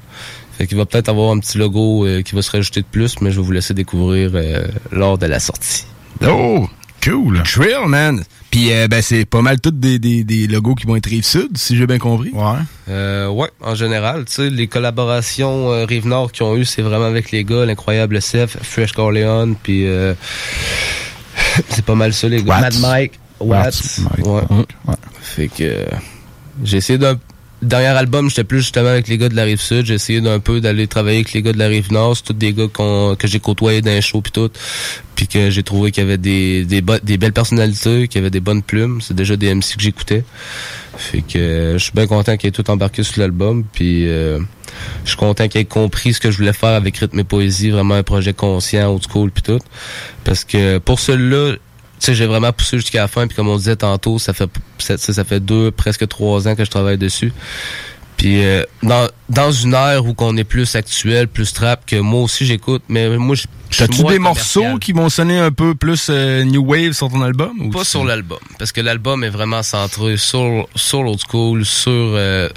Fait 0.58 0.66
qu'il 0.66 0.78
va 0.78 0.86
peut-être 0.86 1.10
avoir 1.10 1.32
un 1.32 1.40
petit 1.40 1.58
logo 1.58 2.06
euh, 2.06 2.24
qui 2.24 2.34
va 2.34 2.42
se 2.42 2.52
rajouter 2.52 2.82
de 2.82 2.88
plus, 2.88 3.22
mais 3.22 3.32
je 3.32 3.40
vais 3.40 3.46
vous 3.46 3.52
laisser 3.52 3.74
découvrir 3.74 4.32
euh, 4.34 4.68
lors 4.92 5.18
de 5.18 5.28
la 5.28 5.40
sortie. 5.40 5.86
Oh, 6.26 6.68
cool. 7.10 7.44
Trill, 7.44 7.88
man. 7.88 8.24
Puis 8.52 8.72
euh, 8.72 8.88
ben 8.88 9.02
c'est 9.02 9.26
pas 9.26 9.42
mal 9.42 9.60
tous 9.60 9.72
des, 9.72 10.00
des, 10.00 10.24
des 10.24 10.48
logos 10.48 10.76
qui 10.76 10.88
vont 10.88 10.96
être 10.96 11.08
Rive-Sud, 11.08 11.58
si 11.58 11.78
j'ai 11.78 11.86
bien 11.86 12.00
compris. 12.00 12.32
Ouais. 12.34 12.60
Euh, 12.90 13.28
ouais, 13.28 13.50
en 13.62 13.76
général, 13.76 14.26
tu 14.26 14.34
sais, 14.34 14.50
les 14.50 14.68
collaborations 14.68 15.72
euh, 15.72 15.86
Rive-Nord 15.86 16.32
qu'ils 16.32 16.46
ont 16.46 16.56
eu, 16.56 16.66
c'est 16.66 16.82
vraiment 16.82 17.06
avec 17.06 17.32
les 17.32 17.44
gars, 17.44 17.66
l'incroyable 17.66 18.22
Seth, 18.22 18.58
Fresh 18.62 18.94
Corleone, 18.94 19.56
puis 19.62 19.86
euh, 19.88 20.14
c'est 21.70 21.86
pas 21.86 21.96
mal 21.96 22.14
ça, 22.14 22.30
les 22.30 22.42
gars. 22.42 22.62
Watts. 22.62 22.62
Mad 22.62 22.80
Mike, 22.80 23.20
Watts. 23.40 24.00
Ouais. 24.24 24.42
Fait 25.22 25.50
que 25.50 25.86
j'ai 26.64 26.78
essayé 26.78 26.98
d'un 26.98 27.16
dernier 27.62 27.88
album, 27.88 28.30
j'étais 28.30 28.44
plus 28.44 28.60
justement 28.60 28.90
avec 28.90 29.08
les 29.08 29.18
gars 29.18 29.30
de 29.30 29.36
la 29.36 29.44
rive 29.44 29.60
sud. 29.60 29.86
J'ai 29.86 29.96
essayé 29.96 30.22
d'un 30.22 30.40
peu 30.40 30.62
d'aller 30.62 30.88
travailler 30.88 31.18
avec 31.18 31.34
les 31.34 31.42
gars 31.42 31.54
de 31.54 31.58
la 31.60 31.68
rive 31.68 31.92
nord. 31.92 32.16
Tous 32.22 32.34
des 32.34 32.54
gars 32.54 32.68
qu'on- 32.72 33.16
que 33.18 33.28
j'ai 33.28 33.40
côtoyés 33.40 33.82
dans 33.82 33.92
les 33.92 34.02
shows 34.02 34.22
tout. 34.32 34.50
Puis 35.16 35.28
que 35.28 35.50
j'ai 35.50 35.64
trouvé 35.64 35.92
qu'il 35.92 36.04
y 36.04 36.06
avait 36.08 36.18
des, 36.18 36.64
des, 36.66 36.82
des 37.04 37.18
belles 37.18 37.34
personnalités, 37.34 38.08
qu'il 38.08 38.20
y 38.20 38.22
avait 38.22 38.30
des 38.30 38.40
bonnes 38.40 38.62
plumes. 38.62 39.00
C'est 39.02 39.16
déjà 39.16 39.36
des 39.36 39.54
MC 39.54 39.76
que 39.76 39.82
j'écoutais. 39.82 40.24
Fait 40.98 41.22
que 41.22 41.74
je 41.78 41.84
suis 41.84 41.92
bien 41.94 42.08
content 42.08 42.38
qu'ils 42.38 42.50
aient 42.50 42.52
tout 42.52 42.70
embarqué 42.70 43.04
sur 43.04 43.20
l'album. 43.22 43.64
Puis 43.74 44.08
euh, 44.08 44.40
je 45.04 45.10
suis 45.10 45.18
content 45.18 45.48
qu'ils 45.48 45.62
aient 45.62 45.66
compris 45.66 46.14
ce 46.14 46.20
que 46.20 46.30
je 46.32 46.38
voulais 46.38 46.54
faire 46.54 46.70
avec 46.70 46.98
Rythme 46.98 47.20
et 47.20 47.24
Poésie. 47.24 47.70
Vraiment 47.72 47.96
un 47.96 48.04
projet 48.04 48.34
conscient, 48.34 48.92
old 48.94 49.04
school 49.10 49.32
puis 49.32 49.42
tout. 49.44 49.60
Parce 50.24 50.44
que 50.44 50.78
pour 50.78 51.00
celui-là, 51.00 51.56
sais, 52.06 52.16
j'ai 52.16 52.26
vraiment 52.26 52.52
poussé 52.54 52.78
jusqu'à 52.78 53.02
la 53.02 53.08
fin, 53.08 53.28
puis 53.28 53.36
comme 53.36 53.48
on 53.50 53.58
disait 53.58 53.76
tantôt, 53.76 54.20
ça 54.20 54.34
fait 54.34 54.50
ça, 54.78 54.98
ça 54.98 55.24
fait 55.24 55.40
deux, 55.40 55.72
presque 55.72 56.08
trois 56.08 56.48
ans 56.48 56.56
que 56.56 56.64
je 56.66 56.70
travaille 56.70 56.98
dessus. 56.98 57.34
Puis 58.18 58.44
euh, 58.44 58.64
dans, 58.82 59.08
dans 59.30 59.52
une 59.52 59.76
ère 59.76 60.04
où 60.06 60.16
qu'on 60.16 60.36
est 60.38 60.44
plus 60.44 60.76
actuel, 60.76 61.28
plus 61.28 61.54
trap, 61.54 61.86
que 61.86 61.98
moi 61.98 62.22
aussi 62.22 62.46
j'écoute, 62.48 62.82
mais 62.90 63.16
moi 63.18 63.36
je 63.36 63.44
T'as-tu 63.78 64.02
des 64.14 64.18
morceaux 64.20 64.78
qui 64.80 64.92
vont 64.94 65.10
sonner 65.10 65.38
un 65.38 65.52
peu 65.52 65.76
plus 65.76 66.08
euh, 66.10 66.44
New 66.46 66.64
Wave 66.66 66.94
sur 66.94 67.10
ton 67.10 67.22
album? 67.22 67.52
ou 67.62 67.70
Pas 67.70 67.84
sur 67.84 68.04
l'album, 68.06 68.40
parce 68.58 68.72
que 68.72 68.82
l'album 68.82 69.24
est 69.24 69.30
vraiment 69.30 69.62
centré 69.62 70.18
sur, 70.18 70.68
sur 70.76 71.04
l'old 71.04 71.20
school, 71.30 71.64
sur... 71.66 71.92
euh, 71.92 72.50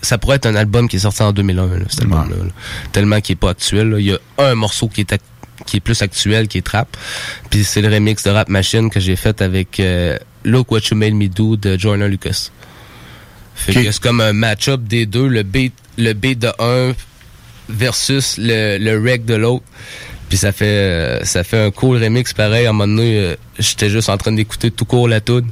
ça 0.00 0.16
pourrait 0.16 0.36
être 0.36 0.46
un 0.46 0.54
album 0.54 0.88
qui 0.88 0.96
est 0.96 1.00
sorti 1.00 1.22
en 1.22 1.32
2001, 1.32 1.66
là, 1.66 1.84
cet 1.90 2.00
album-là. 2.02 2.36
là. 2.44 2.50
Tellement 2.92 3.20
qu'il 3.20 3.34
est 3.34 3.36
pas 3.36 3.50
actuel. 3.50 3.94
Il 3.98 4.06
y 4.06 4.12
a 4.12 4.18
un 4.38 4.54
morceau 4.54 4.88
qui 4.88 5.02
est, 5.02 5.12
ac- 5.12 5.18
qui 5.66 5.78
est 5.78 5.80
plus 5.80 6.02
actuel, 6.02 6.48
qui 6.48 6.58
est 6.58 6.62
trap. 6.62 6.96
Puis 7.50 7.64
c'est 7.64 7.80
le 7.80 7.88
remix 7.88 8.22
de 8.22 8.30
Rap 8.30 8.48
Machine 8.48 8.90
que 8.90 9.00
j'ai 9.00 9.16
fait 9.16 9.40
avec 9.42 9.80
euh, 9.80 10.18
Look 10.44 10.70
What 10.70 10.80
You 10.90 10.96
Made 10.96 11.14
Me 11.14 11.28
Do 11.28 11.56
de 11.56 11.78
Joyner 11.78 12.08
Lucas. 12.08 12.50
Fait 13.54 13.72
que 13.72 13.92
c'est 13.92 14.02
comme 14.02 14.20
un 14.20 14.32
match-up 14.32 14.82
des 14.82 15.06
deux, 15.06 15.28
le 15.28 15.42
beat, 15.42 15.74
le 15.96 16.12
beat 16.12 16.40
de 16.40 16.50
un 16.58 16.92
versus 17.68 18.36
le, 18.38 18.78
le 18.78 19.00
rec 19.00 19.24
de 19.24 19.34
l'autre. 19.34 19.64
Puis 20.28 20.38
ça 20.38 20.52
fait 20.52 20.64
euh, 20.64 21.24
ça 21.24 21.44
fait 21.44 21.58
un 21.58 21.70
cool 21.70 22.02
remix 22.02 22.32
pareil. 22.32 22.66
À 22.66 22.70
un 22.70 22.72
moment 22.72 22.92
donné, 22.92 23.18
euh, 23.18 23.36
j'étais 23.58 23.88
juste 23.88 24.08
en 24.08 24.16
train 24.16 24.32
d'écouter 24.32 24.70
tout 24.70 24.84
court 24.84 25.06
la 25.06 25.20
tune. 25.20 25.48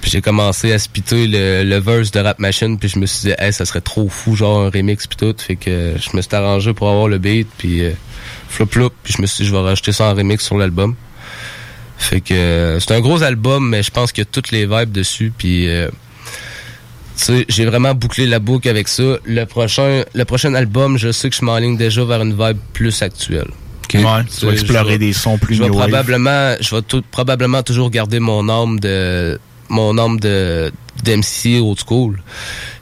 Puis 0.00 0.10
j'ai 0.10 0.22
commencé 0.22 0.72
à 0.72 0.78
spiter 0.78 1.26
le, 1.26 1.64
le 1.64 1.76
verse 1.78 2.10
de 2.10 2.20
Rap 2.20 2.38
Machine. 2.38 2.78
Puis 2.78 2.88
je 2.88 2.98
me 2.98 3.06
suis 3.06 3.28
dit, 3.28 3.34
hey, 3.38 3.52
ça 3.52 3.66
serait 3.66 3.80
trop 3.80 4.08
fou, 4.08 4.34
genre 4.34 4.62
un 4.62 4.70
remix 4.70 5.06
puis 5.06 5.16
tout. 5.16 5.34
Fait 5.36 5.56
que 5.56 5.94
je 6.00 6.16
me 6.16 6.22
suis 6.22 6.34
arrangé 6.34 6.72
pour 6.72 6.88
avoir 6.88 7.08
le 7.08 7.18
beat. 7.18 7.48
Puis 7.58 7.82
flop 8.52 8.66
flop. 8.70 8.90
Puis 9.02 9.14
je 9.16 9.22
me 9.22 9.26
suis 9.26 9.44
dit, 9.44 9.48
je 9.50 9.54
vais 9.54 9.60
rajouter 9.62 9.92
ça 9.92 10.04
en 10.04 10.14
remix 10.14 10.44
sur 10.44 10.56
l'album. 10.58 10.94
Fait 11.98 12.20
que 12.20 12.34
euh, 12.34 12.80
c'est 12.80 12.92
un 12.94 13.00
gros 13.00 13.22
album, 13.22 13.68
mais 13.68 13.82
je 13.82 13.90
pense 13.90 14.12
qu'il 14.12 14.22
y 14.22 14.26
a 14.26 14.30
toutes 14.30 14.50
les 14.50 14.66
vibes 14.66 14.92
dessus. 14.92 15.32
Puis 15.36 15.68
euh, 15.68 15.88
tu 17.16 17.24
sais, 17.24 17.44
j'ai 17.48 17.64
vraiment 17.64 17.94
bouclé 17.94 18.26
la 18.26 18.38
boucle 18.38 18.68
avec 18.68 18.88
ça. 18.88 19.18
Le 19.24 19.44
prochain, 19.44 20.02
le 20.14 20.24
prochain 20.24 20.54
album, 20.54 20.96
je 20.98 21.12
sais 21.12 21.30
que 21.30 21.36
je 21.36 21.44
m'enligne 21.44 21.76
déjà 21.76 22.04
vers 22.04 22.22
une 22.22 22.32
vibe 22.32 22.58
plus 22.72 23.02
actuelle. 23.02 23.48
Ouais, 23.94 24.00
tu 24.24 24.46
vas 24.46 24.52
explorer 24.52 24.94
je 24.94 24.98
des 24.98 25.12
sons 25.12 25.36
plus 25.36 25.56
Je 25.56 25.62
vais 25.62 25.68
probablement, 25.68 26.54
je 26.60 26.74
vais 26.74 26.80
tout- 26.82 27.04
probablement 27.10 27.62
toujours 27.62 27.90
garder 27.90 28.20
mon 28.20 28.48
âme 28.48 28.80
de, 28.80 29.38
mon 29.68 29.98
âme 29.98 30.18
de 30.18 30.72
d'MC 31.04 31.60
old 31.60 31.78
school. 31.86 32.22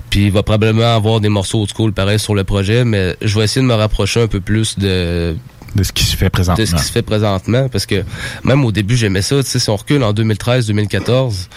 Puis 0.08 0.26
il 0.26 0.32
va 0.32 0.42
probablement 0.44 0.94
avoir 0.94 1.18
des 1.20 1.28
morceaux 1.28 1.62
old 1.62 1.70
school 1.74 1.92
pareil 1.92 2.18
sur 2.20 2.34
le 2.36 2.44
projet, 2.44 2.84
mais 2.84 3.16
je 3.22 3.36
vais 3.36 3.44
essayer 3.44 3.60
de 3.62 3.66
me 3.66 3.74
rapprocher 3.74 4.22
un 4.22 4.26
peu 4.28 4.40
plus 4.40 4.78
de 4.78 5.36
de 5.74 5.82
ce 5.82 5.92
qui 5.92 6.04
se 6.04 6.16
fait 6.16 6.30
présentement. 6.30 6.62
de 6.62 6.68
ce 6.68 6.74
qui 6.74 6.82
se 6.82 6.92
fait 6.92 7.02
présentement 7.02 7.68
parce 7.68 7.86
que 7.86 8.02
même 8.44 8.64
au 8.64 8.72
début 8.72 8.96
j'aimais 8.96 9.22
ça 9.22 9.42
tu 9.42 9.48
sais 9.48 9.58
si 9.58 9.70
on 9.70 9.76
recule 9.76 10.02
en 10.02 10.12
2013 10.12 10.66
2014 10.66 11.48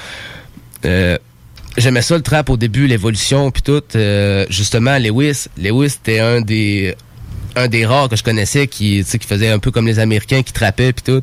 euh, 0.86 1.18
j'aimais 1.78 2.01
ça 2.01 2.16
le 2.16 2.22
trap 2.22 2.49
au 2.49 2.57
début 2.57 2.88
l'évolution 2.88 3.49
puis 3.51 3.64
tout 3.64 3.82
euh, 3.95 4.45
justement 4.49 4.97
Lewis 4.99 5.45
Lewis 5.57 5.97
était 6.01 6.20
un 6.20 6.41
des 6.41 6.95
un 7.55 7.68
des 7.68 7.86
rares 7.86 8.09
que 8.09 8.16
je 8.16 8.24
connaissais 8.24 8.68
qui 8.68 9.03
qui 9.03 9.28
faisait 9.28 9.49
un 9.49 9.59
peu 9.59 9.72
comme 9.72 9.86
les 9.88 9.99
américains 9.99 10.41
qui 10.43 10.53
trappaient 10.53 10.93
puis 10.93 11.03
tout 11.03 11.22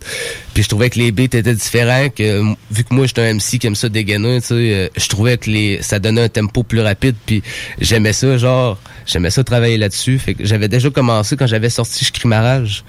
puis 0.55 0.63
je 0.63 0.69
trouvais 0.69 0.91
que 0.91 0.99
les 0.99 1.13
beats 1.13 1.25
étaient 1.25 1.55
différents 1.55 2.09
que 2.09 2.43
vu 2.71 2.85
que 2.85 2.95
moi 2.95 3.07
j'étais 3.07 3.23
un 3.23 3.35
MC 3.35 3.59
qui 3.59 3.67
aime 3.67 3.75
ça 3.75 3.89
dégainer 3.89 4.41
tu 4.41 4.49
sais 4.49 4.55
euh, 4.55 4.89
je 4.97 5.09
trouvais 5.09 5.39
que 5.39 5.51
les 5.51 5.83
ça 5.83 5.99
donnait 5.99 6.23
un 6.23 6.29
tempo 6.29 6.63
plus 6.63 6.81
rapide 6.81 7.17
puis 7.27 7.43
j'aimais 7.81 8.13
ça 8.13 8.37
genre 8.37 8.79
j'aimais 9.11 9.31
ça 9.31 9.45
travailler 9.45 9.77
là-dessus. 9.77 10.19
Fait 10.19 10.35
que 10.35 10.45
j'avais 10.45 10.69
déjà 10.69 10.91
commencé 10.91 11.37
quand 11.37 11.47
j'avais 11.47 11.71
sorti 11.71 12.05
Je 12.05 12.13
crie 12.13 12.29
ma 12.29 12.41
rage 12.41 12.85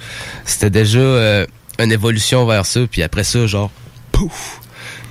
c'était 0.45 0.69
déjà 0.69 0.99
euh, 0.99 1.45
une 1.79 1.91
évolution 1.91 2.45
vers 2.45 2.65
ça. 2.65 2.81
Puis 2.89 3.03
après 3.03 3.23
ça 3.23 3.45
genre 3.47 3.71
pouf! 4.11 4.59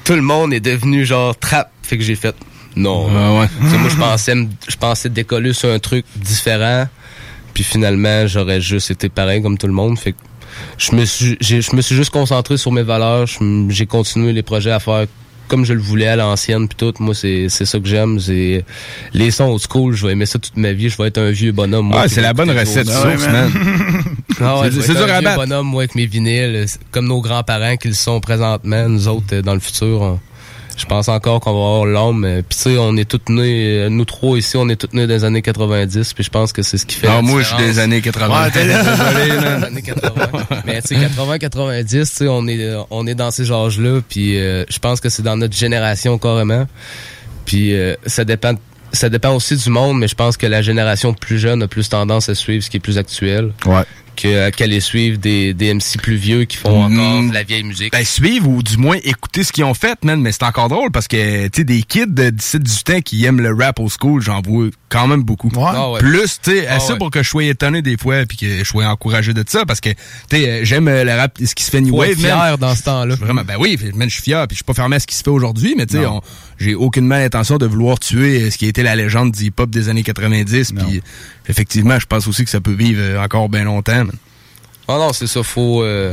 Tout 0.04 0.14
le 0.14 0.22
monde 0.22 0.52
est 0.52 0.60
devenu 0.60 1.04
genre 1.04 1.36
trap. 1.36 1.70
Fait 1.82 1.98
que 1.98 2.04
j'ai 2.04 2.14
fait 2.14 2.34
non. 2.76 3.08
Ah 3.10 3.40
ouais. 3.40 3.48
Moi 3.78 3.88
je 3.88 3.96
pensais 3.96 4.34
je 4.68 4.76
pensais 4.76 5.08
décoller 5.08 5.52
sur 5.52 5.70
un 5.70 5.78
truc 5.78 6.04
différent. 6.16 6.86
Puis 7.54 7.64
finalement 7.64 8.26
j'aurais 8.26 8.60
juste 8.60 8.90
été 8.90 9.08
pareil 9.08 9.42
comme 9.42 9.58
tout 9.58 9.66
le 9.66 9.72
monde. 9.72 9.98
Fait 9.98 10.12
que 10.12 10.18
je 10.78 10.94
me 10.94 11.04
suis 11.04 11.36
je 11.40 11.74
me 11.74 11.82
suis 11.82 11.96
juste 11.96 12.10
concentré 12.10 12.56
sur 12.56 12.72
mes 12.72 12.82
valeurs. 12.82 13.26
J'ai 13.68 13.86
continué 13.86 14.32
les 14.32 14.42
projets 14.42 14.70
à 14.70 14.80
faire 14.80 15.06
comme 15.50 15.64
je 15.66 15.74
le 15.74 15.80
voulais 15.80 16.06
à 16.06 16.16
l'ancienne 16.16 16.68
puis 16.68 16.76
tout 16.78 16.94
moi 17.00 17.14
c'est 17.14 17.48
c'est 17.50 17.66
ça 17.66 17.78
que 17.80 17.86
j'aime 17.88 18.18
c'est 18.20 18.64
les 19.12 19.30
sons 19.30 19.50
old 19.52 19.60
school 19.68 19.94
je 19.94 20.06
vais 20.06 20.12
aimer 20.12 20.24
ça 20.26 20.38
toute 20.38 20.56
ma 20.56 20.72
vie 20.72 20.88
je 20.88 20.96
vais 20.96 21.08
être 21.08 21.18
un 21.18 21.30
vieux 21.32 21.52
bonhomme 21.52 21.86
moi, 21.88 22.02
Ah, 22.04 22.08
c'est 22.08 22.22
la 22.22 22.32
bonne 22.32 22.50
recette 22.50 22.88
source, 22.88 23.26
man. 23.26 23.50
Ah 24.40 24.60
ouais, 24.60 24.66
C'est- 24.66 24.70
je 24.70 24.76
vais 24.80 24.82
c'est 24.86 24.92
être 24.92 25.04
dur 25.06 25.14
un 25.14 25.18
à 25.18 25.20
battre. 25.22 25.36
bonhomme 25.40 25.66
moi 25.66 25.82
avec 25.82 25.94
mes 25.96 26.06
vinyles 26.06 26.66
comme 26.92 27.06
nos 27.08 27.20
grands-parents 27.20 27.76
qui 27.76 27.88
le 27.88 27.94
sont 27.94 28.20
présentement 28.20 28.88
nous 28.88 29.08
autres 29.08 29.34
euh, 29.34 29.42
dans 29.42 29.54
le 29.54 29.60
futur 29.60 30.18
je 30.80 30.86
pense 30.86 31.08
encore 31.08 31.40
qu'on 31.40 31.52
va 31.52 31.84
avoir 31.84 32.14
euh, 32.24 32.42
puis 32.48 32.56
tu 32.56 32.62
sais 32.70 32.78
on 32.78 32.96
est 32.96 33.08
tous 33.08 33.32
nés 33.32 33.78
euh, 33.78 33.88
nous 33.88 34.04
trois 34.04 34.38
ici 34.38 34.56
on 34.56 34.68
est 34.68 34.76
tous 34.76 34.94
nés 34.94 35.06
les 35.06 35.24
années 35.24 35.42
90 35.42 36.14
puis 36.14 36.24
je 36.24 36.30
pense 36.30 36.52
que 36.52 36.62
c'est 36.62 36.78
ce 36.78 36.86
qui 36.86 36.96
fait 36.96 37.06
la 37.06 37.20
moi, 37.22 37.42
je 37.42 37.48
suis 37.48 37.56
des 37.58 37.78
années 37.78 38.00
80. 38.00 38.42
Ouais, 38.44 38.50
t'es 38.50 38.64
désolé, 38.66 39.40
man. 39.40 39.60
Des 39.60 39.66
années 39.66 39.82
80. 39.82 40.10
mais 40.64 40.82
tu 40.82 40.88
sais 40.88 41.00
80 41.00 41.38
90 41.38 41.88
tu 41.88 42.04
sais 42.16 42.28
on 42.28 42.46
est 42.46 42.64
euh, 42.64 42.82
on 42.90 43.06
est 43.06 43.14
dans 43.14 43.30
ces 43.30 43.52
âges 43.52 43.78
là 43.78 44.00
puis 44.08 44.38
euh, 44.38 44.64
je 44.68 44.78
pense 44.78 45.00
que 45.00 45.08
c'est 45.08 45.22
dans 45.22 45.36
notre 45.36 45.56
génération 45.56 46.18
carrément 46.18 46.66
puis 47.44 47.74
euh, 47.74 47.94
ça 48.06 48.24
dépend 48.24 48.54
ça 48.92 49.08
dépend 49.08 49.34
aussi 49.34 49.56
du 49.56 49.70
monde, 49.70 49.98
mais 49.98 50.08
je 50.08 50.14
pense 50.14 50.36
que 50.36 50.46
la 50.46 50.62
génération 50.62 51.14
plus 51.14 51.38
jeune 51.38 51.62
a 51.62 51.68
plus 51.68 51.88
tendance 51.88 52.28
à 52.28 52.34
suivre 52.34 52.64
ce 52.64 52.70
qui 52.70 52.78
est 52.78 52.80
plus 52.80 52.98
actuel. 52.98 53.52
Ouais. 53.66 53.82
Que, 54.20 54.50
qu'à 54.50 54.66
les 54.66 54.80
suivre 54.80 55.16
des, 55.18 55.54
des 55.54 55.72
MC 55.72 55.96
plus 56.02 56.16
vieux 56.16 56.44
qui 56.44 56.56
font 56.58 56.84
encore 56.84 57.22
de 57.22 57.32
la 57.32 57.42
vieille 57.42 57.62
musique. 57.62 57.92
Ben, 57.92 58.04
suivre 58.04 58.48
ou 58.48 58.62
du 58.62 58.76
moins 58.76 58.98
écouter 59.02 59.44
ce 59.44 59.52
qu'ils 59.52 59.64
ont 59.64 59.72
fait, 59.74 60.04
man. 60.04 60.20
Mais 60.20 60.32
c'est 60.32 60.42
encore 60.42 60.68
drôle 60.68 60.90
parce 60.90 61.08
que, 61.08 61.44
tu 61.44 61.50
sais, 61.60 61.64
des 61.64 61.82
kids 61.82 62.06
de 62.08 62.24
17-18 62.30 62.96
ans 62.96 63.00
qui 63.00 63.24
aiment 63.24 63.40
le 63.40 63.54
rap 63.54 63.80
au 63.80 63.88
school, 63.88 64.20
j'en 64.20 64.42
vois 64.42 64.66
quand 64.90 65.06
même 65.06 65.22
beaucoup. 65.22 65.50
Ah 65.56 65.90
ouais. 65.92 66.00
Plus, 66.00 66.38
tu 66.42 66.50
sais, 66.50 66.66
Ah 66.66 66.76
assez 66.76 66.92
ouais. 66.92 66.98
pour 66.98 67.10
que 67.10 67.22
je 67.22 67.28
sois 67.28 67.44
étonné 67.44 67.80
des 67.80 67.96
fois 67.96 68.26
puis 68.26 68.36
que 68.36 68.58
je 68.58 68.64
sois 68.64 68.86
encouragé 68.86 69.32
de 69.32 69.44
ça 69.46 69.64
parce 69.64 69.80
que, 69.80 69.90
tu 69.90 69.96
sais, 70.32 70.48
euh, 70.48 70.60
j'aime 70.64 70.88
euh, 70.88 71.04
le 71.04 71.14
rap, 71.14 71.38
ce 71.42 71.54
qui 71.54 71.64
se 71.64 71.70
fait 71.70 71.80
New 71.80 71.90
Faut 71.90 72.00
Wave, 72.00 72.20
man. 72.20 72.30
fier 72.32 72.58
dans 72.58 72.74
ce 72.74 72.82
temps-là. 72.82 73.14
Vraiment, 73.14 73.42
ben 73.46 73.54
oui, 73.58 73.78
man, 73.94 74.08
je 74.08 74.14
suis 74.14 74.22
fier 74.24 74.46
puis 74.48 74.54
je 74.54 74.58
suis 74.58 74.64
pas 74.64 74.74
fermé 74.74 74.96
à 74.96 75.00
ce 75.00 75.06
qui 75.06 75.14
se 75.14 75.22
fait 75.22 75.30
aujourd'hui, 75.30 75.74
mais 75.78 75.86
tu 75.86 75.96
sais, 75.96 76.04
j'ai 76.58 76.74
aucunement 76.74 77.16
l'intention 77.16 77.56
de 77.56 77.64
vouloir 77.66 77.98
tuer 78.00 78.42
euh, 78.42 78.50
ce 78.50 78.58
qui 78.58 78.66
a 78.66 78.68
été 78.68 78.82
la 78.82 78.96
légende 78.96 79.32
du 79.32 79.44
hip-hop 79.44 79.70
des 79.70 79.88
années 79.88 80.02
90 80.02 80.72
puis 80.72 81.00
effectivement, 81.50 81.98
je 81.98 82.06
pense 82.06 82.26
aussi 82.26 82.44
que 82.44 82.50
ça 82.50 82.60
peut 82.60 82.72
vivre 82.72 83.00
euh, 83.02 83.22
encore 83.22 83.48
bien 83.48 83.64
longtemps, 83.64 84.04
man. 84.04 84.12
Ah 84.88 84.94
non, 84.98 85.12
c'est 85.12 85.26
ça, 85.26 85.42
faut... 85.42 85.82
euh, 85.82 86.12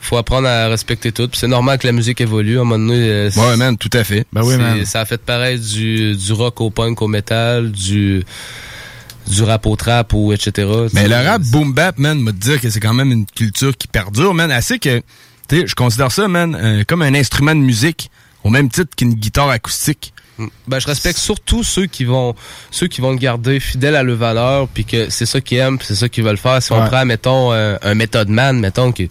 faut 0.00 0.16
apprendre 0.18 0.46
à 0.46 0.68
respecter 0.68 1.10
tout. 1.10 1.28
C'est 1.32 1.48
normal 1.48 1.78
que 1.78 1.86
la 1.86 1.92
musique 1.92 2.20
évolue. 2.20 2.58
À 2.58 2.60
un 2.60 2.64
moment 2.64 2.78
donné, 2.86 3.08
euh, 3.08 3.30
c'est- 3.30 3.40
Ouais, 3.40 3.56
man, 3.56 3.76
tout 3.76 3.90
à 3.92 4.04
fait. 4.04 4.24
Ben 4.32 4.42
oui, 4.44 4.56
man. 4.56 4.84
Ça 4.86 5.00
a 5.00 5.04
fait 5.04 5.20
pareil 5.20 5.58
du, 5.58 6.14
du 6.14 6.32
rock 6.32 6.60
au 6.60 6.70
punk 6.70 7.02
au 7.02 7.08
métal, 7.08 7.72
du, 7.72 8.22
du 9.28 9.42
rap 9.42 9.66
au 9.66 9.74
trap 9.74 10.12
ou 10.12 10.32
etc. 10.32 10.68
Mais 10.92 11.08
le 11.08 11.16
rap 11.16 11.42
boom 11.42 11.72
bap, 11.72 11.98
man, 11.98 12.20
me 12.20 12.32
dire 12.32 12.60
que 12.60 12.70
c'est 12.70 12.78
quand 12.80 12.94
même 12.94 13.10
une 13.10 13.26
culture 13.26 13.76
qui 13.76 13.88
perdure, 13.88 14.32
man, 14.32 14.50
assez 14.52 14.78
que, 14.78 14.98
tu 15.48 15.60
sais, 15.60 15.66
je 15.66 15.74
considère 15.74 16.12
ça, 16.12 16.28
man, 16.28 16.54
euh, 16.54 16.84
comme 16.86 17.02
un 17.02 17.14
instrument 17.14 17.54
de 17.54 17.60
musique, 17.60 18.10
au 18.44 18.50
même 18.50 18.68
titre 18.70 18.94
qu'une 18.96 19.14
guitare 19.14 19.48
acoustique. 19.50 20.12
Ben, 20.66 20.78
je 20.78 20.86
respecte 20.86 21.18
surtout 21.18 21.62
ceux 21.62 21.86
qui 21.86 22.04
vont 22.04 22.34
ceux 22.70 22.88
qui 22.88 23.00
vont 23.00 23.12
le 23.12 23.16
garder 23.16 23.58
fidèle 23.58 23.96
à 23.96 24.02
leurs 24.02 24.16
valeurs 24.16 24.68
puis 24.68 24.84
que 24.84 25.08
c'est 25.08 25.24
ça 25.24 25.40
qu'ils 25.40 25.58
aiment 25.58 25.78
c'est 25.80 25.94
ça 25.94 26.08
qu'ils 26.08 26.24
veulent 26.24 26.36
faire. 26.36 26.62
Si 26.62 26.72
on 26.72 26.86
prend 26.86 27.04
mettons 27.06 27.52
un, 27.52 27.78
un 27.80 27.94
Method 27.94 28.28
Man 28.28 28.60
mettons 28.60 28.92
que 28.92 29.04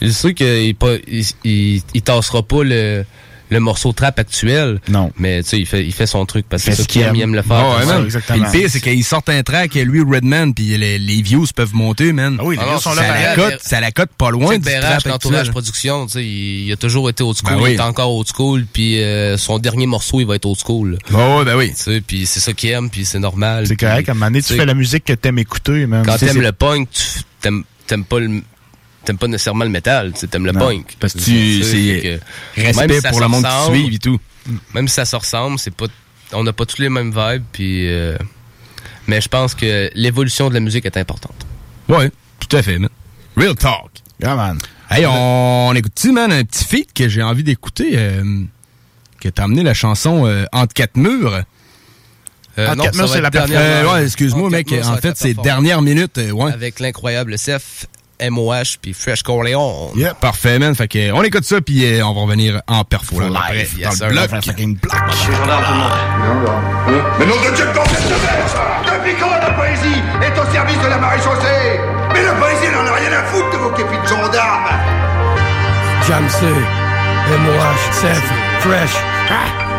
je 0.00 0.08
sais 0.08 0.32
qu'il 0.32 0.74
pas 0.76 0.94
il, 1.06 1.24
il, 1.44 1.82
il 1.92 2.02
tassera 2.02 2.42
pas 2.42 2.64
le 2.64 3.04
le 3.50 3.60
morceau 3.60 3.92
trap 3.92 4.18
actuel 4.18 4.80
non 4.88 5.12
mais 5.18 5.42
tu 5.42 5.48
sais 5.50 5.58
il 5.58 5.66
fait 5.66 5.84
il 5.84 5.92
fait 5.92 6.06
son 6.06 6.24
truc 6.24 6.46
parce 6.48 6.62
que 6.64 6.70
c'est 6.70 6.76
ce 6.76 6.82
ça 6.82 6.86
qu'il 6.88 7.02
aime 7.02 7.14
il 7.16 7.22
aime 7.22 7.34
le 7.34 7.42
faire 7.42 7.56
Ouais, 7.68 7.80
comme 7.84 7.88
man. 8.04 8.10
ça. 8.10 8.20
Puis 8.20 8.40
le 8.40 8.50
pire, 8.50 8.70
c'est 8.70 8.80
qu'ils 8.80 9.04
sortent 9.04 9.28
un 9.28 9.42
track, 9.42 9.74
lui, 9.74 10.00
Redman, 10.00 10.54
puis 10.54 10.76
les, 10.78 10.98
les 10.98 11.22
views 11.22 11.46
peuvent 11.54 11.74
monter, 11.74 12.12
man. 12.12 12.36
Ah 12.40 12.44
oui, 12.44 12.56
les 12.56 12.62
Ah 12.62 12.64
views 12.64 12.74
non, 12.74 12.80
sont 12.80 12.94
ça 12.94 13.02
là, 13.02 13.08
la 13.08 13.34
pareil. 13.34 13.50
cote- 13.52 13.62
Ça 13.62 13.80
la 13.80 13.90
cote 13.90 14.10
pas 14.16 14.30
loin 14.30 14.54
du 14.58 14.64
Bérage, 14.64 15.02
trap 15.02 15.12
l'entourage 15.12 15.38
actuel. 15.40 15.52
production, 15.52 16.06
tu 16.06 16.12
sais, 16.12 16.24
il, 16.24 16.66
il 16.66 16.72
a 16.72 16.76
toujours 16.76 17.08
été 17.10 17.22
old 17.22 17.36
school, 17.36 17.56
Ben 17.56 17.62
oui. 17.62 17.70
il 17.72 17.74
est 17.76 17.80
encore 17.80 18.14
old 18.16 18.26
school, 18.34 18.64
puis 18.72 19.02
euh, 19.02 19.36
son 19.36 19.58
dernier 19.58 19.86
morceau, 19.86 20.20
il 20.20 20.26
va 20.26 20.36
être 20.36 20.46
old 20.46 20.58
school. 20.58 20.98
Oui, 21.10 21.44
ben 21.44 21.56
oui. 21.56 21.70
Tu 21.76 21.82
sais, 21.82 22.00
puis 22.00 22.26
c'est 22.26 22.40
ça 22.40 22.52
qu'il 22.52 22.70
aime, 22.70 22.88
puis 22.90 23.04
c'est 23.04 23.18
normal. 23.18 23.66
C'est 23.66 23.76
correct, 23.76 24.08
à 24.08 24.12
un 24.12 24.14
moment 24.14 24.26
donné, 24.26 24.42
tu 24.42 24.54
fais 24.54 24.66
la 24.66 24.74
musique 24.74 25.04
que 25.04 25.12
t'aimes 25.12 25.38
écouter, 25.38 25.86
man. 25.86 26.04
Quand 26.06 26.16
t'aimes 26.18 26.40
le 26.40 26.52
punk, 26.52 26.88
tu 26.92 27.02
t'aimes 27.40 27.64
t'aimes 27.86 28.04
pas 28.04 28.20
le 28.20 28.42
t'aimes 29.04 29.18
pas 29.18 29.26
nécessairement 29.28 29.64
le 29.64 29.70
métal, 29.70 30.12
t'aimes 30.12 30.46
le 30.46 30.52
Non, 30.52 30.60
punk. 30.60 30.96
parce 31.00 31.14
que 31.14 31.18
tu- 31.18 31.62
c'est 31.62 32.20
respect 32.56 32.86
même 32.86 32.96
si 32.96 33.00
ça 33.02 33.10
pour 33.10 33.20
le 33.20 33.28
monde 33.28 33.44
qui 33.44 33.72
suit 33.72 33.94
et 33.94 33.98
tout. 33.98 34.18
Même 34.74 34.88
si 34.88 34.94
ça 34.94 35.04
se 35.04 35.16
ressemble, 35.16 35.58
c'est 35.58 35.74
pas 35.74 35.86
on 36.32 36.44
n'a 36.44 36.52
pas 36.52 36.64
tous 36.66 36.78
les 36.78 36.88
mêmes 36.88 37.10
vibes 37.14 37.44
puis 37.52 37.88
euh, 37.88 38.16
mais 39.06 39.20
je 39.20 39.28
pense 39.28 39.54
que 39.54 39.90
l'évolution 39.94 40.48
de 40.48 40.54
la 40.54 40.60
musique 40.60 40.86
est 40.86 40.96
importante. 40.96 41.46
Ouais, 41.88 42.10
tout 42.38 42.56
à 42.56 42.62
fait, 42.62 42.78
man. 42.78 42.90
Real 43.36 43.54
talk. 43.56 43.90
Yeah, 44.22 44.34
man. 44.36 44.58
Hey, 44.90 45.06
on, 45.06 45.68
on 45.68 45.74
écoute-tu, 45.74 46.12
man, 46.12 46.30
un 46.32 46.44
petit 46.44 46.64
feat 46.64 46.92
que 46.92 47.08
j'ai 47.08 47.22
envie 47.22 47.42
d'écouter, 47.44 47.92
euh, 47.94 48.42
que 49.20 49.28
t'as 49.28 49.44
amené 49.44 49.62
la 49.62 49.72
chanson 49.74 50.26
euh, 50.26 50.44
Entre 50.52 50.74
quatre 50.74 50.96
murs? 50.96 51.42
Euh, 52.58 52.68
Entre 52.68 52.96
non, 52.96 53.06
c'est 53.06 53.20
la 53.20 53.30
dernière- 53.30 53.60
Euh, 53.60 53.92
ouais, 53.94 54.04
excuse-moi, 54.04 54.50
mec. 54.50 54.72
En 54.84 54.96
fait, 54.96 55.16
c'est 55.16 55.34
dernière 55.34 55.80
minute, 55.82 56.18
euh, 56.18 56.30
ouais. 56.32 56.52
Avec 56.52 56.80
l'incroyable 56.80 57.36
CF, 57.38 57.86
MOH 58.30 58.78
puis 58.80 58.92
Fresh 58.92 59.22
Corleone. 59.22 59.90
Yeah, 59.96 60.14
parfait, 60.14 60.58
man. 60.58 60.74
Fait 60.74 60.88
que, 60.88 61.12
on 61.12 61.22
écoute 61.22 61.44
ça, 61.44 61.60
puis 61.60 61.84
euh, 61.84 62.04
on 62.04 62.14
va 62.14 62.20
revenir 62.22 62.60
en 62.66 62.84
perfo 62.84 63.20
là, 63.20 63.26
après, 63.34 63.68
yes, 63.76 63.78
dans 63.82 63.90
sir. 63.92 64.08
le 64.08 64.14
bloc. 64.14 64.30
Mais 67.18 67.26
nom 67.26 67.34
de 67.36 67.54
Dieu, 67.56 67.66
quand 67.74 67.84
cette 67.84 68.08
messe 68.08 68.54
Depuis 68.86 69.14
quand 69.20 69.30
la 69.30 69.50
poésie 69.52 70.02
est 70.22 70.38
au 70.38 70.52
service 70.52 70.78
de 70.82 70.88
la 70.88 70.98
maréchaussée 70.98 71.80
Mais 72.12 72.22
la 72.24 72.32
poésie 72.32 72.72
n'en 72.72 72.86
a 72.86 72.94
rien 72.94 73.12
à 73.18 73.24
foutre 73.24 73.50
de 73.52 73.56
vos 73.58 73.70
képis 73.70 73.98
de 74.02 74.06
gendarmes 74.08 74.70
Jamsey, 76.08 76.46
MOH, 76.46 77.92
Seth, 77.92 78.22
Fresh. 78.60 79.69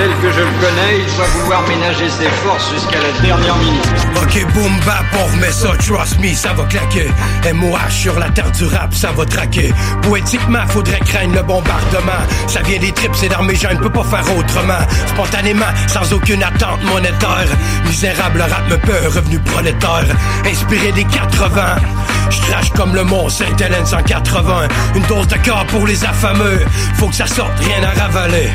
Tel 0.00 0.08
que 0.22 0.32
je 0.32 0.40
le 0.40 0.52
connais, 0.60 1.00
il 1.00 1.10
va 1.18 1.24
vouloir 1.24 1.62
ménager 1.68 2.08
ses 2.08 2.30
forces 2.42 2.72
jusqu'à 2.72 3.00
la 3.02 3.20
dernière 3.20 3.56
minute. 3.56 3.86
Ok, 4.16 4.46
boom 4.54 4.80
bap, 4.86 5.04
on 5.18 5.24
remet 5.34 5.52
ça, 5.52 5.68
trust 5.76 6.18
me, 6.20 6.32
ça 6.32 6.54
va 6.54 6.64
claquer. 6.64 7.10
MOH 7.52 7.90
sur 7.90 8.18
la 8.18 8.30
terre 8.30 8.50
du 8.52 8.64
rap, 8.64 8.94
ça 8.94 9.12
va 9.12 9.26
traquer. 9.26 9.74
Poétiquement, 10.00 10.66
faudrait 10.68 11.00
craindre 11.00 11.34
le 11.34 11.42
bombardement. 11.42 12.22
Ça 12.46 12.62
vient 12.62 12.78
des 12.78 12.92
tripes, 12.92 13.14
c'est 13.14 13.28
dans 13.28 13.42
mes 13.42 13.54
gènes, 13.54 13.78
peut 13.78 13.90
pas 13.90 14.04
faire 14.04 14.24
autrement. 14.38 14.80
Spontanément, 15.08 15.72
sans 15.86 16.10
aucune 16.14 16.42
attente 16.42 16.82
monétaire. 16.84 17.48
Misérable 17.84 18.40
rap 18.40 18.70
me 18.70 18.78
peur, 18.78 19.12
revenu 19.12 19.38
prolétaire. 19.40 20.06
Inspiré 20.46 20.92
des 20.92 21.04
80. 21.04 21.50
Je 22.30 22.40
crache 22.42 22.70
comme 22.70 22.94
le 22.94 23.04
mont 23.04 23.28
Saint-Hélène 23.28 23.84
180. 23.84 24.68
Une 24.94 25.02
dose 25.02 25.26
de 25.26 25.36
corps 25.44 25.66
pour 25.66 25.86
les 25.86 26.04
affameux. 26.04 26.60
Faut 26.94 27.08
que 27.08 27.16
ça 27.16 27.26
sorte, 27.26 27.52
rien 27.60 27.82
à 27.82 28.00
ravaler. 28.00 28.49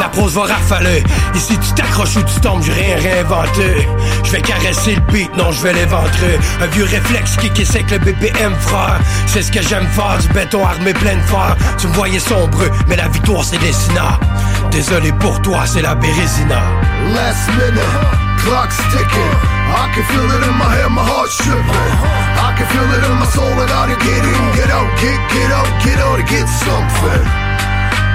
La 0.00 0.08
prose 0.08 0.34
va 0.34 0.42
rafaler. 0.42 1.02
Ici, 1.34 1.58
tu 1.58 1.72
t'accroches 1.74 2.16
ou 2.16 2.22
tu 2.22 2.40
tombes, 2.40 2.62
j'ai 2.62 2.72
rien 2.72 2.96
réinventé. 2.96 3.86
Je 4.24 4.30
vais 4.30 4.40
caresser 4.40 4.94
le 4.94 5.12
beat, 5.12 5.36
non, 5.36 5.52
je 5.52 5.62
vais 5.62 5.72
l'éventrer. 5.72 6.38
Un 6.62 6.66
vieux 6.68 6.84
réflexe 6.84 7.36
qui 7.36 7.50
qui 7.50 7.64
que 7.64 7.94
le 7.94 7.98
BPM, 7.98 8.54
frère. 8.60 9.00
C'est 9.26 9.42
ce 9.42 9.52
que 9.52 9.60
j'aime 9.60 9.86
faire, 9.88 10.18
du 10.18 10.28
béton 10.28 10.64
armé 10.64 10.92
plein 10.94 11.16
de 11.16 11.22
fer. 11.22 11.56
Tu 11.78 11.86
me 11.88 11.92
voyais 11.92 12.18
sombreux, 12.18 12.70
mais 12.88 12.96
la 12.96 13.08
victoire, 13.08 13.44
c'est 13.44 13.58
dessinat. 13.58 14.18
Désolé 14.70 15.12
pour 15.12 15.40
toi, 15.42 15.60
c'est 15.66 15.82
la 15.82 15.94
bérésina. 15.94 16.62
Last 17.14 17.48
minute, 17.48 17.80
clock's 18.44 18.78
ticking. 18.92 19.36
I 19.72 19.88
can 19.94 20.02
feel 20.04 20.24
it 20.24 20.42
in 20.48 20.56
my 20.58 20.64
head, 20.64 20.90
my 20.90 21.02
heart's 21.02 21.36
tripping. 21.36 21.92
I 22.40 22.54
can 22.56 22.66
feel 22.66 22.88
it 22.96 23.04
in 23.04 23.16
my 23.18 23.26
soul, 23.26 23.52
and 23.60 23.70
I 23.70 23.92
to 23.92 23.96
get 24.00 24.24
in, 24.24 24.42
get 24.56 24.70
out, 24.70 24.88
get, 24.98 25.18
get 25.30 25.50
out, 25.52 25.68
get 25.84 25.98
out 25.98 26.16
to 26.16 26.24
get 26.24 26.48
something. 26.48 27.49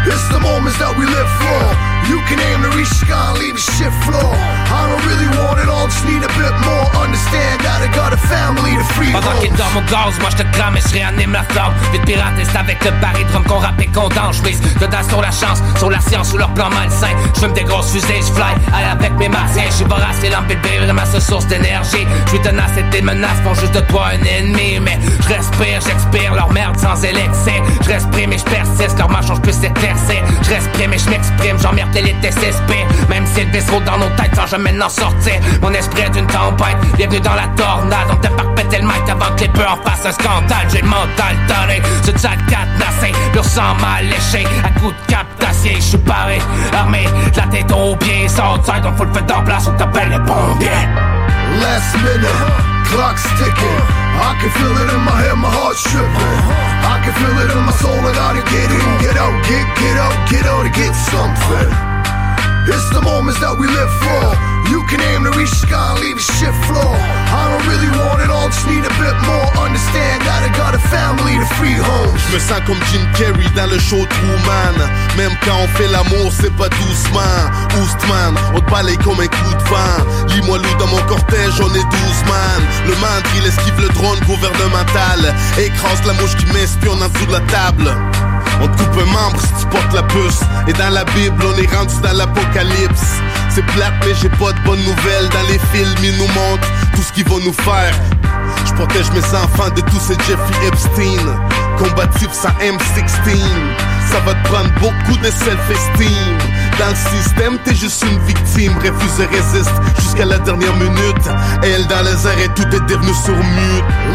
It's 0.08 0.28
the 0.30 0.40
moments 0.40 0.78
that 0.78 0.96
we 0.98 1.06
live 1.06 1.30
for. 1.42 1.95
You 2.10 2.22
can 2.30 2.40
aim 2.40 2.62
to 2.62 2.70
reach 2.78 2.90
the 2.90 3.06
sky 3.06 3.32
and 3.32 3.40
leave 3.40 3.56
the 3.56 3.66
shit 3.74 3.94
floor. 4.06 4.34
I 4.70 4.90
don't 4.90 5.04
really 5.10 5.30
want 5.42 5.58
it 5.60 5.70
all, 5.70 5.88
just 5.88 6.06
need 6.06 6.22
a 6.22 6.32
bit 6.38 6.56
more. 6.62 6.86
Understand 7.02 7.62
that 7.66 7.82
I 7.82 7.90
got 7.94 8.14
a 8.14 8.18
family 8.18 8.78
to 8.78 8.86
free. 8.94 9.12
Pendant 9.12 9.38
qu'il 9.42 9.54
dort 9.54 9.72
mon 9.74 9.82
gaz, 9.90 10.14
moi 10.22 10.30
je 10.30 10.38
te 10.38 10.46
crame 10.56 10.78
et 10.78 10.82
je 10.82 10.94
réanime 10.94 11.34
la 11.34 11.44
flamme. 11.44 11.74
Vite 11.92 12.06
pirate, 12.06 12.38
c'est 12.44 12.58
avec 12.58 12.84
le 12.86 12.92
baril 13.02 13.26
drum 13.28 13.44
qu'on 13.46 13.60
rappe 13.60 13.82
et 13.82 13.88
qu'on 13.88 14.10
danse. 14.10 14.38
J'mise 14.38 14.62
dedans 14.80 15.04
sur 15.10 15.22
la 15.22 15.32
chance, 15.32 15.64
sur 15.78 15.90
la 15.90 16.00
science 16.00 16.32
ou 16.34 16.38
leur 16.38 16.54
plan 16.54 16.70
malsain. 16.70 17.16
J'fume 17.36 17.54
des 17.54 17.64
grosses 17.64 17.92
fusées, 17.92 18.22
j'fly, 18.22 18.54
allez 18.74 18.92
avec 18.92 19.14
mes 19.18 19.30
martiens 19.30 19.64
J'suis 19.72 19.86
vorace 19.86 20.24
et 20.24 20.30
l'empile 20.30 20.60
ce 21.16 21.20
source 21.20 21.48
d'énergie. 21.48 22.06
J'suis 22.28 22.42
tenace 22.42 22.72
et 22.78 22.84
tes 22.90 23.02
menaces 23.02 23.40
font 23.44 23.54
juste 23.54 23.74
de 23.74 23.80
toi 23.82 24.08
un 24.14 24.24
ennemi. 24.26 24.80
Mais 24.82 25.00
j'respire, 25.22 25.80
j'expire 25.82 26.34
leur 26.34 26.52
merde 26.52 26.78
sans 26.78 27.02
élexer 27.04 27.62
J'respire 27.82 28.28
mais 28.28 28.38
j'persiste, 28.38 28.98
leur 28.98 29.10
marche 29.10 29.28
plus 29.42 29.54
s'éclaircir. 29.54 30.24
J'respire 30.44 30.90
mais 30.90 30.98
j'm'exprime, 30.98 31.58
j'emmerde 31.60 31.95
l'élite 31.96 32.22
SSP 32.22 32.72
Même 33.10 33.26
si 33.26 33.44
le 33.44 33.52
vaisseau 33.52 33.80
dans 33.86 33.98
nos 33.98 34.10
têtes 34.16 34.36
sans 34.36 34.46
jamais 34.46 34.76
en 34.82 34.90
sortir. 34.90 35.34
Mon 35.62 35.72
esprit 35.74 36.02
est 36.02 36.10
d'une 36.12 36.28
tempête, 36.28 36.78
bienvenue 36.98 37.22
dans 37.22 37.34
la 37.34 37.48
tornade. 37.56 38.08
On 38.12 38.16
t'a 38.16 38.30
repété 38.30 38.78
le 38.78 38.84
mic 38.84 39.10
avant 39.10 39.34
que 39.36 39.42
les 39.42 39.48
peurs 39.50 39.80
en 39.80 39.90
fassent 39.90 40.06
un 40.06 40.12
scandale 40.12 40.68
J'ai 40.72 40.82
le 40.82 40.88
mental 40.88 41.36
donné, 41.48 41.82
ce 42.04 42.12
chat 42.12 42.36
cadenassé 42.50 43.12
Pur 43.32 43.46
sang 43.46 43.76
mal 43.82 44.06
léché, 44.06 44.46
à 44.64 44.80
coup 44.80 44.92
de 44.92 45.12
cap 45.12 45.26
d'acier 45.40 45.78
J'suis 45.80 45.98
paré, 46.00 46.40
armé, 46.74 47.06
de 47.34 47.38
la 47.38 47.48
tête 47.48 47.72
aux 47.72 47.96
pieds. 47.96 48.28
Southside, 48.28 48.86
on 48.86 48.96
fout 48.96 49.08
le 49.08 49.14
feu 49.14 49.22
d'en 49.22 49.44
place, 49.44 49.68
on 49.68 49.78
t'appelle 49.78 50.10
les 50.10 50.20
pompiers 50.20 50.70
Last 51.62 51.96
minute, 51.96 52.28
clock's 52.90 53.24
ticking. 53.38 54.05
I 54.16 54.38
can 54.40 54.52
feel 54.52 54.76
it 54.76 54.90
in 54.94 55.02
my 55.04 55.18
head, 55.20 55.36
my 55.36 55.52
heart's 55.52 55.84
tripping. 55.84 56.40
I 56.88 57.02
can 57.04 57.14
feel 57.20 57.38
it 57.44 57.52
in 57.52 57.64
my 57.68 57.76
soul, 57.76 58.00
and 58.00 58.18
I 58.18 58.40
to 58.40 58.44
get 58.48 58.70
in, 58.72 58.88
get 59.04 59.16
out, 59.20 59.36
get, 59.44 59.66
get 59.76 59.96
out, 60.00 60.16
get 60.30 60.46
out 60.48 60.64
to 60.64 60.72
get 60.72 60.94
something. 60.96 61.70
It's 62.72 62.90
the 62.96 63.02
moments 63.02 63.40
that 63.42 63.56
we 63.60 63.68
live 63.68 63.92
for. 64.02 64.55
You 64.70 64.84
can 64.90 65.02
aim 65.02 65.24
to 65.24 65.32
reach 65.38 65.54
leave 66.02 66.20
shit. 66.20 66.50
I 66.50 67.42
don't 67.50 67.66
really 67.68 67.92
want 67.98 68.22
it 68.22 68.30
all, 68.30 68.48
just 68.48 68.68
need 68.68 68.86
a 68.86 68.94
bit 69.00 69.18
more. 69.26 69.66
Understand 69.66 70.26
family. 70.80 71.36
Je 71.66 72.34
me 72.34 72.40
sens 72.40 72.62
comme 72.66 72.80
Jim 72.92 73.06
Carrey 73.18 73.50
dans 73.56 73.68
le 73.68 73.80
show 73.80 74.06
Truman 74.06 74.78
Même 75.18 75.32
quand 75.44 75.58
on 75.64 75.68
fait 75.70 75.88
l'amour 75.88 76.32
c'est 76.32 76.54
pas 76.56 76.70
doucement 76.70 77.38
Oostman, 77.82 78.36
on 78.54 78.60
te 78.60 78.72
balaye 78.72 78.98
comme 78.98 79.20
un 79.20 79.28
coup 79.28 79.54
de 79.54 79.64
vent 79.70 80.34
Lis-moi 80.34 80.58
loup 80.58 80.76
dans 80.80 80.88
mon 80.88 81.02
cortège, 81.08 81.60
on 81.60 81.74
est 81.74 81.84
12 81.84 81.90
man 82.28 82.62
Le 82.88 82.96
mandre 82.96 83.30
il 83.38 83.48
esquive 83.48 83.80
le 83.80 83.90
drone 83.90 84.20
gouvernemental 84.26 85.34
Écrase 85.58 86.02
la 86.06 86.14
mouche 86.14 86.36
qui 86.36 86.46
m'espionne 86.54 87.02
en 87.02 87.10
dessous 87.10 87.26
de 87.26 87.34
la 87.34 87.42
table 87.42 87.92
on 88.62 88.68
te 88.68 88.78
coupe 88.78 89.02
un 89.02 89.12
membre 89.12 89.40
si 89.40 89.54
tu 89.60 89.66
portes 89.68 89.94
la 89.94 90.04
puce. 90.04 90.42
Et 90.68 90.74
dans 90.74 90.90
la 90.90 91.04
Bible 91.06 91.44
on 91.44 91.58
est 91.58 91.76
rendu 91.76 91.96
dans 92.02 92.14
l'apocalypse. 92.14 93.20
C'est 93.50 93.66
plate 93.68 93.94
mais 94.06 94.14
j'ai 94.22 94.30
pas 94.30 94.52
de 94.52 94.60
bonnes 94.66 94.84
nouvelles. 94.84 95.30
Dans 95.30 95.48
les 95.48 95.60
films 95.74 95.96
ils 96.04 96.18
nous 96.18 96.28
montrent 96.28 96.68
tout 96.96 97.02
ce 97.02 97.12
qu'ils 97.14 97.28
vont 97.28 97.40
nous 97.40 97.54
faire. 97.54 97.94
Je 98.66 98.74
protège 98.74 99.10
mes 99.12 99.26
enfants 99.38 99.70
de 99.76 99.82
tous 99.82 100.00
ces 100.00 100.16
Jeffrey 100.28 100.68
Epstein. 100.68 101.26
Combatif 101.78 102.32
sans 102.32 102.50
M16 102.60 103.38
Ça 104.12 104.20
va 104.26 104.34
te 104.34 104.48
prendre 104.48 104.72
beaucoup 104.80 105.18
de 105.20 105.30
self-esteem. 105.30 106.38
Dans 106.80 106.90
le 106.90 107.20
système 107.20 107.58
t'es 107.64 107.76
juste 107.76 108.04
une 108.10 108.20
victime. 108.26 108.74
Refuse 108.78 109.20
et 109.20 109.36
résiste 109.36 109.72
jusqu'à 110.00 110.26
la 110.26 110.40
dernière 110.40 110.76
minute. 110.78 111.30
Elle 111.64 111.86
dans 111.88 112.02
les 112.02 112.28
airs 112.28 112.40
et 112.40 112.50
tout 112.56 112.68
est 112.76 112.86
devenu 112.88 113.14
sur 113.14 113.36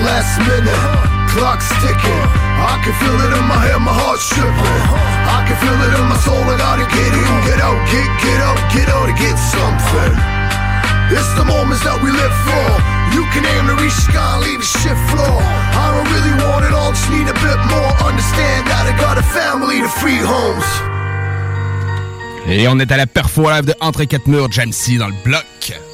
Last 0.05 0.39
minute, 0.39 1.20
clock's 1.35 1.69
ticking. 1.83 2.25
I 2.61 2.77
can 2.83 2.95
feel 2.99 3.19
it 3.27 3.33
in 3.35 3.45
my 3.47 3.61
head, 3.63 3.79
my 3.81 3.95
heart's 3.95 4.27
tripping. 4.31 4.83
I 5.31 5.47
can 5.47 5.57
feel 5.63 5.79
it 5.79 5.93
in 5.95 6.07
my 6.11 6.19
soul, 6.21 6.45
and 6.51 6.61
I 6.61 6.83
to 6.83 6.87
get 6.87 7.13
in, 7.15 7.33
get 7.47 7.59
out, 7.63 7.79
get, 7.91 8.09
get 8.23 8.41
out, 8.43 8.59
get 8.75 8.89
out 8.91 9.07
to 9.07 9.15
get 9.15 9.37
something. 9.39 10.13
It's 11.11 11.33
the 11.35 11.47
moments 11.47 11.83
that 11.83 11.99
we 12.03 12.11
live 12.15 12.37
for. 12.47 12.67
You 13.15 13.27
can 13.35 13.43
aim 13.43 13.67
to 13.67 13.75
reach 13.83 13.95
the 13.95 14.15
sky 14.15 14.39
and 14.39 14.43
leave 14.47 14.61
the 14.63 14.71
shit 14.79 14.99
floor. 15.11 15.39
I 15.43 15.87
don't 15.91 16.09
really 16.15 16.35
want 16.47 16.63
it 16.67 16.75
all, 16.75 16.95
just 16.95 17.11
need 17.11 17.27
a 17.27 17.39
bit 17.43 17.59
more. 17.67 17.91
Understand 18.07 18.71
that 18.71 18.87
I 18.87 18.95
got 18.95 19.19
a 19.19 19.27
family 19.35 19.83
to 19.83 19.91
free 19.99 20.23
homes. 20.23 20.69
Et 22.47 22.67
on 22.69 22.79
est 22.79 22.91
à 22.91 22.97
la 22.97 23.07
perfo 23.07 23.43
live 23.43 23.67
de 23.67 23.75
Entre 23.81 24.05
quatre 24.05 24.27
murs, 24.27 24.51
Jamsey 24.51 24.99
dans 24.99 25.09
le 25.09 25.15
bloc. 25.25 25.90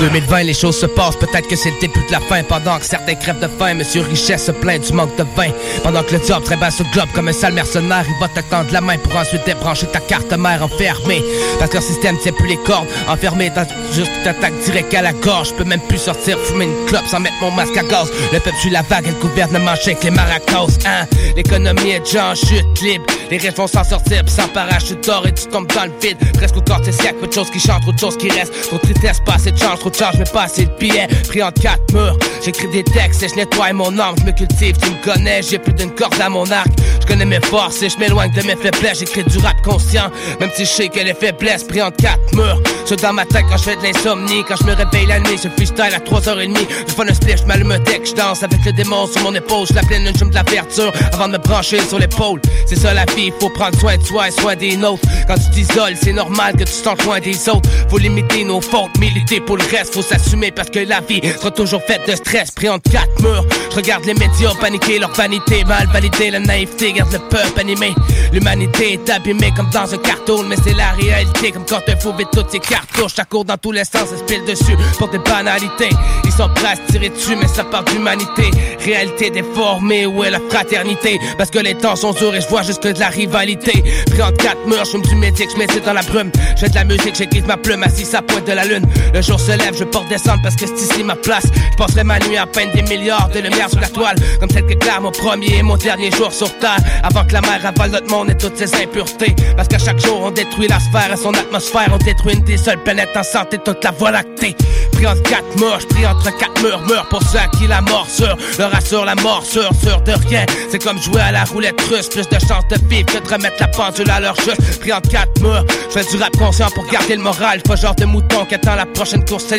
2020, 0.00 0.44
les 0.44 0.54
choses 0.54 0.78
se 0.78 0.86
passent, 0.86 1.16
peut-être 1.16 1.46
que 1.46 1.56
c'est 1.56 1.70
le 1.70 1.78
début 1.78 2.02
de 2.06 2.12
la 2.12 2.20
fin. 2.20 2.42
Pendant 2.42 2.78
que 2.78 2.86
certains 2.86 3.14
crèvent 3.16 3.38
de 3.38 3.48
faim, 3.58 3.74
Monsieur 3.74 4.00
Richesse 4.00 4.46
se 4.46 4.50
plaint 4.50 4.80
du 4.80 4.94
manque 4.94 5.14
de 5.16 5.24
vin. 5.36 5.50
Pendant 5.82 6.02
que 6.02 6.14
le 6.14 6.20
diable 6.20 6.42
trébasse 6.42 6.78
le 6.78 6.86
globe 6.94 7.08
comme 7.14 7.28
un 7.28 7.32
sale 7.32 7.52
mercenaire 7.52 8.06
Il 8.08 8.18
va 8.18 8.28
te 8.28 8.40
tendre 8.48 8.72
la 8.72 8.80
main 8.80 8.96
pour 8.96 9.14
ensuite 9.14 9.44
débrancher 9.44 9.86
ta 9.88 10.00
carte 10.00 10.32
mère 10.32 10.62
enfermée. 10.62 11.22
Parce 11.58 11.70
que 11.70 11.76
leur 11.76 11.82
système 11.82 12.18
tient 12.18 12.32
plus 12.32 12.48
les 12.48 12.56
cordes. 12.56 12.88
Enfermé 13.08 13.50
dans 13.50 13.66
juste 13.92 14.10
une 14.22 14.28
attaque 14.28 14.58
directe 14.64 14.94
à 14.94 15.02
la 15.02 15.12
gorge. 15.12 15.48
Je 15.48 15.54
peux 15.54 15.64
même 15.64 15.80
plus 15.80 15.98
sortir, 15.98 16.38
fumer 16.38 16.64
une 16.64 16.86
clope 16.86 17.06
sans 17.06 17.20
mettre 17.20 17.36
mon 17.42 17.50
masque 17.50 17.76
à 17.76 17.82
gaz. 17.82 18.10
Le 18.32 18.40
peuple 18.40 18.56
suit 18.56 18.70
la 18.70 18.82
vague 18.82 19.06
et 19.06 19.10
le 19.10 19.20
gouvernement 19.20 19.74
chèque 19.76 20.02
les 20.02 20.10
maracas 20.10 20.66
hein? 20.86 21.06
L'économie 21.36 21.90
est 21.90 22.00
déjà 22.00 22.30
en 22.30 22.34
chute 22.34 22.80
libre. 22.80 23.04
Les 23.30 23.36
riches 23.36 23.54
vont 23.54 23.66
s'en 23.66 23.84
sortir 23.84 24.24
pis 24.24 24.32
sans 24.32 24.48
parachute 24.48 25.04
d'or 25.04 25.26
et 25.26 25.32
tu 25.32 25.46
tombes 25.46 25.70
dans 25.74 25.84
le 25.84 25.92
vide. 26.00 26.16
Presque 26.34 26.56
au 26.56 26.62
corps, 26.62 26.80
siècle, 26.84 27.16
peu 27.20 27.26
de 27.26 27.32
choses 27.32 27.50
qui 27.50 27.60
changent, 27.60 27.82
trop 27.82 27.92
de 27.92 27.98
choses 27.98 28.16
qui 28.16 28.30
restent. 28.30 28.54
Trop 28.62 28.78
de 28.78 28.82
tristesse, 28.82 29.20
pas 29.20 29.34
assez 29.34 29.50
de 29.50 29.58
trop 29.90 30.10
de 30.10 30.16
charge, 30.16 30.32
pas 30.32 30.42
assez 30.42 30.66
de 30.66 30.70
billets. 30.78 31.08
Pris 31.28 31.42
entre 31.42 31.60
quatre 31.60 31.92
murs, 31.92 32.16
j'écris 32.44 32.68
des 32.68 32.84
textes 32.84 33.22
et 33.22 33.28
je 33.28 33.34
nettoie 33.34 33.72
mon 33.72 33.98
âme. 33.98 34.14
Je 34.18 34.24
me 34.24 34.32
cultive, 34.32 34.76
tu 34.82 34.90
me 34.90 35.04
connais, 35.04 35.42
j'ai 35.42 35.58
plus 35.58 35.72
d'une 35.72 35.90
corde 35.90 36.20
à 36.20 36.28
mon 36.28 36.50
arc. 36.50 36.68
Je 37.00 37.06
connais 37.06 37.24
mes 37.24 37.40
forces 37.40 37.82
et 37.82 37.88
je 37.88 37.98
m'éloigne 37.98 38.32
de 38.32 38.42
mes 38.42 38.56
faiblesses. 38.56 39.00
J'écris 39.00 39.24
du 39.24 39.38
rap 39.38 39.60
conscient, 39.62 40.10
même 40.40 40.50
si 40.54 40.64
je 40.64 40.70
sais 40.70 40.88
que 40.88 41.00
les 41.00 41.14
faiblesses 41.14 41.64
Pris 41.64 41.82
entre 41.82 41.96
quatre 41.96 42.34
murs, 42.34 42.60
je 42.88 42.94
dans 42.96 43.12
ma 43.12 43.24
tête 43.24 43.44
quand 43.48 43.56
je 43.56 43.62
fais 43.64 43.76
de 43.76 43.82
l'insomnie. 43.82 44.44
Quand 44.48 44.56
je 44.56 44.64
me 44.64 44.74
réveille 44.74 45.06
la 45.06 45.20
nuit, 45.20 45.38
je 45.42 45.48
freestyle 45.48 45.94
à 45.94 45.98
3h30 45.98 46.56
Je 46.88 46.92
fais 46.92 47.10
un 47.10 47.14
split, 47.14 47.36
je 47.36 47.44
m'allume 47.44 47.72
un 47.72 47.78
deck, 47.78 48.06
je 48.06 48.14
danse 48.14 48.42
avec 48.42 48.64
le 48.64 48.72
démon 48.72 49.06
sur 49.06 49.22
mon 49.22 49.34
épaule. 49.34 49.66
Je 49.68 49.74
la 49.74 49.82
pleine 49.82 50.06
une 50.06 50.30
de 50.30 50.34
la 50.34 50.42
verdure 50.42 50.92
avant 51.12 51.28
de 51.28 51.32
me 51.32 51.38
brancher 51.38 51.80
sur 51.80 51.98
l'épaule. 51.98 52.40
C'est 52.66 52.76
ça 52.76 52.92
la 52.94 53.04
vie, 53.16 53.32
faut 53.40 53.50
prendre 53.50 53.78
soin 53.78 53.96
de 53.96 54.02
soi 54.02 54.28
et 54.28 54.30
soin 54.30 54.56
des 54.56 54.76
nôtres. 54.76 55.06
Quand 55.26 55.36
tu 55.36 55.50
t'isoles, 55.50 55.96
c'est 56.00 56.12
normal 56.12 56.54
que 56.56 56.64
tu 56.64 56.82
t'en 56.82 56.94
loin 57.04 57.20
des 57.20 57.48
autres. 57.48 57.68
Faut 57.88 57.98
limiter 57.98 58.44
nos 58.44 58.60
fautes, 58.60 58.96
militer 58.98 59.40
pour 59.40 59.56
le 59.56 59.64
reste 59.70 59.79
Faut 59.88 60.02
s'assumer 60.02 60.50
parce 60.50 60.70
que 60.70 60.80
la 60.80 61.00
vie 61.00 61.20
sera 61.38 61.50
toujours 61.50 61.82
faite 61.82 62.02
de 62.06 62.14
stress. 62.14 62.50
Pris 62.50 62.68
entre 62.68 62.90
quatre 62.90 63.22
murs, 63.22 63.44
je 63.70 63.76
regarde 63.76 64.04
les 64.04 64.14
médias 64.14 64.54
paniquer 64.60 64.98
leur 64.98 65.10
vanité 65.12 65.64
Mal 65.64 65.88
valider 65.92 66.30
la 66.30 66.40
naïveté, 66.40 66.92
garde 66.92 67.12
le 67.12 67.18
peuple 67.18 67.60
animé. 67.60 67.94
L'humanité 68.32 68.94
est 68.94 69.10
abîmée 69.10 69.52
comme 69.56 69.70
dans 69.70 69.92
un 69.92 69.98
cartoon 69.98 70.44
Mais 70.44 70.56
c'est 70.64 70.74
la 70.74 70.90
réalité. 70.92 71.52
Comme 71.52 71.64
quand 71.66 71.80
un 71.88 71.96
fou 71.96 72.12
vide 72.16 72.28
toutes 72.32 72.50
ses 72.50 72.58
cartouches 72.58 73.14
Ça 73.14 73.24
court 73.24 73.44
dans 73.44 73.56
tous 73.56 73.72
les 73.72 73.84
sens, 73.84 74.08
ça 74.08 74.16
se 74.16 74.46
dessus 74.46 74.76
pour 74.98 75.08
des 75.08 75.18
banalités. 75.18 75.90
Ils 76.24 76.32
sont 76.32 76.48
prêts 76.54 76.72
à 76.72 76.76
se 76.76 76.92
tirer 76.92 77.08
dessus 77.08 77.36
mais 77.36 77.48
ça 77.48 77.64
part 77.64 77.84
d'humanité. 77.84 78.50
Réalité 78.84 79.30
déformée, 79.30 80.06
où 80.06 80.22
est 80.24 80.30
la 80.30 80.40
fraternité? 80.50 81.18
Parce 81.38 81.50
que 81.50 81.58
les 81.58 81.74
temps 81.74 81.96
sont 81.96 82.12
durs 82.12 82.34
et 82.34 82.40
je 82.40 82.48
vois 82.48 82.62
juste 82.62 82.82
que 82.82 82.88
de 82.88 83.00
la 83.00 83.08
rivalité. 83.08 83.82
Pris 84.10 84.22
entre 84.22 84.36
quatre 84.36 84.66
murs, 84.66 84.84
je 84.84 84.96
me 84.98 85.02
du 85.02 85.14
métier 85.16 85.46
je 85.50 85.78
dans 85.80 85.92
la 85.92 86.02
brume. 86.02 86.30
Je 86.56 86.60
fais 86.60 86.68
de 86.68 86.74
la 86.74 86.84
musique, 86.84 87.14
j'écris 87.16 87.42
ma 87.42 87.56
plume 87.56 87.82
assis 87.82 88.14
à 88.14 88.22
pointe 88.22 88.46
de 88.46 88.52
la 88.52 88.64
lune. 88.64 88.86
Le 89.14 89.22
jour 89.22 89.40
se 89.40 89.52
je 89.76 89.84
porte 89.84 90.08
descendre 90.08 90.40
parce 90.42 90.56
que 90.56 90.66
c'est 90.66 90.80
ici 90.80 91.02
ma 91.04 91.16
place. 91.16 91.44
Je 91.72 91.76
passerai 91.76 92.04
ma 92.04 92.18
nuit 92.18 92.36
à 92.36 92.46
peine 92.46 92.70
des 92.72 92.82
milliards 92.82 93.28
de 93.28 93.40
lumière 93.40 93.68
sur 93.70 93.80
la 93.80 93.88
toile. 93.88 94.16
Comme 94.38 94.50
celle 94.50 94.66
qui 94.66 94.74
éclaire 94.74 95.00
mon 95.00 95.10
premier 95.10 95.56
et 95.56 95.62
mon 95.62 95.76
dernier 95.76 96.10
jour 96.10 96.32
sur 96.32 96.52
terre. 96.58 96.78
Avant 97.02 97.24
que 97.24 97.32
la 97.32 97.40
mer 97.40 97.64
avale 97.64 97.90
notre 97.90 98.10
monde 98.10 98.30
et 98.30 98.36
toutes 98.36 98.56
ses 98.56 98.74
impuretés. 98.74 99.34
Parce 99.56 99.68
qu'à 99.68 99.78
chaque 99.78 100.00
jour 100.00 100.20
on 100.22 100.30
détruit 100.30 100.68
la 100.68 100.80
sphère 100.80 101.12
et 101.12 101.16
son 101.16 101.32
atmosphère. 101.34 101.88
On 101.92 101.98
détruit 101.98 102.34
une 102.34 102.44
des 102.44 102.56
seules 102.56 102.82
planètes 102.82 103.16
en 103.16 103.22
santé, 103.22 103.58
toute 103.64 103.82
la 103.84 103.90
voie 103.90 104.10
lactée. 104.10 104.56
Pris 104.92 105.06
entre 105.06 105.22
quatre 105.22 105.58
murs, 105.58 105.78
je 105.80 105.86
prie 105.86 106.06
entre 106.06 106.36
quatre 106.36 106.62
murmures 106.62 107.06
Pour 107.08 107.22
ceux 107.22 107.38
à 107.38 107.48
qui 107.48 107.66
la 107.66 107.80
morsure 107.80 108.36
leur 108.58 108.74
assure 108.74 109.04
la 109.04 109.14
morsure 109.14 109.70
Sûr 109.82 110.00
de 110.02 110.12
rien, 110.28 110.44
c'est 110.70 110.82
comme 110.82 111.00
jouer 111.00 111.20
à 111.20 111.32
la 111.32 111.44
roulette 111.44 111.80
russe. 111.82 112.08
Plus 112.08 112.28
de 112.28 112.38
chance 112.38 112.64
de 112.70 112.76
vivre 112.88 113.06
que 113.06 113.18
de 113.18 113.32
remettre 113.32 113.56
la 113.60 113.68
pendule 113.68 114.10
à 114.10 114.20
leur 114.20 114.34
juste. 114.36 114.80
Pris 114.80 114.92
entre 114.92 115.08
quatre 115.08 115.40
murs, 115.40 115.64
je 115.88 115.98
fais 115.98 116.10
du 116.10 116.22
rap 116.22 116.36
conscient 116.36 116.68
pour 116.74 116.86
garder 116.86 117.16
le 117.16 117.22
moral. 117.22 117.62
Pas 117.62 117.76
genre 117.76 117.94
de 117.94 118.04
mouton 118.04 118.44
qui 118.46 118.54
attend 118.54 118.74
la 118.74 118.86
prochaine 118.86 119.24
course 119.24 119.49
Je 119.52 119.56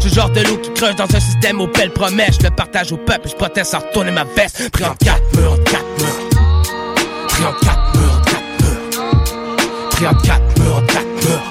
suis 0.00 0.14
genre 0.14 0.30
de 0.30 0.40
loup 0.40 0.56
qui 0.56 0.72
creuse 0.72 0.96
dans 0.96 1.04
un 1.04 1.20
système 1.20 1.60
aux 1.60 1.66
belles 1.66 1.92
promesses 1.92 2.38
Je 2.40 2.44
le 2.46 2.50
partage 2.50 2.90
au 2.90 2.96
peuple, 2.96 3.28
je 3.28 3.34
proteste 3.34 3.72
sans 3.72 3.80
retourner 3.80 4.10
ma 4.10 4.24
veste 4.24 4.70
Pris 4.70 4.82
entre 4.82 4.96
quatre 4.96 5.36
murs, 5.36 5.52
entre 5.52 5.64
quatre 5.64 5.84
murs 5.98 6.28
Pris 7.28 7.44
entre 7.44 7.60
quatre 7.60 7.98
murs, 7.98 8.14
entre 8.16 8.26
quatre 8.26 8.56
murs 8.56 8.82
Pris 9.90 10.06
quatre 10.26 10.58
murs, 10.58 10.76
entre 10.76 10.86
quatre 10.86 11.04
murs 11.22 11.42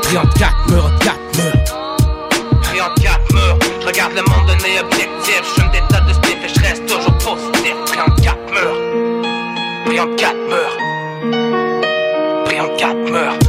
Pris 0.00 0.16
entre 0.16 0.38
quatre 0.38 0.70
murs, 0.70 0.86
entre 0.86 0.98
quatre 1.04 1.36
murs 1.36 1.64
Pris 2.62 2.80
entre 2.80 3.02
quatre 3.02 3.34
murs, 3.34 3.58
je 3.82 3.86
regarde 3.86 4.12
le 4.14 4.22
monde 4.22 4.50
œil 4.64 4.78
objectif 4.80 5.42
Je 5.42 5.60
fume 5.60 5.70
des 5.72 5.82
tas 5.90 6.00
de 6.00 6.12
spiff 6.14 6.38
et 6.42 6.48
je 6.48 6.60
reste 6.60 6.86
toujours 6.86 7.18
positif 7.18 7.74
Pris 7.84 8.00
entre 8.00 8.22
quatre 8.22 8.50
murs 8.50 8.78
Pris 9.84 10.00
entre 10.00 10.16
quatre 10.16 10.36
murs 10.48 10.76
Pris 12.46 12.60
entre 12.60 12.76
quatre 12.76 13.10
murs 13.10 13.45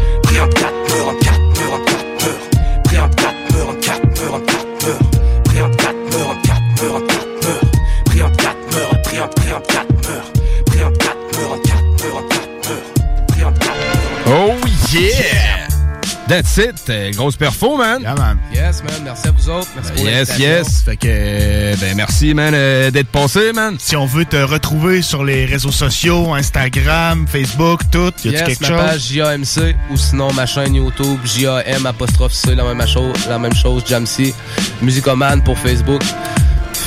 yeah! 14.93 15.67
That's 16.27 16.57
it. 16.57 16.75
Euh, 16.89 17.11
grosse 17.13 17.38
perfo, 17.38 17.77
man. 17.77 18.01
Yeah, 18.01 18.13
man. 18.15 18.38
Yes, 18.53 18.83
man. 18.83 19.01
Merci 19.05 19.29
à 19.29 19.31
vous 19.31 19.49
autres. 19.49 19.67
Merci 19.77 19.91
pour 19.93 20.03
Yes, 20.05 20.27
l'invitation. 20.29 20.45
yes. 20.45 20.81
Fait 20.83 20.97
que, 20.97 21.07
euh, 21.09 21.75
ben, 21.79 21.95
merci, 21.95 22.33
man, 22.33 22.53
euh, 22.53 22.91
d'être 22.91 23.07
passé, 23.07 23.53
man. 23.53 23.77
Si 23.79 23.95
on 23.95 24.05
veut 24.05 24.25
te 24.25 24.35
retrouver 24.35 25.01
sur 25.01 25.23
les 25.23 25.45
réseaux 25.45 25.71
sociaux, 25.71 26.33
Instagram, 26.33 27.25
Facebook, 27.31 27.79
tout, 27.91 28.11
y 28.25 28.27
a-tu 28.27 28.31
Yes, 28.31 28.43
quelque 28.43 28.61
ma 28.61 28.67
chose? 28.67 28.77
page 28.77 29.11
JAMC 29.13 29.75
ou 29.89 29.95
sinon 29.95 30.33
ma 30.33 30.45
chaîne 30.45 30.75
YouTube 30.75 31.19
JAM 31.23 31.85
apostrophe 31.85 32.33
C, 32.33 32.55
la 32.55 32.65
même 32.73 32.85
chose, 32.85 33.15
la 33.29 33.39
même 33.39 33.55
chose, 33.55 33.83
Jamc. 33.88 34.03
Musicoman 34.81 35.41
pour 35.43 35.57
Facebook. 35.57 36.01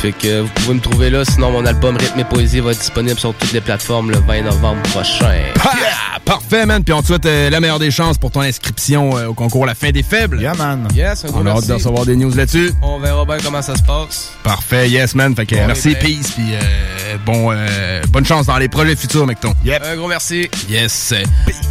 Fait 0.01 0.13
que 0.13 0.41
vous 0.41 0.49
pouvez 0.55 0.75
me 0.75 0.81
trouver 0.81 1.11
là. 1.11 1.25
Sinon, 1.27 1.51
mon 1.51 1.67
album 1.67 1.95
Rythme 1.97 2.21
et 2.21 2.25
Poésie 2.25 2.61
va 2.61 2.71
être 2.71 2.79
disponible 2.79 3.19
sur 3.21 3.35
toutes 3.35 3.53
les 3.53 3.61
plateformes 3.61 4.11
le 4.11 4.19
20 4.19 4.43
novembre 4.43 4.81
prochain. 4.85 5.35
Ah, 5.63 6.19
parfait, 6.25 6.65
man. 6.65 6.83
Puis 6.83 6.95
on 6.95 7.03
te 7.03 7.09
souhaite 7.09 7.27
euh, 7.27 7.51
la 7.51 7.61
meilleure 7.61 7.79
des 7.79 7.91
chances 7.91 8.17
pour 8.17 8.31
ton 8.31 8.41
inscription 8.41 9.17
euh, 9.19 9.27
au 9.27 9.35
concours 9.35 9.67
La 9.67 9.75
fin 9.75 9.91
des 9.91 10.03
faibles. 10.03 10.41
Yeah, 10.41 10.55
man. 10.55 10.89
Yes, 10.95 11.25
un 11.27 11.29
gros 11.29 11.41
On 11.43 11.47
a 11.47 11.51
hâte 11.51 11.67
de 11.67 11.75
recevoir 11.75 12.07
des 12.07 12.17
news 12.17 12.35
là-dessus. 12.35 12.73
On 12.81 12.99
verra 12.99 13.27
bien 13.27 13.37
comment 13.45 13.61
ça 13.61 13.75
se 13.77 13.83
passe. 13.83 14.33
Parfait, 14.43 14.89
yes, 14.89 15.15
man. 15.15 15.37
Fait 15.37 15.45
que 15.45 15.55
Bon, 15.55 15.67
merci, 15.67 15.91
ben. 15.93 15.99
peace. 15.99 16.31
Puis 16.35 16.55
euh, 16.55 17.17
bon, 17.27 17.51
euh, 17.53 18.01
bonne 18.09 18.25
chance 18.25 18.47
dans 18.47 18.57
les 18.57 18.69
projets 18.69 18.97
futurs, 18.97 19.27
Mecton. 19.27 19.53
Un 19.85 19.97
gros 19.97 20.09
merci. 20.09 20.49
Yes. 20.71 21.13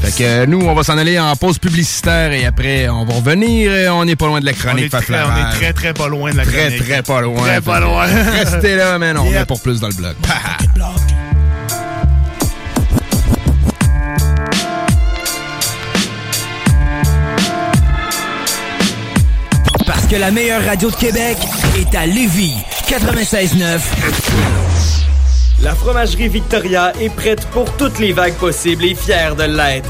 Fait 0.03 0.11
que 0.11 0.23
euh, 0.23 0.45
nous, 0.45 0.61
on 0.61 0.75
va 0.75 0.83
s'en 0.83 0.99
aller 0.99 1.19
en 1.19 1.35
pause 1.35 1.57
publicitaire 1.57 2.31
et 2.31 2.45
après, 2.45 2.87
on 2.89 3.05
va 3.05 3.13
revenir. 3.15 3.91
On 3.95 4.05
n'est 4.05 4.15
pas 4.15 4.27
loin 4.27 4.39
de 4.39 4.45
la 4.45 4.51
On 4.51 4.55
chronique 4.55 4.85
est, 4.85 4.89
très, 4.89 4.97
on 4.99 5.01
Faflarage. 5.01 5.53
est 5.55 5.57
très, 5.57 5.73
très 5.73 5.93
pas 5.95 6.07
loin 6.07 6.31
de 6.31 6.37
la 6.37 6.43
Très, 6.45 6.67
chronique. 6.67 6.85
très 6.85 7.01
pas 7.01 7.21
loin. 7.21 7.41
Très 7.41 7.61
pas 7.61 7.79
loin. 7.79 8.05
Restez 8.33 8.75
là, 8.75 8.97
man. 8.97 9.17
On 9.17 9.25
revient 9.25 9.45
pour 9.47 9.61
plus 9.61 9.79
dans 9.79 9.87
le 9.87 9.93
blog. 9.93 10.15
Parce 19.85 20.05
que 20.07 20.15
la 20.15 20.31
meilleure 20.31 20.63
radio 20.65 20.89
de 20.89 20.95
Québec 20.95 21.37
est 21.77 21.95
à 21.95 22.05
Lévis. 22.05 22.55
96.9. 22.87 23.79
La 25.61 25.75
fromagerie 25.75 26.29
Victoria 26.29 26.93
est 26.99 27.09
prête 27.09 27.45
pour 27.47 27.71
toutes 27.77 27.99
les 27.99 28.13
vagues 28.13 28.35
possibles 28.35 28.85
et 28.85 28.95
fière 28.95 29.35
de 29.35 29.43
l'être. 29.43 29.89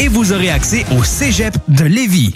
et 0.00 0.08
vous 0.08 0.32
aurez 0.32 0.50
accès 0.50 0.86
au 0.96 1.04
Cégep 1.04 1.54
de 1.68 1.84
Lévis. 1.84 2.32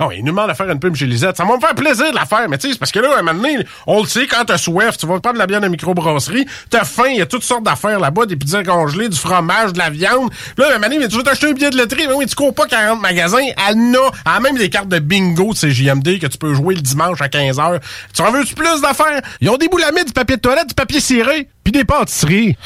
Oh, 0.00 0.10
il 0.14 0.20
nous 0.20 0.32
demande 0.32 0.50
de 0.50 0.54
faire 0.54 0.68
une 0.68 0.78
pub 0.78 0.94
chez 0.94 1.06
Lisette. 1.06 1.36
Ça 1.36 1.44
va 1.44 1.54
me 1.54 1.60
faire 1.60 1.74
plaisir 1.74 2.10
de 2.10 2.14
la 2.14 2.26
faire, 2.26 2.46
mais 2.48 2.58
tu 2.58 2.70
sais, 2.70 2.78
parce 2.78 2.92
que 2.92 2.98
là, 2.98 3.14
à 3.14 3.20
un 3.20 3.22
moment 3.22 3.40
donné, 3.40 3.64
on 3.86 4.02
le 4.02 4.06
sait, 4.06 4.26
quand 4.26 4.44
t'as 4.44 4.58
soif, 4.58 4.98
tu 4.98 5.06
vas 5.06 5.18
prendre 5.20 5.38
la 5.38 5.46
bière 5.46 5.62
de 5.62 5.68
microbrasserie, 5.68 6.44
t'as 6.68 6.84
faim, 6.84 7.08
il 7.08 7.18
y 7.18 7.22
a 7.22 7.26
toutes 7.26 7.44
sortes 7.44 7.62
d'affaires 7.62 8.00
là-bas, 8.00 8.26
des 8.26 8.36
pizzas 8.36 8.64
congelées, 8.64 9.08
du 9.08 9.16
fromage, 9.16 9.72
de 9.72 9.78
la 9.78 9.88
viande. 9.88 10.30
Là, 10.58 10.66
à 10.66 10.70
un 10.70 10.78
moment 10.78 10.92
donné, 10.92 11.08
tu 11.08 11.16
veux 11.16 11.22
t'acheter 11.22 11.48
un 11.48 11.52
billet 11.52 11.70
de 11.70 11.78
loterie, 11.78 12.06
mais 12.06 12.14
oui, 12.14 12.26
tu 12.26 12.34
cours 12.34 12.54
pas 12.54 12.66
40 12.66 13.00
magasins, 13.00 13.38
elle 13.38 13.96
a, 14.24 14.40
même 14.40 14.58
des 14.58 14.68
cartes 14.68 14.88
de 14.88 14.98
bingo 14.98 15.54
de 15.54 15.58
CJMD 15.58 16.18
que 16.18 16.26
tu 16.26 16.36
peux 16.36 16.52
jouer 16.52 16.74
le 16.74 16.82
dimanche 16.82 17.22
à 17.22 17.28
15h. 17.28 17.80
Tu 18.12 18.22
en 18.22 18.30
veux-tu 18.30 18.54
plus 18.54 18.80
d'affaires? 18.82 19.22
Ils 19.40 19.48
ont 19.48 19.56
des 19.56 19.68
boulamides, 19.68 20.06
du 20.06 20.12
papier 20.12 20.36
de 20.36 20.42
toilette, 20.42 20.68
du 20.68 20.74
papier 20.74 21.00
ciré, 21.00 21.48
puis 21.64 21.72
des 21.72 21.84
pâtisseries. 21.84 22.56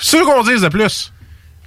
C'est 0.00 0.16
sûr 0.16 0.26
qu'on 0.26 0.42
dise 0.42 0.62
de 0.62 0.68
plus. 0.68 1.11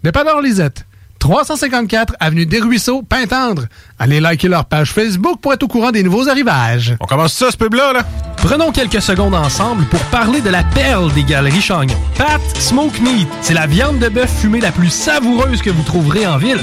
Dépanneur 0.05 0.39
Lisette. 0.39 0.85
354 1.17 2.15
Avenue 2.19 2.45
des 2.45 2.59
Ruisseaux, 2.59 3.01
Pintendre. 3.01 3.65
Allez 3.97 4.19
liker 4.19 4.49
leur 4.49 4.65
page 4.65 4.91
Facebook 4.91 5.39
pour 5.39 5.53
être 5.53 5.63
au 5.63 5.67
courant 5.67 5.91
des 5.91 6.03
nouveaux 6.03 6.27
arrivages. 6.27 6.95
On 6.99 7.05
commence 7.05 7.33
ça, 7.33 7.49
ce 7.49 7.55
pub-là, 7.55 7.93
là? 7.93 8.03
Prenons 8.35 8.71
quelques 8.71 9.01
secondes 9.01 9.33
ensemble 9.33 9.85
pour 9.85 10.01
parler 10.05 10.41
de 10.41 10.49
la 10.49 10.63
perle 10.63 11.13
des 11.13 11.23
galeries 11.23 11.61
Chagnon. 11.61 11.95
Pat 12.17 12.41
Smoke 12.59 12.99
Meat, 13.01 13.27
c'est 13.41 13.53
la 13.53 13.67
viande 13.67 13.99
de 13.99 14.09
bœuf 14.09 14.29
fumée 14.41 14.59
la 14.59 14.73
plus 14.73 14.89
savoureuse 14.89 15.61
que 15.61 15.69
vous 15.69 15.83
trouverez 15.83 16.27
en 16.27 16.37
ville. 16.37 16.59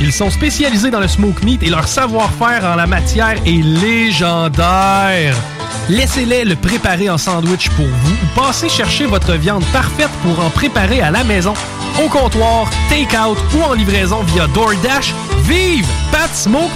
Ils 0.00 0.12
sont 0.12 0.30
spécialisés 0.30 0.90
dans 0.90 1.00
le 1.00 1.08
smoke 1.08 1.42
meat 1.42 1.62
et 1.62 1.70
leur 1.70 1.88
savoir-faire 1.88 2.64
en 2.64 2.76
la 2.76 2.86
matière 2.86 3.36
est 3.46 3.62
légendaire. 3.64 5.34
Laissez-les 5.88 6.44
le 6.44 6.54
préparer 6.54 7.08
en 7.10 7.18
sandwich 7.18 7.70
pour 7.70 7.86
vous 7.86 8.12
ou 8.12 8.40
passez 8.40 8.68
chercher 8.68 9.06
votre 9.06 9.32
viande 9.34 9.64
parfaite 9.72 10.10
pour 10.22 10.44
en 10.44 10.50
préparer 10.50 11.00
à 11.00 11.10
la 11.10 11.24
maison, 11.24 11.54
au 12.04 12.08
comptoir, 12.08 12.68
take-out 12.88 13.38
ou 13.56 13.62
en 13.62 13.72
livraison 13.72 14.22
via 14.22 14.46
DoorDash. 14.48 15.14
Vive 15.44 15.86
Pat 16.10 16.34
Smoke 16.34 16.75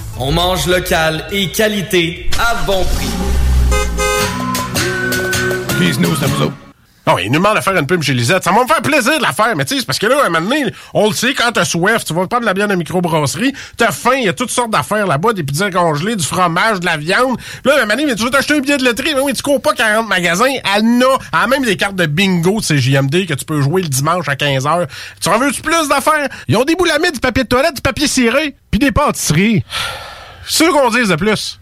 On 0.23 0.31
mange 0.31 0.67
local 0.67 1.25
et 1.31 1.49
qualité 1.49 2.29
à 2.37 2.53
bon 2.65 2.83
prix. 2.83 3.09
Please 5.79 5.99
nous, 5.99 6.15
ça 6.15 6.27
vous 6.27 6.43
autres. 6.43 6.53
Oh, 7.07 7.17
il 7.19 7.31
nous 7.31 7.39
demande 7.39 7.55
de 7.57 7.61
faire 7.61 7.75
une 7.75 7.87
pub 7.87 8.03
chez 8.03 8.13
Lisette. 8.13 8.43
Ça 8.43 8.51
va 8.51 8.61
me 8.61 8.67
faire 8.67 8.83
plaisir 8.83 9.17
de 9.17 9.23
la 9.23 9.33
faire, 9.33 9.55
mais 9.55 9.65
tu 9.65 9.73
sais, 9.73 9.79
c'est 9.79 9.85
parce 9.87 9.97
que 9.97 10.05
là, 10.05 10.21
à 10.21 10.27
un 10.27 10.29
moment 10.29 10.47
donné, 10.47 10.71
on 10.93 11.07
le 11.07 11.15
sait, 11.15 11.33
quand 11.33 11.51
t'as 11.51 11.65
soif, 11.65 12.05
tu 12.05 12.13
vas 12.13 12.27
prendre 12.27 12.41
de 12.41 12.45
la 12.45 12.53
bière 12.53 12.67
de 12.67 12.75
microbrasserie, 12.75 13.51
t'as 13.77 13.91
faim, 13.91 14.13
il 14.17 14.25
y 14.25 14.29
a 14.29 14.33
toutes 14.33 14.51
sortes 14.51 14.69
d'affaires 14.69 15.07
là-bas, 15.07 15.33
des 15.33 15.41
pizzas 15.41 15.71
congelées, 15.71 16.15
du 16.15 16.23
fromage, 16.23 16.81
de 16.81 16.85
la 16.85 16.97
viande. 16.97 17.37
Puis 17.39 17.71
là, 17.71 17.73
à 17.73 17.77
un 17.77 17.81
moment 17.81 17.95
donné, 17.95 18.05
mais 18.05 18.15
tu 18.15 18.23
veux 18.23 18.29
t'acheter 18.29 18.53
un 18.53 18.59
billet 18.59 18.77
de 18.77 18.85
loterie, 18.85 19.15
mais 19.15 19.21
oui, 19.21 19.33
tu 19.33 19.41
cours 19.41 19.59
pas 19.59 19.73
40 19.73 20.07
magasins, 20.07 20.53
elle 20.75 21.03
a 21.33 21.47
même 21.47 21.65
des 21.65 21.77
cartes 21.77 21.95
de 21.95 22.05
bingo 22.05 22.61
de 22.61 22.65
CJMD 22.65 23.25
que 23.25 23.33
tu 23.33 23.45
peux 23.45 23.59
jouer 23.59 23.81
le 23.81 23.89
dimanche 23.89 24.29
à 24.29 24.35
15h. 24.35 24.87
Tu 25.19 25.29
en 25.29 25.39
veux-tu 25.39 25.63
plus 25.63 25.89
d'affaires? 25.89 26.29
Ils 26.47 26.57
ont 26.57 26.63
des 26.63 26.75
boulamides, 26.75 27.15
du 27.15 27.19
papier 27.19 27.43
de 27.43 27.49
toilette, 27.49 27.77
du 27.77 27.81
papier 27.81 28.05
ciré, 28.05 28.55
puis 28.69 28.77
des 28.77 28.91
pâtisseries. 28.91 29.63
C'est 30.51 30.65
sûr 30.65 30.73
qu'on 30.73 30.89
dise 30.89 31.07
de 31.07 31.15
plus. 31.15 31.61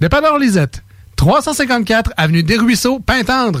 Dépanneur 0.00 0.40
Lisette. 0.40 0.82
354 1.14 2.12
Avenue 2.16 2.42
des 2.42 2.56
Ruisseaux, 2.56 2.98
Pintendre. 2.98 3.60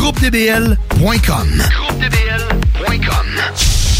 GroupeDBL.com. 0.00 1.60
GroupeDBL.com. 1.76 3.99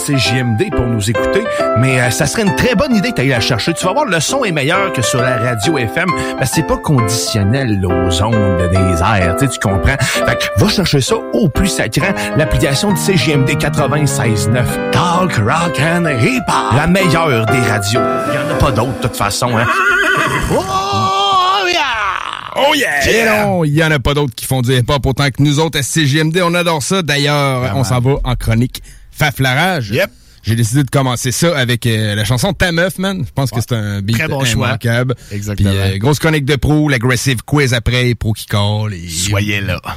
CJMD 0.05 0.71
pour 0.75 0.85
nous 0.85 1.09
écouter, 1.09 1.43
mais 1.77 1.99
euh, 1.99 2.09
ça 2.09 2.25
serait 2.25 2.43
une 2.43 2.55
très 2.55 2.75
bonne 2.75 2.95
idée 2.95 3.11
d'aller 3.11 3.29
la 3.29 3.39
chercher. 3.39 3.73
Tu 3.73 3.85
vas 3.85 3.93
voir, 3.93 4.05
le 4.05 4.19
son 4.19 4.43
est 4.43 4.51
meilleur 4.51 4.91
que 4.93 5.01
sur 5.01 5.21
la 5.21 5.37
radio 5.37 5.77
FM, 5.77 6.07
parce 6.37 6.49
que 6.49 6.55
c'est 6.55 6.67
pas 6.67 6.77
conditionnel 6.77 7.85
aux 7.85 8.23
ondes 8.23 8.69
des 8.71 9.01
airs, 9.01 9.35
tu 9.39 9.59
comprends? 9.59 9.97
Fait 9.99 10.37
que 10.37 10.59
va 10.59 10.67
chercher 10.69 11.01
ça 11.01 11.15
au 11.33 11.49
plus 11.49 11.67
sacrant, 11.67 12.13
l'application 12.35 12.91
de 12.91 12.97
CJMD 12.97 13.49
96.9. 13.51 14.91
Talk, 14.91 15.33
rock 15.35 15.79
and 15.79 16.05
hip-hop. 16.21 16.75
La 16.75 16.87
meilleure 16.87 17.45
des 17.45 17.59
radios. 17.59 18.01
Il 18.29 18.33
y 18.33 18.37
en 18.37 18.55
a 18.55 18.57
pas 18.57 18.71
d'autres, 18.71 18.97
de 18.97 19.07
toute 19.07 19.15
façon, 19.15 19.57
hein? 19.57 19.65
Oh, 20.51 20.63
Oh 22.55 22.73
yeah! 22.75 23.09
Et 23.09 23.25
non, 23.25 23.63
il 23.63 23.73
y 23.73 23.83
en 23.83 23.91
a 23.91 23.99
pas 23.99 24.13
d'autres 24.13 24.35
qui 24.35 24.45
font 24.45 24.61
du 24.61 24.73
hip-hop 24.73 25.05
autant 25.05 25.29
que 25.29 25.41
nous 25.41 25.59
autres 25.59 25.79
à 25.79 25.83
CGMD. 25.83 26.41
On 26.43 26.53
adore 26.53 26.83
ça. 26.83 27.01
D'ailleurs, 27.01 27.71
on 27.75 27.83
s'en 27.83 27.99
va 27.99 28.15
en 28.23 28.35
chronique 28.35 28.83
Faflarage. 29.11 29.89
Yep. 29.89 30.11
J'ai 30.43 30.55
décidé 30.55 30.83
de 30.83 30.89
commencer 30.89 31.31
ça 31.31 31.55
avec 31.55 31.85
euh, 31.85 32.15
la 32.15 32.25
chanson 32.25 32.53
Ta 32.53 32.71
meuf, 32.71 32.97
man. 32.97 33.23
Je 33.25 33.31
pense 33.31 33.51
que 33.51 33.61
c'est 33.61 33.73
un 33.73 34.01
beat 34.01 34.17
Très 34.17 34.27
bon 34.27 34.43
choix. 34.43 34.77
Exactement. 35.31 35.69
Puis, 35.69 35.79
euh, 35.79 35.97
grosse 35.99 36.19
chronique 36.19 36.45
de 36.45 36.55
pro, 36.55 36.89
l'aggressive 36.89 37.43
quiz 37.45 37.73
après, 37.73 38.15
pro 38.15 38.33
qui 38.33 38.47
colle. 38.47 38.93
Et... 38.93 39.07
Soyez 39.07 39.61
là. 39.61 39.79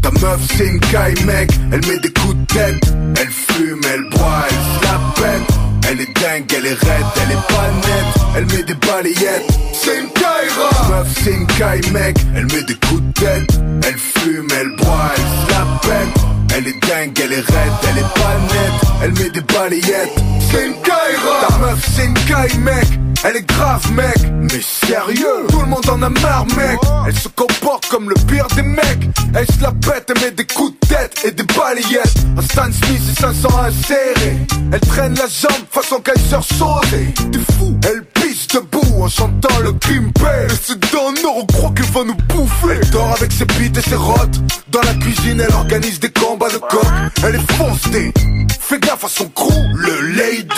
Ta 0.00 0.12
meuf 0.12 0.40
c'est 0.56 0.68
une 0.68 0.78
caille 0.78 1.24
mec, 1.24 1.50
elle 1.72 1.84
met 1.86 1.98
des 1.98 2.12
coups 2.12 2.36
de 2.36 2.44
tête, 2.44 2.94
elle 3.20 3.28
fume, 3.28 3.80
elle 3.92 4.08
boit, 4.10 4.46
elle 4.48 4.54
se 4.54 4.84
la 4.84 5.00
pète. 5.16 5.58
Elle 5.90 6.00
est 6.02 6.20
dingue, 6.20 6.54
elle 6.56 6.66
est 6.66 6.74
raide, 6.74 7.06
elle 7.16 7.32
est 7.32 7.48
pas 7.48 7.70
nette, 7.88 8.26
elle 8.36 8.46
met 8.46 8.62
des 8.62 8.74
balayettes. 8.74 9.58
C'est 9.72 9.98
une 9.98 10.10
caille 10.10 10.48
Ta 10.70 10.88
meuf 10.88 11.20
c'est 11.24 11.32
une 11.32 11.46
caille 11.46 11.90
mec, 11.92 12.16
elle 12.36 12.46
met 12.46 12.62
des 12.62 12.74
coups 12.74 13.02
de 13.02 13.12
tête, 13.12 13.60
elle 13.86 13.98
fume, 13.98 14.46
elle 14.60 14.76
boit, 14.76 15.12
elle 15.16 15.22
se 15.22 15.50
la 15.50 15.78
pète. 15.82 16.37
Elle 16.56 16.68
est 16.68 16.86
dingue, 16.86 17.20
elle 17.22 17.32
est 17.32 17.36
raide, 17.36 17.72
elle 17.90 17.98
est 17.98 18.14
pas 18.14 18.36
nette, 18.52 18.92
elle 19.02 19.12
met 19.12 19.30
des 19.30 19.40
balayettes. 19.40 20.18
C'est 20.50 20.66
une 20.66 20.74
caille 20.82 21.16
Ta 21.48 21.58
meuf 21.58 21.88
c'est 21.94 22.04
une 22.04 22.14
caille 22.14 22.58
mec, 22.58 22.86
elle 23.24 23.36
est 23.36 23.46
grave 23.46 23.92
mec, 23.92 24.16
mais 24.40 24.60
sérieux, 24.60 25.46
tout 25.48 25.60
le 25.60 25.66
monde 25.66 25.88
en 25.88 26.02
a 26.02 26.08
marre 26.08 26.46
mec. 26.56 26.78
Elle 27.06 27.16
se 27.16 27.28
comporte 27.28 27.86
comme 27.88 28.08
le 28.08 28.14
pire 28.26 28.46
des 28.54 28.62
mecs, 28.62 29.08
elle 29.34 29.46
se 29.46 29.62
la 29.62 29.72
pète, 29.72 30.12
elle 30.14 30.22
met 30.22 30.30
des 30.30 30.46
coups 30.46 30.72
de 30.80 30.86
tête 30.88 31.20
et 31.24 31.30
des 31.30 31.44
balayettes. 31.44 32.14
Un 32.36 32.42
Stan 32.42 32.64
Smith 32.64 33.02
et 33.10 33.20
500 33.20 33.48
insérés, 33.58 34.36
elle 34.72 34.80
traîne 34.80 35.14
la 35.14 35.26
jambe 35.26 35.64
façon 35.70 36.00
Kaiser 36.00 36.42
Sosé. 36.42 37.14
T'es 37.32 37.54
fou, 37.54 37.78
elle 37.84 38.04
pisse 38.14 38.46
debout 38.48 39.02
en 39.02 39.08
chantant 39.08 39.58
le 39.62 39.72
crime 39.72 40.12
Et 40.16 40.54
c'est 40.62 40.78
nord, 41.22 41.38
on 41.38 41.46
croit 41.46 41.72
qu'elle 41.74 41.86
va 41.86 42.04
nous 42.04 42.14
bouffer. 42.14 42.78
Elle 42.82 42.90
dort 42.90 43.14
avec 43.16 43.32
ses 43.32 43.46
bites 43.46 43.76
et 43.76 43.82
ses 43.82 43.96
rottes. 43.96 44.40
Dans 44.68 44.82
la 44.82 44.94
cuisine, 44.94 45.40
elle 45.40 45.54
organise 45.54 45.98
des 46.00 46.10
combats 46.10 46.50
de 46.50 46.58
coq. 46.58 46.86
Elle 47.24 47.36
est 47.36 47.52
foncée. 47.52 48.12
Fais 48.60 48.78
gaffe 48.80 49.04
à 49.04 49.08
son 49.08 49.28
crew, 49.30 49.54
le 49.74 50.08
lady 50.08 50.57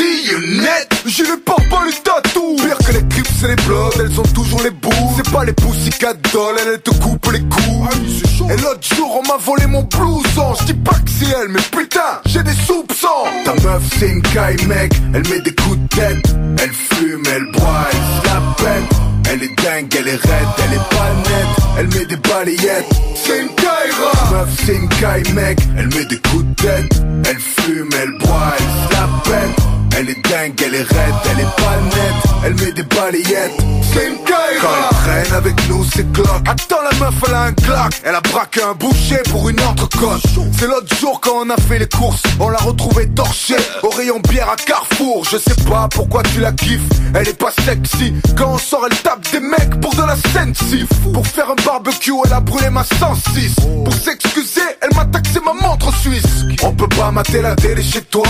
que 3.40 3.46
les 3.46 3.56
bloods, 3.56 3.90
elles 3.98 4.20
ont 4.20 4.32
toujours 4.34 4.62
les 4.62 4.70
bouts. 4.70 4.90
C'est 5.16 5.30
pas 5.30 5.44
les 5.44 5.52
pussycat 5.52 6.14
dolls, 6.32 6.56
elles 6.58 6.80
te 6.80 6.90
coupent 6.90 7.32
les 7.32 7.40
couilles. 7.40 8.22
Et 8.50 8.56
l'autre 8.56 8.94
jour, 8.94 9.20
on 9.22 9.26
m'a 9.26 9.36
volé 9.38 9.66
mon 9.66 9.82
blouson. 9.82 10.54
Je 10.60 10.66
dis 10.66 10.74
pas 10.74 10.96
que 10.96 11.10
c'est 11.10 11.30
elle, 11.30 11.48
mais 11.48 11.60
putain, 11.70 12.20
j'ai 12.26 12.42
des 12.42 12.54
soupçons. 12.66 13.08
Ta 13.44 13.54
meuf, 13.54 13.82
c'est 13.98 14.08
une 14.08 14.22
caille, 14.22 14.56
mec. 14.66 14.92
Elle 15.14 15.26
met 15.28 15.40
des 15.40 15.54
coups 15.54 15.78
de 15.78 15.88
tête. 15.88 16.34
Elle 16.62 16.72
fume, 16.72 17.22
elle 17.34 17.50
boit, 17.52 17.86
elle 17.90 17.98
se 17.98 18.34
la 18.34 18.40
pète. 18.56 19.00
Elle 19.32 19.42
est 19.44 19.62
dingue, 19.62 19.96
elle 19.98 20.08
est 20.08 20.22
raide, 20.22 20.48
elle 20.58 20.74
est 20.74 20.96
pas 20.96 21.10
nette. 21.30 21.78
Elle 21.78 21.88
met 21.88 22.06
des 22.06 22.16
balayettes. 22.16 22.90
C'est 23.14 23.40
une 23.40 23.54
caille, 23.54 23.90
Ta 24.12 24.36
meuf, 24.36 24.48
c'est 24.66 24.74
une 24.74 24.88
caille, 24.88 25.32
mec. 25.34 25.58
Elle 25.78 25.88
met 25.88 26.04
des 26.04 26.18
coups 26.18 26.44
de 26.44 26.54
tête. 26.62 27.02
Elle 27.28 27.38
fume, 27.38 27.90
elle 28.02 28.18
boit, 28.18 28.54
elle 28.58 28.64
se 28.64 28.92
la 28.92 29.08
pète. 29.24 29.79
Elle 29.96 30.10
est 30.10 30.28
dingue, 30.28 30.54
elle 30.64 30.74
est 30.74 30.82
raide, 30.82 31.14
elle 31.30 31.40
est 31.40 31.56
pas 31.56 31.76
nette. 31.84 32.30
Elle 32.44 32.54
met 32.54 32.72
des 32.72 32.82
balayettes. 32.82 33.58
C'est 33.92 34.06
une 34.06 34.24
caille, 34.24 34.58
Quand 34.60 34.68
elle 34.90 34.96
traîne 34.96 35.36
avec 35.36 35.68
nous, 35.68 35.84
c'est 35.84 36.10
cloque. 36.12 36.48
Attends, 36.48 36.82
la 36.82 36.98
meuf, 36.98 37.14
elle 37.26 37.34
a 37.34 37.42
un 37.42 37.52
claque. 37.52 38.00
Elle 38.04 38.14
a 38.14 38.20
braqué 38.20 38.62
un 38.62 38.74
boucher 38.74 39.20
pour 39.30 39.48
une 39.48 39.60
entrecôte. 39.60 40.22
C'est 40.58 40.66
l'autre 40.66 40.94
jour 40.96 41.20
quand 41.20 41.44
on 41.44 41.50
a 41.50 41.56
fait 41.56 41.78
les 41.78 41.88
courses. 41.88 42.22
On 42.38 42.48
l'a 42.48 42.58
retrouvée 42.58 43.08
torchée 43.08 43.56
au 43.82 43.90
rayon 43.90 44.20
bière 44.20 44.48
à 44.48 44.56
Carrefour. 44.56 45.24
Je 45.30 45.36
sais 45.36 45.56
pas 45.68 45.88
pourquoi 45.90 46.22
tu 46.22 46.40
la 46.40 46.52
kiffes. 46.52 46.88
Elle 47.14 47.28
est 47.28 47.38
pas 47.38 47.52
sexy. 47.64 48.14
Quand 48.36 48.54
on 48.54 48.58
sort, 48.58 48.86
elle 48.90 48.96
tape 48.98 49.30
des 49.32 49.40
mecs 49.40 49.80
pour 49.80 49.94
de 49.94 50.02
la 50.02 50.16
si 50.54 50.84
Pour 51.12 51.26
faire 51.26 51.50
un 51.50 51.62
barbecue, 51.64 52.12
elle 52.24 52.32
a 52.32 52.40
brûlé 52.40 52.70
ma 52.70 52.84
106. 52.84 53.56
Pour 53.84 53.94
s'excuser, 53.94 54.60
elle 54.80 54.94
m'a 54.94 55.04
taxé 55.06 55.40
ma 55.44 55.52
montre 55.52 55.94
suisse. 55.96 56.44
On 56.62 56.72
peut 56.72 56.88
pas 56.88 57.10
mater 57.10 57.42
la 57.42 57.54
télé 57.56 57.82
chez 57.82 58.02
toi. 58.02 58.26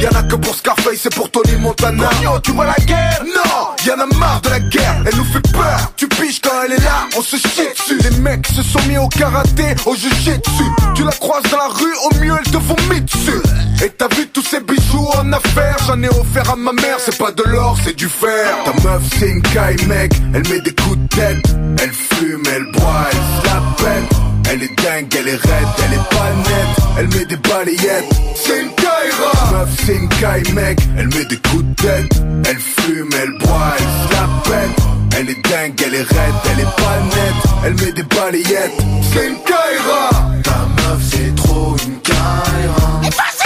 Y'en 0.00 0.10
a 0.10 0.22
que 0.22 0.36
pour 0.36 0.54
Scarface, 0.54 0.99
c'est 1.02 1.14
pour 1.14 1.30
Tony 1.30 1.56
Montana. 1.56 2.10
Yo, 2.22 2.38
tu 2.40 2.52
vois 2.52 2.66
la 2.66 2.84
guerre? 2.84 3.22
Non, 3.24 3.68
y'en 3.86 4.00
a 4.00 4.18
marre 4.18 4.40
de 4.42 4.50
la 4.50 4.60
guerre. 4.60 5.02
Elle 5.06 5.16
nous 5.16 5.24
fait 5.24 5.52
peur. 5.52 5.92
Tu 5.96 6.06
piges 6.08 6.40
quand 6.42 6.62
elle 6.64 6.72
est 6.72 6.84
là, 6.84 7.06
on 7.16 7.22
se 7.22 7.36
chie 7.36 7.68
dessus. 7.74 7.98
Les 8.02 8.18
mecs 8.18 8.46
se 8.46 8.62
sont 8.62 8.82
mis 8.86 8.98
au 8.98 9.08
karaté, 9.08 9.74
au 9.86 9.94
jujitsu. 9.94 10.64
Tu 10.94 11.04
la 11.04 11.12
croises 11.12 11.44
dans 11.50 11.56
la 11.56 11.68
rue, 11.68 11.94
au 12.04 12.14
mieux 12.16 12.34
elle 12.38 12.50
te 12.50 12.58
vomit 12.58 13.00
dessus. 13.00 13.42
Et 13.82 13.88
t'as 13.88 14.08
vu 14.14 14.28
tous 14.28 14.42
ces 14.42 14.60
bijoux 14.60 15.08
en 15.18 15.32
affaires? 15.32 15.76
J'en 15.86 16.02
ai 16.02 16.08
offert 16.08 16.50
à 16.50 16.56
ma 16.56 16.72
mère, 16.72 16.96
c'est 16.98 17.16
pas 17.16 17.32
de 17.32 17.44
l'or, 17.44 17.78
c'est 17.82 17.96
du 17.96 18.08
fer. 18.08 18.58
Ta 18.64 18.72
meuf, 18.82 19.02
c'est 19.18 19.30
une 19.30 19.42
caille, 19.42 19.82
mec. 19.86 20.12
Elle 20.34 20.46
met 20.48 20.60
des 20.60 20.74
coups 20.74 20.98
de 20.98 21.06
tête. 21.08 21.46
Elle 21.82 21.92
fume, 21.92 22.42
elle 22.54 22.70
boit, 22.72 23.06
elle 23.10 23.16
se 23.16 23.46
la 23.46 23.60
pète. 23.84 24.29
Elle 24.52 24.64
est 24.64 24.82
dingue, 24.82 25.06
elle 25.16 25.28
est 25.28 25.36
raide, 25.36 25.68
elle 25.78 25.92
est 25.94 26.08
pas 26.10 26.32
nette. 26.36 26.76
Elle 26.98 27.08
met 27.08 27.24
des 27.24 27.36
balayettes. 27.36 28.10
C'est 28.34 28.60
une 28.62 28.70
Ta 28.74 29.52
meuf, 29.52 29.68
c'est 29.86 29.94
une 29.94 30.08
caille, 30.08 30.52
mec. 30.52 30.78
Elle 30.98 31.06
met 31.06 31.24
des 31.24 31.36
coups 31.36 31.64
de 31.64 31.74
tête. 31.74 32.22
Elle 32.48 32.58
fume, 32.58 33.10
elle 33.22 33.38
boit, 33.38 33.74
elle 33.78 33.84
se 33.84 34.12
la 34.12 34.28
pète. 34.50 34.86
Elle 35.18 35.30
est 35.30 35.48
dingue, 35.48 35.82
elle 35.86 35.94
est 35.94 36.02
raide, 36.02 36.34
elle 36.52 36.60
est 36.60 36.76
pas 36.82 36.98
nette. 37.14 37.64
Elle 37.64 37.74
met 37.74 37.92
des 37.92 38.02
balayettes. 38.02 38.82
C'est 39.12 39.28
une 39.28 39.36
Kaira. 39.44 40.10
Ta 40.42 40.66
meuf, 40.82 41.00
c'est 41.10 41.34
trop 41.36 41.76
une 41.86 42.00
Kaira. 42.00 43.39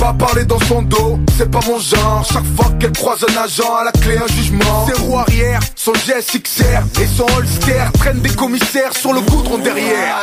Pas 0.00 0.14
parler 0.14 0.44
dans 0.44 0.58
son 0.60 0.80
dos, 0.82 1.18
c'est 1.36 1.50
pas 1.50 1.60
mon 1.66 1.78
genre. 1.78 2.26
Chaque 2.32 2.46
fois 2.56 2.72
qu'elle 2.80 2.92
croise 2.92 3.22
un 3.28 3.42
agent, 3.42 3.76
à 3.76 3.84
la 3.84 3.92
clé 3.92 4.16
un 4.16 4.26
jugement. 4.32 4.86
Ses 4.86 5.00
roues 5.02 5.18
arrière, 5.18 5.60
son 5.76 5.92
GSXR 5.92 6.82
et 7.02 7.06
son 7.06 7.26
holster 7.36 7.84
traînent 7.98 8.20
des 8.20 8.30
commissaires 8.30 8.96
sur 8.96 9.12
le 9.12 9.20
goudron 9.20 9.58
derrière. 9.58 10.16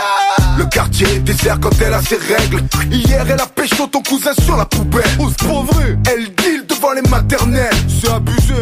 Le 0.58 0.66
quartier 0.66 1.08
est 1.08 1.20
désert 1.20 1.60
quand 1.62 1.80
elle 1.80 1.94
a 1.94 2.02
ses 2.02 2.18
règles. 2.18 2.64
Hier, 2.92 3.24
elle 3.30 3.40
a 3.40 3.46
pécho 3.46 3.86
ton 3.86 4.02
cousin 4.02 4.34
sur 4.44 4.58
la 4.58 4.66
poubelle. 4.66 5.04
Pas 5.16 5.74
vrai. 5.74 5.98
Elle 6.12 6.34
deal 6.34 6.66
devant 6.68 6.94
les 6.94 7.08
maternelles. 7.10 7.76
C'est 8.02 8.12
abusé. 8.12 8.56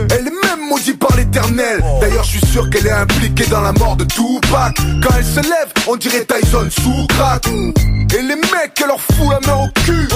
D'ailleurs, 2.01 2.23
je 2.23 2.37
suis 2.37 2.45
sûr 2.47 2.69
qu'elle 2.69 2.87
est 2.87 2.91
impliquée 2.91 3.45
dans 3.47 3.61
la 3.61 3.71
mort 3.73 3.95
de 3.95 4.03
Tupac. 4.05 4.75
Quand 5.01 5.15
elle 5.17 5.25
se 5.25 5.41
lève, 5.41 5.71
on 5.87 5.95
dirait 5.95 6.25
Tyson 6.25 6.67
sous 6.69 7.07
crack. 7.07 7.47
Et 7.47 8.21
les 8.21 8.35
mecs, 8.35 8.73
elle 8.81 8.87
leur 8.87 8.99
fout 8.99 9.29
la 9.29 9.39
main 9.47 9.65
au 9.65 9.67
cul. 9.81 10.07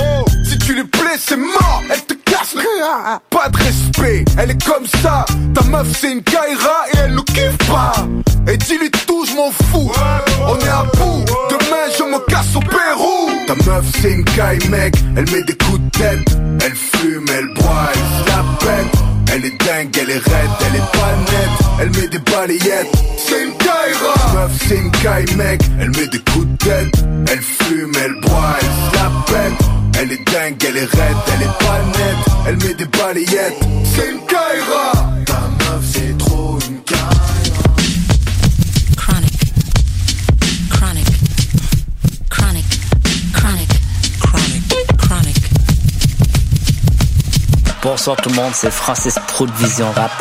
Si 0.47 0.57
tu 0.59 0.75
les 0.75 0.83
plais, 0.83 1.17
c'est 1.17 1.37
mort. 1.37 1.83
Elle 1.91 2.01
te 2.03 2.13
casse. 2.25 2.55
Pas 3.29 3.49
de 3.49 3.57
respect. 3.57 4.25
Elle 4.37 4.51
est 4.51 4.65
comme 4.65 4.87
ça. 5.01 5.25
Ta 5.53 5.63
meuf, 5.63 5.87
c'est 5.99 6.11
une 6.11 6.23
Kaira 6.23 6.85
et 6.93 6.97
elle 7.03 7.13
nous 7.13 7.23
kiffe 7.23 7.57
pas. 7.69 7.93
Et 8.47 8.57
dis-lui 8.57 8.89
tout, 9.07 9.25
je 9.25 9.35
m'en 9.35 9.51
fous. 9.51 9.91
On 10.47 10.57
est 10.57 10.69
à 10.69 10.83
bout. 10.83 11.25
Demain, 11.49 11.85
je 11.97 12.03
me 12.03 12.19
casse 12.27 12.55
au 12.55 12.59
Pérou. 12.59 13.29
Ta 13.47 13.55
meuf, 13.69 13.85
c'est 14.01 14.11
une 14.11 14.25
caille, 14.25 14.59
mec. 14.69 14.95
Elle 15.15 15.29
met 15.31 15.43
des 15.43 15.55
coups 15.55 15.79
de 15.79 15.89
tête. 15.97 16.37
Elle 16.65 16.75
fume, 16.75 17.25
elle 17.29 17.53
boit, 17.53 17.89
elle 17.93 18.25
se 18.25 18.29
la. 18.29 19.08
Elle 19.41 19.45
est 19.45 19.57
dingue, 19.65 19.97
elle 20.01 20.09
est 20.09 20.17
raide, 20.17 20.49
elle 20.67 20.75
est 20.75 20.91
pas 20.91 21.15
nette. 21.31 21.69
Elle 21.79 21.89
met 21.91 22.07
des 22.09 22.19
balayettes. 22.19 23.03
C'est 23.17 23.45
une 23.45 23.53
Kaira. 23.53 24.33
Meuf, 24.33 24.51
c'est 24.67 24.75
une 24.75 24.91
caille, 24.91 25.33
mec. 25.37 25.61
Elle 25.79 25.91
met 25.91 26.07
des 26.07 26.19
coups 26.19 26.45
de 26.45 26.57
tête. 26.57 27.05
Elle 27.31 27.39
fume, 27.39 27.91
elle 28.03 28.19
boit, 28.19 28.57
elle 28.59 28.67
se 28.67 28.95
la 28.97 29.09
pète. 29.27 29.67
Elle 29.97 30.11
est 30.11 30.25
dingue, 30.29 30.65
elle 30.67 30.77
est 30.77 30.91
raide, 30.93 31.17
elle 31.33 31.43
est 31.43 31.65
pas 31.65 31.79
nette. 31.85 32.47
Elle 32.49 32.57
met 32.57 32.73
des 32.73 32.85
balayettes. 32.85 33.59
C'est 33.85 34.11
une 34.11 34.19
Kaira. 34.27 35.18
Bonsoir 47.81 48.17
tout 48.17 48.29
le 48.29 48.35
monde, 48.35 48.51
c'est 48.53 48.71
Francis 48.71 49.15
Pro 49.27 49.45
de 49.45 49.51
Vision 49.53 49.89
Rap. 49.93 50.11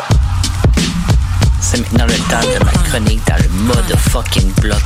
C'est 1.59 1.77
maintenant 1.79 2.05
le 2.05 2.13
temps 2.13 2.39
de 2.39 2.63
ma 2.63 2.71
chronique 2.71 3.21
dans 3.27 3.35
le 3.35 3.49
mode 3.49 3.95
fucking 3.97 4.49
bloc. 4.61 4.81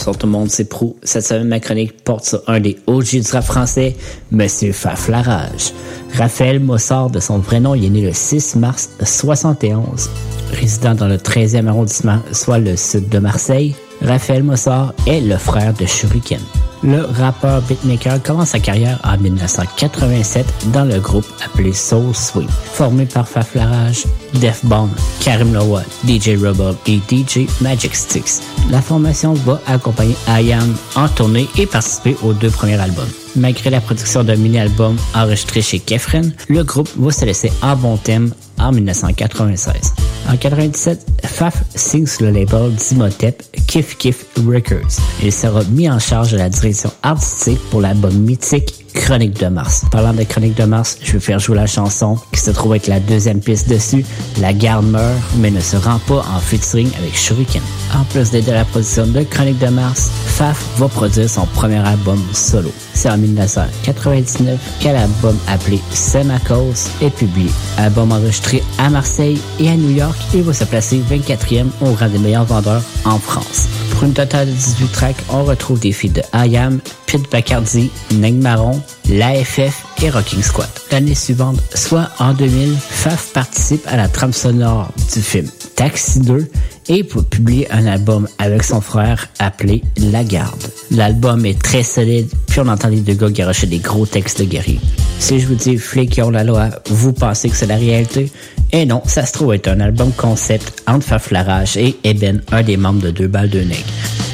Bonsoir 0.00 0.16
tout 0.16 0.26
le 0.26 0.32
monde, 0.32 0.48
c'est 0.48 0.64
Pro. 0.64 0.96
Cette 1.02 1.26
semaine, 1.26 1.48
ma 1.48 1.60
chronique 1.60 2.02
porte 2.02 2.24
sur 2.24 2.42
un 2.46 2.58
des 2.58 2.78
OG 2.86 3.20
du 3.20 3.30
rap 3.32 3.44
français, 3.44 3.94
Monsieur 4.30 4.72
Faflarage. 4.72 5.74
Raphaël 6.14 6.58
Mossard, 6.58 7.10
de 7.10 7.20
son 7.20 7.36
vrai 7.36 7.60
nom, 7.60 7.74
il 7.74 7.84
est 7.84 7.90
né 7.90 8.00
le 8.00 8.14
6 8.14 8.56
mars 8.56 8.88
71. 9.04 10.08
Résident 10.52 10.94
dans 10.94 11.06
le 11.06 11.18
13e 11.18 11.66
arrondissement, 11.66 12.20
soit 12.32 12.58
le 12.58 12.76
sud 12.76 13.10
de 13.10 13.18
Marseille. 13.18 13.76
Raphaël 14.00 14.42
Mossard 14.42 14.94
est 15.06 15.20
le 15.20 15.36
frère 15.36 15.74
de 15.74 15.84
Shuriken. 15.84 16.40
Le 16.82 17.02
rappeur 17.02 17.60
beatmaker 17.62 18.22
commence 18.22 18.50
sa 18.50 18.58
carrière 18.58 18.98
en 19.04 19.18
1987 19.18 20.70
dans 20.72 20.84
le 20.84 20.98
groupe 20.98 21.26
appelé 21.44 21.74
Soul 21.74 22.14
Swing, 22.14 22.48
formé 22.48 23.04
par 23.04 23.28
Faflarage, 23.28 24.06
Def 24.34 24.64
Bomb, 24.64 24.88
Karim 25.20 25.52
Lowa, 25.52 25.82
DJ 26.06 26.40
Rubble 26.40 26.76
et 26.86 26.96
DJ 27.08 27.46
Magic 27.60 27.94
Sticks. 27.94 28.42
La 28.70 28.80
formation 28.80 29.34
va 29.34 29.60
accompagner 29.66 30.16
IAM 30.26 30.74
en 30.96 31.08
tournée 31.08 31.48
et 31.58 31.66
participer 31.66 32.16
aux 32.22 32.32
deux 32.32 32.50
premiers 32.50 32.80
albums. 32.80 33.10
Malgré 33.36 33.70
la 33.70 33.80
production 33.80 34.24
d'un 34.24 34.36
mini-album 34.36 34.96
enregistré 35.14 35.62
chez 35.62 35.78
Kefren, 35.78 36.32
le 36.48 36.64
groupe 36.64 36.88
va 36.96 37.12
se 37.12 37.24
laisser 37.24 37.52
en 37.62 37.76
bon 37.76 37.96
thème 37.96 38.32
en 38.58 38.72
1996. 38.72 39.94
En 40.26 40.32
1997, 40.32 41.06
Faf 41.24 41.62
signe 41.74 42.06
sur 42.06 42.22
le 42.26 42.32
label 42.32 42.74
d'Imhotep 42.74 43.42
Kif 43.66 43.96
Kif 43.98 44.26
Records. 44.36 45.00
Il 45.22 45.32
sera 45.32 45.62
mis 45.70 45.88
en 45.88 45.98
charge 45.98 46.32
de 46.32 46.38
la 46.38 46.48
direction 46.48 46.92
artistique 47.02 47.60
pour 47.70 47.80
l'album 47.80 48.14
mythique 48.14 48.79
Chronique 48.94 49.38
de 49.40 49.46
Mars. 49.46 49.84
Parlant 49.90 50.12
de 50.12 50.24
Chronique 50.24 50.56
de 50.56 50.64
Mars, 50.64 50.98
je 51.02 51.12
vais 51.12 51.20
faire 51.20 51.38
jouer 51.38 51.56
la 51.56 51.66
chanson 51.66 52.18
qui 52.32 52.40
se 52.40 52.50
trouve 52.50 52.74
être 52.74 52.86
la 52.86 53.00
deuxième 53.00 53.40
piste 53.40 53.68
dessus. 53.68 54.04
La 54.40 54.52
garde 54.52 54.86
meurt, 54.86 55.18
mais 55.38 55.50
ne 55.50 55.60
se 55.60 55.76
rend 55.76 55.98
pas 56.06 56.24
en 56.34 56.38
featuring 56.40 56.90
avec 56.98 57.14
Shuriken. 57.16 57.62
En 57.94 58.04
plus 58.04 58.30
d'aider 58.30 58.52
à 58.52 58.54
la 58.54 58.64
production 58.64 59.06
de 59.06 59.22
Chronique 59.22 59.58
de 59.58 59.68
Mars, 59.68 60.10
Faf 60.26 60.64
va 60.78 60.88
produire 60.88 61.28
son 61.28 61.46
premier 61.46 61.86
album 61.86 62.20
solo. 62.32 62.72
C'est 62.94 63.10
en 63.10 63.18
1999 63.18 64.58
qu'un 64.80 64.94
album 64.94 65.36
appelé 65.48 65.80
Semacos 65.92 66.88
est 67.02 67.10
publié. 67.10 67.50
Album 67.78 68.12
enregistré 68.12 68.62
à 68.78 68.90
Marseille 68.90 69.40
et 69.58 69.70
à 69.70 69.76
New 69.76 69.90
York, 69.90 70.18
il 70.34 70.42
va 70.42 70.52
se 70.52 70.64
placer 70.64 71.02
24e 71.10 71.66
au 71.80 71.94
rang 71.94 72.08
des 72.08 72.18
meilleurs 72.18 72.44
vendeurs 72.44 72.82
en 73.04 73.18
France. 73.18 73.68
Pour 73.90 74.04
une 74.04 74.14
totale 74.14 74.48
de 74.48 74.52
18 74.52 74.92
tracks, 74.92 75.16
on 75.28 75.44
retrouve 75.44 75.80
des 75.80 75.92
filles 75.92 76.10
de 76.10 76.22
IAM, 76.32 76.80
Pete 77.06 77.30
Bacardi, 77.30 77.90
Neg 78.12 78.34
Marron, 78.34 78.80
l'AFF 79.08 79.84
et 80.02 80.10
Rocking 80.10 80.42
Squad. 80.42 80.68
L'année 80.90 81.14
suivante, 81.14 81.60
soit 81.74 82.10
en 82.18 82.32
2000, 82.32 82.74
Faf 82.78 83.32
participe 83.32 83.86
à 83.86 83.96
la 83.96 84.08
trame 84.08 84.32
sonore 84.32 84.90
du 85.12 85.20
film 85.20 85.46
Taxi 85.76 86.20
2 86.20 86.50
et 86.88 87.04
pour 87.04 87.24
publier 87.24 87.70
un 87.70 87.86
album 87.86 88.26
avec 88.38 88.62
son 88.62 88.80
frère 88.80 89.28
appelé 89.38 89.82
La 89.96 90.24
Garde. 90.24 90.62
L'album 90.90 91.44
est 91.46 91.60
très 91.60 91.82
solide, 91.82 92.28
puis 92.48 92.60
on 92.60 92.68
entend 92.68 92.88
les 92.88 93.00
deux 93.00 93.14
gars 93.14 93.30
garocher 93.30 93.66
des 93.66 93.78
gros 93.78 94.06
textes 94.06 94.40
de 94.40 94.44
guerrier. 94.44 94.80
Si 95.18 95.38
je 95.38 95.46
vous 95.46 95.54
dis 95.54 95.76
flics 95.76 96.10
qui 96.10 96.22
ont 96.22 96.30
la 96.30 96.44
loi, 96.44 96.70
vous 96.88 97.12
pensez 97.12 97.48
que 97.48 97.56
c'est 97.56 97.66
la 97.66 97.76
réalité? 97.76 98.30
Et 98.72 98.86
non, 98.86 99.02
ça 99.06 99.26
se 99.26 99.32
trouve 99.32 99.54
être 99.54 99.68
un 99.68 99.80
album 99.80 100.12
concept 100.12 100.82
entre 100.86 101.06
Faflarage 101.06 101.76
et 101.76 101.96
Eben, 102.04 102.42
un 102.52 102.62
des 102.62 102.76
membres 102.76 103.02
de 103.02 103.10
Deux 103.10 103.28
Balles 103.28 103.50
de 103.50 103.60
Nègre. 103.60 103.84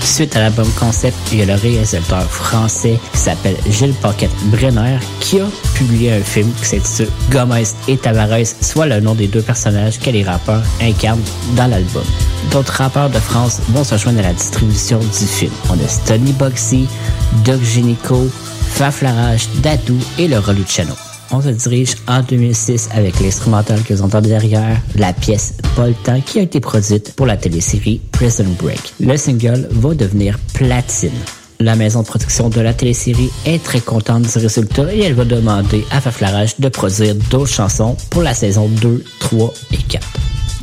Suite 0.07 0.37
à 0.37 0.41
l'album 0.41 0.71
concept, 0.79 1.17
il 1.33 1.41
y 1.41 1.43
a 1.43 1.47
le 1.47 1.55
réalisateur 1.61 2.23
français 2.23 2.99
qui 3.13 3.19
s'appelle 3.19 3.57
Gilles 3.69 3.93
Paquette 4.01 4.31
Brenner 4.45 4.99
qui 5.21 5.41
a 5.41 5.47
publié 5.75 6.13
un 6.13 6.23
film 6.23 6.51
qui 6.55 6.65
s'intitule 6.65 7.09
Gomez 7.31 7.65
et 7.87 7.99
Tavares, 7.99 8.47
soit 8.63 8.87
le 8.87 9.01
nom 9.01 9.15
des 9.15 9.27
deux 9.27 9.43
personnages 9.43 9.99
que 9.99 10.09
les 10.09 10.23
rappeurs 10.23 10.63
incarnent 10.81 11.21
dans 11.57 11.67
l'album. 11.67 12.05
D'autres 12.51 12.73
rappeurs 12.75 13.11
de 13.11 13.19
France 13.19 13.61
vont 13.71 13.85
se 13.85 13.99
joindre 13.99 14.21
à 14.21 14.29
la 14.29 14.33
distribution 14.33 15.01
du 15.01 15.27
film. 15.27 15.53
On 15.69 15.85
a 15.85 15.89
Stoney 15.89 16.33
Boxy, 16.33 16.87
Doc 17.45 17.63
Génico, 17.63 18.27
Faflarage, 18.71 19.49
Dadou 19.57 19.99
et 20.19 20.29
le 20.29 20.39
Reluciano. 20.39 20.95
On 21.33 21.43
se 21.43 21.49
dirige 21.49 21.95
en 22.07 22.23
2006 22.23 22.89
avec 22.93 23.19
l'instrumental 23.21 23.83
que 23.83 23.95
vous 23.95 24.03
entendez 24.03 24.29
derrière, 24.29 24.77
la 24.95 25.13
pièce 25.13 25.55
temps 26.05 26.21
qui 26.21 26.39
a 26.39 26.43
été 26.43 26.61
produite 26.61 27.13
pour 27.15 27.27
la 27.27 27.37
télésérie 27.37 28.01
Prison 28.13 28.47
Break. 28.59 28.95
Le 29.01 29.17
single 29.17 29.69
va 29.71 29.95
devenir 29.95 30.39
platine. 30.55 31.11
La 31.61 31.75
maison 31.75 32.03
de 32.03 32.07
production 32.07 32.49
de 32.49 32.61
la 32.61 32.75
télésérie 32.75 33.31
est 33.45 33.63
très 33.63 33.81
contente 33.81 34.23
du 34.23 34.39
résultat 34.39 34.93
et 34.95 35.03
elle 35.03 35.15
va 35.15 35.25
demander 35.25 35.85
à 35.91 36.01
Faflarage 36.01 36.59
de 36.59 36.69
produire 36.69 37.15
d'autres 37.31 37.53
chansons 37.53 37.97
pour 38.11 38.23
la 38.23 38.35
saison 38.35 38.69
2, 38.69 39.05
3 39.21 39.53
et 39.73 39.77
4. 39.77 40.07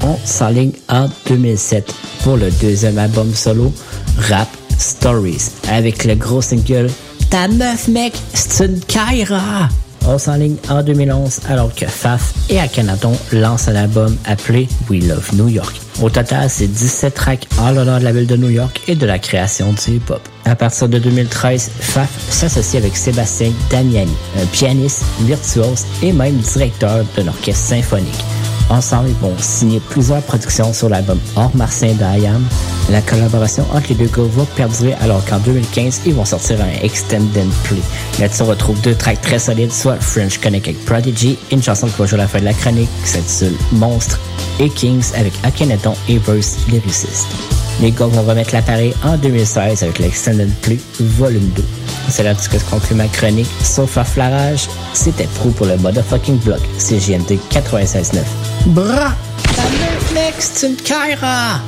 On 0.04 0.18
s'enligne 0.26 0.74
en 0.90 1.08
2007 1.28 1.94
pour 2.24 2.38
le 2.38 2.50
deuxième 2.62 2.98
album 2.98 3.34
solo, 3.34 3.72
Rap 4.30 4.50
Stories, 4.78 5.50
avec 5.70 6.06
le 6.06 6.16
gros 6.16 6.42
single 6.42 6.90
Ta 7.30 7.48
meuf 7.48 7.88
mec, 7.88 8.14
c'est 8.34 8.66
une 8.66 8.80
Kaira! 8.80 9.70
On 10.08 10.18
s'enligne 10.18 10.58
en 10.70 10.84
2011 10.84 11.42
alors 11.48 11.74
que 11.74 11.86
Faf 11.86 12.34
et 12.50 12.60
Akhenaton 12.60 13.14
lancent 13.32 13.70
un 13.70 13.76
album 13.76 14.16
appelé 14.26 14.68
We 14.90 15.06
Love 15.08 15.34
New 15.36 15.48
York. 15.48 15.80
Au 16.02 16.10
total, 16.10 16.50
c'est 16.50 16.68
17 16.68 17.14
tracks 17.14 17.48
en 17.60 17.72
l'honneur 17.72 18.00
de 18.00 18.04
la 18.04 18.12
ville 18.12 18.28
de 18.28 18.36
New 18.36 18.50
York 18.50 18.82
et 18.88 18.96
de 18.96 19.06
la 19.06 19.20
création 19.20 19.72
du 19.72 19.96
hip-hop. 19.96 20.22
À 20.46 20.56
partir 20.56 20.90
de 20.90 21.00
2013, 21.00 21.72
Faf 21.80 22.10
s'associe 22.30 22.84
avec 22.84 22.98
Sébastien 22.98 23.52
Damiani, 23.70 24.12
un 24.42 24.46
pianiste, 24.48 25.04
virtuose 25.22 25.86
et 26.02 26.12
même 26.12 26.36
directeur 26.38 27.06
de 27.16 27.22
l'orchestre 27.22 27.68
symphonique. 27.68 28.24
Ensemble, 28.70 29.10
ils 29.10 29.16
vont 29.16 29.34
signer 29.40 29.80
plusieurs 29.80 30.22
productions 30.22 30.74
sur 30.74 30.90
l'album 30.90 31.20
Hors 31.36 31.56
Marseille 31.56 31.96
d'Ayam. 31.96 32.44
La 32.90 33.02
collaboration 33.02 33.66
entre 33.74 33.90
les 33.90 33.96
deux 33.96 34.06
gars 34.08 34.28
va 34.30 34.46
perdurer 34.56 34.94
alors 35.02 35.24
qu'en 35.26 35.40
2015, 35.40 36.02
ils 36.06 36.14
vont 36.14 36.26
sortir 36.26 36.60
un 36.62 36.84
Extended 36.84 37.48
Play. 37.64 37.82
Là-dessus, 38.20 38.42
on 38.44 38.46
retrouve 38.46 38.80
deux 38.82 38.96
tracks 38.96 39.22
très 39.22 39.40
solides, 39.40 39.72
soit 39.72 39.98
French 40.00 40.40
Connect 40.40 40.68
avec 40.68 40.84
Prodigy, 40.86 41.38
une 41.52 41.62
chanson 41.62 41.88
qui 41.88 41.98
va 41.98 42.06
jouer 42.06 42.20
à 42.20 42.24
la 42.24 42.28
fin 42.28 42.40
de 42.40 42.46
la 42.46 42.54
chronique 42.54 42.90
qui 43.04 43.10
s'intitule 43.10 43.58
Monstre, 43.74 44.20
et 44.60 44.70
Kings 44.70 45.12
avec 45.16 45.34
Akhenaton 45.44 45.94
et 46.10 46.18
Verse 46.18 46.58
Lyricist. 46.70 47.28
Les 47.84 47.92
gars 47.92 48.06
vont 48.06 48.22
remettre 48.24 48.54
l'appareil 48.54 48.94
en 49.04 49.18
2016 49.18 49.84
avec 49.84 50.00
l'Extended 50.00 50.50
Play 50.62 50.80
Volume 51.02 51.50
2. 51.50 51.64
C'est 52.08 52.24
là-dessus 52.24 52.50
que 52.50 52.58
se 52.58 52.64
conclut 52.64 52.96
ma 52.96 53.10
chronique. 53.10 53.50
Sauf 53.62 53.98
à 53.98 54.06
flarage, 54.06 54.70
c'était 54.94 55.28
pro 55.36 55.50
pour 55.50 55.66
le 55.66 55.76
motherfucking 55.76 56.38
block. 56.38 56.62
C'est 56.78 56.98
JMT 56.98 57.34
96.9. 57.52 58.22
Bra! 58.68 59.12
Ta 59.54 59.64
meuf, 59.64 60.14
mec, 60.14 60.36
c'est 60.40 60.68
une 60.68 60.78
Kaira! 60.78 61.60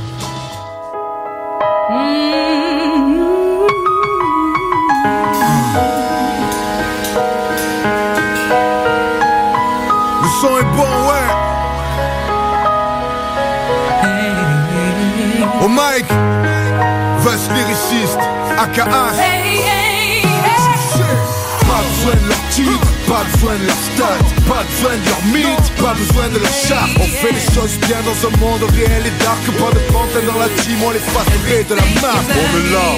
Pas 18.75 18.83
besoin 21.87 22.15
de 22.21 22.27
leur 22.27 22.43
titre, 22.49 22.91
pas 23.07 23.23
besoin 23.31 23.55
de 23.55 23.65
leur 23.67 23.75
stats, 23.75 24.25
pas 24.47 24.63
besoin 24.63 24.97
de 24.97 25.05
leur 25.07 25.23
mythe, 25.31 25.71
pas 25.81 25.93
besoin 25.93 26.27
de 26.27 26.39
leur 26.39 26.51
charte. 26.51 26.91
On 26.99 27.07
fait 27.07 27.31
les 27.31 27.55
choses 27.55 27.77
bien 27.87 28.01
dans 28.03 28.27
un 28.27 28.31
monde 28.37 28.63
réel 28.73 29.03
et 29.05 29.23
dark, 29.23 29.43
pas 29.57 29.71
de 29.71 29.79
pantin 29.93 30.23
dans 30.27 30.39
la 30.39 30.49
team, 30.61 30.77
on 30.85 30.91
les 30.91 30.99
fasse 30.99 31.25
de 31.69 31.75
la 31.75 31.85
marque. 32.01 32.29
On 32.31 32.57
est 32.57 32.69
là, 32.73 32.97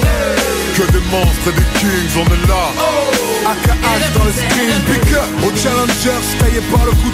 que 0.74 0.82
des 0.90 1.04
monstres 1.10 1.48
et 1.48 1.52
des 1.52 1.68
kings, 1.78 2.16
on 2.16 2.26
est 2.26 2.48
là. 2.48 3.37
Dans 3.48 4.24
le 4.24 4.30
up 4.30 5.24
aux 5.42 5.56
challengers 5.56 6.28
le 6.84 6.90
coup 6.90 7.10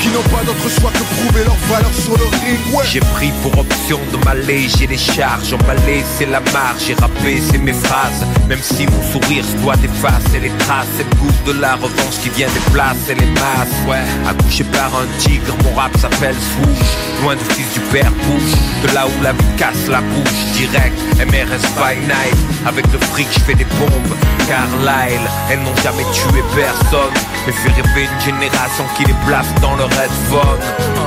qui 0.00 0.08
n'ont 0.08 0.22
pas 0.22 0.42
d'autre 0.44 0.68
choix 0.68 0.90
que 0.90 0.98
prouver 0.98 1.44
leur 1.44 1.54
valeur 1.70 1.94
sur 1.94 2.16
le 2.18 2.24
ring. 2.24 2.58
J'ai 2.84 2.98
pris 2.98 3.30
pour 3.42 3.56
option 3.56 4.00
de 4.12 4.24
m'alléger 4.24 4.88
les 4.88 4.98
charges 4.98 5.52
Emballé 5.52 6.04
c'est 6.16 6.26
la 6.26 6.40
marge, 6.52 6.82
j'ai 6.88 6.94
rappé 6.94 7.40
c'est 7.48 7.58
mes 7.58 7.72
phrases. 7.72 8.26
Même 8.48 8.58
si 8.60 8.86
mon 8.86 9.02
sourire 9.12 9.44
se 9.44 9.54
doit 9.62 9.76
effacer 9.76 10.40
les 10.40 10.50
traces 10.58 10.88
C'est 10.96 11.04
le 11.04 11.14
goût 11.16 11.32
de 11.46 11.60
la 11.60 11.76
revanche 11.76 12.18
qui 12.24 12.30
vient 12.30 12.48
déplacer 12.48 13.14
les 13.14 13.30
masses. 13.38 13.78
Ouais, 13.86 14.02
accouché 14.28 14.64
par 14.64 14.90
un 14.96 15.06
tigre, 15.20 15.54
mon 15.62 15.74
rap 15.74 15.96
s'appelle 15.96 16.34
Swoosh. 16.34 17.22
Loin 17.22 17.36
du 17.36 17.44
fils 17.54 17.72
du 17.74 17.80
père 17.92 18.10
Bush 18.10 18.52
De 18.82 18.94
là 18.94 19.06
où 19.06 19.22
la 19.22 19.32
vie 19.32 19.56
casse 19.56 19.86
la 19.88 20.00
bouche. 20.00 20.38
Direct, 20.54 20.98
MRS 21.18 21.62
by 21.78 22.00
night 22.00 22.36
Avec 22.66 22.84
le 22.92 22.98
fric 22.98 23.28
je 23.32 23.40
fais 23.40 23.54
des 23.54 23.66
bombes 23.78 24.37
Carlyle, 24.48 25.28
elles 25.50 25.60
n'ont 25.60 25.76
jamais 25.82 26.04
tué 26.12 26.42
personne. 26.56 27.12
Mais 27.46 27.52
fait 27.52 27.68
rêver 27.68 28.08
une 28.10 28.20
génération 28.20 28.84
qui 28.96 29.04
les 29.04 29.14
place 29.26 29.46
dans 29.60 29.76
le 29.76 29.84
red 29.84 30.10
phone 30.30 30.98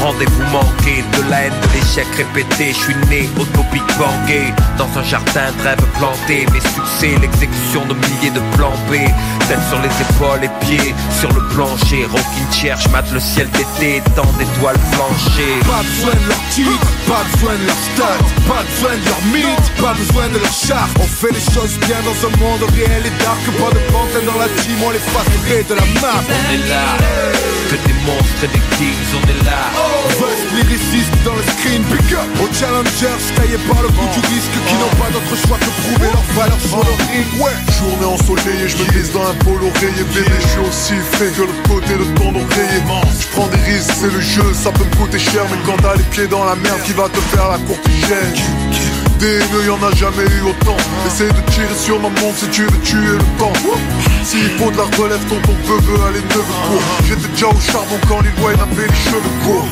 Rendez-vous 0.00 0.42
manqué 0.52 1.02
de 1.16 1.30
la 1.30 1.44
haine 1.44 1.52
de 1.62 1.68
l'échec 1.72 2.06
répété. 2.16 2.68
Je 2.68 2.78
suis 2.78 2.94
né 3.08 3.28
au 3.40 3.44
topic 3.44 3.82
bangé 3.98 4.52
Dans 4.76 4.88
un 4.98 5.02
jardin 5.02 5.50
de 5.56 5.62
rêves 5.62 5.86
plantés. 5.98 6.46
Mes 6.52 6.60
succès, 6.60 7.18
l'exécution 7.20 7.84
de 7.86 7.94
milliers 7.94 8.30
de 8.30 8.40
plans 8.56 8.76
B 8.88 8.94
Tête 9.48 9.60
sur 9.68 9.78
les 9.80 9.88
épaules 9.88 10.44
et 10.44 10.64
pieds 10.64 10.94
sur 11.20 11.28
le 11.32 11.46
plancher. 11.48 12.06
Rockin' 12.06 12.52
chair, 12.52 12.78
j'mate 12.80 13.10
le 13.12 13.20
ciel 13.20 13.48
d'été 13.50 14.02
Dans 14.16 14.24
d'étoiles 14.38 14.78
flanchées. 14.92 15.60
Pas 15.66 15.82
besoin 15.82 16.14
de 16.14 16.28
leur 16.28 16.42
titre, 16.50 16.88
pas 17.06 17.22
besoin 17.32 17.54
de 17.60 17.66
leur 17.66 17.80
stats, 17.92 18.24
pas 18.48 18.62
besoin 18.64 18.96
de 18.96 19.04
leur 19.04 19.22
mythe, 19.32 19.68
pas 19.80 19.92
besoin 19.92 20.28
de 20.28 20.38
leur 20.38 20.52
charte. 20.52 20.96
On 20.98 21.06
fait 21.06 21.32
les 21.32 21.44
choses 21.52 21.76
bien 21.86 22.00
dans 22.08 22.16
un 22.24 22.32
monde 22.40 22.64
réel 22.72 23.04
et 23.04 23.14
dark, 23.22 23.44
pas 23.60 23.72
de 23.76 23.82
pantin 23.92 24.24
dans 24.24 24.38
la 24.40 24.48
team, 24.62 24.80
on 24.80 24.90
les 24.90 25.04
facerait 25.12 25.64
de 25.68 25.74
la 25.74 25.86
map. 26.00 26.24
On 26.24 26.54
est 26.54 26.64
là, 26.68 26.96
que 27.68 27.76
des 27.76 27.96
monstres 28.08 28.44
et 28.44 28.48
des 28.48 28.64
kings, 28.76 29.12
on 29.12 29.24
est 29.28 29.44
là. 29.44 29.60
Vest 30.20 30.44
lyriciste 30.56 31.12
dans 31.24 31.34
le 31.34 31.42
screen, 31.42 31.82
pick 31.84 32.12
up. 32.16 32.28
Aux 32.40 32.52
challengers 32.52 33.20
taillés 33.36 33.60
par 33.68 33.82
le 33.82 33.88
coup 33.88 34.08
du 34.14 34.20
risque 34.32 34.56
Qui 34.66 34.74
n'ont 34.80 34.96
pas 34.96 35.10
d'autre 35.12 35.36
choix 35.36 35.58
que 35.58 35.70
prouver 35.82 36.10
leur 36.12 36.26
valeur 36.32 36.60
sur 36.60 36.78
le 36.78 36.94
ring. 37.10 37.26
Ouais. 37.40 37.56
Journée 37.78 38.06
ensoleillée, 38.06 38.68
je 38.68 38.76
me 38.78 38.84
glisse 38.90 39.12
dans 39.12 39.26
un 39.26 39.33
polo 39.44 39.70
rayé 39.80 40.04
Bébé, 40.14 40.30
je 40.40 40.48
suis 40.48 40.60
aussi 40.60 40.94
fait 41.12 41.30
que 41.32 41.40
l'autre 41.40 41.62
côté 41.68 41.94
de 41.94 42.04
ton 42.18 42.30
oreiller. 42.30 42.82
Je 43.20 43.26
prends 43.32 43.48
des 43.48 43.60
risques, 43.62 43.92
c'est 44.00 44.12
le 44.12 44.20
jeu, 44.20 44.52
ça 44.54 44.70
peut 44.70 44.84
me 44.84 44.96
coûter 44.96 45.18
cher 45.18 45.42
Mais 45.50 45.58
quand 45.66 45.76
t'as 45.82 45.96
les 45.96 46.02
pieds 46.04 46.26
dans 46.26 46.44
la 46.44 46.54
merde, 46.56 46.80
qui 46.84 46.92
va 46.92 47.08
te 47.08 47.20
faire 47.34 47.48
la 47.50 47.58
courte 47.58 47.86
chaîne 48.06 48.94
des 49.18 49.36
haineux, 49.36 49.64
y'en 49.66 49.82
a 49.82 49.94
jamais 49.94 50.24
eu 50.24 50.42
autant. 50.42 50.76
Essaye 51.06 51.28
de 51.28 51.50
tirer 51.50 51.74
sur 51.74 52.00
ma 52.00 52.08
montre 52.08 52.38
si 52.38 52.48
tu 52.48 52.62
veux 52.62 52.80
tuer 52.80 53.16
le 53.16 53.38
temps. 53.38 53.52
S'il 54.24 54.50
faut 54.58 54.70
de 54.70 54.76
la 54.76 54.84
relève, 54.98 55.20
ton 55.28 55.40
ton 55.40 55.52
veut, 55.64 55.80
veut 55.80 56.04
aller 56.06 56.20
neveux 56.20 56.42
court. 56.68 56.82
J'étais 57.08 57.28
déjà 57.28 57.46
au 57.46 57.60
charbon 57.60 57.98
quand 58.08 58.20
Lil 58.20 58.32
Wayne 58.42 58.60
avait 58.60 58.86
les 58.86 58.94
cheveux 58.94 59.20
courts 59.44 59.68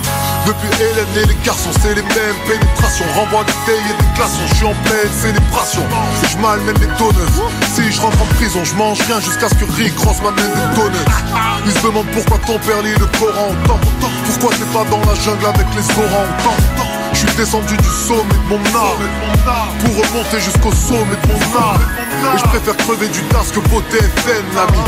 Depuis 0.46 0.68
Hélène 0.82 1.06
et 1.16 1.26
les 1.26 1.36
garçons, 1.44 1.70
c'est 1.80 1.94
les 1.94 2.02
mêmes. 2.02 2.36
Pénétrations 2.48 3.04
Renvoie 3.14 3.44
des 3.44 3.52
tailles 3.64 3.90
et 3.90 4.02
des 4.02 4.08
glaçons, 4.16 4.46
je 4.48 4.54
suis 4.54 4.66
en 4.66 4.74
pleine 4.74 5.12
célébration. 5.12 5.82
Si 6.20 6.32
je 6.32 6.38
malmène 6.38 6.78
les 6.80 6.88
tonneuses, 6.98 7.42
si 7.74 7.92
je 7.92 8.00
rentre 8.00 8.20
en 8.20 8.26
prison 8.34 8.64
Je 8.64 8.74
mange 8.74 9.00
rien 9.06 9.20
jusqu'à 9.20 9.48
ce 9.48 9.54
que 9.54 9.64
Rick 9.72 9.96
Ross 9.98 10.16
m'amène 10.22 10.50
des 10.50 10.76
tonneuses. 10.76 11.04
Ils 11.64 11.72
se 11.72 11.86
demandent 11.86 12.10
pourquoi 12.12 12.38
ton 12.46 12.58
père 12.58 12.82
lit 12.82 12.94
le 12.98 13.06
Coran 13.18 13.50
autant. 13.50 13.78
Pourquoi 14.26 14.50
t'es 14.56 14.66
pas 14.72 14.84
dans 14.90 15.00
la 15.06 15.14
jungle 15.20 15.46
avec 15.46 15.66
les 15.76 16.02
orans 16.02 16.26
autant 16.40 16.81
suis 17.26 17.36
descendu 17.36 17.76
du 17.76 17.88
sommet 17.88 18.34
de 18.34 18.48
mon 18.48 18.78
art. 18.78 18.98
Pour 19.80 19.94
remonter 19.94 20.40
jusqu'au 20.40 20.72
sommet 20.72 21.16
de 21.22 21.28
mon 21.28 21.58
art. 21.58 21.80
Et 22.34 22.38
je 22.38 22.44
préfère 22.44 22.76
crever 22.76 23.08
du 23.08 23.20
tas 23.24 23.44
que 23.52 23.60
voter 23.68 23.98
FN 23.98 24.44
l'ami. 24.54 24.78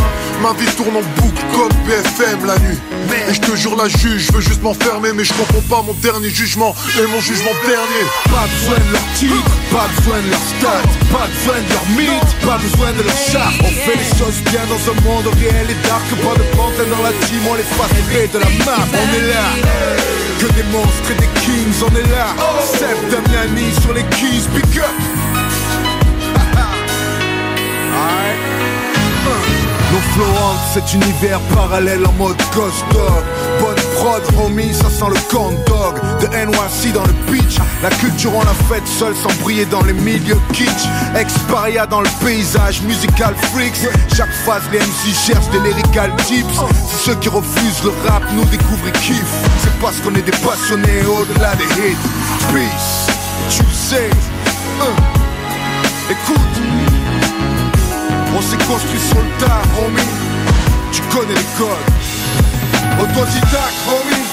Ma 0.43 0.53
vie 0.53 0.71
tourne 0.77 0.97
en 0.97 1.21
boucle 1.21 1.43
comme 1.53 1.73
BFM 1.87 2.47
la 2.47 2.59
nuit. 2.59 2.79
Et 3.29 3.35
je 3.35 3.41
te 3.41 3.55
jure 3.55 3.77
la 3.77 3.89
juge, 3.89 4.27
je 4.27 4.33
veux 4.33 4.41
juste 4.41 4.63
m'enfermer 4.63 5.13
Mais 5.13 5.25
je 5.25 5.33
comprends 5.35 5.77
pas 5.77 5.83
mon 5.83 5.93
dernier 5.95 6.31
jugement 6.31 6.75
Et 6.99 7.07
mon 7.07 7.21
jugement 7.21 7.53
dernier. 7.67 8.05
Pas 8.25 8.47
besoin 8.49 8.79
de 8.79 8.93
leur 8.93 9.07
titre, 9.15 9.51
pas 9.71 9.89
besoin 9.97 10.19
de 10.19 10.31
leur 10.31 10.41
Pas 11.13 11.27
besoin 11.29 11.61
de 11.61 11.69
leur 11.73 11.87
mythe, 11.97 12.24
pas 12.45 12.59
besoin 12.59 12.93
de 12.93 13.03
leur 13.03 13.17
charte 13.17 13.55
On 13.61 13.69
fait 13.69 13.97
les 13.97 14.05
choses 14.19 14.41
bien 14.51 14.61
dans 14.69 14.91
un 14.93 14.97
monde 15.03 15.27
réel 15.35 15.71
et 15.71 15.77
dark. 15.89 16.05
Pas 16.23 16.35
de 16.39 16.45
pantin 16.57 16.85
dans 16.91 17.03
la 17.03 17.13
team, 17.27 17.41
on 17.49 17.55
les 17.55 17.63
facerait 17.63 18.29
de 18.29 18.39
la 18.39 18.51
map. 18.65 18.85
On 18.93 19.15
est 19.15 19.27
là. 19.33 19.47
Que 20.39 20.47
des 20.53 20.63
monstres 20.71 21.11
et 21.11 21.15
des 21.21 21.29
kings, 21.41 21.83
on 21.83 21.91
est 21.97 22.07
là. 22.11 22.35
Seth 22.63 23.09
Damiani 23.11 23.73
sur 23.81 23.93
les 23.95 24.05
keys, 24.05 24.47
pick 24.55 24.77
up. 24.79 24.85
Nos 29.93 30.01
flow 30.15 30.55
cet 30.73 30.93
univers 30.93 31.41
parallèle 31.55 32.05
en 32.07 32.13
mode 32.13 32.37
Ghost 32.55 32.85
prod, 33.95 34.23
homie, 34.39 34.73
ça 34.73 34.89
sent 34.91 35.11
le 35.11 35.21
corn 35.31 35.55
dog. 35.67 35.95
De 36.21 36.27
NYC 36.27 36.93
dans 36.93 37.05
le 37.05 37.13
pitch. 37.31 37.59
La 37.83 37.91
culture 37.91 38.35
on 38.35 38.41
l'a 38.41 38.55
faite 38.69 38.87
seule 38.87 39.15
sans 39.15 39.33
briller 39.43 39.67
dans 39.67 39.83
les 39.83 39.93
milieux 39.93 40.39
kitsch. 40.53 40.87
Ex-paria 41.17 41.87
dans 41.87 42.01
le 42.01 42.09
paysage 42.25 42.83
musical 42.83 43.35
freaks. 43.53 43.89
Chaque 44.17 44.33
phase 44.45 44.63
les 44.73 44.79
MC 44.79 45.15
cherchent 45.15 45.51
des 45.51 45.61
lyrical 45.61 46.15
tips. 46.27 46.61
C'est 46.89 47.11
ceux 47.11 47.15
qui 47.17 47.29
refusent 47.29 47.85
le 47.85 47.93
rap 48.09 48.23
nous 48.35 48.45
découvrent 48.47 48.89
et 48.89 48.93
kiffent 48.93 49.43
C'est 49.63 49.81
parce 49.81 49.97
qu'on 50.01 50.15
est 50.15 50.23
des 50.23 50.39
passionnés 50.47 51.03
au-delà 51.07 51.55
des 51.57 51.65
hits. 51.65 51.97
Peace, 52.53 53.13
tu 53.51 53.65
sais 53.73 54.11
hein. 54.81 54.95
Écoute. 56.11 56.41
On 58.37 58.43
s'est 58.43 58.57
construit 58.67 58.99
sur 58.99 59.19
le 59.19 59.47
tard, 59.47 59.63
homie. 59.79 60.03
Tu 60.93 61.03
connais 61.03 61.35
les 61.35 61.59
codes. 61.59 62.14
Autodidacte, 63.01 63.81
homie. 63.89 64.25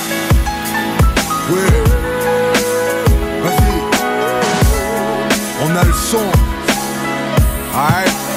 Ouais. 1.52 1.84
Vas-y. 3.44 3.76
On 5.64 5.76
a 5.76 5.84
le 5.84 5.94
son. 5.94 6.32
Alright. 7.74 8.31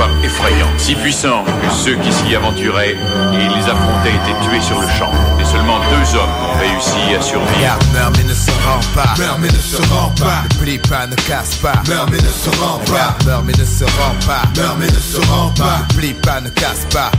Pouvoir 0.00 0.24
effrayant, 0.24 0.68
si 0.78 0.94
puissant 0.94 1.44
que 1.44 1.70
ceux 1.74 1.96
qui 1.96 2.12
s'y 2.12 2.34
aventuraient 2.34 2.96
et 3.32 3.48
les 3.48 3.64
affrontaient 3.64 4.14
étaient 4.14 4.48
tués 4.48 4.60
sur 4.60 4.80
le 4.80 4.88
champ. 4.88 5.10
Et 5.40 5.44
seulement 5.44 5.78
deux 5.90 6.16
hommes 6.16 6.30
ont 6.42 6.58
réussi 6.58 7.14
à 7.14 7.22
survivre. 7.22 7.78
Meurs 7.92 8.12
mais 8.16 8.24
ne 8.24 8.34
se 8.34 8.50
rend 8.50 8.80
pas. 8.94 9.14
Meurs 9.18 9.38
mais 9.38 9.48
ne 9.48 9.58
se 9.58 9.76
rend 9.92 10.10
pas. 10.18 10.44
Ne 10.50 10.64
plie 10.64 10.78
pas, 10.78 11.06
ne 11.06 11.14
casse 11.16 11.56
pas. 11.56 11.82
Meurs 11.88 12.06
mais 12.10 12.18
ne 12.18 12.22
se 12.22 12.50
rend 12.60 12.78
pas. 12.78 13.16
Meurs 13.26 13.42
mais 13.44 13.52
ne 13.52 13.64
se 13.64 13.84
rend 13.84 14.14
pas. 14.26 14.42
Meurs 14.56 14.76
mais 14.78 14.86
ne 14.86 14.92
se 14.92 15.20
rend 15.30 15.50
pas. 15.50 15.80
Ne 15.90 15.94
plie 15.96 16.14
pas, 16.14 16.40
ne 16.40 16.48
casse 16.50 16.86
pas. 16.90 17.10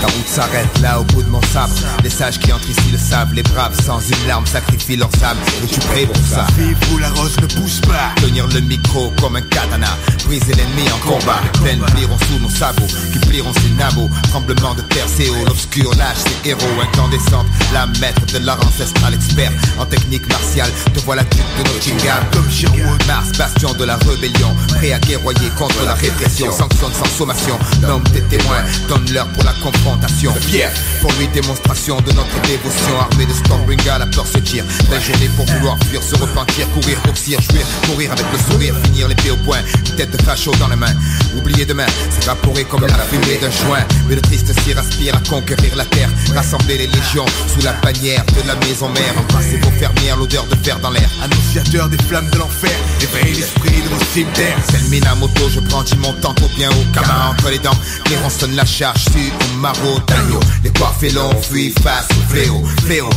Ta 0.00 0.06
route 0.08 0.28
s'arrête 0.28 0.78
là 0.82 1.00
au 1.00 1.04
bout 1.04 1.22
de 1.22 1.28
mon 1.28 1.40
sabre 1.42 1.72
Les 2.04 2.10
sages 2.10 2.38
qui 2.38 2.52
entrent 2.52 2.68
ici 2.68 2.90
le 2.92 2.98
savent 2.98 3.32
Les 3.32 3.42
braves 3.42 3.80
sans 3.82 3.98
une 4.00 4.28
larme 4.28 4.46
sacrifient 4.46 4.96
leurs 4.96 5.10
âmes 5.24 5.38
Es-tu 5.64 5.80
prêt 5.80 6.04
pour 6.04 6.16
ça 6.16 6.46
Vive 6.58 6.76
où 6.92 6.98
la 6.98 7.08
rose 7.10 7.36
ne 7.40 7.46
pousse 7.46 7.80
pas 7.80 8.12
Tenir 8.20 8.46
le 8.48 8.60
micro 8.60 9.10
comme 9.20 9.36
un 9.36 9.40
katana 9.40 9.96
Briser 10.26 10.54
l'ennemi 10.54 10.82
en 10.92 10.98
combat. 11.06 11.40
Les 11.44 11.60
plaines 11.60 11.80
plieront 11.94 12.18
sous 12.28 12.38
nos 12.40 12.50
sabots 12.50 12.86
Qui 13.12 13.18
plieront 13.20 13.52
ses 13.54 13.70
nabots 13.70 14.10
Tremblement 14.30 14.74
de 14.74 14.82
terre, 14.82 15.06
c'est 15.06 15.28
haut 15.28 15.44
L'obscur 15.46 15.94
lâche 15.96 16.18
ses 16.18 16.50
héros. 16.50 16.60
Incandescente, 16.82 17.46
la 17.72 17.86
maître 18.00 18.26
de 18.26 18.38
l'art 18.44 18.60
ancestral 18.66 19.14
Expert. 19.14 19.52
En 19.78 19.86
technique 19.86 20.28
martiale 20.28 20.70
Te 20.92 21.00
voilà 21.00 21.22
duc 21.22 21.44
de 21.58 21.62
Nottingham 21.62 22.24
Comme 22.32 22.50
Sherwood 22.50 23.06
Mars, 23.06 23.32
bastion 23.38 23.72
de 23.74 23.84
la 23.84 23.96
rébellion. 23.96 24.54
Prêt 24.68 24.92
à 24.92 24.98
guerroyer 24.98 25.48
contre 25.56 25.84
la 25.84 25.94
répression. 25.94 26.50
Sanctionne 26.50 26.92
sans 26.92 27.10
sommation. 27.16 27.58
Nomme 27.80 28.04
tes 28.04 28.22
témoins 28.22 28.64
Donne-leur 28.88 29.28
pour 29.28 29.44
la 29.44 29.52
confrontation. 29.62 30.34
Fier 30.34 30.70
pour 31.00 31.12
lui 31.18 31.28
démonstration 31.28 32.00
de 32.00 32.12
notre 32.12 32.40
dévotion. 32.42 32.98
Armée 33.00 33.26
de 33.26 33.32
Stormbringer, 33.32 33.98
la 33.98 34.06
peur 34.06 34.26
se 34.26 34.38
tire. 34.38 34.64
Déjeuner 34.90 35.28
pour 35.36 35.46
vouloir 35.46 35.78
fuir, 35.88 36.02
se 36.02 36.16
repentir 36.16 36.68
Courir, 36.70 37.00
coursir, 37.02 37.40
jouir, 37.42 37.66
courir 37.86 38.12
avec 38.12 38.26
le 38.32 38.38
sourire 38.50 38.74
Finir 38.84 39.08
l'épée 39.08 39.30
au 39.30 39.36
point, 39.36 39.58
tête 39.96 40.15
de 40.16 40.22
facho 40.22 40.52
dans 40.56 40.68
les 40.68 40.76
mains. 40.76 40.94
Oublier 41.36 41.64
demain, 41.64 41.86
s'évaporer 42.10 42.64
comme 42.64 42.86
la 42.86 42.94
fumée 42.94 43.38
d'un 43.40 43.50
joint. 43.50 43.84
Mais 44.08 44.14
le 44.14 44.20
triste 44.20 44.52
cire 44.60 44.78
aspire 44.78 45.16
à 45.16 45.20
conquérir 45.28 45.76
la 45.76 45.84
terre. 45.84 46.10
Rassembler 46.34 46.78
les 46.78 46.86
légions 46.86 47.26
sous 47.52 47.64
la 47.64 47.72
bannière 47.74 48.24
de 48.26 48.46
la 48.46 48.54
maison 48.66 48.88
mère. 48.88 49.14
Embrasser 49.18 49.58
vos 49.58 49.70
fermières, 49.72 50.16
l'odeur 50.16 50.44
de 50.46 50.56
fer 50.56 50.78
dans 50.80 50.90
l'air. 50.90 51.08
Annonciateur 51.22 51.88
des 51.88 51.98
flammes 51.98 52.30
de 52.30 52.38
l'enfer 52.38 52.76
Éveille 53.00 53.34
l'esprit 53.34 53.82
de 53.82 53.88
nos 53.88 54.04
cimetières. 54.12 54.58
C'est 54.70 54.82
le 54.82 54.88
Minamoto, 54.88 55.48
je 55.48 55.60
prends 55.60 55.84
mon 55.98 56.12
tempo 56.14 56.48
bien 56.56 56.68
haut 56.70 56.92
Camin 56.92 57.30
entre 57.30 57.50
les 57.50 57.58
dents, 57.58 57.78
les 58.10 58.16
sonne 58.30 58.56
la 58.56 58.64
charge 58.64 59.04
Su 59.04 59.30
au 59.30 59.56
maraud 59.58 59.98
d'agneau 60.06 60.40
Les 60.64 60.70
coiffés 60.70 61.10
longs 61.10 61.40
fuient 61.42 61.74
face 61.82 62.08
au 62.10 62.32
fléau 62.32 62.64
Fléau, 62.84 63.10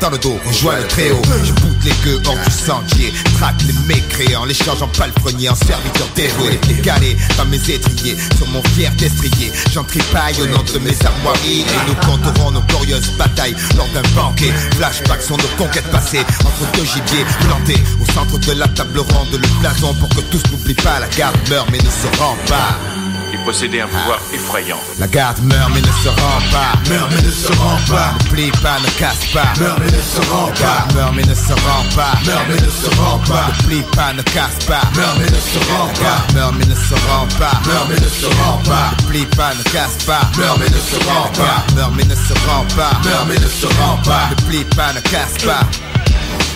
dans 0.00 0.10
le 0.10 0.18
dos 0.18 0.38
Rejoins 0.44 0.78
le 0.78 0.86
tréau, 0.88 1.20
je 1.44 1.52
boute 1.52 1.84
les 1.84 1.92
gueux 2.04 2.20
hors 2.26 2.36
du 2.36 2.50
sentier 2.50 3.12
Traque 3.38 3.62
les 3.62 3.72
mécréants, 3.86 4.44
les 4.44 4.54
change 4.54 4.82
en 4.82 4.88
palefrenier 4.88 5.48
En 5.48 5.54
serviteur 5.54 6.08
dévoué, 6.14 6.58
calé 6.82 7.16
dans 7.36 7.44
mes 7.46 7.58
étriers 7.70 8.16
Sur 8.36 8.48
mon 8.48 8.62
fier 8.74 8.90
destrier. 8.96 9.52
J'en 9.72 9.84
tripaille 9.84 10.40
au 10.42 10.46
nom 10.46 10.62
de 10.62 10.78
mes 10.80 10.96
armoiries 11.04 11.60
Et 11.60 11.88
nous 11.88 11.94
compterons 12.06 12.50
nos 12.50 12.62
glorieuses 12.62 13.10
batailles 13.18 13.54
Lors 13.76 13.88
d'un 13.88 14.08
banquet, 14.14 14.52
flashback 14.76 15.22
sont 15.22 15.36
nos 15.36 15.64
conquêtes 15.64 15.90
passées 15.90 16.24
Entre 16.40 16.72
deux 16.72 16.84
gibiers 16.84 17.26
plantés 17.46 17.80
Au 18.00 18.12
centre 18.12 18.38
de 18.38 18.52
la 18.52 18.68
table 18.68 18.98
ronde, 18.98 19.32
le 19.32 19.60
blason 19.60 19.94
Pour 19.94 20.08
que 20.08 20.20
tous 20.30 20.42
n'oublient 20.50 20.74
pas, 20.74 21.00
la 21.00 21.08
garde 21.08 21.36
meurt 21.48 21.68
mais 21.70 21.78
ne 21.78 21.84
se 21.84 22.18
rend 22.18 22.36
pas 22.48 23.01
Il 23.32 23.38
possédait 23.40 23.80
un 23.80 23.86
pouvoir 23.86 24.20
effrayant. 24.32 24.78
La 24.98 25.06
garde 25.06 25.38
meurt 25.42 25.70
mais 25.74 25.80
ne 25.80 25.86
se 25.86 26.08
rend 26.08 26.40
pas 26.50 26.90
Meurt 26.90 27.10
mais 27.14 27.22
ne 27.22 27.30
se 27.30 27.52
rend 27.52 27.78
pas 27.88 28.12
Ne 28.24 28.28
plie 28.30 28.50
pas, 28.62 28.78
ne 28.78 28.98
casse 28.98 29.26
pas 29.32 29.52
Meurt 29.58 29.78
mais 29.80 29.90
ne 29.90 30.02
se 30.02 30.30
rend 30.30 30.46
La 30.46 30.52
garde 30.60 30.94
meurt 30.94 31.14
mais 31.14 31.24
ne 31.24 31.34
se 31.34 31.52
rend 31.52 31.84
pas 31.96 32.12
Meurt 32.26 32.44
mais 32.48 32.60
ne 32.60 32.70
se 32.70 33.00
rend 33.00 33.18
pas 33.26 33.46
Ne 33.48 33.66
plie 33.66 33.82
pas, 33.96 34.12
ne 34.12 34.22
casse 34.22 34.64
pas 34.66 34.82
Meurt 34.96 35.16
mais 35.18 35.30
ne 35.30 35.40
se 35.40 35.58
rend 35.72 35.88
pas 35.88 36.34
meurt 36.34 36.54
mais 36.58 36.66
ne 36.66 36.74
se 36.74 36.94
rend 36.94 37.26
pas 37.38 37.60
Meurt 37.66 37.88
mais 37.88 38.00
ne 38.00 38.08
se 38.08 38.26
rend 38.26 38.58
pas 38.64 38.90
Ne 39.00 39.06
plie 39.08 39.26
pas, 39.26 39.54
ne 39.54 39.62
casse 39.62 40.04
pas 40.04 40.20
Meurt 40.36 40.58
mais 40.58 40.68
ne 40.68 40.80
se 40.80 40.96
rend 41.08 41.28
pas 41.32 41.74
meurt 41.74 41.92
mais 41.96 42.04
ne 42.04 42.14
se 42.14 42.32
rend 42.46 42.66
pas 42.76 42.92
Meurt 43.04 43.26
mais 43.28 43.38
ne 43.38 43.48
se 43.48 43.66
rend 43.66 43.96
pas 44.04 44.28
Ne 44.30 44.46
plie 44.46 44.64
pas, 44.76 44.92
ne 44.92 45.00
casse 45.00 45.42
pas 45.44 45.66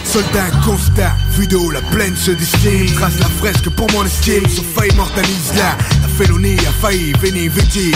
soldat 0.07 0.51
constat, 0.65 1.15
vidéo 1.37 1.71
la 1.71 1.83
plaine 1.83 2.17
se 2.17 2.31
destine 2.31 2.87
Trace 2.95 3.19
la 3.19 3.27
fresque 3.27 3.69
pour 3.71 3.91
mon 3.93 4.05
estime, 4.05 4.45
ce 4.49 4.63
fait 4.63 4.89
immortalise 4.89 5.53
là 5.57 5.77
La 6.01 6.06
félonie 6.17 6.57
a 6.67 6.73
failli 6.73 7.13
venir 7.21 7.51
viti 7.53 7.93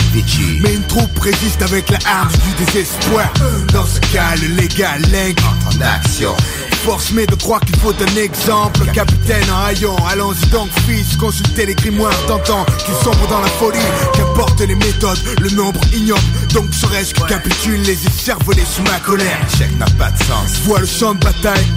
Mais 0.61 0.75
une 0.75 0.83
troupe 0.83 1.17
résiste 1.19 1.61
avec 1.61 1.89
la 1.89 1.97
arme 2.05 2.31
du 2.31 2.65
désespoir. 2.65 3.31
Dans 3.73 3.85
ce 3.85 3.99
cas, 4.13 4.35
le 4.41 4.55
légal 4.55 5.01
entre 5.03 5.77
en 5.77 5.81
action 5.81 6.35
Force 6.83 7.11
mais 7.11 7.27
de 7.27 7.35
croire 7.35 7.61
qu'il 7.61 7.75
faut 7.77 7.93
un 7.93 8.15
exemple. 8.17 8.79
Capitaine 8.91 9.45
en 9.51 9.65
haillon, 9.65 9.95
allons-y 10.07 10.47
donc 10.47 10.67
fils. 10.87 11.15
Consultez 11.15 11.67
les 11.67 11.75
grimoires 11.75 12.11
d'antan 12.27 12.65
Qu'ils 12.85 12.95
sombrent 13.03 13.27
dans 13.29 13.39
la 13.39 13.47
folie. 13.47 13.77
Qu'importe 14.15 14.61
les 14.61 14.73
méthodes, 14.73 15.19
le 15.41 15.49
nombre 15.51 15.79
ignoble. 15.93 16.21
Donc 16.53 16.73
serait-ce 16.73 17.13
que 17.13 17.21
capitulent 17.27 17.83
les 17.83 18.07
écervelés 18.07 18.65
sous 18.65 18.81
ma 18.83 18.99
colère? 18.99 19.37
Chèque 19.57 19.77
n'a 19.77 19.85
pas 19.99 20.09
de 20.09 20.17
sens. 20.23 20.57
Vois 20.63 20.79
le 20.79 20.87
champ 20.87 21.13
de 21.13 21.19
bataille. 21.19 21.67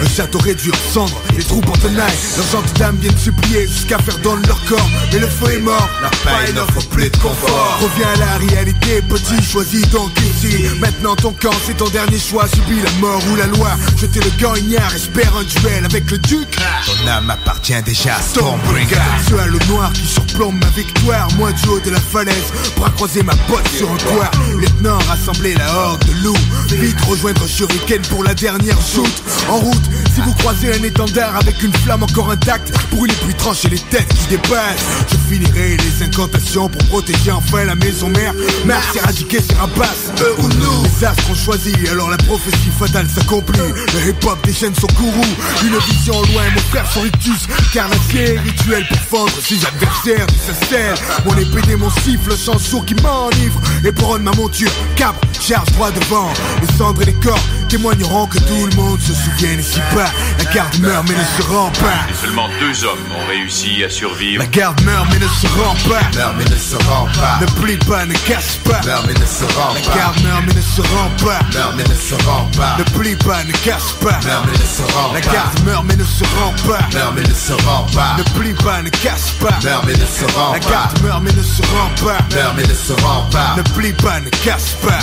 Un 0.00 0.08
château 0.08 0.38
réduit 0.38 0.70
en 0.70 0.92
cendres. 0.92 1.20
Les 1.36 1.44
troupes 1.44 1.68
en 1.68 1.76
tenaille. 1.76 2.14
Leurs 2.36 2.46
gentes 2.50 2.78
dames 2.78 2.96
viennent 3.00 3.18
supplier 3.18 3.66
Jusqu'à 3.66 3.98
faire 3.98 4.18
don 4.18 4.36
de 4.36 4.46
leur 4.46 4.64
corps. 4.64 4.88
Mais 5.12 5.18
le 5.18 5.26
feu 5.26 5.52
est 5.52 5.60
mort. 5.60 5.88
La 6.02 6.10
paille 6.10 6.54
n'offre 6.54 6.88
plus 6.88 7.10
de 7.10 7.16
confort. 7.18 7.78
Reviens 7.82 8.08
à 8.14 8.16
la 8.16 8.46
réalité 8.46 9.02
petit. 9.02 9.42
Choisis 9.42 9.88
donc 9.90 10.10
ici 10.20 10.56
Maintenant 10.80 11.16
ton 11.16 11.32
camp 11.32 11.54
c'est 11.66 11.76
ton 11.76 11.88
dernier 11.88 12.18
choix. 12.18 12.46
Subis 12.48 12.80
la 12.80 12.90
mort 13.00 13.20
ou 13.30 13.36
la 13.36 13.46
loi. 13.46 13.70
Jeter 14.00 14.20
le 14.20 14.30
gant 14.54 14.60
ignare 14.60 14.94
Espère 14.94 15.36
un 15.36 15.44
duel 15.44 15.84
avec 15.84 16.10
le 16.10 16.18
duc. 16.18 16.56
Ton 16.86 17.08
âme 17.08 17.30
appartient 17.30 17.80
déjà 17.82 18.16
à 18.16 18.20
Stormbringer. 18.20 18.96
Ce 19.28 19.34
halo 19.34 19.58
noir 19.68 19.92
qui 19.92 20.06
surplombe 20.06 20.56
ma 20.60 20.68
victoire 20.70 21.28
Moi 21.36 21.52
du 21.52 21.68
haut 21.68 21.80
de 21.80 21.90
la 21.90 22.00
falaise. 22.00 22.52
Bras 22.76 22.90
croisés 22.90 23.22
ma 23.22 23.34
botte 23.48 23.68
sur 23.76 23.90
un 23.90 23.96
toit. 23.96 24.30
Lieutenant 24.58 24.98
rassembler 25.08 25.54
la 25.54 25.74
horde 25.74 26.04
de 26.04 26.24
loups. 26.24 26.36
Vite 26.70 27.00
rejoindre 27.02 27.46
Shuriken 27.46 28.02
pour 28.02 28.24
la 28.24 28.34
dernière 28.34 28.80
shoot 28.80 29.22
En 29.48 29.58
route 29.58 29.82
si 30.14 30.20
vous 30.20 30.32
croisez 30.34 30.72
un 30.72 30.82
étendard 30.82 31.36
avec 31.36 31.62
une 31.62 31.72
flamme 31.72 32.02
encore 32.02 32.30
intacte 32.30 32.72
Brûlez 32.92 33.14
puis 33.24 33.34
tranchez 33.34 33.68
les 33.68 33.78
têtes 33.78 34.08
qui 34.14 34.28
dépassent. 34.28 34.84
Je 35.10 35.34
finirai 35.34 35.76
les 35.76 36.04
incantations 36.04 36.68
pour 36.68 36.84
protéger 36.86 37.32
enfin 37.32 37.64
la 37.64 37.74
maison 37.74 38.08
mère. 38.08 38.32
Mars 38.64 38.94
éradiquer 38.94 39.40
ses 39.40 39.54
rapaces, 39.54 40.12
eux 40.20 40.34
ou 40.38 40.48
nous? 40.48 40.82
Les 40.84 41.04
astres 41.04 41.30
ont 41.30 41.34
choisi, 41.34 41.72
alors 41.90 42.10
la 42.10 42.16
prophétie 42.18 42.70
fatale 42.78 43.08
s'accomplit. 43.08 43.58
Le 43.94 44.10
hip-hop 44.10 44.43
déchaîne 44.44 44.74
son 44.74 44.86
courroux 44.88 45.34
Une 45.64 45.76
vision 45.78 46.20
loin, 46.32 46.44
mon 46.54 46.60
frère 46.70 46.86
son 46.92 47.00
rictus. 47.00 47.46
Carnassier, 47.72 48.38
rituel 48.38 48.86
pour 48.88 48.98
fendre 48.98 49.32
ses 49.40 49.64
adversaires. 49.66 50.26
Sa 50.46 50.54
selle 50.66 50.94
Mon 51.24 51.36
épée 51.36 51.72
et 51.72 51.76
mon 51.76 51.90
siffle, 51.90 52.36
chant 52.36 52.58
sourd 52.58 52.84
qui 52.84 52.94
m'enivre. 52.96 53.60
Et 53.84 53.92
pour 53.92 54.18
ma 54.18 54.32
monture, 54.32 54.70
cap, 54.96 55.14
charge 55.40 55.70
droit 55.72 55.90
devant. 55.90 56.30
Les 56.60 56.76
cendres 56.76 57.02
et 57.02 57.06
les 57.06 57.14
corps 57.14 57.40
témoigneront 57.74 58.26
que 58.28 58.38
tout 58.38 58.66
le 58.66 58.76
monde 58.76 59.00
se 59.00 59.12
souvient 59.12 59.58
ici 59.58 59.80
bas 59.92 60.06
La 60.38 60.44
garde 60.52 60.78
meurt 60.78 61.08
mais 61.08 61.16
ne 61.16 61.24
se 61.24 61.50
rend 61.50 61.70
pas 61.70 62.06
Et 62.08 62.14
seulement 62.14 62.48
deux 62.60 62.84
hommes 62.84 63.00
ont 63.10 63.26
réussi 63.26 63.82
à 63.82 63.90
survivre. 63.90 64.38
La 64.38 64.46
garde 64.46 64.80
meurt 64.82 65.08
mais 65.10 65.18
ne 65.18 65.26
se 65.26 65.48
rend 65.58 65.74
pas 65.88 66.16
Meurt 66.16 66.34
mais 66.38 66.44
ne 66.44 66.56
se 66.56 66.76
rend 66.88 67.06
pas 67.06 67.40
Ne 67.40 67.46
plie 67.60 67.76
pas, 67.78 68.06
ne 68.06 68.14
casse 68.28 68.60
pas 68.62 68.80
Meurt 68.86 69.04
mais 69.08 69.14
ne 69.14 69.26
se 69.26 69.44
rend 69.58 69.74
La 69.74 69.80
pas 69.80 69.96
garde 69.96 70.22
meurt 70.22 70.42
mais 70.46 70.54
ne 70.54 70.62
se 70.62 70.80
rend 70.82 71.10
pas 71.18 71.40
Meurt 71.52 71.74
mais 71.76 71.82
ne 71.82 71.94
se 71.94 72.14
rend 72.14 72.50
pas 72.56 72.76
Ne 72.78 72.84
plie 72.96 73.16
pas, 73.16 73.42
ne 73.42 73.52
casse 73.52 73.92
pas 74.00 74.20
Meurt 74.24 74.46
mais 74.46 74.52
ne 74.52 74.66
se 74.66 74.92
rend 74.94 75.12
La 75.12 75.20
pas 75.20 75.32
garde 75.32 75.64
meurt 75.64 75.84
mais 75.84 75.96
ne 75.96 76.04
se 76.04 76.24
rend 76.38 76.54
pas 76.68 76.78
Meurt 76.94 77.14
mais 77.16 77.22
ne 77.22 77.34
se 77.34 77.52
rend 77.66 77.86
pas 77.92 78.16
Ne 78.18 78.22
plie 78.38 78.54
pas, 78.54 78.82
ne 78.82 78.88
casse 78.90 79.30
pas 79.40 79.58
Meurt 79.64 79.84
mais 79.84 79.94
ne 79.94 80.06
se 80.06 80.24
rend 80.36 80.52
La 80.52 80.60
pas 80.60 80.70
garde 80.70 81.02
meurt 81.02 81.22
mais 81.24 81.32
ne 81.32 81.42
se 81.42 81.62
rend 81.62 81.90
pas 82.06 82.18
Meurt 82.36 82.54
mais 82.56 82.66
ne 82.68 82.74
se 82.74 82.92
rend 83.02 83.28
pas 83.32 83.56
Ne 83.56 83.62
plie 83.74 83.92
pas, 83.94 84.20
ne 84.20 84.30
casse 84.30 84.76
pas 84.80 85.00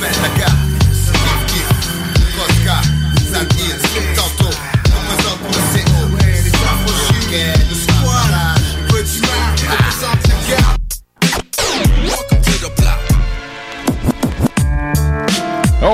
Mais 0.00 0.10
la 0.20 0.28
garde 0.40 0.65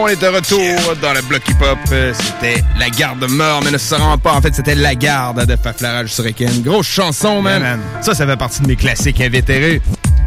On 0.04 0.08
est 0.08 0.20
de 0.20 0.26
retour 0.26 0.96
dans 1.00 1.12
le 1.12 1.22
bloc 1.22 1.48
hip-hop. 1.48 1.78
Euh, 1.92 2.12
C'était 2.12 2.60
La 2.76 2.90
Garde 2.90 3.24
meurt, 3.30 3.64
mais 3.64 3.70
ne 3.70 3.78
se 3.78 3.94
rend 3.94 4.18
pas. 4.18 4.32
En 4.32 4.42
fait, 4.42 4.52
c'était 4.52 4.74
La 4.74 4.96
Garde 4.96 5.46
de 5.46 5.54
Faflarage 5.54 6.08
sur 6.12 6.26
Eken. 6.26 6.60
Grosse 6.62 6.88
chanson, 6.88 7.40
man. 7.40 7.62
man. 7.62 7.80
Ça, 8.00 8.12
ça 8.12 8.26
fait 8.26 8.36
partie 8.36 8.62
de 8.62 8.66
mes 8.66 8.74
classiques 8.74 9.20
invétérés. 9.20 9.80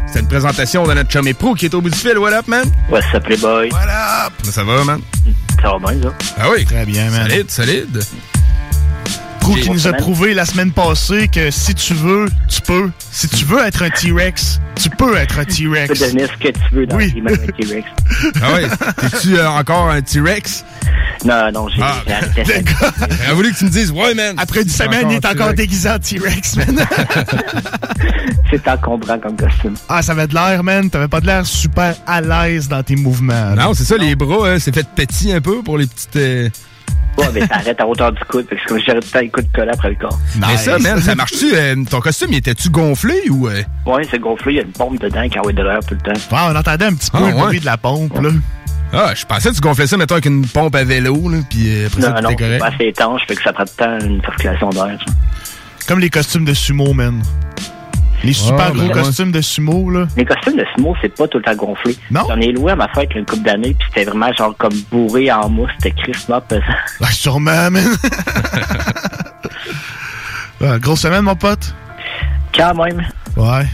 C'était 0.06 0.20
une 0.20 0.28
présentation 0.28 0.86
de 0.86 0.94
notre 0.94 1.10
chum 1.10 1.28
et 1.28 1.34
pro 1.34 1.52
qui 1.52 1.66
est 1.66 1.74
au 1.74 1.82
bout 1.82 1.90
du 1.90 1.98
fil. 1.98 2.16
What 2.16 2.32
up, 2.32 2.48
man? 2.48 2.64
What's 2.88 3.12
up, 3.14 3.26
les 3.28 3.36
boys? 3.36 3.68
What 3.70 4.26
up? 4.26 4.32
Ça 4.44 4.64
va, 4.64 4.82
man? 4.82 5.02
Ça 5.60 5.68
va 5.72 5.78
bien, 5.78 6.02
ça? 6.02 6.14
Ah 6.38 6.46
oui. 6.50 6.64
Très 6.64 6.86
bien, 6.86 7.10
man. 7.10 7.28
Solide, 7.28 7.50
solide. 7.50 8.02
Qui 9.54 9.70
nous 9.70 9.86
a 9.86 9.92
prouvé 9.92 10.34
la 10.34 10.44
semaine 10.44 10.72
passée 10.72 11.28
que 11.28 11.50
si 11.50 11.74
tu 11.74 11.94
veux, 11.94 12.26
tu 12.48 12.60
peux. 12.62 12.90
Si 13.12 13.28
tu 13.28 13.44
veux 13.44 13.60
être 13.64 13.82
un 13.82 13.90
T-Rex, 13.90 14.60
tu 14.80 14.90
peux 14.90 15.16
être 15.16 15.38
un 15.38 15.44
Tu 15.44 15.68
peux 15.68 15.74
T-Rex. 15.74 16.00
devenir 16.00 16.28
ce 16.28 16.46
que 16.48 16.52
tu 16.52 16.60
veux 16.74 16.86
dans 16.86 16.96
Oui. 16.96 17.12
les 17.14 17.20
mains 17.20 17.30
d'un 17.32 17.46
T-Rex. 17.46 17.86
Ah 18.42 18.48
oui? 18.56 18.64
T'es-tu 19.10 19.36
euh, 19.38 19.48
encore 19.48 19.88
un 19.90 20.00
T-Rex? 20.02 20.64
Non, 21.24 21.50
non, 21.52 21.68
j'ai 21.68 21.80
Ah, 21.82 21.96
arrêté 22.08 22.44
ça. 22.44 22.92
J'aurais 23.22 23.34
voulu 23.34 23.52
que 23.52 23.58
tu 23.58 23.64
me 23.64 23.70
dises, 23.70 23.90
ouais, 23.90 24.14
man. 24.14 24.34
Après 24.38 24.62
une 24.62 24.68
semaine, 24.68 25.10
il 25.10 25.16
est 25.16 25.24
encore 25.26 25.54
déguisé 25.54 25.90
en 25.90 25.98
T-Rex, 25.98 26.56
man. 26.56 26.86
C'est 28.50 28.66
encombrant 28.68 29.18
comme 29.18 29.36
costume. 29.36 29.74
ah, 29.88 30.02
ça 30.02 30.12
avait 30.12 30.26
de 30.28 30.34
l'air, 30.34 30.62
man. 30.62 30.88
T'avais 30.90 31.08
pas 31.08 31.20
de 31.20 31.26
l'air 31.26 31.44
super 31.46 31.94
à 32.06 32.20
l'aise 32.20 32.68
dans 32.68 32.82
tes 32.82 32.96
mouvements. 32.96 33.54
là. 33.54 33.64
Non, 33.64 33.74
c'est 33.74 33.84
ça, 33.84 33.96
les 33.96 34.14
bras, 34.14 34.50
hein, 34.50 34.56
c'est 34.60 34.74
fait 34.74 34.86
petit 34.94 35.32
un 35.32 35.40
peu 35.40 35.62
pour 35.62 35.78
les 35.78 35.86
petites. 35.86 36.16
euh, 36.16 36.48
Ouais, 37.18 37.26
mais 37.32 37.40
ça 37.46 37.54
arrête 37.54 37.80
à 37.80 37.86
hauteur 37.86 38.12
du 38.12 38.20
coude, 38.24 38.46
parce 38.48 38.60
que 38.62 38.68
comme 38.68 38.78
j'arrête 38.80 39.02
tout 39.02 39.08
le 39.08 39.12
temps 39.12 39.20
les 39.20 39.28
coups 39.30 39.46
de 39.46 39.52
colle 39.56 39.70
après 39.70 39.88
le 39.90 39.94
corps. 39.96 40.18
Mais 40.38 40.56
ça, 40.56 40.78
man, 40.78 41.00
ça 41.00 41.14
marche-tu? 41.14 41.54
euh, 41.54 41.74
ton 41.90 42.00
costume, 42.00 42.28
il 42.32 42.36
était-tu 42.38 42.68
gonflé 42.70 43.14
ou. 43.30 43.48
euh? 43.48 43.62
Ouais, 43.86 44.02
c'est 44.10 44.18
gonflé, 44.18 44.52
il 44.52 44.56
y 44.56 44.60
a 44.60 44.62
une 44.62 44.72
pompe 44.72 45.00
dedans 45.00 45.28
qui 45.28 45.38
envoie 45.38 45.52
de 45.52 45.62
l'air 45.62 45.78
tout 45.86 45.94
le 45.94 46.00
temps. 46.00 46.20
Ah, 46.32 46.50
on 46.52 46.56
entendait 46.56 46.84
un 46.86 46.94
petit 46.94 47.10
peu 47.10 47.18
Ah, 47.22 47.28
le 47.30 47.34
ouais. 47.36 47.42
bruit 47.42 47.60
de 47.60 47.64
la 47.66 47.76
pompe, 47.76 48.20
là. 48.20 48.30
Ah, 48.92 49.12
je 49.16 49.24
pensais 49.24 49.50
que 49.50 49.54
tu 49.54 49.60
gonflais 49.60 49.86
ça, 49.86 49.96
mettons, 49.96 50.14
avec 50.14 50.26
une 50.26 50.46
pompe 50.46 50.74
à 50.76 50.84
vélo, 50.84 51.28
là, 51.28 51.38
puis 51.48 51.66
euh, 51.68 51.86
après 51.88 52.02
ça, 52.02 52.10
Non, 52.10 52.16
tout 52.16 52.22
non, 52.22 52.28
c'est 52.30 52.36
correct. 52.36 52.58
pas 52.60 52.66
assez 52.68 52.84
étanche, 52.84 53.20
fait 53.26 53.34
que 53.34 53.42
ça 53.42 53.52
prend 53.52 53.64
le 53.64 53.68
temps 54.00 54.06
une 54.06 54.20
circulation 54.20 54.70
d'air. 54.70 54.98
ça. 55.06 55.12
Comme 55.88 56.00
les 56.00 56.10
costumes 56.10 56.44
de 56.44 56.54
sumo, 56.54 56.92
man. 56.92 57.22
Les 58.24 58.32
super 58.32 58.66
Ah, 58.68 58.70
gros 58.70 58.88
ben 58.88 58.92
costumes 58.92 59.30
de 59.32 59.40
sumo, 59.40 59.90
là. 59.90 60.06
Les 60.16 60.24
costumes 60.24 60.56
de 60.56 60.64
sumo, 60.74 60.94
c'est 61.00 61.14
pas 61.14 61.28
tout 61.28 61.38
le 61.38 61.44
temps 61.44 61.54
gonflé. 61.54 61.96
Non? 62.10 62.22
J'en 62.28 62.40
ai 62.40 62.52
loué 62.52 62.72
à 62.72 62.76
ma 62.76 62.88
fête 62.88 63.10
a 63.14 63.18
une 63.18 63.26
couple 63.26 63.42
d'années, 63.44 63.74
puis 63.78 63.88
c'était 63.88 64.08
vraiment 64.08 64.32
genre 64.32 64.54
comme 64.56 64.74
bourré 64.90 65.30
en 65.30 65.48
mousse, 65.48 65.70
c'était 65.78 66.02
crispement 66.02 66.40
pesant. 66.40 66.62
Ah, 67.02 67.10
sûrement, 67.12 67.70
man. 67.70 67.84
Ah, 70.64 70.78
grosse 70.78 71.00
semaine, 71.00 71.20
mon 71.22 71.36
pote. 71.36 71.74
Quand 72.54 72.74
même. 72.74 73.06
Ouais. 73.36 73.66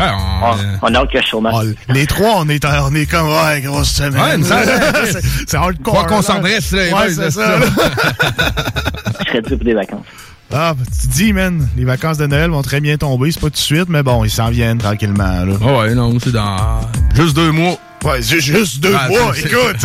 Ah, 0.00 0.14
on, 0.42 0.56
on 0.82 0.94
a 0.94 0.98
hâte 1.00 1.10
que 1.10 1.20
je 1.20 1.26
chômage. 1.26 1.52
Ah, 1.56 1.92
les 1.92 2.06
trois, 2.06 2.34
on 2.36 2.48
est, 2.48 2.64
on 2.64 2.94
est 2.94 3.06
comme, 3.06 3.26
ouais, 3.28 3.60
grosse 3.62 3.90
semaine. 3.90 4.40
Ouais, 4.42 4.46
ça, 5.12 5.18
c'est 5.46 5.56
hardcore. 5.56 6.00
Faut 6.02 6.06
qu'on 6.06 6.22
s'en 6.22 6.38
dresse, 6.38 6.70
là, 6.70 6.84
les 6.84 6.90
boys, 6.90 7.00
Ouais, 7.00 7.10
c'est 7.10 7.30
ça. 7.32 7.56
Je 7.58 9.24
serais 9.28 9.42
dû 9.42 9.56
pour 9.56 9.64
des 9.64 9.74
vacances. 9.74 10.06
Ah, 10.50 10.72
bah, 10.74 10.84
tu 11.00 11.08
te 11.08 11.12
dis, 11.12 11.32
man, 11.34 11.68
les 11.76 11.84
vacances 11.84 12.16
de 12.18 12.26
Noël 12.26 12.50
vont 12.50 12.62
très 12.62 12.80
bien 12.80 12.96
tomber. 12.96 13.30
C'est 13.32 13.40
pas 13.40 13.48
tout 13.48 13.52
de 13.52 13.56
suite, 13.58 13.88
mais 13.88 14.02
bon, 14.02 14.24
ils 14.24 14.30
s'en 14.30 14.48
viennent 14.50 14.78
tranquillement, 14.78 15.44
là. 15.44 15.54
Ah 15.62 15.78
ouais, 15.80 15.94
non, 15.94 16.16
c'est 16.22 16.32
dans 16.32 16.80
juste 17.14 17.36
deux 17.36 17.50
mois. 17.52 17.76
Ouais, 18.04 18.22
ju- 18.22 18.40
juste 18.40 18.80
deux 18.80 18.94
Ah, 18.98 19.08
mois, 19.08 19.34
c'est- 19.34 19.40
écoute. 19.46 19.80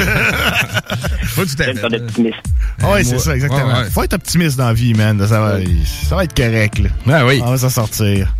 Pas 1.35 1.45
tout 1.45 1.61
à 1.61 1.63
fait. 1.63 2.33
Ah 2.81 2.91
ouais, 2.91 3.03
c'est 3.03 3.17
ça, 3.19 3.35
exactement. 3.35 3.65
Ouais, 3.65 3.73
ouais. 3.83 3.89
Faut 3.89 4.03
être 4.03 4.13
optimiste 4.13 4.57
dans 4.57 4.67
la 4.67 4.73
vie, 4.73 4.93
man. 4.93 5.17
Ça 5.27 5.39
va, 5.41 5.57
ça 6.07 6.15
va 6.15 6.23
être 6.23 6.35
correct, 6.35 6.79
là. 6.79 6.89
Ah 7.11 7.25
oui. 7.25 7.41
On 7.43 7.49
va 7.51 7.57
s'en 7.57 7.69
sortir. 7.69 8.33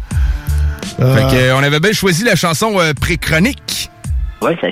Fait 0.97 1.03
Euh, 1.03 1.29
que, 1.29 1.35
euh, 1.35 1.55
on 1.55 1.63
avait 1.63 1.79
bien 1.79 1.91
choisi 1.91 2.23
la 2.23 2.35
chanson 2.35 2.73
euh, 2.79 2.93
pré-chronique. 2.93 3.89
Ouais, 4.43 4.57
ça. 4.61 4.67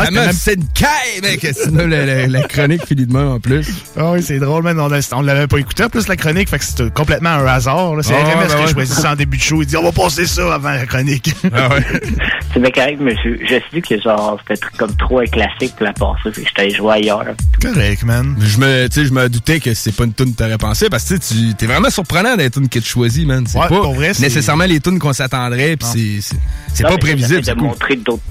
Ouais, 0.00 0.10
même- 0.10 0.32
c'est 0.32 0.54
une 0.54 0.66
caille, 0.68 1.20
mec! 1.22 1.46
Sinon, 1.54 1.86
la, 1.86 2.04
la- 2.04 2.26
la 2.26 2.42
chronique 2.42 2.86
finit 2.86 3.06
de 3.06 3.12
même 3.12 3.28
en 3.28 3.40
plus. 3.40 3.66
Ah 3.96 4.12
oui, 4.12 4.22
c'est 4.22 4.38
drôle, 4.38 4.62
man. 4.64 4.78
On, 4.80 4.90
on 5.16 5.22
l'avait 5.22 5.46
pas 5.46 5.58
écouté 5.58 5.84
en 5.84 5.88
plus 5.88 6.08
la 6.08 6.16
chronique, 6.16 6.48
fait 6.48 6.58
que 6.58 6.64
c'était 6.64 6.90
complètement 6.90 7.30
un 7.30 7.46
hasard. 7.46 7.92
C'est 8.02 8.14
Ah, 8.14 8.24
RMS 8.24 8.38
ben 8.40 8.46
qui 8.48 8.52
a 8.54 8.64
ouais. 8.66 8.72
choisi 8.72 8.92
ça 8.94 9.12
en 9.12 9.16
début 9.16 9.36
de 9.36 9.42
show. 9.42 9.62
Il 9.62 9.66
dit 9.66 9.76
on 9.76 9.82
va 9.84 9.92
passer 9.92 10.26
ça 10.26 10.54
avant 10.54 10.70
la 10.70 10.86
chronique. 10.86 11.34
Ah 11.54 11.68
ouais. 11.68 11.84
C'est 12.54 12.60
bien 12.60 12.70
correct, 12.70 12.98
mais 13.00 13.14
je, 13.24 13.46
suis 13.46 13.62
dit 13.72 13.80
que 13.80 13.98
genre, 14.02 14.38
c'était 14.46 14.60
comme 14.76 14.94
trop 14.96 15.20
un 15.20 15.24
classique 15.24 15.74
pour 15.76 15.86
la 15.86 15.94
passer, 15.94 16.30
fait 16.34 16.42
que 16.42 16.48
j'étais 16.48 16.70
jouer 16.76 16.92
ailleurs. 16.96 17.24
Correct, 17.62 18.02
man. 18.04 18.36
Je 18.40 18.58
me, 18.58 18.88
tu 18.88 19.00
sais, 19.00 19.06
je 19.06 19.12
me 19.12 19.26
doutais 19.30 19.58
que 19.58 19.72
c'est 19.72 19.92
pas 19.96 20.04
une 20.04 20.12
tune 20.12 20.32
que 20.34 20.36
t'aurais 20.36 20.58
pensé 20.58 20.90
parce 20.90 21.04
que 21.08 21.14
tu 21.14 21.54
t'es 21.54 21.64
vraiment 21.66 21.88
surprenant 21.88 22.36
d'être 22.36 22.58
une 22.58 22.68
que 22.68 22.78
tu 22.78 22.88
choisis, 22.88 23.24
man. 23.24 23.44
C'est 23.46 23.56
Ouais, 23.58 23.68
pas 23.68 23.80
pour 23.80 23.94
vrai, 23.94 24.12
c'est- 24.12 24.22
nécessairement 24.22 24.64
les 24.64 24.80
tunes 24.80 24.98
qu'on 24.98 25.14
s'attendrait, 25.14 25.76
pis 25.78 25.86
Non. 25.86 25.92
c'est- 25.92 26.20
c'est 26.20 26.36
c'est 26.74 26.82
pas 26.82 26.98
prévisible. 26.98 27.40
c'est 27.42 27.54
de 27.54 27.58
cool. 27.58 27.68
montrer 27.68 27.96
d'autres 27.96 28.22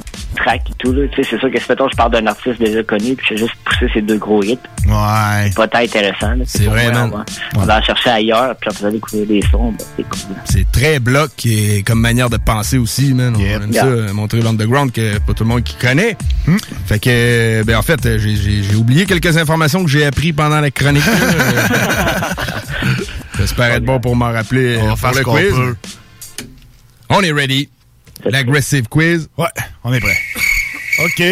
et 0.48 0.74
tout, 0.80 0.96
c'est 1.16 1.24
sûr 1.24 1.40
que 1.52 1.60
si, 1.60 1.66
mettons, 1.70 1.88
je 1.90 1.96
parle 1.96 2.12
d'un 2.12 2.28
artiste 2.28 2.60
déjà 2.60 2.84
connu, 2.84 3.16
puis 3.16 3.26
je 3.32 3.36
juste 3.38 3.56
pousser 3.64 3.88
ces 3.94 4.02
deux 4.02 4.18
gros 4.18 4.44
hits. 4.44 4.58
Ouais. 4.88 5.46
C'est 5.48 5.56
pas 5.56 5.68
tant 5.68 5.80
intéressant. 5.80 6.34
C'est 6.46 6.66
vrai, 6.66 6.92
moi, 6.92 7.08
man. 7.08 7.12
On 7.14 7.18
va, 7.18 7.26
on 7.64 7.66
va 7.66 7.80
en 7.80 7.84
chercher 7.84 8.10
ailleurs, 8.10 8.56
puis 8.60 8.70
en 8.70 8.74
faisant 8.74 8.92
découvrir 8.92 9.28
des 9.28 9.42
sons, 9.52 9.72
ben, 9.72 9.86
c'est 9.98 10.04
cool. 10.04 10.36
C'est 10.46 10.72
très 10.72 11.00
bloc 11.00 11.32
et 11.46 11.84
comme 11.84 12.00
manière 12.02 12.30
de 12.30 12.38
penser 12.38 12.78
aussi, 12.78 13.14
man. 13.14 13.36
On 13.36 13.40
aime 13.40 13.74
ça, 13.74 13.82
Yeah. 13.82 13.86
euh, 13.86 14.14
montrer 14.14 14.42
l'underground 14.42 14.92
que 14.92 15.18
pas 15.20 15.34
tout 15.34 15.44
le 15.44 15.50
monde 15.50 15.64
qui 15.64 15.76
connaît. 15.76 16.18
Fait 16.86 17.00
que, 17.00 17.64
ben 17.64 17.78
en 17.78 17.82
fait, 17.82 18.18
j'ai- 18.18 18.76
oublié 18.76 19.06
quelques 19.06 19.38
informations 19.38 19.84
que 19.84 19.90
j'ai 19.90 20.06
appris 20.06 20.34
pendant 20.34 20.60
la 20.60 20.72
chronique. 20.72 21.04
J'espère 23.38 23.72
être 23.72 23.86
bon 23.86 24.00
pour 24.00 24.16
m'en 24.16 24.32
rappeler 24.32 24.78
On 24.82 24.88
va 24.88 24.94
euh, 24.94 24.96
faire 24.96 25.14
le 25.14 25.24
quiz. 25.24 25.54
On 27.10 27.22
est 27.22 27.32
ready. 27.32 27.70
L'aggressive 28.30 28.88
quiz. 28.90 29.30
Ouais, 29.38 29.48
on 29.84 29.94
est 29.94 30.00
prêt. 30.00 30.18
OK. 31.04 31.24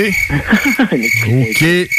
OK. 1.28 1.90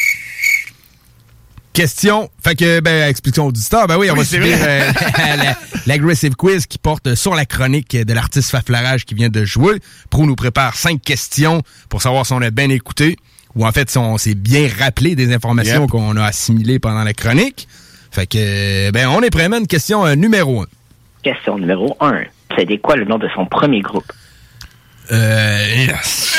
Question. 1.72 2.28
Fait 2.42 2.56
que, 2.56 2.80
ben, 2.80 3.08
explication 3.08 3.46
auditeur. 3.46 3.86
Ben 3.86 3.96
oui, 3.96 4.08
on 4.10 4.14
Oui, 4.14 4.18
va 4.20 4.24
c'est 4.24 4.36
subir 4.36 4.56
euh, 4.60 4.90
la- 5.36 5.56
l'aggressive 5.86 6.34
quiz 6.34 6.66
qui 6.66 6.78
porte 6.78 7.14
sur 7.14 7.34
la 7.34 7.46
chronique 7.46 7.96
de 7.96 8.12
l'artiste 8.12 8.50
Faflarage 8.50 9.04
qui 9.04 9.14
vient 9.14 9.28
de 9.28 9.44
jouer. 9.44 9.78
Pro 10.10 10.26
nous 10.26 10.34
prépare 10.34 10.74
cinq 10.74 11.00
questions 11.00 11.62
pour 11.88 12.02
savoir 12.02 12.26
si 12.26 12.32
on 12.32 12.42
a 12.42 12.50
bien 12.50 12.68
écouté 12.70 13.16
ou 13.54 13.64
en 13.66 13.72
fait 13.72 13.88
si 13.88 13.98
on 13.98 14.18
s'est 14.18 14.34
bien 14.34 14.68
rappelé 14.80 15.14
des 15.14 15.32
informations 15.32 15.82
Yep. 15.82 15.90
qu'on 15.90 16.16
a 16.16 16.24
assimilées 16.24 16.80
pendant 16.80 17.04
la 17.04 17.14
chronique. 17.14 17.68
Fait 18.10 18.26
que, 18.26 18.90
ben, 18.90 19.06
on 19.08 19.22
est 19.22 19.30
prêt, 19.30 19.48
man. 19.48 19.66
Question 19.68 20.04
euh, 20.04 20.16
numéro 20.16 20.62
un. 20.62 20.66
Question 21.22 21.56
numéro 21.58 21.96
1. 22.00 22.22
C'était 22.58 22.78
quoi 22.78 22.96
le 22.96 23.04
nom 23.04 23.18
de 23.18 23.28
son 23.34 23.46
premier 23.46 23.80
groupe? 23.80 24.10
Euh, 25.12 25.86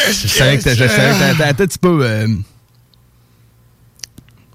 je 0.07 0.27
savais 0.27 0.57
que 0.57 0.69
attends 0.69 1.43
un 1.45 1.53
petit 1.53 1.77
peu. 1.77 1.99
euh, 2.05 2.27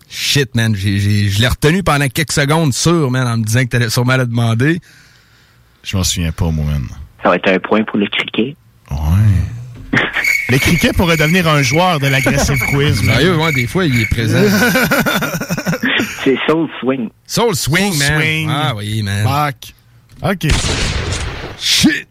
Shit, 0.09 0.55
man. 0.55 0.75
j'ai- 0.75 0.99
j'ai- 0.99 1.29
je 1.29 1.41
l'ai 1.41 1.49
retenu 1.49 1.83
pendant 1.83 2.09
quelques 2.09 2.33
secondes, 2.33 2.73
sûr, 2.73 3.11
man, 3.11 3.27
en 3.27 3.37
me 3.39 3.45
disant 3.45 3.61
que 3.65 3.69
t'allais 3.69 3.91
sûrement 3.91 4.17
le 4.17 4.27
demander. 4.27 4.81
Je 5.83 5.97
m'en 5.97 6.05
souviens 6.05 6.33
pas, 6.33 6.51
moi, 6.51 6.65
man. 6.65 6.87
Ça 7.23 7.29
va 7.31 7.37
être 7.37 7.49
un 7.51 7.59
point 7.59 7.83
pour 7.85 7.99
le 7.99 8.07
cricket. 8.07 8.57
Le 10.49 10.59
cricket 10.59 10.97
pourrait 10.97 11.17
devenir 11.17 11.49
un 11.49 11.61
joueur 11.63 11.99
de 11.99 12.07
l'aggressive 12.07 12.59
quiz. 12.71 13.03
man. 13.03 13.17
Sérieux, 13.17 13.37
ouais, 13.37 13.53
des 13.53 13.67
fois, 13.67 13.85
il 13.85 14.01
est 14.01 14.07
présent. 14.07 14.39
C'est 16.25 16.37
Soul 16.49 16.69
Swing. 16.81 17.09
Soul 17.27 17.55
Swing, 17.57 17.93
Soul 17.93 17.99
man. 18.09 18.21
Swing. 18.21 18.49
Ah 18.51 18.75
oui, 18.77 19.03
man. 19.03 19.25
Fuck. 19.27 19.75
OK. 20.23 20.51
Shit. 21.59 22.07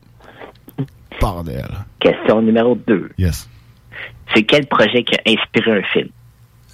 Bordel. 1.20 1.68
Question 2.00 2.42
numéro 2.42 2.76
2. 2.88 3.12
Yes. 3.18 3.48
C'est 4.34 4.44
quel 4.44 4.66
projet 4.68 5.04
qui 5.04 5.16
a 5.16 5.22
inspiré 5.28 5.72
un 5.80 5.84
film? 5.94 6.10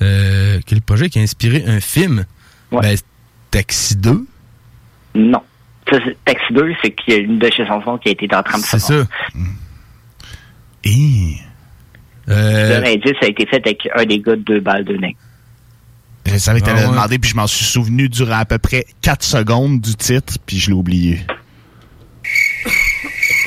Euh, 0.01 0.59
quel 0.65 0.81
projet 0.81 1.09
qui 1.09 1.19
a 1.19 1.21
inspiré 1.21 1.63
un 1.67 1.79
film? 1.79 2.25
Ben, 2.71 2.95
Taxi 3.51 3.95
2. 3.97 4.25
Non. 5.15 5.41
Ça, 5.91 5.97
c'est- 6.05 6.17
Taxi 6.25 6.53
2, 6.53 6.73
c'est 6.81 6.91
qu'il 6.91 7.13
y 7.13 7.17
a 7.17 7.19
une 7.19 7.37
de 7.39 7.49
ses 7.55 7.65
chansons 7.67 7.97
qui 7.97 8.09
a 8.09 8.11
été 8.13 8.27
dans 8.27 8.41
30 8.41 8.61
C'est 8.61 8.79
secondes. 8.79 9.07
ça. 9.33 9.39
Et... 10.83 11.35
Euh, 12.29 12.79
Le 12.79 12.87
indice 12.87 13.17
a 13.21 13.27
été 13.27 13.45
fait 13.45 13.57
avec 13.65 13.87
un 13.95 14.05
des 14.05 14.19
gars 14.19 14.35
de 14.35 14.41
deux 14.41 14.59
balles 14.61 14.85
de 14.85 14.95
nez. 14.95 15.17
Je 16.25 16.37
savais 16.37 16.61
que 16.61 16.69
Ah 16.69 16.75
ouais. 16.75 16.87
demander, 16.87 17.19
puis 17.19 17.29
je 17.31 17.35
m'en 17.35 17.47
suis 17.47 17.65
souvenu 17.65 18.07
durant 18.07 18.37
à 18.39 18.45
peu 18.45 18.57
près 18.59 18.85
4 19.01 19.23
secondes 19.23 19.81
du 19.81 19.95
titre, 19.95 20.35
puis 20.45 20.57
je 20.59 20.67
l'ai 20.67 20.73
oublié. 20.75 21.19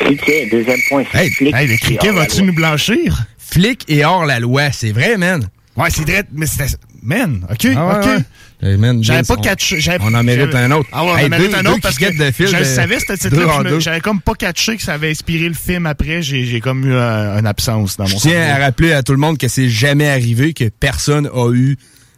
Cricket, 0.00 0.50
deuxième 0.50 0.78
point, 0.88 1.04
c'est 1.12 1.18
Hey, 1.18 1.30
Flick. 1.30 1.54
Hey, 1.54 1.66
le 1.68 1.76
cricket, 1.76 2.04
et 2.04 2.08
hors 2.08 2.14
la 2.16 2.20
vas-tu 2.22 2.36
loi. 2.38 2.46
nous 2.46 2.52
blanchir? 2.54 3.24
Flic 3.38 3.84
et 3.88 4.04
hors 4.04 4.24
la 4.24 4.40
loi, 4.40 4.70
c'est 4.72 4.92
vrai, 4.92 5.16
man. 5.16 5.48
Ouais, 5.76 5.88
c'est 5.90 6.02
vrai, 6.08 6.24
mais 6.32 6.46
c'était... 6.46 6.66
Man, 7.02 7.46
OK, 7.50 7.66
Ah 7.76 7.86
ouais, 7.86 7.94
OK. 7.98 8.22
ouais. 8.62 8.76
Man, 8.78 9.04
J'avais 9.04 9.22
pas 9.24 9.34
on- 9.36 9.40
catché. 9.42 9.78
j'avais- 9.78 10.02
On 10.02 10.14
en 10.14 10.22
mérite 10.22 10.54
un 10.54 10.70
autre. 10.70 10.88
Ah 10.90 11.04
ouais, 11.04 11.10
on 11.12 11.18
Hey, 11.18 11.26
en 11.26 11.28
mérite 11.28 11.50
deux- 11.50 11.56
un 11.58 11.66
autre 11.66 11.82
parce 11.82 11.98
que 11.98 12.06
de 12.16 12.30
fil 12.30 12.46
je 12.46 12.56
le 12.56 12.64
savais, 12.64 12.98
ce 12.98 13.12
titre-là. 13.12 13.78
J'avais 13.78 14.00
comme 14.00 14.22
pas 14.22 14.32
catché 14.32 14.76
que 14.78 14.82
ça 14.82 14.94
avait 14.94 15.10
inspiré 15.10 15.46
le 15.48 15.54
film 15.54 15.84
après. 15.84 16.22
J'ai 16.22 16.44
j'ai 16.46 16.60
comme 16.60 16.86
eu 16.86 16.94
un- 16.94 17.36
une 17.38 17.46
absence 17.46 17.98
dans 17.98 18.04
mon 18.04 18.08
Je 18.10 18.16
tiens 18.16 18.54
à 18.54 18.58
rappeler 18.58 18.94
à 18.94 19.02
tout 19.02 19.12
le 19.12 19.18
monde 19.18 19.36
que 19.36 19.48
c'est 19.48 19.68
jamais 19.68 20.08
arrivé 20.08 20.54
que 20.54 20.70
personne 20.70 21.28
a 21.34 21.52
eu 21.52 21.76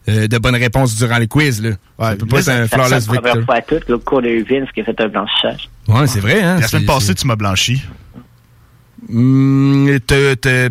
euh, 0.08 0.28
de 0.28 0.38
bonnes 0.38 0.54
réponses 0.54 0.94
durant 0.94 1.18
les 1.18 1.26
quiz. 1.26 1.60
Là. 1.60 1.70
ça 1.98 2.14
peut 2.14 2.26
pas 2.26 2.38
être 2.38 2.48
un 2.48 2.52
Ça, 2.52 2.62
c'est 2.62 2.68
flawless 2.76 3.08
la 3.08 3.20
première 3.20 3.44
fois 3.44 3.54
à 3.56 3.62
toutes. 3.62 3.88
L'autre 3.88 4.04
cours 4.04 4.22
de 4.22 4.44
Vince 4.48 4.68
qui 4.72 4.82
a 4.82 4.84
fait 4.84 5.00
un 5.00 5.08
blanchissage. 5.08 5.68
Ouais, 5.88 6.06
c'est 6.06 6.20
vrai. 6.20 6.42
Hein? 6.42 6.58
La 6.60 6.68
semaine 6.68 6.84
passée, 6.86 7.14
tu 7.14 7.26
m'as 7.26 7.36
blanchi. 7.36 7.82
T'as- 9.08 9.12
il 9.14 9.20
me 9.20 10.00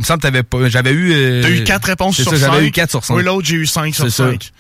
semble 0.04 0.20
que 0.20 0.28
t'avais 0.28 0.44
pas. 0.44 0.68
J'avais 0.70 0.92
eu. 0.92 1.12
euh, 1.14 1.42
T'as 1.42 1.50
eu 1.50 1.64
4 1.64 1.86
réponses 1.86 2.16
sur 2.16 2.26
ça, 2.26 2.32
5. 2.38 2.52
J'avais 2.54 2.68
eu 2.68 2.72
4 2.72 2.90
sur 2.90 3.04
5. 3.06 3.16
Oui, 3.16 3.24
l'autre, 3.24 3.48
j'ai 3.48 3.56
eu 3.56 3.66
5 3.66 3.94
sur 3.96 4.04
C'est 4.06 4.10
ça. 4.10 4.26
5. 4.26 4.32
De 4.32 4.38
toute 4.38 4.52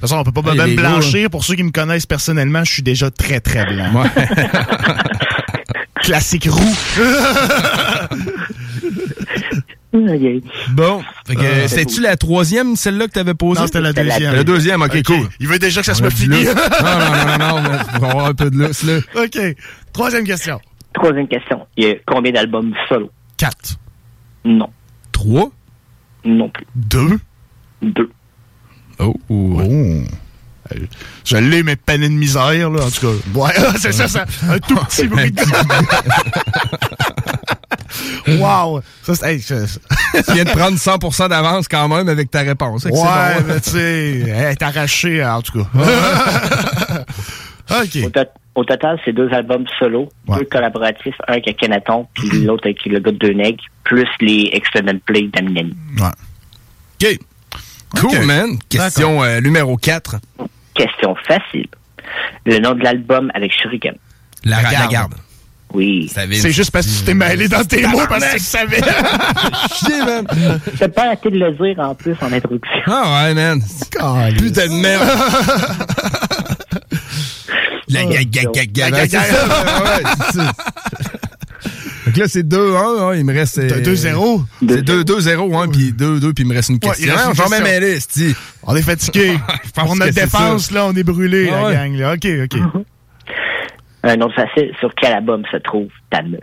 façon, 0.00 0.16
on 0.16 0.24
peut 0.24 0.32
pas 0.32 0.52
Hey, 0.52 0.58
me 0.58 0.64
les 0.66 0.76
gars, 0.76 0.82
blanchir. 0.90 1.30
Pour 1.30 1.44
ceux 1.44 1.54
qui 1.54 1.62
me 1.62 1.70
connaissent 1.70 2.04
personnellement, 2.06 2.64
je 2.64 2.72
suis 2.72 2.82
déjà 2.82 3.10
très, 3.10 3.40
très 3.40 3.64
blanc. 3.64 4.02
Ouais. 4.02 4.10
Classique 6.02 6.48
roux. 6.50 6.76
Bon, 10.72 11.02
Euh, 11.30 11.34
euh, 11.38 11.68
c'était-tu 11.68 12.00
la 12.00 12.16
troisième, 12.16 12.74
celle-là 12.74 13.06
que 13.06 13.12
t'avais 13.12 13.34
posée? 13.34 13.60
Non, 13.60 13.66
c'était 13.66 13.80
la 13.80 13.92
deuxième. 13.92 14.34
La 14.34 14.42
deuxième, 14.42 14.82
ok, 14.82 14.92
Ok. 14.96 15.02
cool. 15.06 15.28
Il 15.38 15.46
veut 15.46 15.58
déjà 15.60 15.82
que 15.82 15.86
ça 15.86 15.92
On 16.00 16.04
lousse. 16.04 16.24
non, 16.28 16.34
non, 16.34 16.98
non, 16.98 17.38
non, 17.38 17.38
non, 17.38 17.70
on 17.94 17.98
va 18.00 18.08
avoir 18.10 18.26
un 18.26 18.34
peu 18.34 18.50
de 18.50 18.58
lousse, 18.58 18.82
là. 18.82 18.98
OK. 19.16 19.38
Troisième 19.92 20.24
question. 20.24 20.60
Troisième 20.94 21.28
question. 21.28 21.64
Il 21.76 21.84
y 21.86 21.90
a 21.90 21.94
combien 22.06 22.32
d'albums 22.32 22.74
solo? 22.88 23.10
4. 23.36 23.76
Non. 24.44 24.68
3? 25.12 25.50
Non 26.24 26.48
plus. 26.48 26.66
2. 26.74 27.18
Deux. 27.82 28.10
Oh. 28.98 29.14
Euh, 29.30 30.78
Je 31.24 31.36
l'ai, 31.36 31.62
mais 31.62 31.76
peine 31.76 32.00
de 32.00 32.08
misère, 32.08 32.70
là, 32.70 32.84
en 32.84 32.90
tout 32.90 33.00
cas. 33.00 33.38
Ouais, 33.38 33.52
c'est 33.78 33.92
ça, 33.92 34.08
ça. 34.08 34.24
Un 34.48 34.58
tout 34.58 34.74
petit 34.76 35.06
bruit 35.08 35.30
de... 35.30 35.42
wow! 38.38 38.80
Ça, 39.02 39.14
c'est... 39.14 39.34
hey, 39.34 39.40
ça- 39.40 39.66
Tu 40.26 40.32
viens 40.32 40.44
de 40.44 40.50
prendre 40.50 40.76
100% 40.76 41.28
d'avance 41.28 41.68
quand 41.68 41.88
même 41.88 42.08
avec 42.08 42.30
ta 42.30 42.40
réponse. 42.40 42.84
Ouais, 42.84 42.90
bon. 42.92 43.44
mais 43.46 43.60
tu 43.60 43.70
sais, 43.70 44.20
est 44.52 44.62
arrachée, 44.62 45.24
en 45.24 45.42
tout 45.42 45.62
cas. 45.62 45.68
OK. 47.70 47.98
Au, 48.04 48.10
to- 48.10 48.20
au 48.56 48.64
total, 48.64 48.98
c'est 49.04 49.12
deux 49.12 49.32
albums 49.32 49.64
solo, 49.78 50.08
deux 50.28 50.44
collaboratifs, 50.44 51.14
un 51.28 51.32
avec 51.34 51.56
Kenaton, 51.56 52.06
puis 52.14 52.44
l'autre 52.44 52.66
avec 52.66 52.84
le 52.86 53.00
gars 53.00 53.10
de 53.10 53.16
Deux 53.18 53.32
Nègres, 53.32 53.64
plus 53.84 54.06
les 54.20 54.50
extended 54.52 55.00
play 55.02 55.28
d'Aminami. 55.32 55.74
Ouais. 55.98 57.08
OK. 57.10 57.18
Cool, 58.00 58.24
man. 58.26 58.58
Question 58.68 59.22
euh, 59.22 59.40
numéro 59.40 59.76
4. 59.76 60.16
Question 60.74 61.14
facile. 61.26 61.66
Le 62.44 62.58
nom 62.58 62.74
de 62.74 62.82
l'album 62.82 63.30
avec 63.34 63.52
Shuriken. 63.52 63.94
La, 64.44 64.56
La 64.56 64.62
la 64.62 64.70
garde. 64.70 64.90
garde. 64.92 65.14
Oui. 65.74 66.10
C'est 66.32 66.52
juste 66.52 66.70
parce 66.70 66.86
que 66.86 66.92
tu 66.98 67.02
t'es 67.04 67.14
mêlé 67.14 67.48
dans 67.48 67.64
tes 67.64 67.84
mots 67.86 68.00
parce 68.08 68.24
que 68.24 68.32
tu 68.38 68.44
savais. 68.44 68.80
Chier, 69.74 69.98
man. 70.06 70.26
J'ai 70.78 70.88
pas 70.88 71.06
arrêté 71.06 71.30
de 71.30 71.38
le 71.38 71.50
dire 71.52 71.78
en 71.84 71.94
plus 71.94 72.14
en 72.20 72.32
introduction. 72.32 72.80
Ah 72.86 73.24
ouais, 73.26 73.34
man. 73.34 73.60
Putain 74.38 74.66
de 74.68 74.72
merde. 74.80 75.08
La 77.88 78.04
ga 78.06 78.22
ga 78.24 78.42
ga 78.52 78.64
ga. 78.66 78.90
La 78.90 78.96
Ouais, 79.02 79.08
ga- 79.08 79.20
c'est 79.22 79.34
ça. 79.34 79.82
Ouais, 79.82 80.02
c'est 80.32 80.38
ça. 80.38 80.52
Donc 82.06 82.16
là, 82.18 82.28
c'est 82.28 82.42
2-1, 82.46 82.76
hein, 83.00 83.14
il 83.16 83.24
me 83.24 83.32
reste... 83.32 83.58
euh, 83.58 83.68
T'as 83.68 83.78
2-0? 83.80 84.42
C'est 84.68 84.82
2-2-0, 84.82 85.56
hein, 85.56 85.68
puis 85.72 85.92
2-2, 85.92 86.20
puis 86.34 86.44
il 86.44 86.46
me 86.46 86.54
reste 86.54 86.68
une 86.68 86.74
Ouais, 86.76 86.80
question. 86.90 87.06
il 87.06 87.10
reste 87.10 87.24
Ah, 87.26 87.30
une 87.30 87.34
j'en 87.36 87.48
mets 87.62 87.98
dis. 88.14 88.34
On 88.62 88.76
est 88.76 88.82
fatigué. 88.82 89.38
notre 89.76 90.04
c'est 90.04 90.12
défense, 90.12 90.70
là, 90.70 90.86
on 90.86 90.92
est 90.94 91.02
brûlé, 91.02 91.48
Ah 91.50 91.56
la 91.56 91.66
ouais. 91.66 91.74
gang. 91.74 91.94
Là. 91.96 92.12
OK, 92.14 92.26
OK. 92.44 92.84
Un 94.06 94.20
autre 94.20 94.34
facile. 94.34 94.70
Sur 94.80 94.94
quel 94.94 95.12
album 95.14 95.42
se 95.50 95.56
trouve 95.56 95.88
ta 96.10 96.22
meuf? 96.22 96.40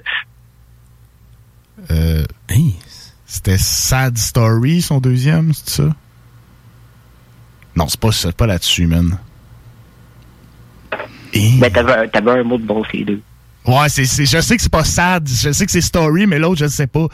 Euh, 1.91 2.23
C'était 3.25 3.57
Sad 3.57 4.17
Story, 4.17 4.81
son 4.81 4.99
deuxième, 4.99 5.53
c'est 5.53 5.69
ça? 5.81 5.95
Non, 7.75 7.87
c'est 7.87 7.99
pas, 7.99 8.11
c'est 8.11 8.35
pas 8.35 8.47
là-dessus, 8.47 8.87
man. 8.87 9.17
Ben, 11.33 11.71
t'avais 11.71 11.93
un, 11.93 12.07
t'avais 12.07 12.31
un 12.31 12.43
mot 12.43 12.57
de 12.57 12.63
bon, 12.63 12.83
ces 12.91 13.03
deux. 13.05 13.21
Ouais, 13.65 13.87
c'est, 13.89 14.05
c'est- 14.05 14.25
je 14.25 14.41
sais 14.41 14.57
que 14.57 14.61
c'est 14.61 14.71
pas 14.71 14.83
Sad, 14.83 15.27
je 15.29 15.51
sais 15.51 15.65
que 15.65 15.71
c'est 15.71 15.81
Story, 15.81 16.27
mais 16.27 16.39
l'autre, 16.39 16.57
je 16.59 16.67
sais 16.67 16.87
pas. 16.87 17.07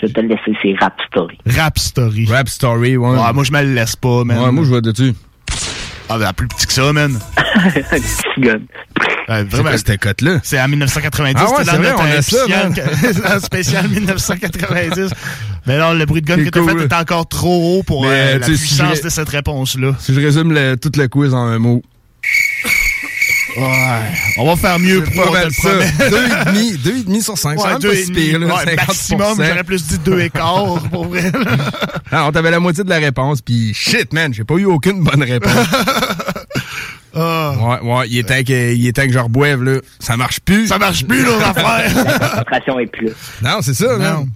Je 0.00 0.06
vais 0.06 0.12
te 0.12 0.20
le 0.20 0.28
laisser, 0.28 0.52
c'est 0.62 0.74
Rap 0.78 1.00
Story. 1.08 1.38
Rap 1.46 1.78
Story. 1.78 2.26
Rap 2.26 2.48
Story, 2.48 2.96
ouais. 2.96 3.08
Ouais, 3.18 3.32
moi, 3.32 3.44
je 3.44 3.52
me 3.52 3.62
le 3.62 3.74
laisse 3.74 3.96
pas, 3.96 4.24
man. 4.24 4.38
Ouais, 4.38 4.52
moi, 4.52 4.64
je 4.64 4.68
vois 4.68 4.80
dessus. 4.80 5.14
Ah, 6.08 6.18
ben, 6.18 6.32
plus 6.32 6.48
petit 6.48 6.66
que 6.66 6.72
ça, 6.72 6.92
man. 6.92 7.18
Un 7.36 7.70
petit 7.70 8.40
gun. 8.40 8.60
Ouais, 9.28 9.44
C'est 9.50 9.60
quoi 9.62 9.76
cette 9.76 10.00
cote-là? 10.00 10.40
C'est 10.42 10.58
en 10.60 10.68
1990. 10.68 11.34
Ah 11.38 11.50
ouais, 11.50 11.64
c'est 11.64 11.76
vrai, 11.76 11.92
on 11.98 12.00
a 12.02 12.22
ça, 12.22 12.22
spécial, 12.22 12.70
man. 12.70 13.12
dans 13.24 13.34
le 13.34 13.40
spécial 13.40 13.88
1990. 13.88 15.10
Mais 15.66 15.78
non, 15.78 15.92
le 15.92 16.06
bruit 16.06 16.22
de 16.22 16.26
gun 16.26 16.36
C'est 16.36 16.44
que 16.44 16.50
t'as 16.50 16.60
cool. 16.60 16.78
fait 16.80 16.84
est 16.86 16.92
encore 16.94 17.28
trop 17.28 17.78
haut 17.78 17.82
pour 17.82 18.04
Mais, 18.04 18.08
euh, 18.10 18.38
la 18.38 18.46
si 18.46 18.52
puissance 18.52 19.02
de 19.02 19.08
cette 19.10 19.28
réponse-là. 19.28 19.92
Si 19.98 20.14
je 20.14 20.20
résume 20.20 20.52
le- 20.52 20.76
tout 20.76 20.90
le 20.96 21.08
quiz 21.08 21.34
en 21.34 21.44
un 21.44 21.58
mot. 21.58 21.82
Ouais. 23.58 24.00
On 24.38 24.46
va 24.46 24.56
faire 24.56 24.78
mieux 24.78 25.02
pour 25.02 25.34
le 25.34 25.50
ça. 25.50 25.68
promet. 25.68 26.10
Deux 26.10 26.26
et 26.26 26.44
demi, 26.46 26.78
deux 26.78 26.96
et 26.98 27.02
demi 27.04 27.22
sur 27.22 27.36
cinq. 27.36 27.58
Ouais, 27.62 27.78
deux 27.80 27.88
pas 27.88 27.94
et 27.94 28.02
si 28.04 28.10
demi. 28.12 28.20
pire, 28.28 28.38
là, 28.38 28.46
Ouais, 28.46 28.64
50%. 28.64 28.76
maximum, 28.86 29.34
j'aurais 29.36 29.64
plus 29.64 29.86
dit 29.88 29.98
deux 29.98 30.20
et 30.20 30.30
quart, 30.30 30.82
pour 30.90 31.06
vrai. 31.06 31.30
Non, 32.12 32.28
on 32.28 32.32
t'avait 32.32 32.50
la 32.50 32.58
moitié 32.60 32.84
de 32.84 32.88
la 32.88 32.96
réponse, 32.96 33.42
puis 33.42 33.74
shit, 33.74 34.14
man, 34.14 34.32
j'ai 34.32 34.44
pas 34.44 34.54
eu 34.54 34.64
aucune 34.64 35.02
bonne 35.04 35.22
réponse. 35.22 35.52
Ah. 37.14 37.80
Ouais, 37.82 37.90
ouais, 37.90 38.08
il 38.10 38.18
est 38.18 38.22
temps 38.28 38.42
que, 38.46 38.74
il 38.74 38.86
est 38.86 38.92
temps 38.92 39.06
que 39.06 39.12
je 39.12 39.18
reboive, 39.18 39.64
là. 39.64 39.80
Ça 39.98 40.16
marche 40.16 40.40
plus. 40.40 40.68
Ça 40.68 40.78
marche 40.78 41.04
plus, 41.04 41.22
nos 41.24 41.34
affaires. 41.40 41.90
La 42.04 42.18
concentration 42.28 42.78
est 42.78 42.86
plus 42.86 43.06
là. 43.06 43.12
Non, 43.42 43.58
c'est 43.62 43.74
ça, 43.74 43.96
Non. 43.98 44.28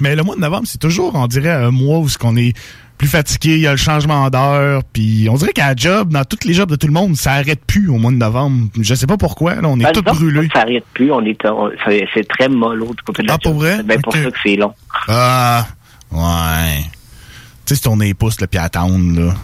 Mais 0.00 0.14
le 0.14 0.22
mois 0.22 0.36
de 0.36 0.40
novembre, 0.40 0.62
c'est 0.66 0.78
toujours, 0.78 1.14
on 1.16 1.26
dirait, 1.26 1.50
un 1.50 1.70
mois 1.72 1.98
où 1.98 2.08
ce 2.08 2.16
qu'on 2.16 2.36
est 2.36 2.54
plus 2.98 3.08
fatigué, 3.08 3.54
il 3.54 3.60
y 3.60 3.66
a 3.66 3.70
le 3.70 3.76
changement 3.78 4.28
d'heure, 4.28 4.82
puis 4.92 5.28
on 5.30 5.34
dirait 5.36 5.52
qu'à 5.52 5.68
la 5.68 5.76
job, 5.76 6.12
dans 6.12 6.24
tous 6.24 6.46
les 6.46 6.52
jobs 6.52 6.68
de 6.70 6.76
tout 6.76 6.86
le 6.88 6.92
monde, 6.92 7.16
ça 7.16 7.32
arrête 7.32 7.64
plus 7.64 7.88
au 7.88 7.96
mois 7.98 8.10
de 8.10 8.16
novembre. 8.16 8.68
Je 8.80 8.94
sais 8.94 9.06
pas 9.06 9.16
pourquoi, 9.16 9.54
là, 9.54 9.68
on 9.68 9.78
est 9.78 9.84
Ben, 9.84 9.92
tous 9.92 10.02
brûlés. 10.02 10.48
Ça 10.52 10.60
n'arrête 10.64 10.84
plus. 10.92 11.10
On 11.12 11.24
est, 11.24 11.38
on- 11.46 11.70
c'est 12.12 12.28
très 12.28 12.48
mollo 12.48 12.86
du 12.94 13.02
côté 13.04 13.22
de 13.22 13.28
la 13.28 13.34
Ah, 13.34 13.38
pour 13.42 13.52
job. 13.52 13.60
vrai? 13.62 13.76
C'est 13.78 13.86
bien 13.86 14.00
pour 14.00 14.12
ça 14.12 14.30
que 14.30 14.38
c'est 14.42 14.56
long. 14.56 14.74
Ah, 15.08 15.66
ouais. 16.12 16.82
Tu 17.64 17.74
sais, 17.74 17.74
c'est 17.76 17.80
ton 17.82 18.00
épouse, 18.00 18.40
là, 18.40 18.46
puis 18.46 18.58
attendre, 18.58 19.20
là. 19.20 19.34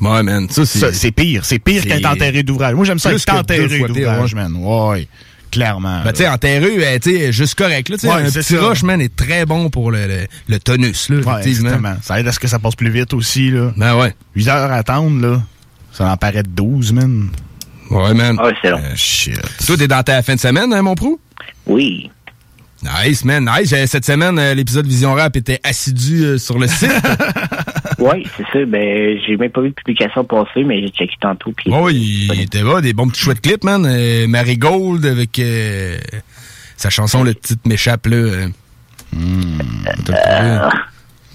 Ouais, 0.00 0.22
man, 0.22 0.46
ça, 0.48 0.64
c'est... 0.64 1.10
Pire, 1.12 1.44
c'est 1.44 1.58
pire 1.58 1.82
qu'être 1.84 2.06
enterré 2.06 2.42
d'ouvrage. 2.42 2.74
Moi, 2.74 2.84
j'aime 2.84 2.98
ça 2.98 3.12
être 3.12 3.32
enterré 3.34 3.80
d'ouvrage, 3.80 4.34
man. 4.34 4.54
Ouais, 4.56 5.08
clairement. 5.50 6.02
Ben, 6.04 6.12
tu 6.12 6.18
sais, 6.18 6.28
enterré, 6.28 6.86
euh, 6.86 6.98
tu 7.00 7.16
sais, 7.16 7.32
juste 7.32 7.54
correct, 7.56 7.88
là. 7.88 7.96
Ouais, 8.02 8.22
un 8.22 8.30
petit 8.30 8.42
ça. 8.42 8.60
rush, 8.60 8.82
man, 8.82 9.00
est 9.00 9.14
très 9.14 9.46
bon 9.46 9.70
pour 9.70 9.90
le, 9.90 10.06
le, 10.06 10.26
le 10.48 10.58
tonus, 10.60 11.08
là, 11.10 11.16
Ouais, 11.16 11.40
effectivement. 11.40 11.68
exactement. 11.70 11.96
Ça 12.02 12.20
aide 12.20 12.28
à 12.28 12.32
ce 12.32 12.38
que 12.38 12.48
ça 12.48 12.58
passe 12.58 12.74
plus 12.76 12.90
vite 12.90 13.12
aussi, 13.14 13.50
là. 13.50 13.72
Ben 13.76 13.96
ouais. 13.96 14.14
8 14.36 14.48
heures 14.48 14.70
à 14.72 14.76
attendre, 14.76 15.20
là. 15.26 15.42
Ça 15.92 16.10
en 16.10 16.16
paraît 16.16 16.42
12, 16.42 16.92
man. 16.92 17.28
Ouais, 17.90 18.14
man. 18.14 18.38
Ouais, 18.40 18.54
c'est 18.62 18.70
long. 18.70 18.78
Euh, 18.78 18.92
shit. 18.94 19.40
Toi, 19.66 19.76
t'es 19.76 19.88
dans 19.88 20.02
ta 20.02 20.22
fin 20.22 20.34
de 20.34 20.40
semaine, 20.40 20.72
hein, 20.72 20.82
mon 20.82 20.94
prou? 20.94 21.18
Oui. 21.66 22.10
Nice, 22.82 23.24
man, 23.24 23.50
nice. 23.58 23.72
Euh, 23.72 23.86
Cette 23.86 24.04
semaine, 24.04 24.40
l'épisode 24.52 24.86
Vision 24.86 25.12
Rap 25.14 25.34
était 25.36 25.58
assidu 25.64 26.38
sur 26.38 26.58
le 26.58 26.68
site. 26.68 26.92
Oui, 27.98 28.26
c'est 28.36 28.44
ça. 28.52 28.64
Ben, 28.66 29.18
j'ai 29.26 29.36
même 29.36 29.50
pas 29.50 29.60
vu 29.60 29.70
de 29.70 29.74
publication 29.74 30.24
passer, 30.24 30.62
mais 30.64 30.80
j'ai 30.80 30.88
checké 30.88 31.16
tantôt. 31.20 31.52
Puis 31.56 31.70
oh, 31.72 31.88
il, 31.90 32.32
il 32.32 32.40
était 32.42 32.62
là, 32.62 32.80
des 32.80 32.92
bons 32.92 33.08
petits 33.08 33.20
chouettes 33.22 33.40
clips, 33.40 33.64
man. 33.64 33.84
Euh, 33.86 34.26
Marigold 34.28 35.04
avec 35.04 35.38
euh, 35.38 35.98
sa 36.76 36.90
chanson 36.90 37.22
Le 37.24 37.34
Petite 37.34 37.66
m'échappe, 37.66 38.06
là. 38.06 38.16
euh. 38.16 38.48
T'as 39.12 39.92
le 39.96 40.02
trouvé? 40.04 40.58
Ah, 40.60 40.70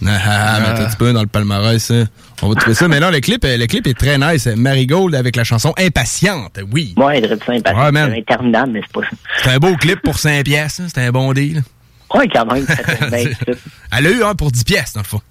ah, 0.05 0.59
mais 0.59 0.73
t'as 0.75 0.83
un 0.83 0.87
petit 0.87 0.97
peu 0.97 1.13
dans 1.13 1.21
le 1.21 1.27
palmarès, 1.27 1.91
hein. 1.91 2.05
On 2.41 2.49
va 2.49 2.55
trouver 2.55 2.75
ça. 2.75 2.87
Mais 2.89 2.99
non, 2.99 3.09
le 3.09 3.19
clip, 3.21 3.43
euh, 3.45 3.55
le 3.57 3.67
clip 3.67 3.87
est 3.87 3.97
très 3.97 4.17
nice. 4.17 4.47
Marigold 4.47 5.15
avec 5.15 5.35
la 5.37 5.43
chanson 5.45 5.73
Impatiente, 5.77 6.59
oui. 6.73 6.93
Moi, 6.97 7.15
être 7.17 7.29
ça, 7.29 7.35
parce 7.63 7.91
Ouais, 7.91 7.91
c'est 7.93 8.19
interminable, 8.19 8.71
mais 8.73 8.81
c'est 8.83 8.91
pas 8.91 9.01
ça. 9.01 9.15
C'est 9.43 9.49
un 9.51 9.57
beau 9.59 9.75
clip 9.77 10.01
pour 10.01 10.19
5 10.19 10.43
pièces. 10.43 10.81
C'est 10.93 11.05
un 11.05 11.11
bon 11.11 11.31
deal. 11.33 11.61
Ouais, 12.13 12.27
quand 12.27 12.45
même, 12.53 12.65
ça 12.67 12.75
tombe 12.83 13.09
bien, 13.11 13.23
ça. 13.33 13.53
Elle 13.97 14.07
a 14.07 14.09
eu 14.11 14.23
un 14.23 14.35
pour 14.35 14.51
10 14.51 14.63
pièces, 14.65 14.93
dans 14.93 15.01
le 15.01 15.05
fond. 15.05 15.21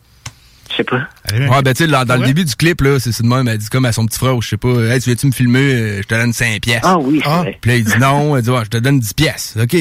Je 0.72 0.76
sais 0.78 0.84
pas. 0.84 1.02
Ouais, 1.32 1.62
ben, 1.62 1.74
tu 1.74 1.84
sais, 1.84 1.86
dans, 1.86 2.04
dans 2.04 2.16
le 2.16 2.26
début 2.26 2.44
du 2.44 2.56
clip, 2.56 2.80
là, 2.80 2.98
c'est 2.98 3.22
de 3.22 3.26
même, 3.26 3.46
elle 3.46 3.58
dit 3.58 3.68
comme 3.68 3.84
à 3.84 3.92
son 3.92 4.06
petit 4.06 4.18
frère, 4.18 4.34
ou 4.36 4.42
je 4.42 4.48
sais 4.48 4.56
pas, 4.56 4.68
hey, 4.68 5.00
tu 5.00 5.10
veux-tu 5.10 5.26
me 5.26 5.32
filmer, 5.32 5.60
euh, 5.60 5.96
je 6.02 6.06
te 6.08 6.14
donne 6.14 6.32
5 6.32 6.60
pièces. 6.62 6.80
Ah 6.82 6.98
oui, 6.98 7.20
c'est 7.22 7.28
vrai. 7.30 7.58
Puis 7.60 7.70
là, 7.70 7.76
il 7.76 7.84
dit 7.84 7.98
non, 8.00 8.36
elle 8.36 8.42
dit, 8.42 8.50
ouais, 8.50 8.64
je 8.64 8.70
te 8.70 8.78
donne 8.78 8.98
10 9.00 9.14
pièces. 9.14 9.56
OK. 9.60 9.76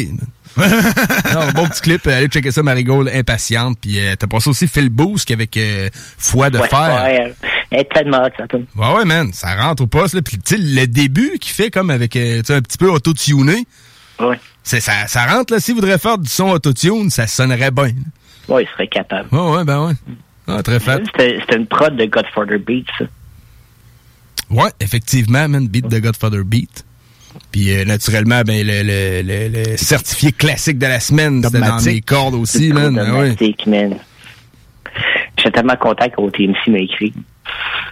non, 0.57 1.47
bon 1.55 1.65
petit 1.69 1.81
clip, 1.81 2.05
allez 2.07 2.27
checker 2.27 2.51
ça, 2.51 2.61
Marigold, 2.61 3.09
impatiente. 3.13 3.77
Puis 3.81 3.99
euh, 3.99 4.15
t'as 4.19 4.27
passé 4.27 4.49
aussi 4.49 4.68
Phil 4.68 4.89
Boosk 4.89 5.31
avec 5.31 5.55
euh, 5.55 5.88
Foi 5.93 6.49
de 6.49 6.57
Ouais, 6.59 6.68
fer. 6.68 7.03
ouais, 7.05 7.34
elle 7.72 7.80
est 7.80 7.89
tellement 7.93 8.22
hot, 8.26 8.30
ça 8.38 8.47
tombe. 8.47 8.65
Ouais, 8.76 8.93
ouais, 8.95 9.05
man, 9.05 9.31
ça 9.31 9.55
rentre 9.55 9.84
au 9.84 9.88
poste, 9.88 10.13
là. 10.13 10.22
Puis, 10.22 10.38
tu 10.39 10.55
sais, 10.57 10.61
le 10.61 10.88
début 10.88 11.38
qu'il 11.39 11.53
fait 11.53 11.72
comme 11.72 11.89
avec, 11.89 12.18
euh, 12.18 12.39
tu 12.39 12.47
sais, 12.47 12.55
un 12.55 12.61
petit 12.61 12.77
peu 12.77 12.89
auto-tuné. 12.91 13.65
Ouais. 14.19 14.38
C'est, 14.61 14.81
ça, 14.81 15.07
ça 15.07 15.26
rentre, 15.26 15.53
là. 15.53 15.61
S'il 15.61 15.76
voudrait 15.76 15.97
faire 15.97 16.18
du 16.18 16.30
son 16.30 16.49
auto-tune, 16.49 17.09
ça 17.09 17.27
sonnerait 17.27 17.72
bien. 17.72 17.91
Ouais, 18.49 18.63
il 18.63 18.68
serait 18.73 18.88
capable. 18.89 19.30
Ouais, 19.34 19.55
ouais, 19.55 19.63
ben 19.63 19.88
ouais. 19.88 19.93
Ah, 20.57 20.64
très 20.64 20.80
fat. 20.80 20.99
C'était 21.18 21.56
une 21.56 21.68
prod 21.68 21.95
de 21.95 22.06
Godfather 22.06 22.57
Beat, 22.60 22.88
ça. 22.98 23.06
Ouais, 24.49 24.69
effectivement, 24.80 25.48
man, 25.48 25.68
beat 25.68 25.88
de 25.88 25.99
Godfather 25.99 26.44
Beat. 26.44 26.86
Puis 27.52 27.73
euh, 27.73 27.86
naturellement, 27.86 28.41
ben 28.45 28.65
le, 28.68 28.84
le, 28.84 29.22
le, 29.22 29.64
le 29.72 29.78
certifié 29.78 30.34
classique 30.34 30.78
de 30.78 30.86
la 30.88 30.99
semaine, 30.99 31.41
c'était 31.41 31.60
dans 31.60 31.65
Dogmatic. 31.68 31.94
mes 31.94 32.02
cordes 32.02 32.36
aussi, 32.36 32.68
C'est 32.68 32.73
man. 32.73 32.94
trop 32.95 33.06
Ah 33.07 33.19
ouais. 33.19 33.56
man. 33.68 33.98
J'étais 35.38 35.52
tellement 35.52 35.78
content 35.78 36.10
qu'OTMC 36.10 36.68
m'a 36.68 36.80
écrit. 36.80 37.14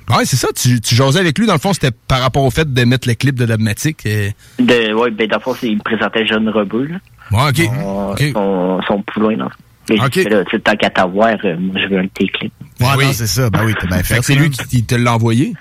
Ouais, 0.09 0.25
c'est 0.25 0.35
ça, 0.35 0.49
tu, 0.53 0.81
tu 0.81 0.93
jasais 0.95 1.19
avec 1.19 1.37
lui, 1.37 1.45
dans 1.47 1.53
le 1.53 1.59
fond, 1.59 1.71
c'était 1.73 1.91
par 2.07 2.19
rapport 2.19 2.43
au 2.43 2.51
fait 2.51 2.71
de 2.71 2.83
mettre 2.83 3.07
le 3.07 3.13
clip 3.13 3.35
de 3.35 3.45
Dogmatic. 3.45 4.05
euh. 4.05 4.29
De, 4.59 4.93
ouais, 4.93 5.11
ben, 5.11 5.27
dans 5.27 5.37
le 5.37 5.41
fond, 5.41 5.53
c'est- 5.55 5.67
il 5.69 5.77
me 5.77 5.81
présentait 5.83 6.25
Jeune 6.25 6.49
Rebeu, 6.49 6.85
là. 6.87 6.97
Ouais, 7.31 7.49
ok. 7.49 7.65
Son, 7.73 8.09
Ok. 8.11 8.23
son, 8.33 8.81
son 8.87 9.01
poulain, 9.03 9.47
Ok. 9.95 10.13
fait, 10.13 10.29
là, 10.29 10.43
tu 10.45 10.51
sais, 10.51 10.59
tant 10.59 10.75
qu'à 10.75 10.89
t'avoir, 10.89 11.35
euh, 11.43 11.55
moi, 11.57 11.75
je 11.81 11.87
veux 11.87 11.99
un 11.99 12.03
de 12.03 12.09
tes 12.09 12.27
clips. 12.27 12.53
Ouais, 12.79 12.87
oui. 12.97 13.13
c'est 13.13 13.27
ça. 13.27 13.49
Ben 13.49 13.65
oui, 13.65 13.73
t'as 13.79 13.87
bien 13.87 14.03
fait. 14.03 14.21
C'est 14.21 14.35
lui 14.35 14.49
qui 14.49 14.83
te 14.83 14.95
l'a 14.95 15.15
envoyé? 15.15 15.53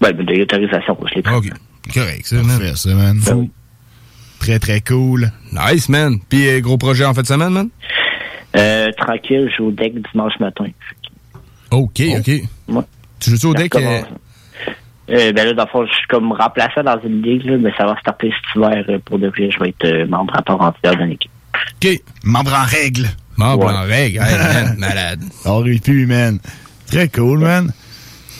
Ben, 0.00 0.12
ben, 0.12 0.26
de 0.26 0.34
l'autorisation, 0.34 0.96
je 1.08 1.14
l'ai 1.14 1.22
pris. 1.22 1.34
Ok. 1.34 1.50
Correct, 1.94 2.26
ça, 2.26 2.36
Parfait, 2.36 2.72
ça, 2.74 2.94
man. 2.94 3.20
Ben 3.24 3.48
Très, 4.38 4.58
très 4.58 4.80
cool. 4.80 5.30
Nice, 5.52 5.88
man. 5.88 6.18
Puis 6.28 6.46
euh, 6.48 6.60
gros 6.60 6.76
projet 6.76 7.04
en 7.04 7.14
fin 7.14 7.22
de 7.22 7.26
semaine, 7.26 7.50
man? 7.50 7.68
Euh, 8.56 8.90
tranquille, 8.98 9.48
je 9.50 9.56
joue 9.56 9.68
au 9.68 9.70
deck 9.70 9.94
dimanche 10.12 10.38
matin. 10.40 10.66
Ok, 11.70 12.00
ok. 12.18 12.28
Ouais. 12.68 12.82
Tu 13.20 13.36
joues 13.36 13.50
au 13.50 13.54
deck? 13.54 13.74
euh? 13.76 14.02
Euh, 15.08 15.32
ben 15.32 15.46
là, 15.46 15.52
dans 15.52 15.64
le 15.64 15.68
fond, 15.68 15.86
je 15.86 15.92
suis 15.92 16.06
comme 16.08 16.32
remplaçant 16.32 16.82
dans 16.82 17.00
une 17.04 17.22
ligue, 17.22 17.44
là, 17.44 17.56
mais 17.58 17.72
ça 17.78 17.86
va 17.86 17.96
starter 18.00 18.30
cet 18.30 18.56
hiver 18.56 18.84
pour 19.04 19.18
de 19.18 19.28
vrai. 19.28 19.50
Je 19.50 19.58
vais 19.58 19.68
être 19.70 19.84
euh, 19.84 20.06
membre 20.06 20.36
à 20.36 20.42
part 20.42 20.60
entière 20.60 20.96
d'une 20.96 21.12
équipe. 21.12 21.30
OK. 21.82 22.00
Membre 22.24 22.54
en 22.54 22.64
règle. 22.64 23.08
Membre 23.36 23.66
Ouais. 23.66 23.72
en 23.72 23.82
règle. 23.82 24.18
Hey, 24.22 24.38
man, 24.38 24.76
malade. 24.78 25.20
Rit 25.44 25.80
plus, 25.80 26.06
man. 26.06 26.38
Très 26.90 27.08
cool, 27.08 27.40
man. 27.40 27.72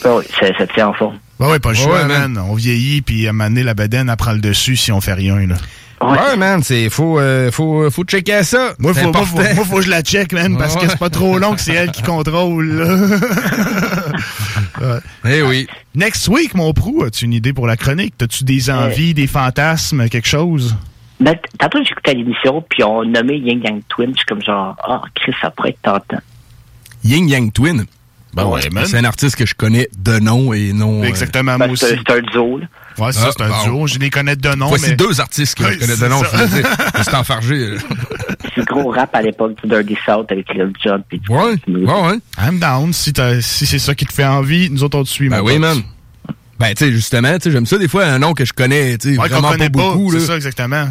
Ben 0.02 0.14
oui, 0.18 0.24
ça, 0.39 0.47
ça 0.56 0.66
tient 0.66 0.89
en 0.89 0.93
forme. 0.94 1.18
Ben 1.40 1.48
ouais, 1.51 1.59
pas 1.59 1.73
le 1.73 1.77
Ouais, 1.78 1.82
choix, 1.85 2.05
man. 2.05 2.32
man. 2.32 2.44
On 2.51 2.55
vieillit, 2.55 3.02
puis 3.02 3.27
à 3.27 3.31
un 3.31 3.32
moment 3.32 3.48
donné, 3.48 3.62
la 3.62 3.74
bedaine, 3.74 4.09
elle 4.09 4.16
prend 4.16 4.32
le 4.32 4.40
dessus 4.40 4.77
si 4.77 4.93
on 4.93 5.01
fait 5.01 5.14
rien, 5.14 5.47
là. 5.47 5.56
Ouais, 6.02 6.36
man, 6.36 6.62
c'est 6.62 6.90
faut, 6.90 7.18
euh, 7.18 7.51
faut, 7.51 7.90
faut 7.90 8.05
checker 8.05 8.43
ça. 8.43 8.74
Moi, 8.78 8.93
faut, 8.93 9.10
moi, 9.10 9.24
faut, 9.24 9.36
moi, 9.39 9.64
faut 9.64 9.77
que 9.77 9.82
je 9.82 9.89
la 9.89 10.02
check, 10.02 10.31
man, 10.35 10.59
parce 10.59 10.77
que 10.77 10.86
c'est 10.89 10.98
pas 10.98 11.09
trop 11.09 11.39
long 11.39 11.55
que 11.55 11.60
c'est 11.62 11.73
elle 11.73 11.90
qui 11.90 12.02
contrôle, 12.02 12.66
là. 12.70 13.18
Eh 15.28 15.43
oui. 15.43 15.66
Next 15.94 16.28
week, 16.28 16.55
mon 16.55 16.73
prou, 16.74 17.05
as-tu 17.05 17.24
une 17.24 17.32
idée 17.32 17.52
pour 17.55 17.66
la 17.66 17.77
chronique? 17.78 18.14
T'as-tu 18.18 18.44
des 18.44 18.68
envies, 18.70 19.14
des 19.14 19.27
fantasmes, 19.27 20.09
quelque 20.09 20.28
chose? 20.28 20.77
Ben, 21.20 21.34
tantôt, 21.59 21.78
j'écoutais 21.82 22.14
l'émission, 22.14 22.62
puis 22.68 22.82
on 22.84 23.05
nommait 23.05 23.38
Yang 23.38 23.64
Yang 23.64 23.82
Twin. 23.88 24.10
Je 24.12 24.16
suis 24.18 24.26
comme 24.26 24.43
genre, 24.43 24.76
ah, 24.86 25.01
Chris, 25.14 25.32
ça 25.40 25.51
pourrait 25.51 25.70
être 25.70 25.80
tentant. 25.82 26.20
Yin 27.05 27.28
Yang 27.28 27.52
Twin? 27.52 27.84
Ben 28.34 28.44
ouais, 28.44 28.68
man. 28.70 28.84
C'est 28.84 28.98
un 28.98 29.05
artiste 29.05 29.34
que 29.36 29.47
je 29.47 29.55
connais 29.55 29.88
de 29.98 30.18
nom 30.18 30.52
et 30.52 30.74
non. 30.74 31.01
euh, 31.02 31.06
Exactement, 31.06 31.56
Ben, 31.56 31.68
moi 31.68 31.76
c'est 31.76 31.93
aussi. 31.94 32.02
c'est 32.06 32.12
un 32.18 32.20
duo, 32.20 32.59
là. 32.59 32.66
Ouais, 32.98 33.12
c'est 33.12 33.20
ça, 33.20 33.28
Ah, 33.28 33.32
c'est 33.34 33.44
un 33.44 33.48
bon. 33.48 33.64
duo. 33.64 33.86
Je 33.86 33.98
les 33.98 34.10
connais 34.10 34.36
de 34.36 34.55
nom, 34.55 34.66
Voici 34.68 34.90
mais... 34.90 34.97
deux 34.97 35.20
artistes 35.22 35.56
que 35.56 35.64
Oui, 35.64 35.70
je 35.74 35.78
connais 35.78 35.93
de 35.94 35.98
c'est 35.98 36.09
nom. 36.10 36.22
suis 37.02 37.14
enfargé. 37.16 37.76
C'est 38.55 38.60
le 38.60 38.64
gros 38.64 38.90
rap 38.90 39.14
à 39.14 39.20
l'époque 39.22 39.55
du 39.62 39.68
Dirty 39.68 39.97
South 40.06 40.30
avec 40.32 40.52
Lil 40.55 40.72
Jon. 40.82 41.02
Ouais, 41.28 41.56
ouais, 41.68 41.84
ouais. 41.84 42.18
I'm 42.38 42.59
down. 42.59 42.93
Si, 42.94 43.12
t'as- 43.12 43.40
si 43.43 43.66
c'est 43.66 43.78
ça 43.78 43.94
qui 43.94 44.06
te 44.06 44.12
fait 44.14 44.24
envie, 44.24 44.70
nous 44.70 44.82
autres, 44.82 44.98
on 44.98 45.02
te 45.05 45.09
suit, 45.09 45.28
Ben 45.28 45.43
oui, 45.43 45.59
man. 45.59 45.82
Ben, 46.59 46.74
tu 46.74 46.86
sais, 46.86 46.93
justement, 46.93 47.34
tu 47.34 47.43
sais, 47.44 47.51
j'aime 47.51 47.66
ça 47.66 47.76
des 47.76 47.86
fois, 47.88 48.06
un 48.06 48.18
nom 48.18 48.32
que 48.32 48.47
je 48.47 48.55
connais, 48.55 48.97
tu 48.97 49.14
sais, 49.14 49.20
Ouais, 49.20 49.28
vraiment 49.28 49.51
connaît 49.51 49.68
pas 49.68 49.78
pas, 49.78 49.93
beaucoup, 49.94 50.12
c'est 50.12 50.20
ça, 50.20 50.36
exactement. 50.36 50.88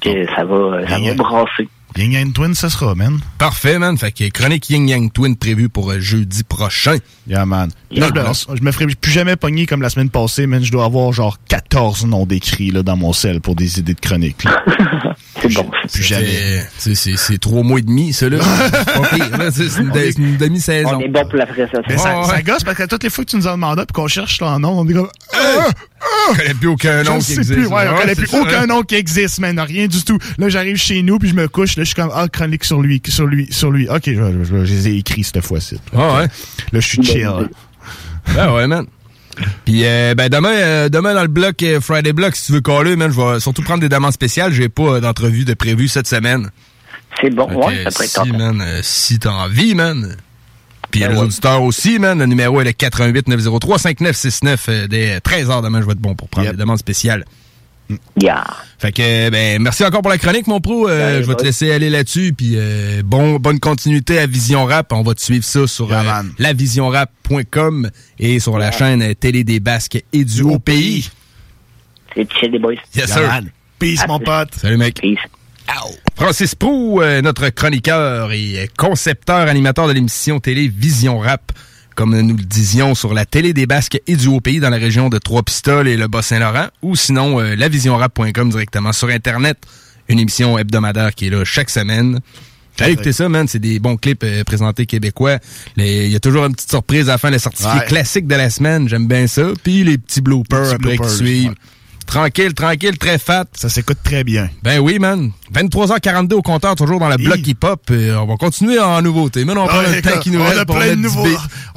Que 0.00 0.26
ça 0.34 0.44
va, 0.44 0.86
ça 0.88 0.98
va 0.98 1.14
brasser. 1.14 1.68
Yin 1.96 2.10
Yang 2.10 2.32
Twin, 2.32 2.54
ça 2.56 2.70
sera, 2.70 2.96
man. 2.96 3.20
Parfait, 3.38 3.78
man. 3.78 3.96
Fait 3.96 4.10
que 4.10 4.28
chronique 4.28 4.68
Yin 4.68 4.88
Yang 4.88 5.12
Twin 5.12 5.36
prévue 5.36 5.68
pour 5.68 5.92
euh, 5.92 6.00
jeudi 6.00 6.42
prochain. 6.42 6.96
Yeah, 7.28 7.46
man. 7.46 7.70
Yeah, 7.92 8.08
Là, 8.10 8.24
man. 8.24 8.34
je, 8.34 8.56
je 8.56 8.62
me 8.64 8.72
ferai 8.72 8.86
plus 8.86 9.12
jamais 9.12 9.36
pogner 9.36 9.66
comme 9.66 9.80
la 9.80 9.90
semaine 9.90 10.10
passée, 10.10 10.48
man. 10.48 10.64
Je 10.64 10.72
dois 10.72 10.86
avoir 10.86 11.12
genre 11.12 11.38
14 11.48 12.06
noms 12.06 12.26
d'écrits 12.26 12.72
là, 12.72 12.82
dans 12.82 12.96
mon 12.96 13.12
sel 13.12 13.40
pour 13.40 13.54
des 13.54 13.78
idées 13.78 13.94
de 13.94 14.00
chronique. 14.00 14.44
C'est 15.48 15.54
bon. 15.54 15.70
Plus 15.92 16.02
jamais. 16.02 16.26
C'est- 16.26 16.66
C'est 16.78 16.94
c'est- 16.94 17.16
c'est 17.16 17.38
trois 17.38 17.62
mois 17.62 17.78
et 17.78 17.82
demi, 17.82 18.12
ça, 18.12 18.28
là. 18.28 18.38
C'est 18.40 18.84
pas 18.84 19.08
pire, 19.08 19.38
là. 19.38 19.50
C'est 19.50 19.68
c'est 19.68 19.80
une, 19.80 19.92
une 20.24 20.36
demi-saison. 20.36 20.90
On 20.96 21.00
est 21.00 21.08
bon 21.08 21.24
pour 21.28 21.38
la. 21.38 21.46
Mais 21.88 21.96
ça, 21.98 22.18
Ouais, 22.20 22.24
ça 22.26 22.34
ouais. 22.34 22.42
gosse 22.42 22.64
parce 22.64 22.76
que 22.76 22.84
toutes 22.84 23.02
les 23.04 23.10
fois 23.10 23.24
que 23.24 23.30
tu 23.30 23.36
nous 23.36 23.46
en 23.46 23.52
demandes 23.52 23.78
puis 23.78 23.92
qu'on 23.92 24.08
cherche 24.08 24.38
ton 24.38 24.58
nom, 24.58 24.78
on 24.80 24.88
est 24.88 24.92
comme. 24.94 25.08
Je 26.32 26.36
connais 26.38 26.54
plus 26.54 26.68
aucun 26.68 27.02
nom 27.02 27.14
je 27.14 27.18
qui 27.18 27.24
sais 27.24 27.40
existe. 27.40 27.52
plus, 27.52 27.66
ouais, 27.66 27.84
on 27.92 27.96
connaît 27.98 28.14
plus 28.14 28.26
ça, 28.26 28.40
aucun 28.40 28.62
hein. 28.62 28.66
nom 28.66 28.82
qui 28.82 28.94
existe, 28.94 29.40
man, 29.40 29.58
rien 29.60 29.86
du 29.86 30.02
tout. 30.04 30.18
Là, 30.38 30.48
j'arrive 30.48 30.76
chez 30.76 31.02
nous, 31.02 31.18
puis 31.18 31.28
je 31.28 31.34
me 31.34 31.48
couche, 31.48 31.76
là, 31.76 31.82
je 31.84 31.88
suis 31.88 31.94
comme, 31.94 32.10
ah, 32.14 32.26
chronique 32.28 32.64
sur 32.64 32.80
lui, 32.80 33.00
sur 33.06 33.26
lui, 33.26 33.46
sur 33.50 33.70
lui. 33.70 33.88
Ok, 33.88 34.02
je, 34.06 34.12
je- 34.44 34.64
je 34.64 34.72
les 34.72 34.88
ai 34.88 34.96
écrits 34.98 35.24
cette 35.24 35.40
fois-ci. 35.44 35.78
Ah 35.94 36.14
ouais. 36.20 36.26
Là, 36.72 36.80
je 36.80 36.86
suis 36.86 37.02
chill. 37.02 37.28
Ben 38.34 38.52
ouais, 38.54 38.66
man. 38.66 38.86
Puis 39.64 39.82
euh, 39.84 40.14
ben 40.14 40.28
demain, 40.28 40.52
euh, 40.52 40.88
demain 40.88 41.14
dans 41.14 41.22
le 41.22 41.28
bloc 41.28 41.62
euh, 41.62 41.80
Friday 41.80 42.12
Block, 42.12 42.36
si 42.36 42.46
tu 42.46 42.52
veux 42.52 42.60
caller, 42.60 42.96
man, 42.96 43.10
je 43.10 43.20
vais 43.20 43.40
surtout 43.40 43.62
prendre 43.62 43.80
des 43.80 43.88
demandes 43.88 44.12
spéciales. 44.12 44.52
J'ai 44.52 44.68
pas 44.68 45.00
d'entrevue 45.00 45.44
de 45.44 45.54
prévu 45.54 45.88
cette 45.88 46.06
semaine. 46.06 46.50
C'est 47.20 47.30
bon, 47.30 47.44
ouais, 47.44 47.84
ça 47.84 47.90
pourrait 47.90 48.04
être 48.04 48.10
si, 48.10 48.14
tentant. 48.14 48.36
man, 48.36 48.64
si 48.82 49.18
t'as 49.18 49.30
envie, 49.30 49.74
man. 49.74 50.16
Puis 50.94 51.00
les 51.00 51.18
auditeurs 51.18 51.62
aussi, 51.64 51.98
man. 51.98 52.20
Le 52.20 52.26
numéro 52.26 52.60
est 52.60 52.64
le 52.64 52.72
88 52.72 53.26
903 53.26 53.78
5969 53.78 54.66
euh, 54.68 54.86
dès 54.86 55.18
13h 55.18 55.62
demain. 55.62 55.80
Je 55.80 55.86
vais 55.86 55.92
être 55.92 55.98
bon 55.98 56.14
pour 56.14 56.28
prendre 56.28 56.48
les 56.48 56.56
demandes 56.56 56.78
spéciales. 56.78 57.24
Yeah. 58.20 58.44
Fait 58.78 58.92
que, 58.92 59.30
ben, 59.30 59.60
merci 59.60 59.84
encore 59.84 60.00
pour 60.02 60.10
la 60.10 60.18
chronique, 60.18 60.46
mon 60.46 60.60
pro. 60.60 60.88
Euh, 60.88 61.18
Ouais, 61.18 61.22
je 61.22 61.28
vais 61.28 61.34
te 61.34 61.42
laisser 61.42 61.70
aller 61.70 61.90
là-dessus. 61.90 62.32
Puis, 62.32 62.52
euh, 62.54 63.02
bon, 63.04 63.36
bonne 63.36 63.60
continuité 63.60 64.18
à 64.18 64.26
Vision 64.26 64.64
Rap. 64.64 64.92
On 64.92 65.02
va 65.02 65.14
te 65.14 65.20
suivre 65.20 65.44
ça 65.44 65.66
sur 65.66 65.92
euh, 65.92 66.02
lavisionrap.com 66.38 67.90
et 68.18 68.40
sur 68.40 68.58
la 68.58 68.72
chaîne 68.72 69.14
Télé 69.14 69.44
des 69.44 69.60
Basques 69.60 70.02
et 70.12 70.24
du 70.24 70.42
Haut 70.42 70.58
Pays. 70.58 71.10
C'est 72.14 72.32
chill, 72.32 72.52
les 72.52 72.58
boys. 72.58 72.74
Yes, 72.94 73.12
sir. 73.12 73.40
Peace, 73.78 74.06
mon 74.08 74.18
pote. 74.18 74.54
Salut, 74.54 74.76
mec. 74.76 75.00
Francis 76.16 76.54
Prou, 76.54 77.00
euh, 77.02 77.20
notre 77.22 77.48
chroniqueur 77.48 78.30
et 78.32 78.70
concepteur, 78.78 79.48
animateur 79.48 79.88
de 79.88 79.92
l'émission 79.92 80.38
télé 80.38 80.68
Vision 80.68 81.18
Rap. 81.18 81.52
Comme 81.94 82.18
nous 82.20 82.36
le 82.36 82.42
disions 82.42 82.94
sur 82.96 83.14
la 83.14 83.24
télé 83.24 83.52
des 83.52 83.66
Basques 83.66 84.00
et 84.08 84.16
du 84.16 84.26
Haut-Pays 84.26 84.58
dans 84.58 84.70
la 84.70 84.78
région 84.78 85.08
de 85.08 85.18
Trois-Pistoles 85.18 85.86
et 85.86 85.96
le 85.96 86.08
Bas-Saint-Laurent, 86.08 86.66
ou 86.82 86.96
sinon 86.96 87.40
euh, 87.40 87.54
lavisionrap.com 87.54 88.50
directement 88.50 88.92
sur 88.92 89.08
Internet. 89.10 89.58
Une 90.08 90.18
émission 90.18 90.58
hebdomadaire 90.58 91.14
qui 91.14 91.28
est 91.28 91.30
là 91.30 91.44
chaque 91.44 91.70
semaine. 91.70 92.18
Allez 92.80 92.94
écouter 92.94 93.12
ça, 93.12 93.28
man? 93.28 93.46
C'est 93.46 93.60
des 93.60 93.78
bons 93.78 93.96
clips 93.96 94.24
euh, 94.24 94.42
présentés 94.42 94.84
québécois. 94.86 95.38
Il 95.76 96.08
y 96.08 96.16
a 96.16 96.20
toujours 96.20 96.44
une 96.46 96.54
petite 96.54 96.70
surprise 96.70 97.08
à 97.08 97.12
la 97.12 97.18
fin, 97.18 97.30
le 97.30 97.38
certifié 97.38 97.70
Ouais. 97.70 97.86
classique 97.86 98.26
de 98.26 98.34
la 98.34 98.50
semaine. 98.50 98.88
J'aime 98.88 99.06
bien 99.06 99.28
ça. 99.28 99.52
Puis 99.62 99.84
les 99.84 99.96
petits 99.96 100.20
bloopers 100.20 100.72
Les 100.72 100.78
petits 100.78 100.94
après 100.94 100.98
qui 101.08 101.14
suivent. 101.14 101.48
ouais. 101.50 101.54
Tranquille, 102.06 102.54
tranquille, 102.54 102.96
très 102.98 103.18
fat. 103.18 103.46
Ça 103.54 103.68
s'écoute 103.68 103.98
très 104.04 104.24
bien. 104.24 104.48
Ben 104.62 104.78
oui, 104.78 104.98
man. 104.98 105.30
23h42 105.52 106.34
au 106.34 106.42
compteur, 106.42 106.74
toujours 106.74 107.00
dans 107.00 107.08
le 107.08 107.16
bloc 107.16 107.38
hip-hop. 107.46 107.80
Euh, 107.90 108.16
on 108.16 108.26
va 108.26 108.36
continuer 108.36 108.78
en 108.78 109.00
nouveauté. 109.02 109.44
Mais 109.44 109.52
on 109.56 109.66
prend 109.66 109.80
le 109.82 110.00
temps 110.02 110.18
qui 110.20 110.30
nous 110.30 110.40
on 110.40 110.44
reste 110.44 110.58
a 110.58 110.64
pour 110.66 110.76
plein 110.76 110.90
de 110.90 110.94
nouveaux- 111.00 111.26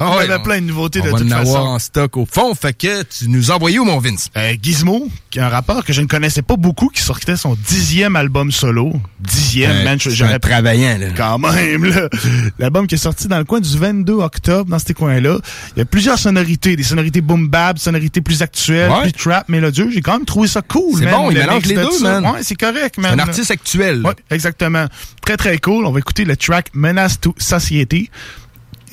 on 0.00 0.04
Ah 0.04 0.18
avait 0.20 0.38
plein 0.42 0.60
de 0.60 0.66
nouveautés 0.66 1.00
on 1.02 1.06
de 1.06 1.10
va 1.10 1.18
toute 1.18 1.28
en 1.32 1.36
avoir 1.36 1.54
façon. 1.62 1.66
en 1.74 1.78
stock 1.78 2.16
au 2.18 2.26
fond. 2.30 2.54
Fait 2.54 2.72
que 2.72 3.02
tu 3.04 3.28
nous 3.28 3.50
envoies 3.50 3.78
où, 3.78 3.84
mon 3.84 3.98
Vince? 3.98 4.28
Euh, 4.36 4.54
Gizmo, 4.62 5.08
qui 5.30 5.38
est 5.38 5.42
un 5.42 5.48
rappeur 5.48 5.84
que 5.84 5.92
je 5.92 6.00
ne 6.02 6.06
connaissais 6.06 6.42
pas 6.42 6.56
beaucoup, 6.56 6.88
qui 6.88 7.02
sortait 7.02 7.36
son 7.36 7.56
dixième 7.66 8.14
album 8.16 8.52
solo. 8.52 8.92
Dixième, 9.20 9.70
Euh, 9.72 9.84
man. 9.84 9.98
j'aurais- 10.00 10.38
travaillant, 10.38 10.98
là. 10.98 11.06
Quand 11.16 11.38
même, 11.38 11.84
là. 11.84 12.08
L'album 12.58 12.86
qui 12.86 12.94
est 12.94 12.98
sorti 12.98 13.28
dans 13.28 13.38
le 13.38 13.44
coin 13.44 13.60
du 13.60 13.76
22 13.76 14.14
octobre, 14.14 14.70
dans 14.70 14.78
ces 14.78 14.94
coins-là. 14.94 15.38
Il 15.76 15.80
y 15.80 15.82
a 15.82 15.84
plusieurs 15.84 16.18
sonorités, 16.18 16.76
des 16.76 16.82
sonorités 16.84 17.20
boom 17.20 17.48
bap, 17.48 17.78
sonorités 17.78 18.20
plus 18.20 18.42
actuelles, 18.42 18.90
plus 19.02 19.12
trap, 19.12 19.48
mélodieux. 19.48 19.90
J'ai 19.92 20.00
quand 20.00 20.17
même 20.18 20.26
trouvé 20.26 20.48
ça 20.48 20.62
cool, 20.62 20.98
C'est 21.00 21.06
bon, 21.10 21.30
il 21.30 21.38
mélange 21.38 21.64
les 21.64 21.74
de 21.76 21.82
deux, 21.82 21.90
ça. 21.92 22.20
man. 22.20 22.34
Ouais, 22.34 22.42
c'est 22.42 22.54
correct, 22.56 22.96
C'est 23.00 23.06
un 23.06 23.18
artiste 23.18 23.50
actuel. 23.50 24.02
Ouais, 24.04 24.14
exactement. 24.30 24.86
Très, 25.24 25.36
très 25.36 25.58
cool. 25.58 25.86
On 25.86 25.92
va 25.92 25.98
écouter 25.98 26.24
le 26.24 26.36
track 26.36 26.68
Menace 26.74 27.20
to 27.20 27.34
Society. 27.38 28.10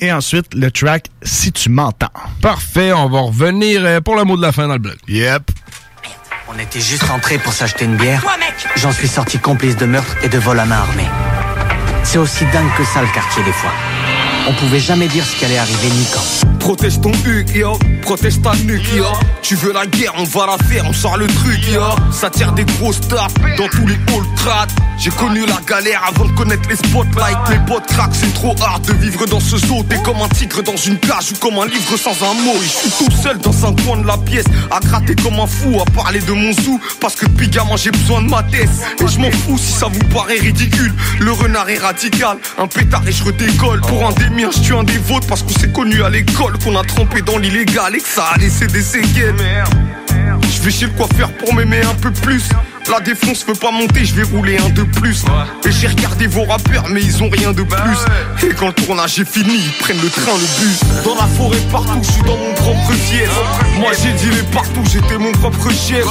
Et 0.00 0.12
ensuite, 0.12 0.54
le 0.54 0.70
track 0.70 1.06
Si 1.22 1.52
tu 1.52 1.70
m'entends. 1.70 2.10
Parfait, 2.42 2.92
on 2.92 3.08
va 3.08 3.20
revenir 3.20 3.80
euh, 3.84 4.00
pour 4.00 4.14
le 4.16 4.24
mot 4.24 4.36
de 4.36 4.42
la 4.42 4.52
fin 4.52 4.66
dans 4.68 4.74
le 4.74 4.78
blog. 4.78 4.96
Yep. 5.08 5.50
On 6.48 6.58
était 6.58 6.80
juste 6.80 7.02
rentrés 7.04 7.38
pour 7.38 7.52
s'acheter 7.52 7.86
une 7.86 7.96
bière. 7.96 8.22
J'en 8.76 8.92
suis 8.92 9.08
sorti 9.08 9.38
complice 9.38 9.76
de 9.76 9.86
meurtre 9.86 10.14
et 10.22 10.28
de 10.28 10.38
vol 10.38 10.60
à 10.60 10.64
main 10.64 10.76
armée. 10.76 11.08
C'est 12.04 12.18
aussi 12.18 12.44
dingue 12.52 12.68
que 12.76 12.84
ça 12.84 13.00
le 13.02 13.08
quartier 13.08 13.42
des 13.42 13.52
fois. 13.52 13.72
On 14.48 14.52
pouvait 14.54 14.78
jamais 14.78 15.08
dire 15.08 15.24
ce 15.24 15.34
qui 15.36 15.44
allait 15.44 15.58
arriver 15.58 15.88
ni 15.88 16.06
quand. 16.12 16.46
Protège 16.66 17.00
ton 17.00 17.12
huc, 17.24 17.54
yo. 17.54 17.78
Protège 18.02 18.42
ta 18.42 18.50
nuque, 18.64 18.92
yo. 18.96 19.04
Tu 19.40 19.54
veux 19.54 19.72
la 19.72 19.86
guerre, 19.86 20.12
on 20.18 20.24
va 20.24 20.46
la 20.46 20.64
faire, 20.66 20.84
on 20.88 20.92
sort 20.92 21.16
le 21.16 21.28
truc, 21.28 21.60
yo. 21.72 21.80
Ça 22.10 22.28
tire 22.28 22.50
des 22.54 22.64
grosses 22.64 23.00
tapes 23.02 23.38
dans 23.56 23.68
tous 23.68 23.86
les 23.86 23.94
halls 23.94 24.34
crades. 24.34 24.72
J'ai 24.98 25.10
connu 25.10 25.46
la 25.46 25.60
galère 25.68 26.02
avant 26.08 26.24
de 26.24 26.32
connaître 26.32 26.68
les 26.68 26.74
spotlights. 26.74 27.38
Mes 27.50 27.58
potes 27.66 27.86
craquent, 27.86 28.14
c'est 28.14 28.34
trop 28.34 28.56
hard 28.60 28.84
de 28.84 28.94
vivre 28.94 29.26
dans 29.26 29.38
ce 29.38 29.58
zoo. 29.58 29.84
T'es 29.88 29.98
comme 30.02 30.16
un 30.16 30.28
tigre 30.28 30.60
dans 30.64 30.74
une 30.74 30.98
cage 30.98 31.32
ou 31.32 31.36
comme 31.36 31.56
un 31.58 31.66
livre 31.66 31.96
sans 31.96 32.16
un 32.24 32.34
mot. 32.34 32.56
Je 32.60 32.66
suis 32.66 32.90
tout 33.04 33.12
seul 33.12 33.38
dans 33.38 33.66
un 33.66 33.74
coin 33.84 33.98
de 33.98 34.06
la 34.06 34.16
pièce, 34.16 34.46
à 34.72 34.80
gratter 34.80 35.14
comme 35.14 35.38
un 35.38 35.46
fou, 35.46 35.80
à 35.80 35.84
parler 35.92 36.18
de 36.18 36.32
mon 36.32 36.52
sou. 36.52 36.80
Parce 37.00 37.14
que 37.14 37.26
depuis 37.26 37.48
gamin, 37.48 37.76
j'ai 37.76 37.92
besoin 37.92 38.22
de 38.22 38.28
ma 38.28 38.42
tête. 38.42 38.70
Et 39.00 39.06
je 39.06 39.20
m'en 39.20 39.30
fous 39.30 39.58
si 39.58 39.72
ça 39.72 39.86
vous 39.86 40.02
paraît 40.12 40.38
ridicule. 40.38 40.92
Le 41.20 41.30
renard 41.30 41.68
est 41.68 41.78
radical, 41.78 42.38
un 42.58 42.66
pétard 42.66 43.06
et 43.06 43.12
je 43.12 43.22
redécolle. 43.22 43.82
Pour 43.82 44.04
un 44.08 44.12
des 44.14 44.30
miens, 44.30 44.50
je 44.50 44.60
tue 44.62 44.74
un 44.74 44.82
des 44.82 44.98
vôtres 44.98 45.28
parce 45.28 45.42
qu'on 45.42 45.60
s'est 45.60 45.70
connu 45.70 46.02
à 46.02 46.10
l'école, 46.10 46.55
qu'on 46.62 46.76
a 46.76 46.84
trempé 46.84 47.22
dans 47.22 47.38
l'illégal 47.38 47.94
et 47.94 48.00
que 48.00 48.08
ça 48.08 48.26
a 48.34 48.38
laissé 48.38 48.66
des 48.66 48.82
séquelles. 48.82 49.34
Je 50.42 50.62
vais 50.62 50.70
chez 50.70 50.86
le 50.86 50.92
coiffeur 50.92 51.30
pour 51.32 51.54
m'aimer 51.54 51.80
un 51.82 51.94
peu 51.94 52.10
plus. 52.10 52.42
La 52.90 53.00
défonce 53.00 53.44
veut 53.44 53.54
pas 53.54 53.72
monter, 53.72 54.04
je 54.04 54.14
vais 54.14 54.22
rouler 54.22 54.58
un 54.58 54.68
de 54.68 54.82
plus. 54.84 55.24
Et 55.66 55.72
j'ai 55.72 55.88
regardé 55.88 56.28
vos 56.28 56.44
rappeurs, 56.44 56.84
mais 56.88 57.02
ils 57.02 57.20
ont 57.20 57.28
rien 57.28 57.52
de 57.52 57.62
plus. 57.64 58.46
Et 58.48 58.54
quand 58.54 58.68
le 58.68 58.72
tournage 58.72 59.18
est 59.18 59.28
fini, 59.28 59.56
ils 59.56 59.72
prennent 59.82 60.00
le 60.00 60.08
train, 60.08 60.32
le 60.34 60.60
bus. 60.64 60.78
Dans 61.04 61.16
la 61.16 61.26
forêt, 61.26 61.58
partout, 61.72 61.98
je 62.02 62.12
suis 62.12 62.22
dans 62.22 62.36
mon 62.36 62.54
propre 62.54 62.92
fief. 62.92 63.28
Moi 63.80 63.90
j'ai 64.00 64.12
dit 64.12 64.30
les 64.36 64.42
partout, 64.52 64.82
j'étais 64.90 65.18
mon 65.18 65.32
propre 65.32 65.68
chef. 65.70 66.06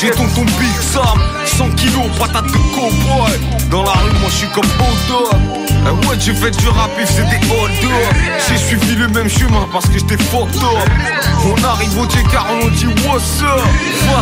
J'ai 0.00 0.10
tonton 0.10 0.44
Big 0.58 0.80
Sam, 0.92 1.20
100 1.44 1.70
kilos, 1.76 2.06
patate 2.18 2.46
de 2.46 2.58
cowboy. 2.74 3.32
Dans 3.70 3.84
la 3.84 3.92
rue, 3.92 4.10
moi 4.20 4.28
je 4.28 4.34
suis 4.34 4.48
comme 4.48 4.64
Odo. 4.64 5.30
Euh, 5.32 5.92
Ouais, 6.08 6.16
j'ai 6.18 6.34
fait 6.34 6.50
du 6.50 6.66
rap 6.66 6.90
et 7.00 7.06
c'est 7.06 7.22
des 7.30 7.46
hold 7.48 7.70
J'ai 8.48 8.56
suivi 8.56 8.96
le 8.96 9.06
même 9.06 9.28
chemin 9.28 9.68
parce 9.72 9.85
que 9.88 9.98
j'étais 9.98 10.14
up. 10.14 10.46
On 11.44 11.64
arrive 11.64 11.98
au 11.98 12.06
car 12.06 12.46
on 12.62 12.68
dit 12.68 12.86
what's 13.06 13.42
up? 13.42 13.62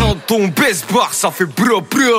Dans 0.00 0.14
ton 0.26 0.48
best 0.48 0.92
bar, 0.92 1.12
ça 1.12 1.30
fait 1.30 1.46
bro 1.46 1.80
bro. 1.80 2.18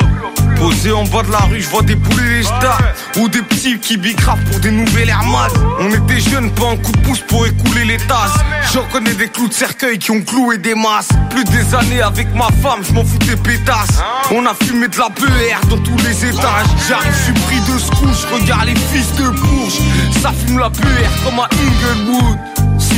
Posé 0.56 0.92
en 0.92 1.04
bas 1.04 1.24
de 1.24 1.32
la 1.32 1.40
rue, 1.40 1.62
je 1.62 1.70
vois 1.70 1.82
des 1.82 1.96
poulets 1.96 2.38
les 2.38 2.44
stars. 2.44 2.82
Ou 3.18 3.28
des 3.28 3.42
petits 3.42 3.80
qui 3.80 3.98
bicrafent 3.98 4.44
pour 4.46 4.60
des 4.60 4.72
nouvelles 4.72 5.14
Max. 5.32 5.54
On 5.80 5.90
était 5.90 6.20
jeunes, 6.20 6.50
pas 6.52 6.70
un 6.72 6.78
coup 6.78 6.92
de 6.92 7.00
pouce 7.00 7.20
pour 7.28 7.46
écouler 7.46 7.86
les 7.86 7.98
tasses. 7.98 8.40
J'en 8.74 8.84
connais 8.86 9.14
des 9.14 9.28
clous 9.28 9.48
de 9.48 9.54
cercueil 9.54 10.00
qui 10.00 10.12
ont 10.12 10.22
cloué 10.22 10.58
des 10.58 10.76
masses. 10.76 11.10
Plus 11.30 11.44
des 11.46 11.76
années 11.76 12.02
avec 12.02 12.34
ma 12.34 12.48
femme, 12.64 12.82
je 12.82 12.94
m'en 12.94 13.04
fous 13.04 13.18
des 13.20 13.36
pétasses. 13.36 14.02
On 14.32 14.46
a 14.46 14.54
fumé 14.54 14.88
de 14.88 14.98
la 14.98 15.10
BR 15.10 15.68
dans 15.68 15.78
tous 15.78 15.98
les 15.98 16.26
étages. 16.26 16.68
J'arrive, 16.88 17.14
je 17.14 17.24
suis 17.24 17.42
pris 17.46 17.60
de 17.60 17.80
secousse, 17.80 18.26
je 18.30 18.42
regarde 18.42 18.66
les 18.66 18.76
fils 18.76 19.14
de 19.16 19.30
bourge. 19.30 19.80
Ça 20.22 20.32
fume 20.32 20.60
la 20.60 20.70
BR 20.70 21.24
comme 21.24 21.40
à 21.40 21.50
Inglewood. 21.54 22.38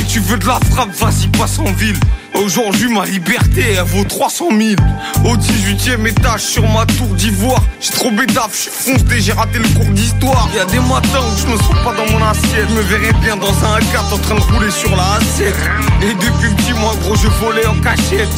Tu 0.08 0.20
veux 0.20 0.38
de 0.38 0.46
la 0.46 0.58
frappe, 0.70 0.90
vas-y, 0.94 1.28
passe 1.38 1.58
en 1.58 1.70
ville. 1.72 1.98
Aujourd'hui, 2.38 2.88
ma 2.88 3.04
liberté, 3.04 3.64
elle 3.76 3.84
vaut 3.84 4.04
300 4.04 4.50
000. 4.50 4.76
Au 5.24 5.36
18 5.36 5.88
e 5.88 6.06
étage, 6.06 6.42
sur 6.42 6.62
ma 6.68 6.86
tour 6.86 7.08
d'ivoire. 7.08 7.60
J'ai 7.80 7.90
trop 7.90 8.12
bédaf, 8.12 8.50
je 8.52 8.70
foncé, 8.70 9.20
j'ai 9.20 9.32
raté 9.32 9.58
le 9.58 9.68
cours 9.76 9.92
d'histoire. 9.92 10.48
Y 10.54 10.60
a 10.60 10.64
des 10.66 10.78
matins 10.78 11.18
où 11.18 11.36
je 11.36 11.46
me 11.52 11.56
sens 11.56 11.74
pas 11.84 11.94
dans 11.96 12.10
mon 12.12 12.24
assiette. 12.24 12.70
Me 12.70 12.80
verrais 12.82 13.12
bien 13.24 13.36
dans 13.36 13.48
un 13.64 13.80
4 13.80 14.14
en 14.14 14.18
train 14.18 14.34
de 14.36 14.40
rouler 14.52 14.70
sur 14.70 14.94
la 14.94 15.14
assiette. 15.14 15.56
Et 16.00 16.14
depuis 16.14 16.54
petit, 16.54 16.72
moi, 16.74 16.94
gros, 17.02 17.16
je 17.16 17.26
volais 17.44 17.66
en 17.66 17.74
cachette. 17.80 18.28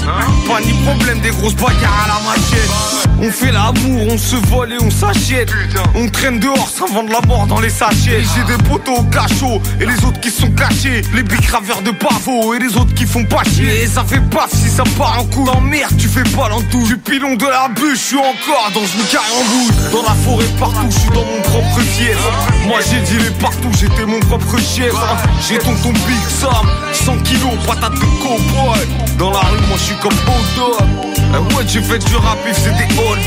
Pas 0.48 0.60
ni 0.64 0.72
problème, 0.82 1.20
des 1.20 1.30
grosses 1.30 1.56
bagarres 1.56 2.04
à 2.04 2.08
la 2.08 2.30
machette. 2.30 2.70
On 3.22 3.30
fait 3.30 3.52
l'amour, 3.52 4.06
on 4.10 4.16
se 4.16 4.36
vole 4.48 4.72
et 4.72 4.78
on 4.80 4.90
s'achète. 4.90 5.50
On 5.94 6.08
traîne 6.08 6.40
dehors 6.40 6.70
sans 6.70 6.86
vendre 6.86 7.12
la 7.12 7.20
mort 7.26 7.46
dans 7.46 7.60
les 7.60 7.68
sachets. 7.68 8.20
Et 8.20 8.24
J'ai 8.34 8.56
des 8.56 8.62
poteaux 8.64 8.96
au 8.96 9.02
cachot 9.02 9.60
et 9.78 9.84
les 9.84 10.04
autres 10.06 10.20
qui 10.20 10.30
sont 10.30 10.50
cachés. 10.52 11.02
Les 11.14 11.22
bicraveurs 11.22 11.82
de 11.82 11.90
pavot 11.90 12.54
et 12.54 12.58
les 12.58 12.74
autres 12.78 12.94
qui 12.94 13.04
font 13.04 13.24
pas 13.24 13.44
chier. 13.44 13.89
Ça 13.92 14.04
fait 14.04 14.20
paf 14.30 14.50
si 14.52 14.68
ça 14.68 14.84
part 14.96 15.18
en 15.18 15.24
coup. 15.24 15.44
Merde, 15.60 15.96
tu 15.98 16.08
fais 16.08 16.22
pas 16.22 16.48
l'entour. 16.48 16.84
Du 16.86 16.96
pilon 16.96 17.34
de 17.34 17.44
la 17.44 17.68
bûche, 17.68 17.94
je 17.94 18.06
suis 18.06 18.16
encore 18.16 18.70
dans 18.72 18.80
une 18.80 19.04
carré 19.10 19.26
en 19.36 19.44
bout. 19.44 19.72
Dans 19.92 20.02
la 20.02 20.14
forêt 20.14 20.46
partout, 20.58 20.86
je 20.88 20.98
suis 20.98 21.10
dans 21.10 21.24
mon 21.24 21.40
propre 21.42 21.80
fief. 21.80 22.16
Moi 22.66 22.78
j'ai 22.88 23.00
dit 23.00 23.24
partout, 23.40 23.70
j'étais 23.78 24.06
mon 24.06 24.20
propre 24.20 24.58
chef. 24.58 24.94
J'ai 25.48 25.58
tonton 25.58 25.92
Big 26.06 26.22
Sam, 26.28 26.66
100 26.92 27.18
kilos, 27.24 27.52
patate 27.66 27.94
de 27.94 28.06
cowboy. 28.22 28.78
Dans 29.18 29.30
la 29.30 29.40
rue, 29.40 29.60
moi 29.68 29.76
je 29.76 29.82
suis 29.82 29.96
comme 29.96 30.12
Odo. 30.12 30.76
Euh, 31.34 31.38
Ouais, 31.56 31.64
j'ai 31.66 31.82
fait 31.82 31.98
du 31.98 32.16
rap 32.16 32.38
des 32.44 32.50
hold 32.98 33.18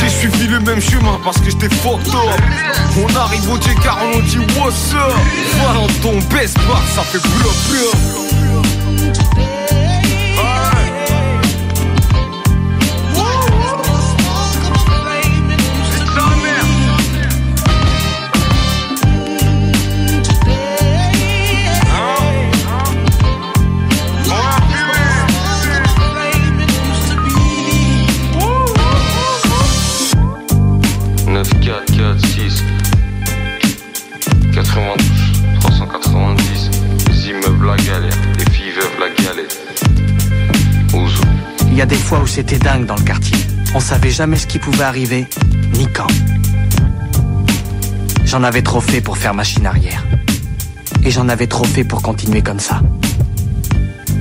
J'ai 0.00 0.08
suivi 0.08 0.46
le 0.48 0.60
même 0.60 0.80
chemin 0.80 1.18
parce 1.24 1.38
que 1.38 1.50
j'étais 1.50 1.66
up. 1.66 2.40
On 2.96 3.16
arrive 3.16 3.50
au 3.50 3.58
car 3.82 3.98
on 4.14 4.18
dit 4.20 4.38
what's 4.58 4.92
up? 4.94 5.14
Dans 5.74 5.86
ton 6.02 6.18
best 6.34 6.56
bar, 6.66 6.82
ça 6.94 7.02
fait 7.02 7.20
blop 34.54 34.66
blop. 34.66 36.38
Les 37.08 37.28
immeubles 37.28 37.66
la 37.66 37.76
galère, 37.76 38.12
les 38.38 38.50
filles 38.52 38.72
veulent 38.72 39.00
la. 39.00 40.98
Ouzou. 40.98 41.22
Il 41.68 41.74
y 41.74 41.82
a 41.82 41.86
des 41.86 41.96
fois 41.96 42.20
où 42.20 42.26
c'était 42.26 42.58
dingue 42.58 42.86
dans 42.86 42.94
le 42.94 43.02
quartier. 43.02 43.36
On 43.74 43.80
savait 43.80 44.10
jamais 44.10 44.36
ce 44.36 44.46
qui 44.46 44.58
pouvait 44.58 44.84
arriver, 44.84 45.26
ni 45.72 45.88
quand. 45.92 46.06
J'en 48.24 48.44
avais 48.44 48.62
trop 48.62 48.80
fait 48.80 49.00
pour 49.00 49.18
faire 49.18 49.34
machine 49.34 49.66
arrière. 49.66 50.04
Et 51.04 51.10
j'en 51.10 51.28
avais 51.28 51.48
trop 51.48 51.64
fait 51.64 51.84
pour 51.84 52.02
continuer 52.02 52.42
comme 52.42 52.60
ça. 52.60 52.80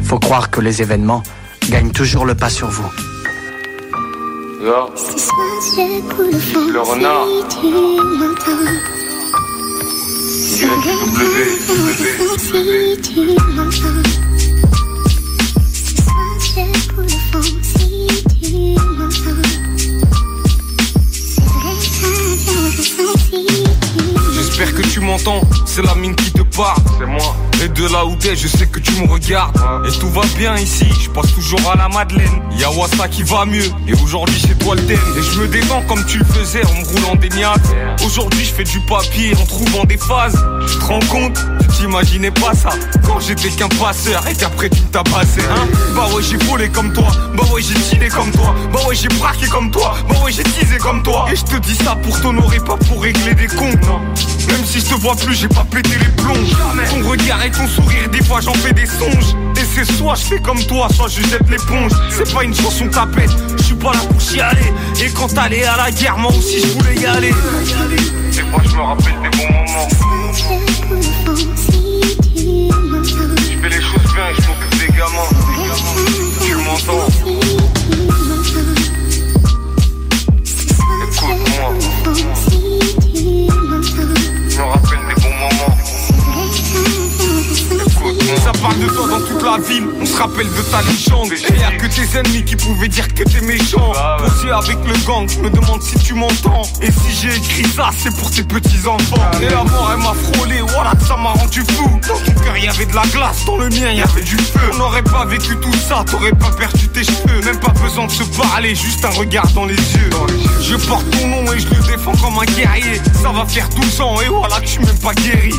Faut 0.04 0.20
croire 0.20 0.50
que 0.50 0.62
les 0.62 0.82
événements 0.82 1.24
gagnent 1.70 1.92
toujours 1.92 2.26
le 2.26 2.36
pas 2.36 2.50
sur 2.50 2.68
vous. 2.68 2.90
Là, 4.62 4.88
le 6.74 6.80
renard. 6.80 7.28
J'espère 24.34 24.74
que 24.76 24.82
tu 24.82 25.00
m'entends, 25.00 25.42
c'est 25.66 25.82
la 25.82 25.96
mine 25.96 26.16
qui 26.16 26.32
te 26.32 26.42
parle. 26.56 26.78
C'est 27.00 27.06
moi. 27.06 27.36
Et 27.64 27.70
de 27.70 27.88
là 27.88 28.06
où 28.06 28.18
t'es, 28.18 28.36
je 28.36 28.46
sais 28.46 28.66
que 28.66 28.80
tu 28.80 28.92
me 29.02 29.08
regardes. 29.08 29.56
Et 29.88 29.98
tout 29.98 30.10
va 30.10 30.24
bien 30.38 30.58
ici, 30.58 30.86
je 31.02 31.10
passe 31.10 31.34
toujours 31.34 31.62
à 31.72 31.78
la 31.78 31.88
Madeleine. 31.88 32.42
Y'a 32.58 32.70
Wassa 32.70 33.08
qui 33.08 33.24
va 33.24 33.46
mieux, 33.46 33.72
et 33.88 33.94
aujourd'hui 34.04 34.38
c'est 34.46 34.60
toi 34.60 34.76
le 34.76 34.86
thème. 34.86 35.00
Et 35.18 35.22
je 35.22 35.40
me 35.40 35.48
détends 35.48 35.82
comme 35.84 36.06
tu 36.06 36.18
le 36.18 36.26
faisais 36.26 36.66
en 36.66 36.74
me 36.74 36.86
roulant 36.86 37.16
des 37.16 37.30
niaques. 37.30 37.62
Aujourd'hui 38.04 38.44
je 38.44 38.54
fais 38.54 38.66
du 38.66 38.82
papier 38.82 39.34
en 39.42 39.46
trouvant 39.46 39.86
des 39.86 39.98
phases. 39.98 40.36
Tu 40.68 40.78
te 40.78 40.84
rends 40.84 41.00
compte? 41.10 41.40
Tu 41.62 41.68
t'imaginais 41.70 42.32
pas 42.32 42.54
ça 42.54 42.72
quand 43.06 43.22
j'étais 43.22 43.50
qu'un 43.50 43.70
passeur 43.70 44.28
et 44.28 44.36
qu'après 44.36 44.70
tu 44.70 44.82
tabassais, 44.82 45.42
hein 45.50 45.68
Bah 45.96 46.08
ouais, 46.14 46.22
j'ai 46.22 46.38
volé 46.46 46.68
comme 46.68 46.92
toi, 46.92 47.08
bah 47.36 47.46
ouais, 47.54 47.62
j'ai 47.62 47.74
tiré 47.76 48.10
comme 48.10 48.32
toi, 48.32 48.54
bah 48.74 48.80
ouais, 48.88 48.96
j'ai 48.96 49.08
braqué 49.08 49.48
comme 49.48 49.72
toi, 49.72 49.96
bah 50.10 50.16
ouais, 50.24 50.34
j'ai 50.34 50.44
teasé 50.44 50.78
comme 50.80 51.02
toi. 51.02 51.28
Et 51.32 51.36
je 51.38 51.44
te 51.44 51.56
dis 51.60 51.76
ça 51.76 51.96
pour 51.96 52.20
t'honorer, 52.20 52.60
pas 52.60 52.76
pour 52.76 53.02
régler 53.02 53.34
des 53.34 53.48
comptes. 53.48 53.88
Même 54.50 54.66
si 54.66 54.82
je 54.82 54.86
te 54.86 54.96
vois 54.96 55.16
plus, 55.16 55.36
j'ai 55.36 55.48
pas 55.48 55.66
pété 55.72 55.98
les 55.98 56.12
plombs. 56.22 56.34
Ton 56.90 57.10
regard 57.10 57.44
et 57.44 57.50
ton 57.54 57.68
sourire, 57.68 58.10
des 58.10 58.24
fois 58.24 58.42
j'en 58.42 58.54
fais 58.54 58.74
des 58.74 58.86
songes. 58.86 59.36
Et 59.56 59.66
c'est 59.76 59.86
soit 59.86 60.16
je 60.16 60.26
fais 60.26 60.40
comme 60.40 60.62
toi, 60.66 60.88
soit 60.94 61.08
je 61.08 61.22
jette 61.22 61.50
l'éponge. 61.50 61.92
C'est 62.10 62.32
pas 62.34 62.44
une 62.44 62.56
chanson 62.56 62.88
tapette, 62.88 63.32
je 63.58 63.64
suis 63.64 63.76
pas 63.76 63.94
là 63.94 64.00
pour 64.10 64.20
chialer. 64.20 64.74
Et 65.02 65.10
quand 65.12 65.34
t'allais 65.34 65.64
à 65.64 65.78
la 65.78 65.92
guerre, 65.92 66.18
moi 66.18 66.32
aussi 66.32 66.60
je 66.60 66.68
voulais 66.68 66.96
y 66.96 67.06
aller. 67.06 67.34
Des 68.32 68.42
fois, 68.42 68.62
je 68.66 68.76
me 68.76 68.82
rappelle 68.82 69.14
des 69.22 69.30
bons 69.38 69.54
moments. 69.54 69.90
Je 73.16 73.58
fais 73.62 73.70
les 73.70 73.82
choses 73.82 74.14
bien 74.14 74.28
et 74.30 74.36
je 74.36 74.48
m'occupe 74.48 74.76
des 74.80 74.92
gamins. 74.98 75.30
Tu 76.44 76.56
m'entends 76.56 77.43
parle 88.64 88.80
de 88.80 88.88
toi 88.88 89.08
dans 89.10 89.20
toute 89.20 89.44
la 89.44 89.58
ville, 89.58 89.84
on 90.00 90.06
se 90.06 90.18
rappelle 90.18 90.48
de 90.48 90.62
ta 90.72 90.82
légende. 90.84 91.34
Et 91.34 91.60
y'a 91.60 91.72
que 91.72 91.86
tes 91.88 92.18
ennemis 92.18 92.46
qui 92.46 92.56
pouvaient 92.56 92.88
dire 92.88 93.14
que 93.14 93.24
t'es 93.24 93.42
méchant. 93.42 93.92
Posé 94.20 94.52
avec 94.52 94.78
le 94.88 95.06
gang, 95.06 95.28
je 95.30 95.40
me 95.40 95.50
demande 95.50 95.84
si 95.84 96.00
tu 96.00 96.14
m'entends. 96.14 96.62
Et 96.82 96.90
si 96.90 97.12
j'ai 97.22 97.36
écrit 97.36 97.66
ça, 97.66 97.90
c'est 97.98 98.16
pour 98.16 98.32
tes 98.32 98.44
petits 98.44 98.88
enfants. 98.88 99.22
Et 99.42 99.50
la 99.50 99.64
mort, 99.66 99.92
elle 99.92 100.02
m'a 100.02 100.14
frôlé, 100.14 100.62
voilà, 100.62 100.94
ça 101.06 101.18
m'a 101.18 101.32
rendu 101.32 101.62
fou. 101.72 102.00
Dans 102.08 102.20
ton 102.20 102.40
cœur, 102.40 102.58
y 102.58 102.70
avait 102.70 102.86
de 102.86 102.96
la 102.96 103.06
glace, 103.08 103.44
dans 103.46 103.58
le 103.58 103.68
mien, 103.68 103.92
y 103.92 104.02
avait 104.02 104.22
du 104.22 104.38
feu. 104.38 104.70
On 104.72 104.78
n'aurait 104.78 105.04
pas 105.04 105.26
vécu 105.26 105.58
tout 105.58 105.74
ça, 105.74 106.06
t'aurais 106.10 106.32
pas 106.32 106.52
perdu 106.52 106.88
tes 106.88 107.04
cheveux. 107.04 107.42
Même 107.44 107.60
pas 107.60 107.74
besoin 107.84 108.08
de 108.08 108.12
se 108.12 108.24
parler, 108.24 108.76
juste 108.76 109.04
un 109.04 109.10
regard 109.10 109.50
dans 109.50 109.66
les 109.66 109.76
yeux. 109.76 110.10
Je 110.62 110.76
porte 110.88 111.06
ton 111.12 111.28
nom 111.28 111.52
et 111.52 111.60
je 111.60 111.68
le 111.68 111.82
défends 111.92 112.16
comme 112.16 112.40
un 112.40 112.46
guerrier. 112.46 113.02
Ça 113.22 113.34
va 113.34 113.46
faire 113.46 113.68
12 113.68 114.00
ans 114.00 114.22
et 114.22 114.30
voilà 114.30 114.62
que 114.62 114.68
je 114.68 114.72
suis 114.72 114.86
même 114.86 115.00
pas 115.00 115.14
guéri. 115.16 115.54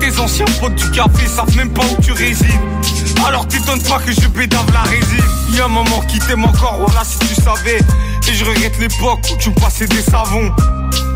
Tes 0.00 0.18
anciens 0.18 0.44
potes 0.60 0.74
du 0.74 0.90
café 0.90 1.26
savent 1.26 1.56
même 1.56 1.70
pas 1.70 1.82
où 1.82 2.02
tu 2.02 2.12
résides. 2.12 2.47
Alors 3.26 3.46
t'étonnes 3.46 3.82
pas 3.82 3.98
que 3.98 4.12
je 4.12 4.26
bédave 4.28 4.72
la 4.72 4.82
résine. 4.82 5.24
Y'a 5.52 5.64
un 5.66 5.68
moment 5.68 6.00
qui 6.08 6.18
t'aime 6.18 6.44
encore, 6.44 6.78
voilà 6.78 7.04
si 7.04 7.18
tu 7.18 7.34
savais. 7.34 7.78
Et 8.28 8.34
je 8.34 8.44
regrette 8.44 8.78
l'époque 8.78 9.20
où 9.32 9.36
tu 9.38 9.50
passais 9.50 9.86
des 9.86 10.02
savons. 10.02 10.50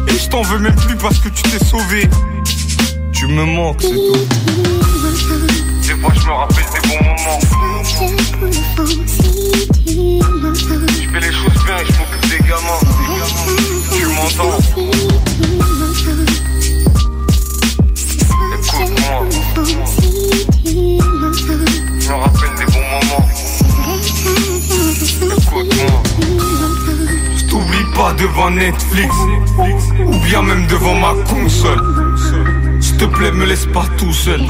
Et 0.08 0.18
je 0.18 0.28
t'en 0.28 0.42
veux 0.42 0.58
même 0.58 0.76
plus 0.76 0.96
parce 0.96 1.18
que 1.18 1.28
tu 1.28 1.42
t'es 1.42 1.64
sauvé. 1.64 2.08
Tu 3.12 3.26
me 3.26 3.44
manques, 3.44 3.80
c'est 3.82 3.88
tout. 3.88 4.26
Des 5.82 5.94
fois, 6.00 6.12
je 6.14 6.26
me 6.26 6.32
rappelle 6.32 6.64
des 6.72 6.80
bons 6.88 7.02
moments. 7.04 7.40
Je 10.88 11.08
fais 11.12 11.20
les 11.20 11.32
choses 11.32 11.64
bien 11.64 11.76
et 11.76 11.86
je 11.86 11.92
m'occupe 11.98 12.26
des 12.30 12.40
gamins. 12.48 12.80
Tu 13.92 14.06
m'entends? 14.06 14.58
Écoute-moi. 18.54 20.11
Je 22.12 22.16
me 22.16 22.20
rappelle 22.20 22.54
des 22.58 22.66
bons 22.66 22.88
moments. 22.92 23.26
Écoute-moi. 25.38 26.02
Je 27.38 27.44
t'oublie 27.46 27.86
pas 27.94 28.12
devant 28.12 28.50
Netflix 28.50 29.14
Ou 30.04 30.18
bien 30.18 30.42
même 30.42 30.66
devant 30.66 30.94
ma 30.94 31.14
console. 31.24 31.80
S'il 32.82 32.98
te 32.98 33.06
plaît 33.06 33.32
me 33.32 33.46
laisse 33.46 33.64
pas 33.64 33.86
tout 33.96 34.12
seul. 34.12 34.42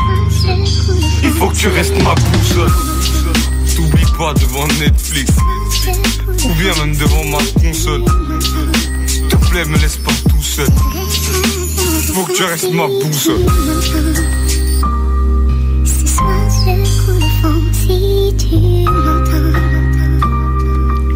Il 1.22 1.30
faut 1.30 1.48
que 1.50 1.56
tu 1.56 1.68
restes 1.68 2.02
ma 2.02 2.14
boussole. 2.14 2.72
Je 3.64 3.76
t'oublie 3.76 4.12
pas 4.18 4.34
devant 4.34 4.66
Netflix 4.80 5.30
Ou 6.44 6.54
bien 6.54 6.74
même 6.84 6.96
devant 6.96 7.24
ma 7.26 7.38
console. 7.60 8.02
S'il 9.06 9.28
te 9.28 9.36
plaît 9.36 9.64
me 9.66 9.78
laisse 9.78 9.98
pas 9.98 10.10
tout 10.28 10.42
seul. 10.42 10.68
Il 12.08 12.14
faut 12.14 12.24
que 12.24 12.32
tu 12.32 12.42
restes 12.42 12.72
ma 12.72 12.88
boussole 12.88 13.46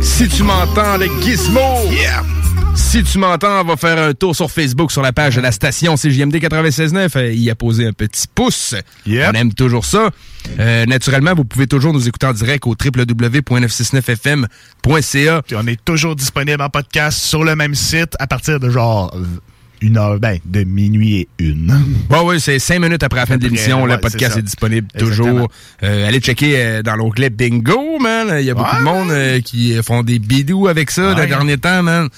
Si 0.02 0.28
tu 0.28 0.42
m'entends, 0.42 0.96
le 0.98 1.06
gizmo! 1.20 1.60
Si 2.74 3.02
tu 3.02 3.18
m'entends, 3.18 3.60
on 3.62 3.64
va 3.64 3.76
faire 3.76 3.98
un 3.98 4.12
tour 4.14 4.34
sur 4.36 4.50
Facebook 4.50 4.90
sur 4.92 5.02
la 5.02 5.12
page 5.12 5.36
de 5.36 5.40
la 5.40 5.52
station 5.52 5.94
CJMD 5.96 6.36
96.9. 6.36 7.10
Euh, 7.16 7.32
Il 7.32 7.48
a 7.50 7.54
posé 7.54 7.86
un 7.86 7.92
petit 7.92 8.26
pouce. 8.34 8.74
On 9.06 9.32
aime 9.32 9.52
toujours 9.54 9.84
ça. 9.84 10.10
Euh, 10.58 10.86
naturellement, 10.86 11.34
vous 11.34 11.44
pouvez 11.44 11.66
toujours 11.66 11.92
nous 11.92 12.08
écouter 12.08 12.26
en 12.26 12.32
direct 12.32 12.66
au 12.66 12.70
www.969fm.ca. 12.70 15.42
Puis 15.42 15.56
on 15.56 15.66
est 15.66 15.84
toujours 15.84 16.16
disponible 16.16 16.62
en 16.62 16.68
podcast 16.68 17.18
sur 17.18 17.44
le 17.44 17.56
même 17.56 17.74
site 17.74 18.14
à 18.18 18.26
partir 18.26 18.60
de 18.60 18.70
genre 18.70 19.14
une 19.80 19.98
heure, 19.98 20.18
ben, 20.18 20.38
de 20.44 20.64
minuit 20.64 21.16
et 21.16 21.28
une. 21.38 21.74
Bon, 22.08 22.28
oui, 22.28 22.40
c'est 22.40 22.58
cinq 22.58 22.80
minutes 22.80 23.02
après 23.02 23.20
la 23.20 23.26
fin 23.26 23.36
de 23.36 23.44
l'émission. 23.44 23.82
Ouais, 23.82 23.90
le 23.92 23.98
podcast 23.98 24.36
est, 24.36 24.42
disponible 24.42 24.88
toujours. 24.98 25.48
Euh, 25.82 26.08
allez 26.08 26.20
checker 26.20 26.54
euh, 26.56 26.82
dans 26.82 26.96
l'onglet 26.96 27.30
Bingo, 27.30 27.98
man. 27.98 28.36
Il 28.38 28.44
y 28.44 28.50
a 28.50 28.54
beaucoup 28.54 28.76
de 28.76 28.82
monde 28.82 29.10
euh, 29.10 29.40
qui 29.40 29.74
font 29.82 30.02
des 30.02 30.18
bidous 30.18 30.68
avec 30.68 30.90
ça 30.90 31.14
Ouais. 31.14 31.20
le 31.22 31.26
dernier 31.26 31.58
temps, 31.58 31.82
man. 31.82 32.08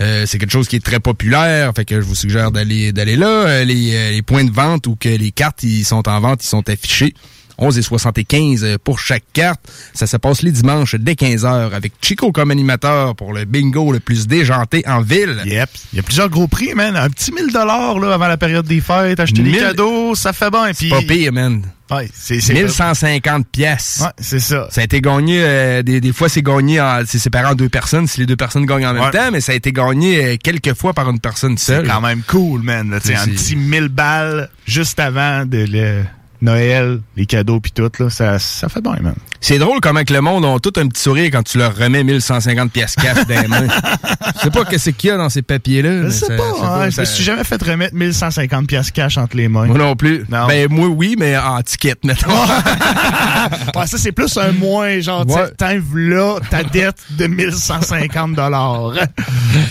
Euh, 0.00 0.24
c'est 0.26 0.38
quelque 0.38 0.52
chose 0.52 0.68
qui 0.68 0.76
est 0.76 0.84
très 0.84 1.00
populaire, 1.00 1.72
fait 1.74 1.84
que 1.86 1.96
je 2.00 2.06
vous 2.06 2.14
suggère 2.14 2.50
d'aller 2.50 2.92
d'aller 2.92 3.16
là. 3.16 3.26
Euh, 3.46 3.64
les, 3.64 3.94
euh, 3.94 4.10
les 4.10 4.22
points 4.22 4.44
de 4.44 4.50
vente 4.50 4.86
où 4.86 4.94
que 4.94 5.08
les 5.08 5.30
cartes 5.30 5.62
ils 5.62 5.84
sont 5.84 6.06
en 6.08 6.20
vente, 6.20 6.44
ils 6.44 6.48
sont 6.48 6.68
affichés. 6.68 7.14
11 7.58 7.78
et 7.78 7.82
75 7.82 8.76
pour 8.84 8.98
chaque 8.98 9.24
carte. 9.32 9.60
Ça 9.94 10.06
se 10.06 10.16
passe 10.16 10.42
les 10.42 10.52
dimanches 10.52 10.94
dès 10.96 11.14
15h 11.14 11.72
avec 11.72 11.92
Chico 12.02 12.32
comme 12.32 12.50
animateur 12.50 13.14
pour 13.16 13.32
le 13.32 13.44
bingo 13.44 13.92
le 13.92 14.00
plus 14.00 14.26
déjanté 14.26 14.82
en 14.86 15.00
ville. 15.00 15.40
Yep. 15.44 15.70
Il 15.92 15.96
y 15.96 16.00
a 16.00 16.02
plusieurs 16.02 16.28
gros 16.28 16.48
prix, 16.48 16.74
man. 16.74 16.96
Un 16.96 17.08
petit 17.10 17.32
1000 17.32 17.52
dollars 17.52 17.98
là, 17.98 18.14
avant 18.14 18.28
la 18.28 18.36
période 18.36 18.66
des 18.66 18.80
fêtes, 18.80 19.20
acheter 19.20 19.42
des 19.42 19.50
1000 19.50 19.60
cadeaux, 19.60 20.14
ça 20.14 20.32
fait 20.32 20.50
bon. 20.50 20.66
Et 20.66 20.72
puis, 20.74 20.88
Pas 20.90 21.02
pire, 21.02 21.32
man. 21.32 21.62
Ouais, 21.88 22.08
c'est 22.12 22.40
c'est 22.40 22.52
1150 22.52 23.46
pièces. 23.46 24.00
Ouais, 24.02 24.08
c'est 24.18 24.40
ça. 24.40 24.66
Ça 24.72 24.80
a 24.80 24.84
été 24.84 25.00
gagné, 25.00 25.40
euh, 25.40 25.82
des, 25.84 26.00
des 26.00 26.12
fois 26.12 26.28
c'est 26.28 26.42
gagné, 26.42 26.80
en- 26.80 27.02
c'est 27.06 27.20
séparé 27.20 27.46
en 27.46 27.54
deux 27.54 27.68
personnes, 27.68 28.08
si 28.08 28.18
les 28.18 28.26
deux 28.26 28.34
personnes 28.34 28.66
gagnent 28.66 28.86
en 28.88 28.92
même 28.92 29.04
Ouais. 29.04 29.10
temps, 29.12 29.30
mais 29.30 29.40
ça 29.40 29.52
a 29.52 29.54
été 29.54 29.70
gagné 29.70 30.24
euh, 30.24 30.36
quelques 30.42 30.74
fois 30.74 30.94
par 30.94 31.08
une 31.08 31.20
personne 31.20 31.56
seule. 31.56 31.86
C'est 31.86 31.92
quand 31.92 32.00
même 32.00 32.22
cool, 32.26 32.62
man. 32.62 32.90
là, 32.90 32.98
tu 32.98 33.06
sais, 33.08 33.14
C'est- 33.14 33.30
un 33.30 33.32
petit 33.32 33.54
1000 33.56 33.86
balles 33.88 34.50
juste 34.66 34.98
avant 34.98 35.46
de 35.46 35.58
le 35.70 36.02
Noël, 36.46 37.00
les 37.16 37.26
cadeaux 37.26 37.60
puis 37.60 37.72
tout, 37.72 37.90
là, 37.98 38.08
ça, 38.08 38.38
ça 38.38 38.68
fait 38.68 38.80
bon, 38.80 38.92
man. 39.02 39.14
C'est 39.40 39.58
drôle 39.58 39.80
comment 39.80 40.02
que 40.02 40.12
le 40.12 40.20
monde 40.20 40.44
a 40.44 40.58
tout 40.60 40.72
un 40.80 40.86
petit 40.88 41.02
sourire 41.02 41.30
quand 41.32 41.42
tu 41.42 41.58
leur 41.58 41.76
remets 41.76 42.02
1150 42.04 42.72
pièces 42.72 42.94
cash 42.96 43.26
dans 43.26 43.40
les 43.42 43.46
mains. 43.48 43.66
Je 44.36 44.40
sais 44.40 44.50
pas 44.50 44.64
qu'est-ce 44.64 44.90
qu'il 44.90 45.10
y 45.10 45.12
a 45.12 45.16
dans 45.18 45.28
ces 45.28 45.42
papiers-là. 45.42 46.04
Je 46.04 46.08
sais 46.10 46.26
ça- 46.26 46.36
pas, 46.36 46.42
hein, 46.62 46.84
je 46.86 46.94
ça- 46.94 47.00
me 47.02 47.06
suis 47.06 47.22
jamais 47.24 47.44
fait 47.44 47.62
remettre 47.62 47.94
1150 47.94 48.66
pièces 48.66 48.90
cash 48.90 49.18
entre 49.18 49.36
les 49.36 49.48
mains. 49.48 49.66
Moi 49.66 49.76
non 49.78 49.94
plus. 49.94 50.24
Non. 50.30 50.46
Ben 50.46 50.68
moi 50.70 50.88
oui, 50.88 51.16
mais 51.18 51.36
en 51.36 51.60
ticket, 51.62 51.94
mettons. 52.04 52.30
Ouais, 52.30 53.86
ça, 53.86 53.98
c'est 53.98 54.12
plus 54.12 54.36
un 54.38 54.52
moins, 54.52 55.00
genre, 55.00 55.26
tu 55.26 55.34
Ouais. 55.34 55.50
t'enlèves 55.56 55.96
là 55.96 56.38
ta 56.50 56.62
dette 56.64 56.96
de 57.10 57.26
1150 57.26 58.34
dollars. 58.34 58.92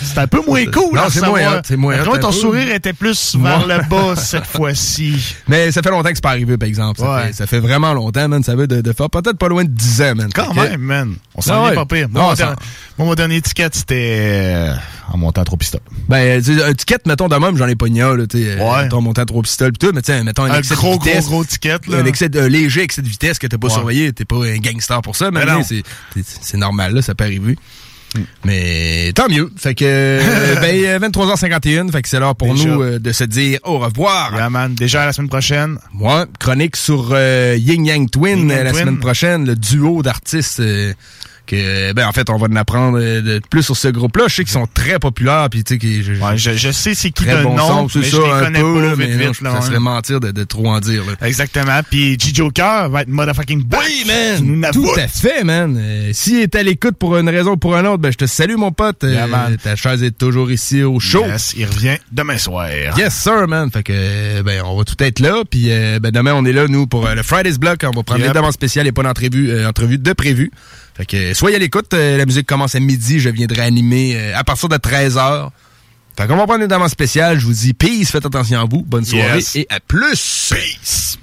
C'est 0.04 0.20
un 0.20 0.28
peu 0.28 0.42
moins 0.46 0.66
cool, 0.66 0.96
Non, 0.96 1.02
c'est 1.10 1.26
moins 1.26 1.62
c'est 1.66 1.76
moins 1.78 1.98
ton 2.20 2.28
peu. 2.28 2.34
sourire 2.34 2.72
était 2.74 2.94
plus 2.94 3.36
vers 3.36 3.68
Ouais. 3.68 3.78
le 3.78 3.84
bas 3.90 4.16
cette 4.16 4.46
fois-ci. 4.46 5.36
Mais 5.48 5.72
ça 5.72 5.82
fait 5.82 5.90
longtemps 5.90 6.10
que 6.10 6.16
c'est 6.16 6.24
pas 6.24 6.30
arrivé, 6.30 6.58
par 6.66 6.70
exemple. 6.70 7.00
Ça, 7.00 7.16
Ouais. 7.16 7.28
fait, 7.28 7.34
ça 7.34 7.48
fait 7.48 7.60
vraiment 7.60 7.94
longtemps, 7.94 8.28
man. 8.28 8.44
Ça 8.44 8.56
veut 8.56 8.68
de, 8.68 8.82
de 8.82 8.94
faire 8.94 9.10
peut-être 9.10 9.38
pas 9.38 9.48
loin 9.48 9.64
de 9.64 9.70
10 9.70 10.02
ans, 10.02 10.16
man. 10.16 10.30
Quand 10.34 10.54
même, 10.54 10.82
man. 10.82 11.16
On 11.36 11.42
s'en 11.42 11.64
Ah 11.64 11.70
ouais. 11.70 11.76
pas 11.76 11.86
pire. 11.86 12.08
Non, 12.10 12.22
Moi, 12.22 12.30
mon, 12.32 12.36
ça- 12.36 12.44
dernier- 12.46 12.56
moi, 12.98 13.08
mon 13.08 13.14
dernier 13.16 13.42
ticket, 13.42 13.70
c'était 13.72 14.18
euh, 14.72 14.74
en 15.12 15.18
montant 15.18 15.44
trop 15.44 15.58
pistol. 15.58 15.82
Ben, 16.10 16.42
sais, 16.44 16.64
un 16.64 16.74
ticket, 16.74 16.98
mettons, 17.06 17.28
de 17.28 17.36
même, 17.36 17.58
j'en 17.58 17.68
ai 17.68 17.76
pas 17.76 17.88
une, 17.88 17.98
là, 18.00 18.28
tu 18.28 18.44
sais. 18.44 18.60
Ouais. 18.62 18.84
Mettons, 18.84 19.02
montant 19.02 19.26
trop 19.26 19.42
pistol 19.42 19.72
pis 19.72 19.80
tout, 19.80 19.92
mais 19.94 20.02
tu 20.02 20.12
sais, 20.12 20.24
mettons, 20.24 20.44
un, 20.44 20.52
Un 20.52 20.58
excès 20.60 20.76
gros, 20.76 20.98
de 20.98 21.04
vitesse. 21.04 21.26
gros, 21.26 21.36
gros 21.36 21.46
ticket, 21.46 21.78
là. 21.88 21.98
Un 22.00 22.06
excès 22.06 22.30
de, 22.30 22.40
un 22.40 22.48
léger 22.50 22.82
excès 22.82 23.02
de 23.02 23.08
vitesse 23.08 23.40
que 23.40 23.48
t'as 23.48 23.58
pas 23.58 23.70
surveillé, 23.70 24.12
t'es 24.14 24.26
pas 24.26 24.38
un 24.46 24.58
gangster 24.58 25.02
pour 25.02 25.16
ça, 25.16 25.32
mais 25.32 25.46
Mais 25.46 25.52
non. 25.52 25.64
c'est, 25.64 25.84
c'est- 26.16 26.40
c'est 26.42 26.58
normal, 26.58 26.94
là, 26.94 27.02
ça 27.02 27.14
peut 27.16 27.24
arriver. 27.26 27.58
Mais 28.44 29.12
tant 29.14 29.28
mieux. 29.30 29.50
Fait 29.58 29.76
que, 29.76 29.86
euh, 29.86 30.56
ben, 30.62 30.76
euh, 30.86 31.00
23h51, 31.00 31.92
fait 31.92 32.02
que 32.02 32.10
c'est 32.10 32.20
l'heure 32.20 32.36
pour 32.36 32.54
Déjà. 32.54 32.70
nous 32.70 32.82
euh, 32.82 33.00
de 33.00 33.12
se 33.12 33.24
dire 33.24 33.60
au 33.64 33.80
revoir. 33.80 34.34
Yeah, 34.36 34.50
man. 34.50 34.74
Déjà 34.76 35.06
la 35.06 35.14
semaine 35.14 35.30
prochaine. 35.30 35.78
Moi, 35.94 36.26
chronique 36.40 36.76
sur 36.76 37.10
euh, 37.12 37.56
Yin 37.60 37.86
Yang 37.86 38.12
Twin 38.12 38.38
Yin 38.40 38.50
Yang 38.50 38.58
euh, 38.60 38.64
la 38.64 38.72
Twin. 38.72 38.82
semaine 38.82 39.00
prochaine, 39.00 39.46
le 39.46 39.56
duo 39.56 40.02
d'artistes 40.04 40.60
euh, 40.60 40.94
que 41.46 41.94
ben 41.94 42.08
en 42.08 42.12
fait 42.12 42.30
on 42.30 42.38
va 42.38 42.48
en 42.48 42.56
apprendre 42.56 42.98
euh, 43.02 43.22
de 43.22 43.42
plus 43.50 43.64
sur 43.64 43.78
ce 43.78 43.88
groupe-là. 43.88 44.26
Je 44.28 44.36
sais 44.36 44.44
qu'ils 44.44 44.54
sont 44.54 44.68
très 44.74 45.00
populaires 45.00 45.48
puis 45.50 45.64
tu 45.64 45.76
sais 45.76 45.80
que 45.80 45.88
je, 45.88 46.14
Ouais, 46.22 46.38
je, 46.38 46.52
je 46.54 46.72
sais 46.72 46.94
c'est 46.96 47.12
qui 47.12 47.26
de 47.26 47.44
bon 47.44 47.56
nom, 47.56 47.84
mais 47.84 47.90
ça 47.90 48.00
je 48.02 48.16
les 48.18 48.30
connais 48.46 48.60
peu, 48.60 48.74
pas, 48.74 48.82
là, 48.82 48.90
vite, 48.96 48.98
mais 48.98 49.28
vite, 49.28 49.42
non, 49.42 49.50
là, 49.50 49.52
ça 49.52 49.58
hein. 49.58 49.62
serait 49.70 49.80
mentir 49.80 50.20
de, 50.20 50.32
de 50.32 50.44
trop 50.44 50.68
en 50.68 50.80
dire. 50.80 51.04
Là. 51.06 51.28
Exactement. 51.28 51.80
Puis 51.90 52.18
G 52.20 52.32
Joker 52.34 52.90
va 52.90 53.02
être 53.02 53.08
motherfucking 53.10 53.64
back. 53.64 53.82
Oui, 53.86 54.04
man! 54.08 54.72
Tout 54.74 54.90
à 54.98 55.08
fait, 55.08 55.44
man! 55.44 55.76
Euh, 55.80 56.10
S'il 56.14 56.40
est 56.40 56.56
à 56.56 56.64
l'écoute 56.64 56.96
pour 56.98 57.18
une 57.18 57.30
raison 57.30 57.52
ou 57.52 57.58
pour 57.58 57.76
une 57.76 57.88
autre, 57.88 58.00
ben 58.00 58.12
je 58.12 58.18
te 58.18 58.26
salue, 58.26 58.56
mon 58.56 58.72
pote. 58.72 59.04
Euh, 59.04 59.14
Yeah, 59.16 59.58
ta 59.62 59.76
chaise 59.76 60.04
est 60.04 60.18
toujours 60.18 60.52
ici 60.52 60.84
au 60.84 61.00
show. 61.00 61.24
Yes, 61.26 61.54
il 61.58 61.66
revient 61.66 61.98
demain 62.12 62.38
soir. 62.38 62.68
Yes, 62.98 63.14
sir, 63.16 63.48
man. 63.48 63.70
Fait 63.72 63.84
que, 63.84 64.42
ben, 64.42 64.62
on 64.66 64.78
va 64.78 64.84
tout 64.84 64.96
être 65.00 65.20
là. 65.20 65.44
Puis, 65.50 65.72
euh, 65.72 66.00
ben, 66.00 66.12
demain, 66.12 66.34
on 66.36 66.46
est 66.46 66.52
là, 66.54 66.68
nous, 66.68 66.88
pour 66.88 67.08
le 67.08 67.24
Friday's 67.24 67.58
Block. 67.58 67.80
On 67.84 67.92
va 67.92 68.04
prendre 68.04 68.20
Yep. 68.22 68.30
les 68.30 68.34
demandes 68.34 68.54
spéciales 68.54 68.88
et 68.88 68.92
pas 68.92 69.04
d'entrevue 69.04 69.50
euh, 69.52 69.68
entrevue 69.70 69.98
de 69.98 70.14
prévu. 70.14 70.52
Fait 70.96 71.06
que, 71.06 71.34
soyez 71.34 71.58
à 71.58 71.60
l'écoute. 71.60 71.94
Euh, 71.94 72.18
la 72.18 72.26
musique 72.26 72.48
commence 72.48 72.74
à 72.76 72.80
midi. 72.80 73.20
Je 73.20 73.30
viendrai 73.30 73.62
animer 73.62 74.16
euh, 74.16 74.38
à 74.38 74.44
partir 74.44 74.70
de 74.70 74.78
13h. 74.78 75.50
Fait 76.18 76.28
qu'on 76.28 76.38
va 76.38 76.46
prendre 76.46 76.62
les 76.62 76.68
demandes 76.68 76.90
spéciales. 76.90 77.38
Je 77.40 77.46
vous 77.46 77.54
dis 77.54 77.74
peace. 77.74 78.06
Faites 78.12 78.26
attention 78.26 78.62
à 78.62 78.66
vous. 78.66 78.82
Bonne 78.84 79.04
soirée 79.04 79.36
Yes. 79.36 79.56
et 79.58 79.68
à 79.70 79.80
plus. 79.82 80.54
Peace. 80.54 81.18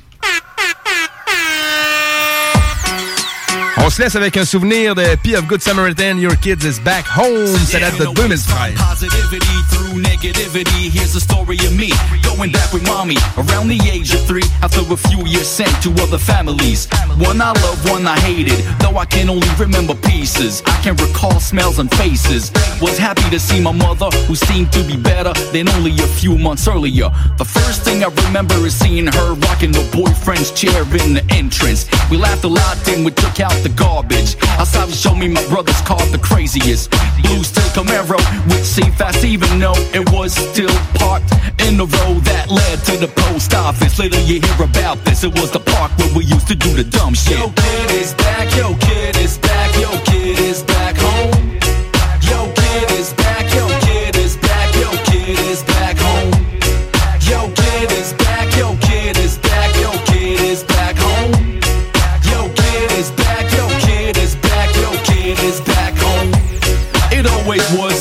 On 3.84 3.90
se 3.90 4.00
laisse 4.00 4.14
avec 4.14 4.36
un 4.36 4.44
souvenir 4.44 4.94
de 4.94 5.02
P 5.16 5.36
of 5.36 5.46
Good 5.48 5.60
Samaritan, 5.60 6.16
Your 6.16 6.36
Kids 6.36 6.64
is 6.64 6.78
Back 6.84 7.04
Home. 7.16 7.48
Ça 7.66 7.80
date 7.80 7.98
de 7.98 8.04
2013. 8.14 8.74
Positivity 8.76 9.46
through 9.72 10.00
negativity. 10.00 10.88
Here's 10.88 11.12
the 11.12 11.20
story 11.20 11.56
of 11.66 11.72
me 11.76 11.90
going 12.22 12.52
back 12.52 12.72
with 12.72 12.86
mommy 12.86 13.16
around 13.36 13.66
the 13.66 13.80
age 13.90 14.14
of 14.14 14.24
three. 14.24 14.44
After 14.62 14.80
a 14.80 14.96
few 14.96 15.26
years 15.26 15.48
sent 15.48 15.82
to 15.82 15.90
other 16.00 16.18
families. 16.18 16.86
One 17.18 17.40
I 17.40 17.52
loved, 17.60 17.90
one 17.90 18.06
I 18.06 18.18
hated. 18.20 18.64
Though 18.78 18.98
I 18.98 19.04
can 19.04 19.28
only 19.28 19.48
remember 19.58 19.94
pieces. 19.94 20.62
I 20.64 20.80
can 20.82 20.94
recall 20.96 21.40
smells 21.40 21.80
and 21.80 21.90
faces. 21.96 22.52
Was 22.80 22.96
happy 22.96 23.28
to 23.30 23.40
see 23.40 23.60
my 23.60 23.72
mother, 23.72 24.06
who 24.28 24.36
seemed 24.36 24.72
to 24.74 24.84
be 24.84 24.96
better 24.96 25.32
than 25.50 25.68
only 25.70 25.92
a 25.98 26.06
few 26.06 26.38
months 26.38 26.68
earlier. 26.68 27.10
The 27.36 27.44
first 27.44 27.82
thing 27.82 28.04
I 28.04 28.10
remember 28.26 28.54
is 28.64 28.74
seeing 28.78 29.08
her 29.08 29.34
rocking 29.34 29.74
her 29.74 29.90
boyfriend's 29.90 30.52
chair 30.52 30.82
in 31.04 31.14
the 31.14 31.24
entrance. 31.30 31.88
We 32.10 32.16
laughed 32.16 32.44
a 32.44 32.48
lot, 32.48 32.76
then 32.84 33.02
we 33.02 33.10
took 33.10 33.40
out 33.40 33.52
the 33.64 33.71
garbage. 33.72 34.36
Outside, 34.58 34.90
she 34.90 34.96
show 34.96 35.14
me 35.14 35.28
my 35.28 35.44
brother's 35.48 35.80
car, 35.82 36.04
the 36.12 36.18
craziest. 36.18 36.90
Blue 37.22 37.42
steel 37.42 37.70
Camaro 37.72 38.18
with 38.46 38.64
C-Fast, 38.64 39.24
even 39.24 39.58
though 39.58 39.78
it 39.94 40.04
was 40.12 40.34
still 40.34 40.74
parked 40.94 41.32
in 41.66 41.76
the 41.76 41.86
road 41.86 42.20
that 42.28 42.50
led 42.50 42.78
to 42.84 42.96
the 42.96 43.08
post 43.08 43.54
office. 43.54 43.98
Later, 43.98 44.20
you 44.20 44.40
hear 44.40 44.64
about 44.64 44.98
this. 45.04 45.24
It 45.24 45.32
was 45.40 45.50
the 45.50 45.60
park 45.60 45.96
where 45.98 46.12
we 46.14 46.24
used 46.24 46.48
to 46.48 46.54
do 46.54 46.70
the 46.74 46.84
dumb 46.84 47.14
shit. 47.14 47.38
Yo, 47.38 47.48
kid 47.48 47.90
is 48.02 48.12
back. 48.14 48.46
Yo, 48.56 48.74
kid 48.76 49.16
is 49.16 49.38
back. 49.38 49.70
Yo, 49.80 49.90
kid 50.04 50.38
is 50.38 50.51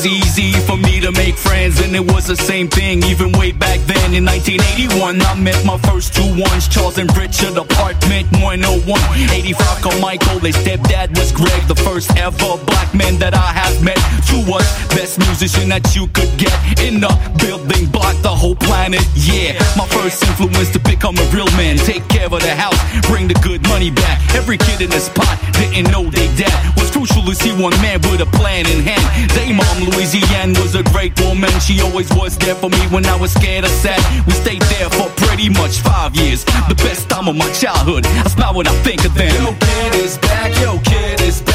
was 0.02 0.10
easy 0.10 0.52
for 0.66 0.76
me 0.76 1.00
to 1.00 1.12
make 1.12 1.36
friends, 1.36 1.80
and 1.80 1.94
it 1.94 2.12
was 2.12 2.26
the 2.26 2.36
same 2.36 2.68
thing 2.68 3.02
even 3.04 3.30
way 3.32 3.52
back 3.52 3.78
then. 3.86 4.14
In 4.14 4.24
1981, 4.24 5.20
I 5.22 5.34
met 5.38 5.64
my 5.64 5.78
first 5.78 6.14
two 6.14 6.26
ones, 6.40 6.66
Charles 6.66 6.98
and 6.98 7.08
Richard, 7.16 7.56
apartment 7.56 8.26
101. 8.42 9.00
85 9.30 9.82
Carmichael, 9.82 10.38
their 10.40 10.52
stepdad 10.52 11.16
was 11.16 11.30
Greg, 11.30 11.62
the 11.68 11.76
first 11.76 12.10
ever 12.16 12.56
black 12.66 12.94
man 12.94 13.18
that 13.18 13.34
I 13.34 13.52
have 13.52 13.82
met. 13.82 13.98
Two 14.26 14.42
was 14.50 14.66
best 14.90 15.18
musician 15.18 15.68
that 15.68 15.94
you 15.94 16.06
could 16.08 16.32
get 16.36 16.54
in 16.80 17.00
the 17.00 17.12
building 17.38 17.86
block, 17.86 18.16
the 18.22 18.34
whole 18.34 18.56
planet. 18.56 19.02
Yeah, 19.14 19.54
my 19.76 19.86
first 19.86 20.24
influence 20.24 20.70
to 20.72 20.80
become 20.80 21.16
a 21.18 21.26
real 21.30 21.50
man, 21.54 21.76
take 21.76 22.06
care 22.08 22.26
of 22.26 22.42
the 22.42 22.54
house, 22.54 22.78
bring 23.06 23.28
the 23.28 23.38
good 23.42 23.62
money 23.68 23.90
back. 23.90 24.18
Every 24.34 24.58
kid 24.58 24.80
in 24.80 24.90
the 24.90 25.00
spot 25.00 25.38
didn't 25.52 25.90
know 25.92 26.10
they 26.10 26.26
dad 26.34 26.71
to 27.26 27.34
see 27.34 27.52
one 27.52 27.74
man 27.82 28.00
with 28.10 28.20
a 28.20 28.26
plan 28.26 28.66
in 28.66 28.80
hand. 28.82 29.30
Day 29.34 29.52
mom 29.52 29.76
Louisiane 29.86 30.56
was 30.60 30.74
a 30.74 30.82
great 30.82 31.18
woman. 31.20 31.50
She 31.60 31.80
always 31.80 32.08
was 32.14 32.36
there 32.38 32.54
for 32.54 32.70
me 32.70 32.80
when 32.88 33.06
I 33.06 33.16
was 33.16 33.32
scared 33.32 33.64
or 33.64 33.68
sad. 33.68 34.00
We 34.26 34.32
stayed 34.32 34.62
there 34.62 34.90
for 34.90 35.08
pretty 35.24 35.48
much 35.48 35.80
five 35.80 36.14
years. 36.16 36.44
The 36.68 36.74
best 36.76 37.08
time 37.08 37.28
of 37.28 37.36
my 37.36 37.50
childhood. 37.52 38.06
I 38.06 38.28
smile 38.28 38.54
when 38.54 38.66
I 38.66 38.74
think 38.82 39.04
of 39.04 39.14
them. 39.14 39.34
Yo, 39.34 39.52
kid 39.52 39.94
is 40.04 40.18
back. 40.18 40.50
Yo, 40.60 40.78
kid 40.84 41.20
is 41.20 41.42
back. 41.42 41.51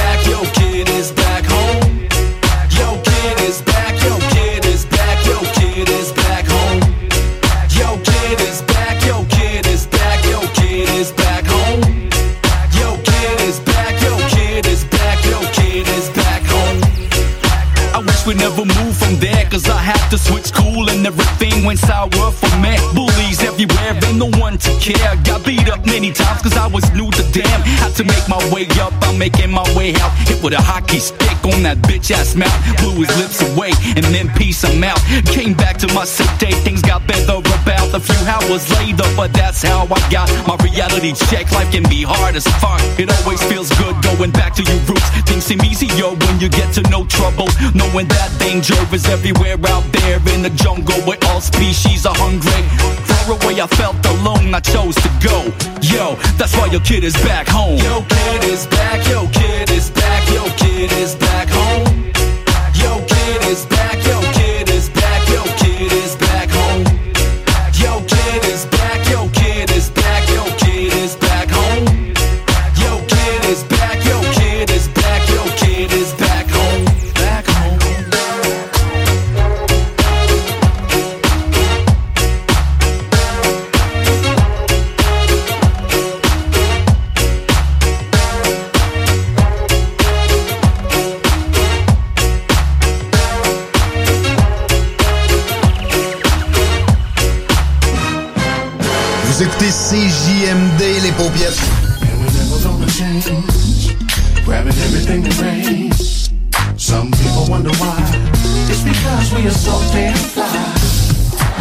To 20.09 20.17
switch 20.17 20.45
school 20.45 20.89
and 20.89 21.05
everything 21.05 21.65
went 21.65 21.79
sour 21.79 22.31
for 22.31 22.57
me. 22.59 22.77
Bullies 22.93 23.43
everywhere, 23.43 23.93
no 24.17 24.29
one 24.39 24.57
to 24.57 24.71
care. 24.79 25.15
Got 25.23 25.45
beat 25.45 25.69
up 25.69 25.85
many 25.85 26.11
times 26.11 26.41
cause 26.41 26.57
I 26.57 26.67
was 26.67 26.83
new 26.93 27.09
to 27.11 27.23
damn. 27.31 27.61
Had 27.81 27.93
to 27.95 28.03
make 28.03 28.25
my 28.27 28.41
way 28.51 28.67
up, 28.81 28.93
I'm 29.03 29.17
making 29.17 29.51
my 29.51 29.63
way 29.77 29.93
out. 29.95 30.11
Hit 30.27 30.41
with 30.43 30.53
a 30.53 30.61
hockey 30.61 30.99
stick 30.99 31.37
on 31.45 31.63
that 31.63 31.77
bitch 31.85 32.11
ass 32.11 32.35
mouth. 32.35 32.57
Blew 32.81 33.05
his 33.05 33.13
lips 33.17 33.39
away 33.53 33.71
and 33.95 34.05
then 34.09 34.29
peace 34.33 34.63
him 34.63 34.83
out. 34.83 34.99
Came 35.29 35.53
back 35.53 35.77
to 35.77 35.87
my 35.93 36.05
sick 36.05 36.29
day, 36.39 36.51
things 36.65 36.81
got 36.81 37.05
better 37.07 37.37
about 37.37 37.93
a 37.93 37.99
few 37.99 38.21
hours 38.25 38.65
later, 38.79 39.05
but 39.15 39.31
that's 39.33 39.61
how 39.61 39.85
I 39.85 39.99
got 40.09 40.27
my 40.47 40.57
reality 40.65 41.13
check. 41.29 41.51
Life 41.51 41.71
can 41.71 41.83
be 41.83 42.03
hard 42.03 42.35
as 42.35 42.47
fuck. 42.57 42.81
It 42.97 43.13
always 43.21 43.41
feels 43.43 43.69
good 43.77 43.95
going 44.01 44.31
back 44.31 44.53
to 44.55 44.63
your 44.63 44.79
roots. 44.89 45.07
Things 45.29 45.45
seem 45.45 45.61
easier 45.61 46.09
when 46.09 46.39
you 46.39 46.49
get 46.49 46.73
to 46.73 46.81
know 46.89 47.05
trouble. 47.05 47.47
Knowing 47.73 48.07
that 48.07 48.31
danger 48.39 48.77
is 48.91 49.05
everywhere 49.05 49.57
out 49.69 49.85
there 49.91 50.19
in 50.33 50.41
the 50.41 50.51
jungle 50.51 50.99
where 51.05 51.17
all 51.29 51.41
species 51.41 52.05
are 52.05 52.15
hungry. 52.17 52.63
Far 53.05 53.37
away, 53.37 53.61
I 53.61 53.67
felt 53.67 54.06
alone, 54.15 54.53
I 54.53 54.59
chose 54.59 54.95
to 54.95 55.09
go. 55.21 55.43
Yo, 55.81 56.15
that's 56.37 56.55
why 56.55 56.67
your 56.67 56.81
kid 56.81 57.03
is 57.03 57.13
back 57.23 57.47
home. 57.47 57.77
Yo, 57.77 58.01
kid 58.09 58.43
is 58.45 58.65
back, 58.67 59.07
yo, 59.07 59.27
kid 59.29 59.69
is 59.71 59.89
back, 59.91 60.27
yo, 60.33 60.43
kid 60.57 60.91
is 60.93 61.15
back 61.15 61.49
home. 61.49 61.86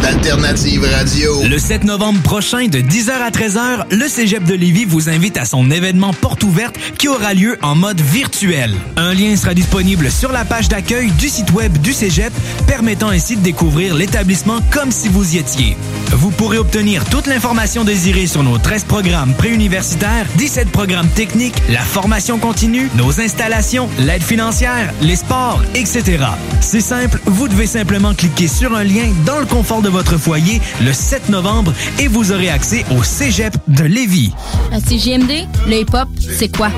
d'Alternative 0.03 0.85
Radio. 0.85 1.43
Le 1.43 1.59
7 1.59 1.85
novembre 1.85 2.20
prochain, 2.23 2.69
de 2.69 2.78
10h 2.78 3.11
à 3.11 3.31
13h, 3.31 3.87
le 3.91 4.09
Cégep 4.09 4.45
de 4.45 4.55
Lévis 4.55 4.85
vous 4.85 5.09
invite 5.09 5.37
à 5.37 5.45
son 5.45 5.70
événement 5.70 6.12
porte 6.12 6.45
ouverte 6.45 6.77
qui 6.99 7.09
aura 7.09 7.35
lieu 7.35 7.59
en 7.62 7.74
mode 7.74 8.01
virtuel. 8.01 8.74
Un 8.97 9.15
lien 9.15 9.35
sera 9.37 9.55
disponible 9.55 10.11
sur 10.11 10.33
la 10.33 10.45
page 10.45 10.69
d'accueil 10.69 11.11
du 11.12 11.28
site 11.28 11.53
web 11.53 11.78
du 11.78 11.93
Cégep, 11.93 12.33
permettant 12.66 13.09
ainsi 13.09 13.37
de 13.37 13.43
découvrir 13.43 13.95
l'établissement 13.95 14.61
comme 14.70 14.91
si 14.91 15.09
vous 15.09 15.35
y 15.35 15.39
étiez. 15.39 15.77
Vous 16.12 16.31
pourrez 16.31 16.59
obtenir 16.59 17.05
toute 17.05 17.27
l'information 17.27 17.85
désirée 17.85 18.27
sur 18.27 18.43
nos 18.43 18.59
13 18.59 18.85
programmes 18.85 19.35
préuniversitaires, 19.35 20.27
17 20.37 20.70
programmes 20.70 21.09
techniques, 21.09 21.61
la 21.69 21.81
formation 21.81 22.39
continue, 22.39 22.89
nos 22.97 23.20
installations, 23.20 23.89
l'aide 23.99 24.23
financière, 24.23 24.93
les 25.03 25.16
sports, 25.16 25.62
etc. 25.74 26.24
C'est 26.61 26.81
simple, 26.81 27.20
vous 27.27 27.49
devez 27.49 27.66
simplement 27.66 28.15
cliquer 28.15 28.49
sur 28.49 28.74
un 28.74 28.85
lien 28.85 29.12
dans 29.24 29.39
le 29.39 29.47
confort 29.47 29.83
de 29.83 29.89
votre 29.89 30.16
foyer 30.16 30.61
le 30.83 30.93
7 30.93 31.28
novembre 31.28 31.73
et 31.99 32.09
vous 32.09 32.33
aurez 32.33 32.51
accès 32.51 32.85
au 32.97 33.03
Cégep 33.03 33.55
de 33.69 33.85
Lévis. 33.85 34.33
À 34.73 34.81
CGMD, 34.81 35.47
le 35.66 35.81
hip-hop, 35.81 36.09
c'est 36.39 36.55
quoi? 36.57 36.70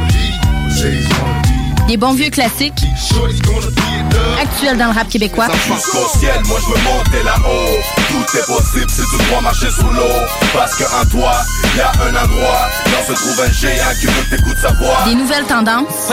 Des 1.88 1.96
bons 1.96 2.12
vieux 2.12 2.28
classiques, 2.28 2.84
actuels 4.38 4.76
dans 4.76 4.88
le 4.88 4.92
rap 4.92 5.08
québécois. 5.08 5.46
Ça 5.46 5.52
pousse 5.52 5.94
au 5.94 6.18
ciel, 6.18 6.38
moi 6.46 6.58
je 6.60 6.66
veux 6.66 6.84
monter 6.84 7.22
là-haut. 7.24 7.78
Tout 8.10 8.36
est 8.36 8.46
possible 8.46 8.90
si 8.90 9.00
tu 9.00 9.30
dois 9.30 9.40
marcher 9.40 9.70
sous 9.70 9.88
l'eau. 9.88 10.02
Parce 10.52 10.76
qu'en 10.76 11.06
toi, 11.10 11.32
y 11.74 11.80
a 11.80 11.90
un 12.02 12.24
endroit. 12.24 12.68
Là 12.92 13.06
se 13.06 13.12
trouve 13.12 13.40
un 13.40 13.52
géant 13.52 13.94
qui 13.98 14.06
veut 14.06 14.22
que 14.30 14.36
t'écoutes 14.36 14.58
sa 14.60 14.72
voix. 14.74 15.04
Des 15.06 15.14
nouvelles 15.14 15.46
tendances, 15.46 16.12